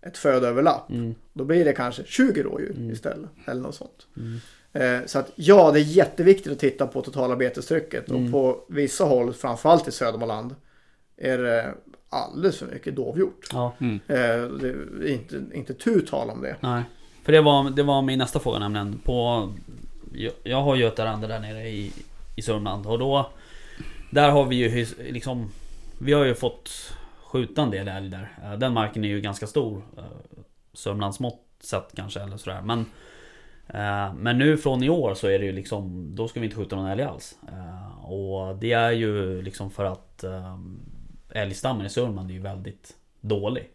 ett 0.03 0.19
födoöverlapp. 0.19 0.91
mm, 0.91 1.15
Då 1.33 1.45
blir 1.45 1.65
det 1.65 1.73
kanske 1.73 2.03
20 2.05 2.43
rådjur 2.43 2.71
Mm. 2.77 2.91
istället. 2.91 3.31
Eller 3.47 3.61
något 3.63 3.75
sånt. 3.75 4.07
mm, 4.17 4.39
Eh, 4.77 5.07
så 5.07 5.19
att 5.19 5.31
ja, 5.35 5.71
det 5.73 5.79
är 5.81 5.83
jätteviktigt 5.83 6.53
att 6.53 6.59
titta 6.59 6.87
på 6.87 7.03
totala 7.03 7.37
betestrycket. 7.37 8.11
Mm. 8.11 8.25
Och 8.25 8.31
på 8.33 8.65
vissa 8.69 9.05
håll, 9.05 9.33
framförallt 9.33 9.89
i 9.89 9.93
Södermanland, 9.93 10.55
är 11.17 11.39
det 11.39 11.75
alldeles 12.09 12.59
för 12.59 12.67
mycket 12.67 12.97
dovhjort. 12.97 13.49
ja, 13.53 13.75
Mm. 13.81 13.95
Eh, 14.09 14.51
det 14.59 14.69
är 14.69 15.07
inte, 15.07 15.43
inte 15.53 15.75
tu 15.75 16.01
tal 16.01 16.31
om 16.31 16.43
det. 16.43 16.57
nej. 16.61 16.83
För 17.25 17.33
det 17.33 17.41
var, 17.41 17.71
det 17.71 17.83
var 17.83 18.03
min 18.03 18.19
nästa 18.19 18.39
fråga 18.39 18.59
nämligen. 18.59 18.99
På, 19.05 19.49
jag, 20.13 20.33
jag 20.43 20.63
har 20.63 20.77
ju 20.77 20.87
ett 20.87 20.99
arrende 20.99 21.27
där 21.27 21.41
nere 21.41 21.69
i, 21.69 21.93
i 22.37 22.43
Sörmland 22.43 22.87
och 22.87 22.99
då 22.99 23.31
Där 24.11 24.31
har 24.31 24.45
vi 24.45 24.57
ju 24.57 24.87
liksom 24.99 25.51
Vi 25.99 26.13
har 26.13 26.25
ju 26.25 26.35
fått 26.35 26.93
skjuta 27.25 27.63
en 27.63 27.71
del 27.71 27.89
älg 27.89 28.09
där. 28.09 28.33
Eh, 28.43 28.53
den 28.53 28.73
marken 28.73 29.05
är 29.05 29.09
ju 29.09 29.21
ganska 29.21 29.47
stor. 29.47 29.83
Eh, 29.97 30.05
Sörmlandsmått 30.73 31.41
sett 31.61 31.93
kanske 31.97 32.21
eller 32.21 32.37
sådär. 32.37 32.63
Men 32.63 32.79
eh, 33.69 34.15
Men 34.15 34.39
nu 34.39 34.57
från 34.57 34.83
i 34.83 34.89
år 34.89 35.15
så 35.15 35.27
är 35.27 35.39
det 35.39 35.45
ju 35.45 35.53
liksom 35.53 36.09
Då 36.15 36.29
ska 36.29 36.41
vi 36.41 36.47
inte 36.47 36.57
skjuta 36.57 36.77
någon 36.77 36.91
älg 36.91 37.03
alls. 37.03 37.39
Och 38.03 38.57
det 38.57 38.73
är 38.73 38.93
ju 38.93 39.43
liksom 39.43 39.71
för 39.71 39.85
att 39.85 40.25
Älgstammen 41.31 41.87
i 41.87 41.91
Sörmland 41.91 42.31
är 42.31 42.35
ju 42.35 42.41
väldigt 42.41 42.97
dålig. 43.21 43.74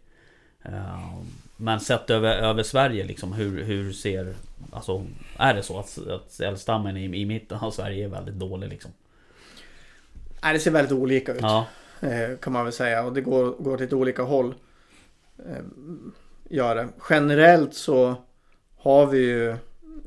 Eh, 0.62 1.14
Men 1.56 1.80
sett 1.80 2.10
över, 2.10 2.36
över 2.36 2.62
Sverige 2.62 3.04
liksom 3.04 3.32
hur, 3.32 3.62
hur 3.64 3.92
ser 3.92 4.34
Alltså 4.72 5.06
Är 5.36 5.54
det 5.54 5.62
så 5.62 5.78
att, 5.78 5.98
att 6.08 6.40
älgstammen 6.40 6.96
i, 6.96 7.04
i 7.20 7.24
mitten 7.26 7.58
av 7.58 7.70
Sverige 7.70 8.04
är 8.04 8.08
väldigt 8.08 8.34
dålig 8.34 8.68
liksom? 8.68 8.90
Nej, 10.42 10.52
det 10.52 10.58
ser 10.58 10.70
väldigt 10.70 10.92
olika 10.92 11.32
ut. 11.32 11.40
Ja, 11.42 11.66
Eh, 12.02 12.36
kan 12.40 12.52
man 12.52 12.64
väl 12.64 12.72
säga. 12.72 13.04
Och 13.04 13.12
det 13.12 13.20
går, 13.20 13.50
går 13.58 13.76
till 13.76 13.84
lite 13.84 13.96
olika 13.96 14.22
håll. 14.22 14.54
Eh, 15.38 15.62
gör 16.48 16.74
det. 16.76 16.88
Generellt 17.10 17.74
så 17.74 18.14
har 18.78 19.06
vi 19.06 19.18
ju 19.18 19.56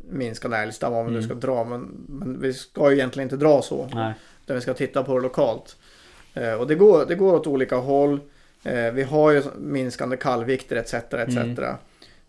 minskad 0.09 0.53
älgstam 0.53 0.93
om 0.93 1.05
vi 1.05 1.11
nu 1.11 1.17
Mm. 1.17 1.29
ska 1.29 1.47
dra. 1.47 1.63
Men, 1.63 1.81
men 2.07 2.41
vi 2.41 2.53
ska 2.53 2.89
ju 2.91 2.97
egentligen 2.97 3.25
inte 3.25 3.45
dra 3.45 3.61
så. 3.61 3.89
nej. 3.93 4.13
Där 4.45 4.55
vi 4.55 4.61
ska 4.61 4.73
titta 4.73 5.03
på 5.03 5.15
det 5.17 5.23
lokalt. 5.23 5.75
Och 6.59 6.67
det 6.67 6.75
går, 6.75 7.05
det 7.05 7.15
går 7.15 7.33
åt 7.33 7.47
olika 7.47 7.75
håll. 7.75 8.19
Eh, 8.63 8.91
vi 8.93 9.03
har 9.03 9.31
ju 9.31 9.43
minskande 9.57 10.17
kallvikter 10.17 10.75
etc. 10.75 10.93
etc. 10.93 11.37
Mm. 11.37 11.57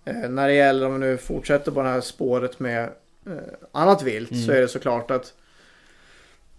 Eh, 0.05 0.28
när 0.30 0.49
det 0.49 0.55
gäller 0.55 0.87
om 0.87 0.93
vi 0.93 0.99
nu 0.99 1.16
fortsätter 1.16 1.72
på 1.72 1.82
det 1.82 1.89
här 1.89 2.01
spåret 2.01 2.61
med 2.61 2.82
eh, 3.26 3.32
annat 3.72 4.03
vilt 4.03 4.30
Mm. 4.30 4.43
så 4.43 4.53
är 4.53 4.61
det 4.61 4.68
såklart 4.68 5.11
att 5.11 5.32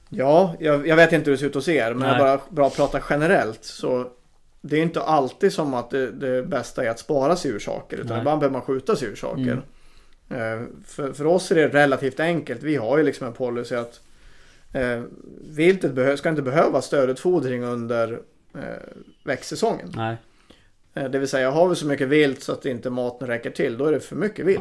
Ja, 0.09 0.55
jag, 0.59 0.87
jag 0.87 0.95
vet 0.95 1.11
inte 1.13 1.29
hur 1.29 1.31
det 1.31 1.39
ser 1.39 1.47
ut 1.47 1.55
hos 1.55 1.67
er 1.67 1.93
men 1.93 1.99
Nej. 1.99 2.09
jag 2.09 2.19
bara 2.19 2.39
bra 2.49 2.67
att 2.67 2.75
prata 2.75 3.01
generellt 3.09 3.63
så 3.65 4.07
det 4.61 4.77
är 4.77 4.81
inte 4.81 5.01
alltid 5.01 5.53
som 5.53 5.73
att 5.73 5.89
det, 5.89 6.11
det 6.11 6.43
bästa 6.43 6.83
är 6.85 6.89
att 6.89 6.99
spara 6.99 7.35
sig 7.35 7.51
ur 7.51 7.59
saker 7.59 7.97
utan 7.97 8.09
Nej. 8.09 8.19
ibland 8.19 8.39
behöver 8.39 8.53
man 8.53 8.61
skjuta 8.61 8.95
sig 8.95 9.07
ur 9.07 9.15
saker. 9.15 9.61
Mm. 10.29 10.67
För, 10.85 11.13
för 11.13 11.25
oss 11.25 11.51
är 11.51 11.55
det 11.55 11.67
relativt 11.67 12.19
enkelt. 12.19 12.63
Vi 12.63 12.75
har 12.75 12.97
ju 12.97 13.03
liksom 13.03 13.27
en 13.27 13.33
policy 13.33 13.75
att 13.75 13.99
eh, 14.73 15.01
viltet 15.49 16.19
ska 16.19 16.29
inte 16.29 16.41
behöva 16.41 16.81
stödutfodring 16.81 17.63
under 17.63 18.19
växtsäsongen. 19.23 19.91
Nej. 19.95 20.17
Eh, 20.93 21.09
Det 21.09 21.19
vill 21.19 21.27
säga 21.29 21.51
har 21.51 21.69
vi 21.69 21.75
så 21.75 21.85
mycket 21.85 22.07
vilt 22.07 22.43
så 22.43 22.51
att 22.51 22.65
inte 22.65 22.89
maten 22.89 23.27
räcker 23.27 23.49
till, 23.51 23.77
då 23.77 23.85
är 23.85 23.91
det 23.91 23.99
för 23.99 24.15
mycket 24.15 24.45
vilt. 24.45 24.59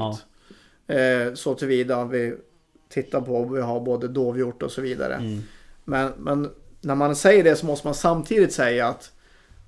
Ja. 0.87 0.95
Eh, 0.95 1.35
Så 1.35 1.55
tillvida 1.55 2.05
vi 2.05 2.35
tittar 2.89 3.21
på, 3.21 3.45
vi 3.45 3.61
har 3.61 3.81
både 3.81 4.09
dovhjort 4.09 4.63
och 4.63 4.71
så 4.73 4.81
vidare. 4.81 5.15
Mm. 5.15 5.41
Men, 5.85 6.13
men 6.19 6.51
när 6.81 6.95
man 6.95 7.17
säger 7.17 7.45
det 7.45 7.57
så 7.57 7.67
måste 7.67 7.87
man 7.87 7.95
samtidigt 7.95 8.53
säga 8.53 8.89
att 8.89 9.13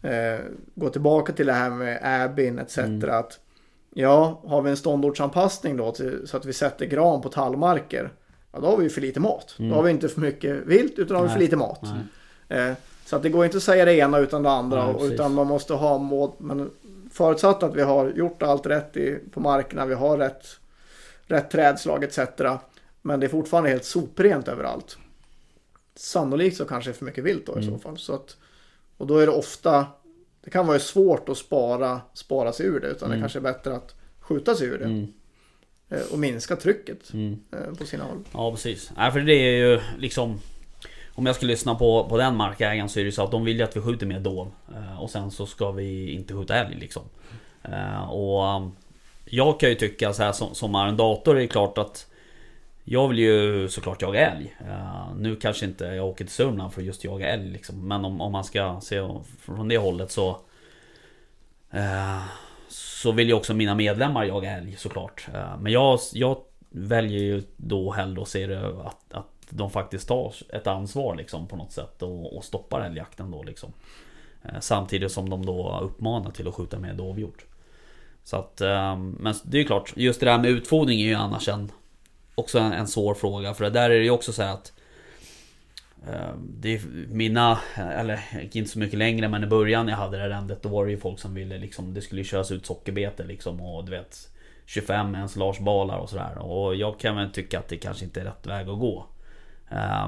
eh, 0.03 0.45
gå 0.75 0.89
tillbaka 0.89 1.33
till 1.33 1.47
det 1.47 1.53
här 1.53 1.71
med 1.71 2.01
äbin 2.03 2.59
etc. 2.59 2.79
Mm. 2.79 3.11
Att 3.11 3.41
ja, 3.95 4.43
har 4.47 4.63
vi 4.63 4.71
en 4.71 4.77
ståndortsanpassning 4.77 5.77
då 5.77 5.93
till, 5.93 6.23
så 6.29 6.37
att 6.37 6.45
vi 6.45 6.53
sätter 6.53 6.87
gran 6.87 7.21
på 7.23 7.29
tallmarker. 7.29 8.13
Ja, 8.53 8.61
då 8.61 8.67
har 8.67 8.77
vi 8.77 8.89
för 8.89 9.01
lite 9.01 9.21
mat. 9.21 9.57
Mm. 9.59 9.71
Då 9.71 9.77
har 9.77 9.83
vi 9.83 9.91
inte 9.91 10.09
för 10.09 10.21
mycket 10.21 10.57
vilt 10.67 10.99
utan 10.99 11.09
då 11.09 11.15
har 11.15 11.23
vi 11.23 11.33
för 11.33 11.41
lite 11.41 11.57
mat. 11.57 11.81
Eh, 12.49 12.73
så 13.07 13.17
att 13.17 13.23
det 13.23 13.29
går 13.29 13.45
inte 13.45 13.57
att 13.57 13.63
säga 13.63 13.85
det 13.85 13.95
ena 13.95 14.19
utan 14.19 14.43
det 14.43 14.51
andra. 14.51 14.93
Precis. 14.93 15.13
utan 15.13 15.35
man 15.35 15.47
måste 15.47 15.75
ha 15.75 15.99
mål. 15.99 16.31
Men 16.39 16.71
förutsatt 17.13 17.63
att 17.63 17.75
vi 17.77 17.83
har 17.83 18.11
gjort 18.11 18.43
allt 18.43 18.67
rätt 18.67 18.97
i, 18.97 19.19
på 19.33 19.41
markerna. 19.41 19.87
Vi 19.87 19.95
har 19.95 20.19
rätt, 20.19 20.47
rätt 21.27 21.51
trädslag 21.51 22.05
etc. 22.05 22.19
Men 23.03 23.21
det 23.21 23.27
är 23.27 23.29
fortfarande 23.29 23.71
helt 23.71 23.85
soprent 23.85 24.49
överallt. 24.49 24.99
Sannolikt 25.95 26.57
så 26.57 26.65
kanske 26.65 26.91
det 26.91 26.93
är 26.95 26.97
för 26.99 27.05
mycket 27.05 27.25
vilt 27.25 27.47
då 27.47 27.53
i 27.59 27.63
Mm. 27.63 27.75
så 27.75 27.79
fall. 27.83 27.99
Så 27.99 28.15
att, 28.15 28.37
och 28.97 29.07
då 29.07 29.19
är 29.19 29.27
det 29.27 29.33
ofta. 29.33 29.87
Det 30.45 30.51
kan 30.51 30.67
vara 30.67 30.79
svårt 30.79 31.29
att 31.29 31.37
spara, 31.39 32.01
spara 32.15 32.53
sig 32.53 32.67
ur 32.67 32.81
det. 32.81 32.87
Utan 32.87 33.09
det 33.09 33.15
Mm. 33.15 33.23
kanske 33.23 33.39
är 33.39 33.43
bättre 33.43 33.77
att 33.77 33.95
skjuta 34.21 34.55
sig 34.55 34.67
ur 34.67 34.79
det. 34.79 34.85
Mm. 34.85 35.07
eh, 35.89 36.01
Och 36.13 36.19
minska 36.19 36.57
trycket 36.57 37.13
Mm. 37.13 37.39
eh, 37.53 37.75
på 37.79 37.87
sina 37.87 38.05
håll. 38.05 38.25
Ja 38.33 38.51
precis. 38.51 38.91
Nej 38.97 39.13
för 39.13 39.21
det 39.21 39.33
är 39.35 39.57
ju 39.69 39.81
liksom 39.99 40.41
om 41.19 41.27
jag 41.27 41.37
ska 41.37 41.47
lyssna 41.47 41.75
på, 41.75 42.09
på 42.09 42.17
den 42.17 42.37
markägaren 42.37 42.89
så 42.89 43.01
är 43.01 43.05
det 43.05 43.13
så 43.13 43.23
att 43.23 43.31
de 43.31 43.45
vill 43.45 43.57
ju 43.57 43.63
att 43.63 43.77
vi 43.77 43.81
skjuter 43.81 44.07
mer 44.07 44.21
dov. 44.21 44.53
Eh, 44.75 45.03
och 45.03 45.11
sen 45.11 45.31
så 45.31 45.47
ska 45.47 45.71
vi 45.71 46.11
inte 46.11 46.35
skjuta 46.35 46.55
älg 46.55 46.75
liksom. 46.75 47.03
Eh, 47.63 48.11
och 48.11 48.57
um, 48.57 48.77
jag 49.25 49.61
kan 49.61 49.69
ju 49.69 49.75
tycka 49.75 50.13
så 50.13 50.23
här 50.23 50.33
som, 50.33 50.55
som 50.55 50.75
arrendator 50.75 51.37
är 51.37 51.41
det 51.41 51.47
klart 51.47 51.79
att 51.79 52.07
Jag 52.85 53.09
vill 53.09 53.19
ju 53.19 53.69
såklart 53.69 54.03
jaga 54.03 54.31
älg. 54.31 54.57
Eh, 54.69 55.15
nu 55.17 55.37
kanske 55.37 55.67
inte 55.67 55.85
jag 55.85 56.07
åker 56.07 56.25
till 56.25 56.35
Sörmland 56.35 56.73
för 56.73 56.81
att 56.81 56.87
just 56.87 57.05
jaga 57.05 57.29
älg 57.29 57.51
liksom. 57.51 57.89
Men 57.89 58.05
om, 58.05 58.21
om 58.21 58.33
man 58.33 58.45
ska 58.45 58.81
se 58.83 59.09
från 59.41 59.69
det 59.69 59.79
hållet 59.79 60.11
så 60.11 60.39
Så 62.69 63.13
vill 63.13 63.29
ju 63.29 63.35
också 63.35 63.55
mina 63.55 63.75
medlemmar 63.75 64.25
jaga 64.25 64.51
älg 64.51 64.77
såklart. 64.77 65.29
Men 65.61 65.73
jag, 65.73 65.99
jag 66.13 66.37
väljer 66.71 67.21
ju 67.21 67.43
då 67.57 67.93
hellre 67.93 68.23
att 68.23 68.29
se 68.29 68.47
det 68.47 68.69
att, 68.69 69.13
att 69.15 69.36
de 69.51 69.71
faktiskt 69.71 70.09
tar 70.09 70.35
ett 70.49 70.67
ansvar 70.67 71.17
liksom 71.17 71.47
på 71.47 71.57
något 71.57 71.73
sätt 71.73 72.03
och, 72.03 72.37
och 72.37 72.45
stoppar 72.45 72.81
älgjakten 72.81 73.31
då 73.31 73.43
liksom. 73.43 73.73
Eh, 74.43 74.61
samtidigt 74.61 75.13
som 75.13 75.31
de 75.31 75.47
då 75.47 75.81
uppmanar 75.83 76.31
till 76.31 76.49
att 76.49 76.55
skjuta 76.55 76.79
med 76.79 76.97
dovhjort. 76.97 77.45
Så 78.25 78.37
att, 78.37 78.61
ehm, 78.61 79.11
men 79.21 79.35
det 79.45 79.57
är 79.57 79.61
ju 79.61 79.67
klart, 79.67 79.93
just 79.97 80.21
det 80.21 80.27
där 80.27 80.39
med 80.39 80.51
utfodring 80.51 81.01
är 81.01 81.07
ju 81.07 81.15
annars 81.15 81.49
en 81.49 81.73
Också 82.39 82.59
en, 82.59 82.73
en 82.73 82.87
svår 82.87 83.15
fråga 83.15 83.55
för 83.55 83.65
det 83.65 83.71
där 83.71 83.91
är 83.91 83.99
det 83.99 84.05
ju 84.05 84.11
också 84.11 84.33
så 84.33 84.43
här 84.43 84.55
att 84.55 84.73
ehm, 86.07 86.53
det 86.61 86.75
är 86.75 86.81
mina, 87.09 87.59
eller 87.77 88.21
inte 88.53 88.71
så 88.71 88.79
mycket 88.79 88.99
längre 88.99 89.29
men 89.29 89.45
i 89.45 89.47
början 89.47 89.89
jag 89.89 89.97
hade 89.97 90.19
det 90.19 90.25
arrendet 90.25 90.63
då 90.63 90.69
var 90.69 90.85
det 90.85 90.91
ju 90.91 90.99
folk 90.99 91.19
som 91.19 91.35
ville 91.35 91.59
liksom 91.59 91.95
Det 91.95 92.01
skulle 92.01 92.21
ju 92.21 92.25
köras 92.25 92.51
ut 92.51 92.67
sockerbete 92.67 93.25
liksom 93.25 93.61
och 93.61 93.85
du 93.85 93.91
vet 93.91 94.29
25 94.67 95.15
ensilagebalar 95.15 95.99
och 95.99 96.11
sådär 96.11 96.39
och 96.39 96.77
jag 96.77 97.01
kan 97.01 97.17
väl 97.17 97.31
tycka 97.31 97.59
att 97.59 97.69
det 97.69 97.77
kanske 97.77 98.05
inte 98.05 98.21
är 98.21 98.25
rätt 98.25 98.47
väg 98.47 98.69
att 98.69 98.79
gå 98.79 99.07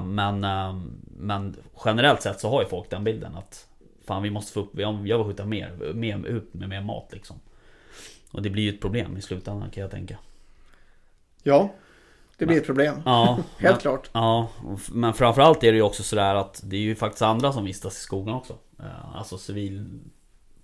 men, 0.03 0.43
eh, 0.43 0.79
men 1.17 1.55
generellt 1.85 2.21
sett 2.21 2.39
så 2.39 2.49
har 2.49 2.61
ju 2.61 2.67
folk 2.67 2.89
den 2.89 3.03
bilden 3.03 3.35
att 3.35 3.65
Fan 4.05 4.23
vi 4.23 4.29
måste 4.29 4.53
få 4.53 4.59
upp, 4.59 4.79
jag 4.79 4.93
vill 4.93 5.23
skjuta 5.23 5.45
mer, 5.45 5.93
mer, 5.93 6.25
ut 6.25 6.53
med 6.53 6.69
mer 6.69 6.81
mat 6.81 7.07
liksom. 7.11 7.39
Och 8.31 8.41
det 8.41 8.49
blir 8.49 8.63
ju 8.63 8.69
ett 8.69 8.81
problem 8.81 9.17
i 9.17 9.21
slutändan 9.21 9.69
kan 9.69 9.81
jag 9.81 9.91
tänka. 9.91 10.17
Ja, 11.43 11.73
det 12.37 12.45
blir 12.45 12.57
ett 12.57 12.65
problem. 12.65 13.01
Ja, 13.05 13.37
Helt 13.57 13.75
men, 13.75 13.77
klart. 13.79 14.09
Ja, 14.13 14.47
men 14.91 15.13
framförallt 15.13 15.63
är 15.63 15.71
det 15.71 15.77
ju 15.77 15.83
också 15.83 16.03
sådär 16.03 16.35
att 16.35 16.61
det 16.63 16.75
är 16.75 16.79
ju 16.81 16.95
faktiskt 16.95 17.21
andra 17.21 17.53
som 17.53 17.65
vistas 17.65 17.97
i 17.97 18.01
skogen 18.01 18.33
också. 18.33 18.57
Eh, 18.79 19.15
Alltså 19.15 19.37
civil 19.37 19.99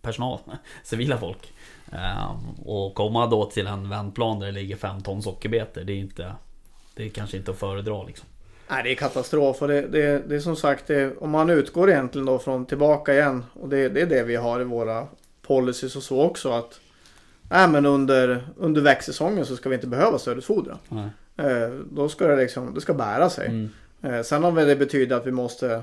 personal, 0.01 0.39
civila 0.83 1.17
folk. 1.17 1.53
Eh, 1.91 2.35
Och 2.65 2.95
komma 2.95 3.27
då 3.27 3.45
till 3.45 3.67
en 3.67 3.89
vändplan 3.89 4.39
där 4.39 4.45
det 4.45 4.51
ligger 4.51 4.75
5 4.75 5.01
ton 5.01 5.21
sockerbete 5.23 5.83
Det 5.83 5.93
är 5.93 5.97
inte 5.97 6.35
Det 6.93 7.05
är 7.05 7.09
kanske 7.09 7.37
inte 7.37 7.51
att 7.51 7.57
föredra 7.57 8.03
liksom 8.03 8.27
Nej, 8.69 8.83
det 8.83 8.91
är 8.91 8.95
katastrof 8.95 9.61
och 9.61 9.67
det, 9.67 9.81
det, 9.81 10.29
det 10.29 10.35
är 10.35 10.39
som 10.39 10.55
sagt, 10.55 10.87
det, 10.87 11.17
om 11.17 11.29
man 11.29 11.49
utgår 11.49 11.89
egentligen 11.89 12.25
då 12.25 12.39
från 12.39 12.65
tillbaka 12.65 13.13
igen 13.13 13.43
och 13.53 13.69
det, 13.69 13.89
det 13.89 14.01
är 14.01 14.05
det 14.05 14.23
vi 14.23 14.35
har 14.35 14.61
i 14.61 14.63
våra 14.63 15.07
policies 15.41 15.95
och 15.95 16.03
så 16.03 16.21
också 16.21 16.51
att 16.51 16.79
Nej 17.49 17.67
men 17.67 17.85
under, 17.85 18.47
under 18.57 18.81
växtsäsongen 18.81 19.45
så 19.45 19.55
ska 19.55 19.69
vi 19.69 19.75
inte 19.75 19.87
behöva 19.87 20.19
stödutfodra. 20.19 20.77
Eh, 21.37 21.69
då 21.91 22.09
ska 22.09 22.27
det 22.27 22.35
liksom, 22.35 22.73
det 22.73 22.81
ska 22.81 22.93
bära 22.93 23.29
sig. 23.29 23.47
Mm. 23.47 23.69
Eh, 24.01 24.21
sen 24.21 24.43
om 24.43 24.55
det 24.55 24.75
betyder 24.75 25.15
att 25.15 25.27
vi 25.27 25.31
måste 25.31 25.81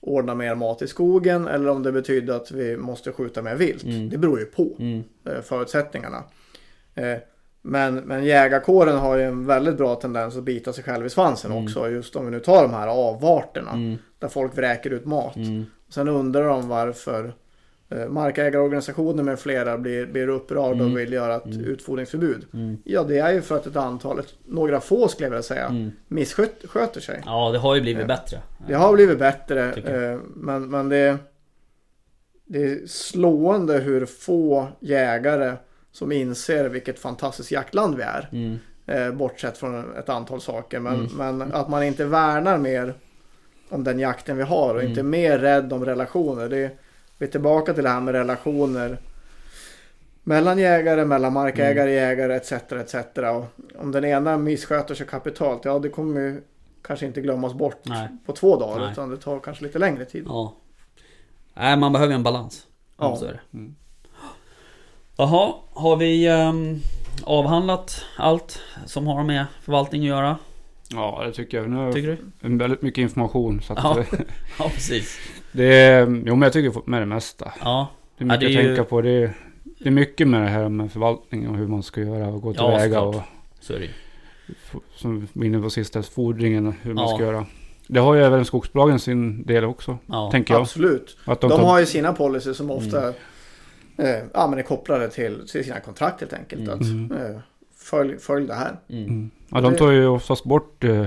ordna 0.00 0.34
mer 0.34 0.54
mat 0.54 0.82
i 0.82 0.86
skogen 0.86 1.48
eller 1.48 1.68
om 1.68 1.82
det 1.82 1.92
betyder 1.92 2.34
att 2.34 2.50
vi 2.50 2.76
måste 2.76 3.12
skjuta 3.12 3.42
mer 3.42 3.54
vilt. 3.54 3.84
Mm. 3.84 4.08
Det 4.10 4.18
beror 4.18 4.38
ju 4.38 4.44
på 4.44 4.76
Mm. 4.78 5.02
eh, 5.24 5.40
förutsättningarna. 5.42 6.22
Eh, 6.94 7.16
Men, 7.62 7.94
men 7.94 8.24
jägarkåren 8.24 8.98
har 8.98 9.16
ju 9.16 9.22
en 9.22 9.46
väldigt 9.46 9.76
bra 9.76 9.94
tendens 9.94 10.36
att 10.36 10.42
bita 10.44 10.72
sig 10.72 10.84
själv 10.84 11.06
i 11.06 11.10
svansen 11.10 11.50
Mm. 11.52 11.64
också. 11.64 11.90
Just 11.90 12.16
om 12.16 12.24
vi 12.24 12.30
nu 12.30 12.40
tar 12.40 12.62
de 12.62 12.72
här 12.74 12.88
avarterna. 12.88 13.70
Mm. 13.72 13.96
Där 14.18 14.28
folk 14.28 14.56
vräker 14.58 14.90
ut 14.90 15.04
mat. 15.04 15.36
Mm. 15.36 15.64
Sen 15.88 16.08
undrar 16.08 16.44
de 16.48 16.68
varför 16.68 17.32
eh, 17.90 18.08
markägarorganisationer 18.08 19.22
med 19.22 19.38
flera 19.38 19.78
blir, 19.78 20.06
blir 20.06 20.28
upprörda 20.28 20.74
Mm. 20.80 20.92
och 20.92 20.98
vill 20.98 21.12
göra 21.12 21.36
ett 21.36 21.44
Mm. 21.46 21.60
utfodringsförbud. 21.64 22.46
Mm. 22.54 22.76
Ja, 22.84 23.02
det 23.02 23.18
är 23.18 23.32
ju 23.32 23.42
för 23.42 23.56
att 23.56 23.66
ett 23.66 23.76
antal, 23.76 24.20
några 24.46 24.80
få 24.80 25.08
skulle 25.08 25.26
jag 25.26 25.30
vilja 25.30 25.42
säga, 25.42 25.66
Mm. 25.66 25.90
missköter 26.08 27.00
sig. 27.00 27.22
Ja 27.26 27.50
det 27.52 27.58
har 27.58 27.74
ju 27.74 27.80
blivit 27.80 28.00
Ja. 28.00 28.06
bättre 28.06 28.38
Det 28.68 28.74
har 28.74 28.92
blivit 28.92 29.18
bättre, 29.18 29.72
eh, 29.72 30.18
men, 30.34 30.70
men 30.70 30.88
det, 30.88 31.16
det 32.44 32.62
är 32.62 32.86
slående 32.86 33.78
hur 33.78 34.06
få 34.06 34.68
jägare 34.80 35.52
som 35.98 36.12
inser 36.12 36.68
vilket 36.68 36.98
fantastiskt 36.98 37.50
jaktland 37.50 37.96
vi 37.96 38.02
är. 38.02 38.28
mm. 38.32 38.58
Eh, 38.86 39.10
bortsett 39.12 39.58
från 39.58 39.96
ett 39.96 40.08
antal 40.08 40.40
saker. 40.40 40.80
Men, 40.80 40.94
Mm. 40.94 41.38
men 41.38 41.52
att 41.52 41.68
man 41.68 41.82
inte 41.82 42.04
värnar 42.04 42.58
mer 42.58 42.94
om 43.68 43.84
den 43.84 43.98
jakten 43.98 44.36
vi 44.36 44.42
har 44.42 44.74
och 44.74 44.80
Mm. 44.80 44.90
inte 44.90 45.02
mer 45.02 45.38
rädd 45.38 45.72
om 45.72 45.84
relationer. 45.84 46.48
Det, 46.48 46.70
vi 47.18 47.26
är 47.26 47.30
tillbaka 47.30 47.74
till 47.74 47.82
det 47.84 47.90
här 47.90 48.00
med 48.00 48.14
relationer 48.14 48.98
mellan 50.22 50.58
jägare, 50.58 51.04
mellan 51.04 51.32
markägare, 51.32 51.90
Mm. 51.90 51.94
jägare 51.94 52.34
etc. 52.36 52.52
etc. 52.72 52.94
Och 53.18 53.44
om 53.82 53.92
den 53.92 54.04
ena 54.04 54.38
missköter 54.38 54.94
sig 54.94 55.06
kapitalt, 55.06 55.64
ja 55.64 55.78
det 55.78 55.88
kommer 55.88 56.20
ju 56.20 56.42
kanske 56.82 57.06
inte 57.06 57.20
glömmas 57.20 57.54
bort 57.54 57.80
Nej. 57.84 58.08
på 58.26 58.32
två 58.32 58.56
dagar 58.60 58.80
Nej. 58.80 58.92
utan 58.92 59.10
det 59.10 59.16
tar 59.16 59.40
kanske 59.40 59.64
lite 59.64 59.78
längre 59.78 60.04
tid. 60.04 60.24
Ja 60.26 60.54
Nej 61.54 61.76
man 61.76 61.92
behöver 61.92 62.12
ju 62.12 62.16
en 62.16 62.22
balans 62.22 62.66
Ja. 62.98 63.16
Så 63.16 63.24
är 63.24 63.32
det 63.32 63.40
Mm. 63.58 63.74
Jaha, 65.20 65.52
har 65.72 65.96
vi 65.96 66.26
ehm, 66.26 66.80
avhandlat 67.24 68.04
allt 68.16 68.60
som 68.86 69.06
har 69.06 69.24
med 69.24 69.44
förvaltning 69.62 70.02
att 70.02 70.08
göra? 70.08 70.36
Ja, 70.90 71.22
det 71.26 71.32
tycker 71.32 71.56
jag. 71.58 71.70
Nu 71.70 71.76
har 71.76 71.92
Tycker 71.92 72.18
du? 72.40 72.56
väldigt 72.56 72.82
mycket 72.82 73.02
information. 73.02 73.60
Så 73.62 73.72
att 73.72 73.78
Ja. 73.82 74.04
Ja 74.58 74.68
precis 74.74 75.18
det 75.52 75.64
är, 75.82 76.00
jo, 76.06 76.34
men 76.36 76.42
jag 76.42 76.52
tycker 76.52 76.64
jag 76.64 76.74
fått 76.74 76.86
med 76.86 77.02
det 77.02 77.06
mesta. 77.06 77.52
Ja, 77.64 77.86
Det 78.18 78.24
är 78.24 78.26
mycket 78.26 78.40
det 78.40 78.46
är 78.46 78.58
att 78.58 78.64
ju- 78.64 78.66
tänka 78.68 78.84
på. 78.84 79.00
Det 79.00 79.10
är, 79.10 79.32
det 79.64 79.88
är 79.88 79.90
mycket 79.90 80.28
med 80.28 80.42
det 80.42 80.48
här 80.48 80.68
med 80.68 80.92
förvaltning 80.92 81.48
och 81.48 81.56
hur 81.56 81.66
man 81.66 81.82
ska 81.82 82.00
göra 82.00 82.28
och 82.28 82.42
gå 82.42 82.54
Ja, 82.56 82.70
tillväga. 82.78 83.00
och 83.00 83.14
så 83.60 83.72
är 83.74 83.78
det 83.80 83.88
som 84.96 85.20
vi 85.20 85.26
var 85.32 85.44
inne 85.44 85.58
på 85.62 85.70
sista, 85.70 86.02
fodringen 86.02 86.66
och 86.66 86.74
hur 86.82 86.94
man 86.94 87.08
Ja. 87.08 87.14
ska 87.16 87.24
göra. 87.24 87.46
Det 87.86 88.00
har 88.00 88.14
ju 88.14 88.22
även 88.22 88.44
skogsbolagen 88.44 88.98
sin 88.98 89.42
del 89.46 89.64
också, 89.64 89.98
Ja, 90.06 90.28
tänker 90.32 90.54
jag. 90.54 90.60
Absolut. 90.60 91.16
Att 91.24 91.40
De 91.40 91.50
tar- 91.50 91.58
har 91.58 91.78
ju 91.80 91.86
sina 91.86 92.12
policies 92.12 92.56
som 92.56 92.70
Mm. 92.70 92.82
Eh, 93.98 94.24
ja, 94.34 94.46
men 94.46 94.58
är 94.58 94.62
kopplade 94.62 95.10
till, 95.10 95.48
till 95.48 95.64
sina 95.64 95.80
kontrakt 95.80 96.20
helt 96.20 96.32
enkelt. 96.32 96.62
Mm. 96.62 96.74
Att, 96.74 96.82
Mm. 96.86 97.12
eh, 97.34 97.40
följ, 97.76 98.18
följ 98.18 98.46
det 98.46 98.54
här. 98.54 98.76
mm. 98.88 99.04
Mm. 99.04 99.30
Ja, 99.48 99.60
de 99.60 99.76
tar 99.76 99.90
ju 99.90 100.06
oftast 100.06 100.44
bort 100.44 100.84
eh, 100.84 101.06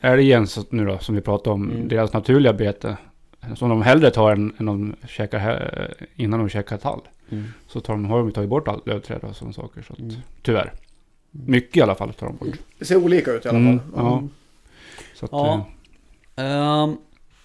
älgen 0.00 0.46
nu 0.70 0.84
då, 0.86 0.98
som 0.98 1.14
vi 1.14 1.20
pratade 1.20 1.50
om, 1.54 1.70
Mm. 1.70 1.88
deras 1.88 2.12
naturliga 2.12 2.52
bete. 2.52 2.96
Som 3.56 3.68
de 3.68 3.82
hellre 3.82 4.10
tar 4.10 4.32
än, 4.32 4.52
än 4.58 4.66
de 4.66 4.94
käkar 5.08 5.38
här, 5.38 5.94
innan 6.16 6.40
de 6.40 6.48
käkar 6.48 6.76
tall. 6.76 7.00
Mm. 7.30 7.44
Så 7.68 7.80
tar 7.80 7.92
de, 7.94 8.04
har 8.04 8.18
de 8.18 8.32
tagit 8.32 8.50
bort 8.50 8.68
allt 8.68 8.86
lövträd 8.86 9.24
och 9.24 9.36
sådana 9.36 9.52
saker. 9.52 9.82
Så 9.82 9.92
att, 9.92 9.98
Mm. 9.98 10.14
Tyvärr. 10.42 10.72
Mycket 11.30 11.76
i 11.76 11.80
alla 11.80 11.94
fall 11.94 12.12
tar 12.12 12.26
de 12.26 12.36
bort. 12.36 12.58
Det 12.78 12.84
ser 12.84 12.96
olika 12.96 13.32
ut 13.32 13.46
i 13.46 13.48
alla 13.48 13.58
Mm, 13.58 13.78
fall. 13.78 13.88
ja. 13.96 14.22
Så 15.14 15.24
att, 15.24 15.32
Ja. 15.32 15.66
eh, 16.36 16.44
Ehm, 16.44 16.96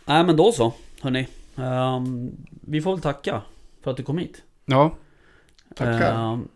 nej 0.06 0.24
men 0.24 0.36
då 0.38 0.52
så, 0.52 0.74
hörni. 1.02 1.28
Ehm, 1.58 2.32
vi 2.62 2.82
får 2.82 2.92
väl 2.92 3.02
tacka 3.02 3.42
för 3.86 3.92
att 3.92 3.98
du 3.98 4.04
kom 4.04 4.18
hit. 4.18 4.44
ja, 4.66 4.92
Tackar. 5.76 6.34
Ehm, 6.34 6.48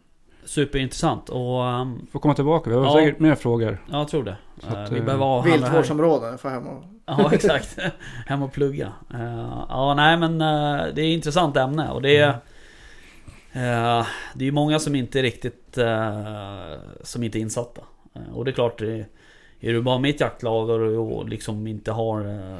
superintressant 0.45 1.29
och 1.29 1.65
ehm, 1.65 2.07
får 2.11 2.19
komma 2.19 2.33
tillbaka. 2.33 2.69
Vi 2.69 2.75
har 2.75 2.83
Ja. 2.85 2.93
säkert 2.93 3.19
mer 3.19 3.35
frågor. 3.35 3.83
ja, 3.91 3.97
jag 3.97 4.07
tror 4.07 4.23
det. 4.23 4.37
Så 4.59 4.67
Ehm, 4.67 4.83
att, 4.83 4.91
vi 4.91 4.99
eh, 4.99 5.05
behöver 5.05 5.41
här. 5.41 5.51
Viltvårdsområden, 5.51 6.37
får 6.37 6.49
hem 6.49 6.67
och... 6.67 6.83
Ja 7.05 7.29
exakt. 7.33 7.77
Hem 8.27 8.43
och 8.43 8.51
plugga. 8.53 8.93
Ehm, 9.13 9.49
ja 9.69 9.93
nej 9.97 10.17
men 10.17 10.41
eh, 10.41 10.85
det 10.95 11.01
är 11.01 11.09
ett 11.09 11.15
intressant 11.15 11.57
ämne 11.57 11.89
och 11.89 12.01
det 12.01 12.17
är... 12.17 12.29
Eh, 13.51 14.05
det 14.33 14.43
är 14.43 14.45
ju 14.45 14.51
många 14.51 14.79
som 14.79 14.95
inte 14.95 15.19
är 15.19 15.23
riktigt... 15.23 15.77
eh, 15.77 16.79
som 17.03 17.23
inte 17.23 17.39
är 17.39 17.41
insatta. 17.41 17.81
Eh, 18.13 18.33
och 18.35 18.45
det 18.45 18.51
är 18.51 18.53
klart, 18.53 18.81
eh, 18.81 18.87
är 19.59 19.73
du 19.73 19.81
bara 19.81 19.99
med 19.99 20.11
i 20.11 20.13
ett 20.13 20.21
jaktlag 20.21 20.69
och, 20.69 21.17
och 21.17 21.29
liksom 21.29 21.67
inte 21.67 21.91
har 21.91 22.21
eh, 22.25 22.59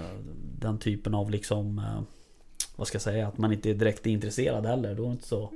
den 0.60 0.78
typen 0.80 1.14
av 1.16 1.30
liksom... 1.32 1.82
vad 2.80 2.88
ska 2.88 2.96
jag 2.96 3.02
säga? 3.02 3.28
Att 3.28 3.38
man 3.38 3.54
inte 3.54 3.70
är 3.70 3.74
direkt 3.74 4.06
intresserad 4.06 4.66
heller. 4.66 4.96
Då 4.96 5.04
är 5.04 5.08
det 5.08 5.12
inte 5.12 5.28
så... 5.28 5.50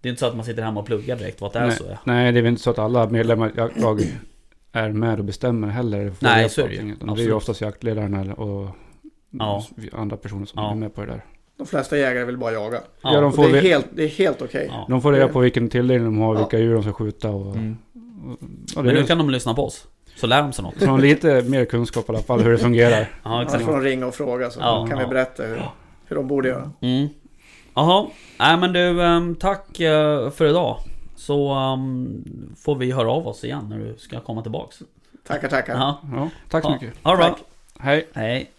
Det 0.00 0.08
är 0.08 0.10
inte 0.10 0.20
så 0.20 0.26
att 0.26 0.36
man 0.36 0.44
sitter 0.44 0.62
hemma 0.62 0.80
och 0.80 0.86
pluggar 0.86 1.16
direkt 1.16 1.40
vad 1.40 1.52
det 1.52 1.58
är 1.58 1.66
Nej. 1.66 1.76
så. 1.76 1.84
Ja. 1.90 1.96
Nej, 2.04 2.32
det 2.32 2.38
är 2.38 2.42
väl 2.42 2.50
inte 2.50 2.62
så 2.62 2.70
att 2.70 2.78
alla 2.78 3.08
medlemmar 3.08 3.48
i 3.48 3.52
jaktlag 3.56 4.00
är 4.72 4.88
med 4.88 5.18
och 5.18 5.24
bestämmer 5.24 5.68
heller. 5.68 6.12
Nej, 6.18 6.48
så 6.48 6.60
är 6.60 6.68
det 6.68 6.74
ju. 6.74 6.94
Det 7.14 7.22
är 7.22 7.26
ju 7.26 7.32
oftast 7.32 7.60
jaktledaren 7.60 8.32
och 8.32 8.68
Ja. 9.30 9.64
andra 9.92 10.16
personer 10.16 10.46
som 10.46 10.62
Ja. 10.62 10.70
är 10.70 10.74
med 10.74 10.94
på 10.94 11.00
det 11.00 11.06
där. 11.06 11.24
De 11.56 11.66
flesta 11.66 11.98
jägare 11.98 12.24
vill 12.24 12.36
bara 12.38 12.52
jaga. 12.52 12.80
Ja, 13.02 13.20
de 13.20 13.24
Och 13.24 13.34
får 13.34 13.48
det, 13.48 13.58
är 13.58 13.62
helt, 13.62 13.86
det 13.94 14.04
är 14.04 14.08
helt 14.08 14.42
okej. 14.42 14.66
Ja. 14.70 14.86
De 14.88 15.02
får 15.02 15.12
reda 15.12 15.28
på 15.28 15.40
vilken 15.40 15.68
tilldelning 15.68 16.04
de 16.04 16.18
har, 16.18 16.34
Ja. 16.34 16.38
vilka 16.40 16.58
djur 16.58 16.74
de 16.74 16.82
ska 16.82 16.92
skjuta 16.92 17.30
och... 17.30 17.56
Mm. 17.56 17.76
och 17.94 18.38
ja, 18.40 18.46
Men 18.76 18.84
det 18.84 18.92
nu 18.92 18.98
är 18.98 19.04
kan 19.04 19.18
de 19.18 19.30
lyssna 19.30 19.54
på 19.54 19.64
oss. 19.66 19.86
Så 20.16 20.26
lär 20.26 20.42
de 20.42 20.52
sig 20.52 20.62
något. 20.62 20.74
så 20.78 20.84
de 20.84 20.90
har 20.90 20.98
lite 20.98 21.42
mer 21.42 21.64
kunskap 21.64 22.04
i 22.08 22.12
alla 22.12 22.18
fall 22.22 22.40
hur 22.40 22.52
det 22.52 22.58
fungerar. 22.58 23.00
Ja, 23.00 23.30
Annars 23.30 23.44
exakt. 23.44 23.64
får 23.64 23.72
de 23.72 23.80
ringa 23.82 24.06
och 24.06 24.14
fråga 24.14 24.50
så 24.50 24.60
Ja, 24.60 24.86
kan 24.90 24.98
ja. 24.98 25.04
vi 25.06 25.10
berätta 25.10 25.42
hur, 25.42 25.62
hur 26.12 26.16
de 26.16 26.28
borde 26.28 26.48
göra. 26.48 26.70
Mm. 26.80 27.08
Jaha. 27.74 28.06
Nej 28.38 28.56
men 28.56 28.72
du, 28.72 29.02
ehm, 29.02 29.34
tack 29.34 29.80
eh, 29.80 30.30
för 30.30 30.46
idag. 30.46 30.78
Så 31.16 31.52
ehm, 31.52 32.24
får 32.56 32.76
vi 32.76 32.92
höra 32.92 33.10
av 33.10 33.28
oss 33.28 33.44
igen 33.44 33.66
när 33.68 33.78
du 33.78 33.94
ska 33.98 34.20
komma 34.20 34.42
tillbaks. 34.42 34.82
Tackar, 35.26 35.48
tackar. 35.48 35.74
Ja. 35.74 36.00
Ja, 36.12 36.28
tack 36.48 36.64
så 36.64 36.70
mycket. 36.70 36.94
Ha 37.02 37.10
det 37.10 37.16
bra. 37.16 37.28
Tack. 37.28 37.38
Hej. 37.78 38.08
Hej. 38.14 38.50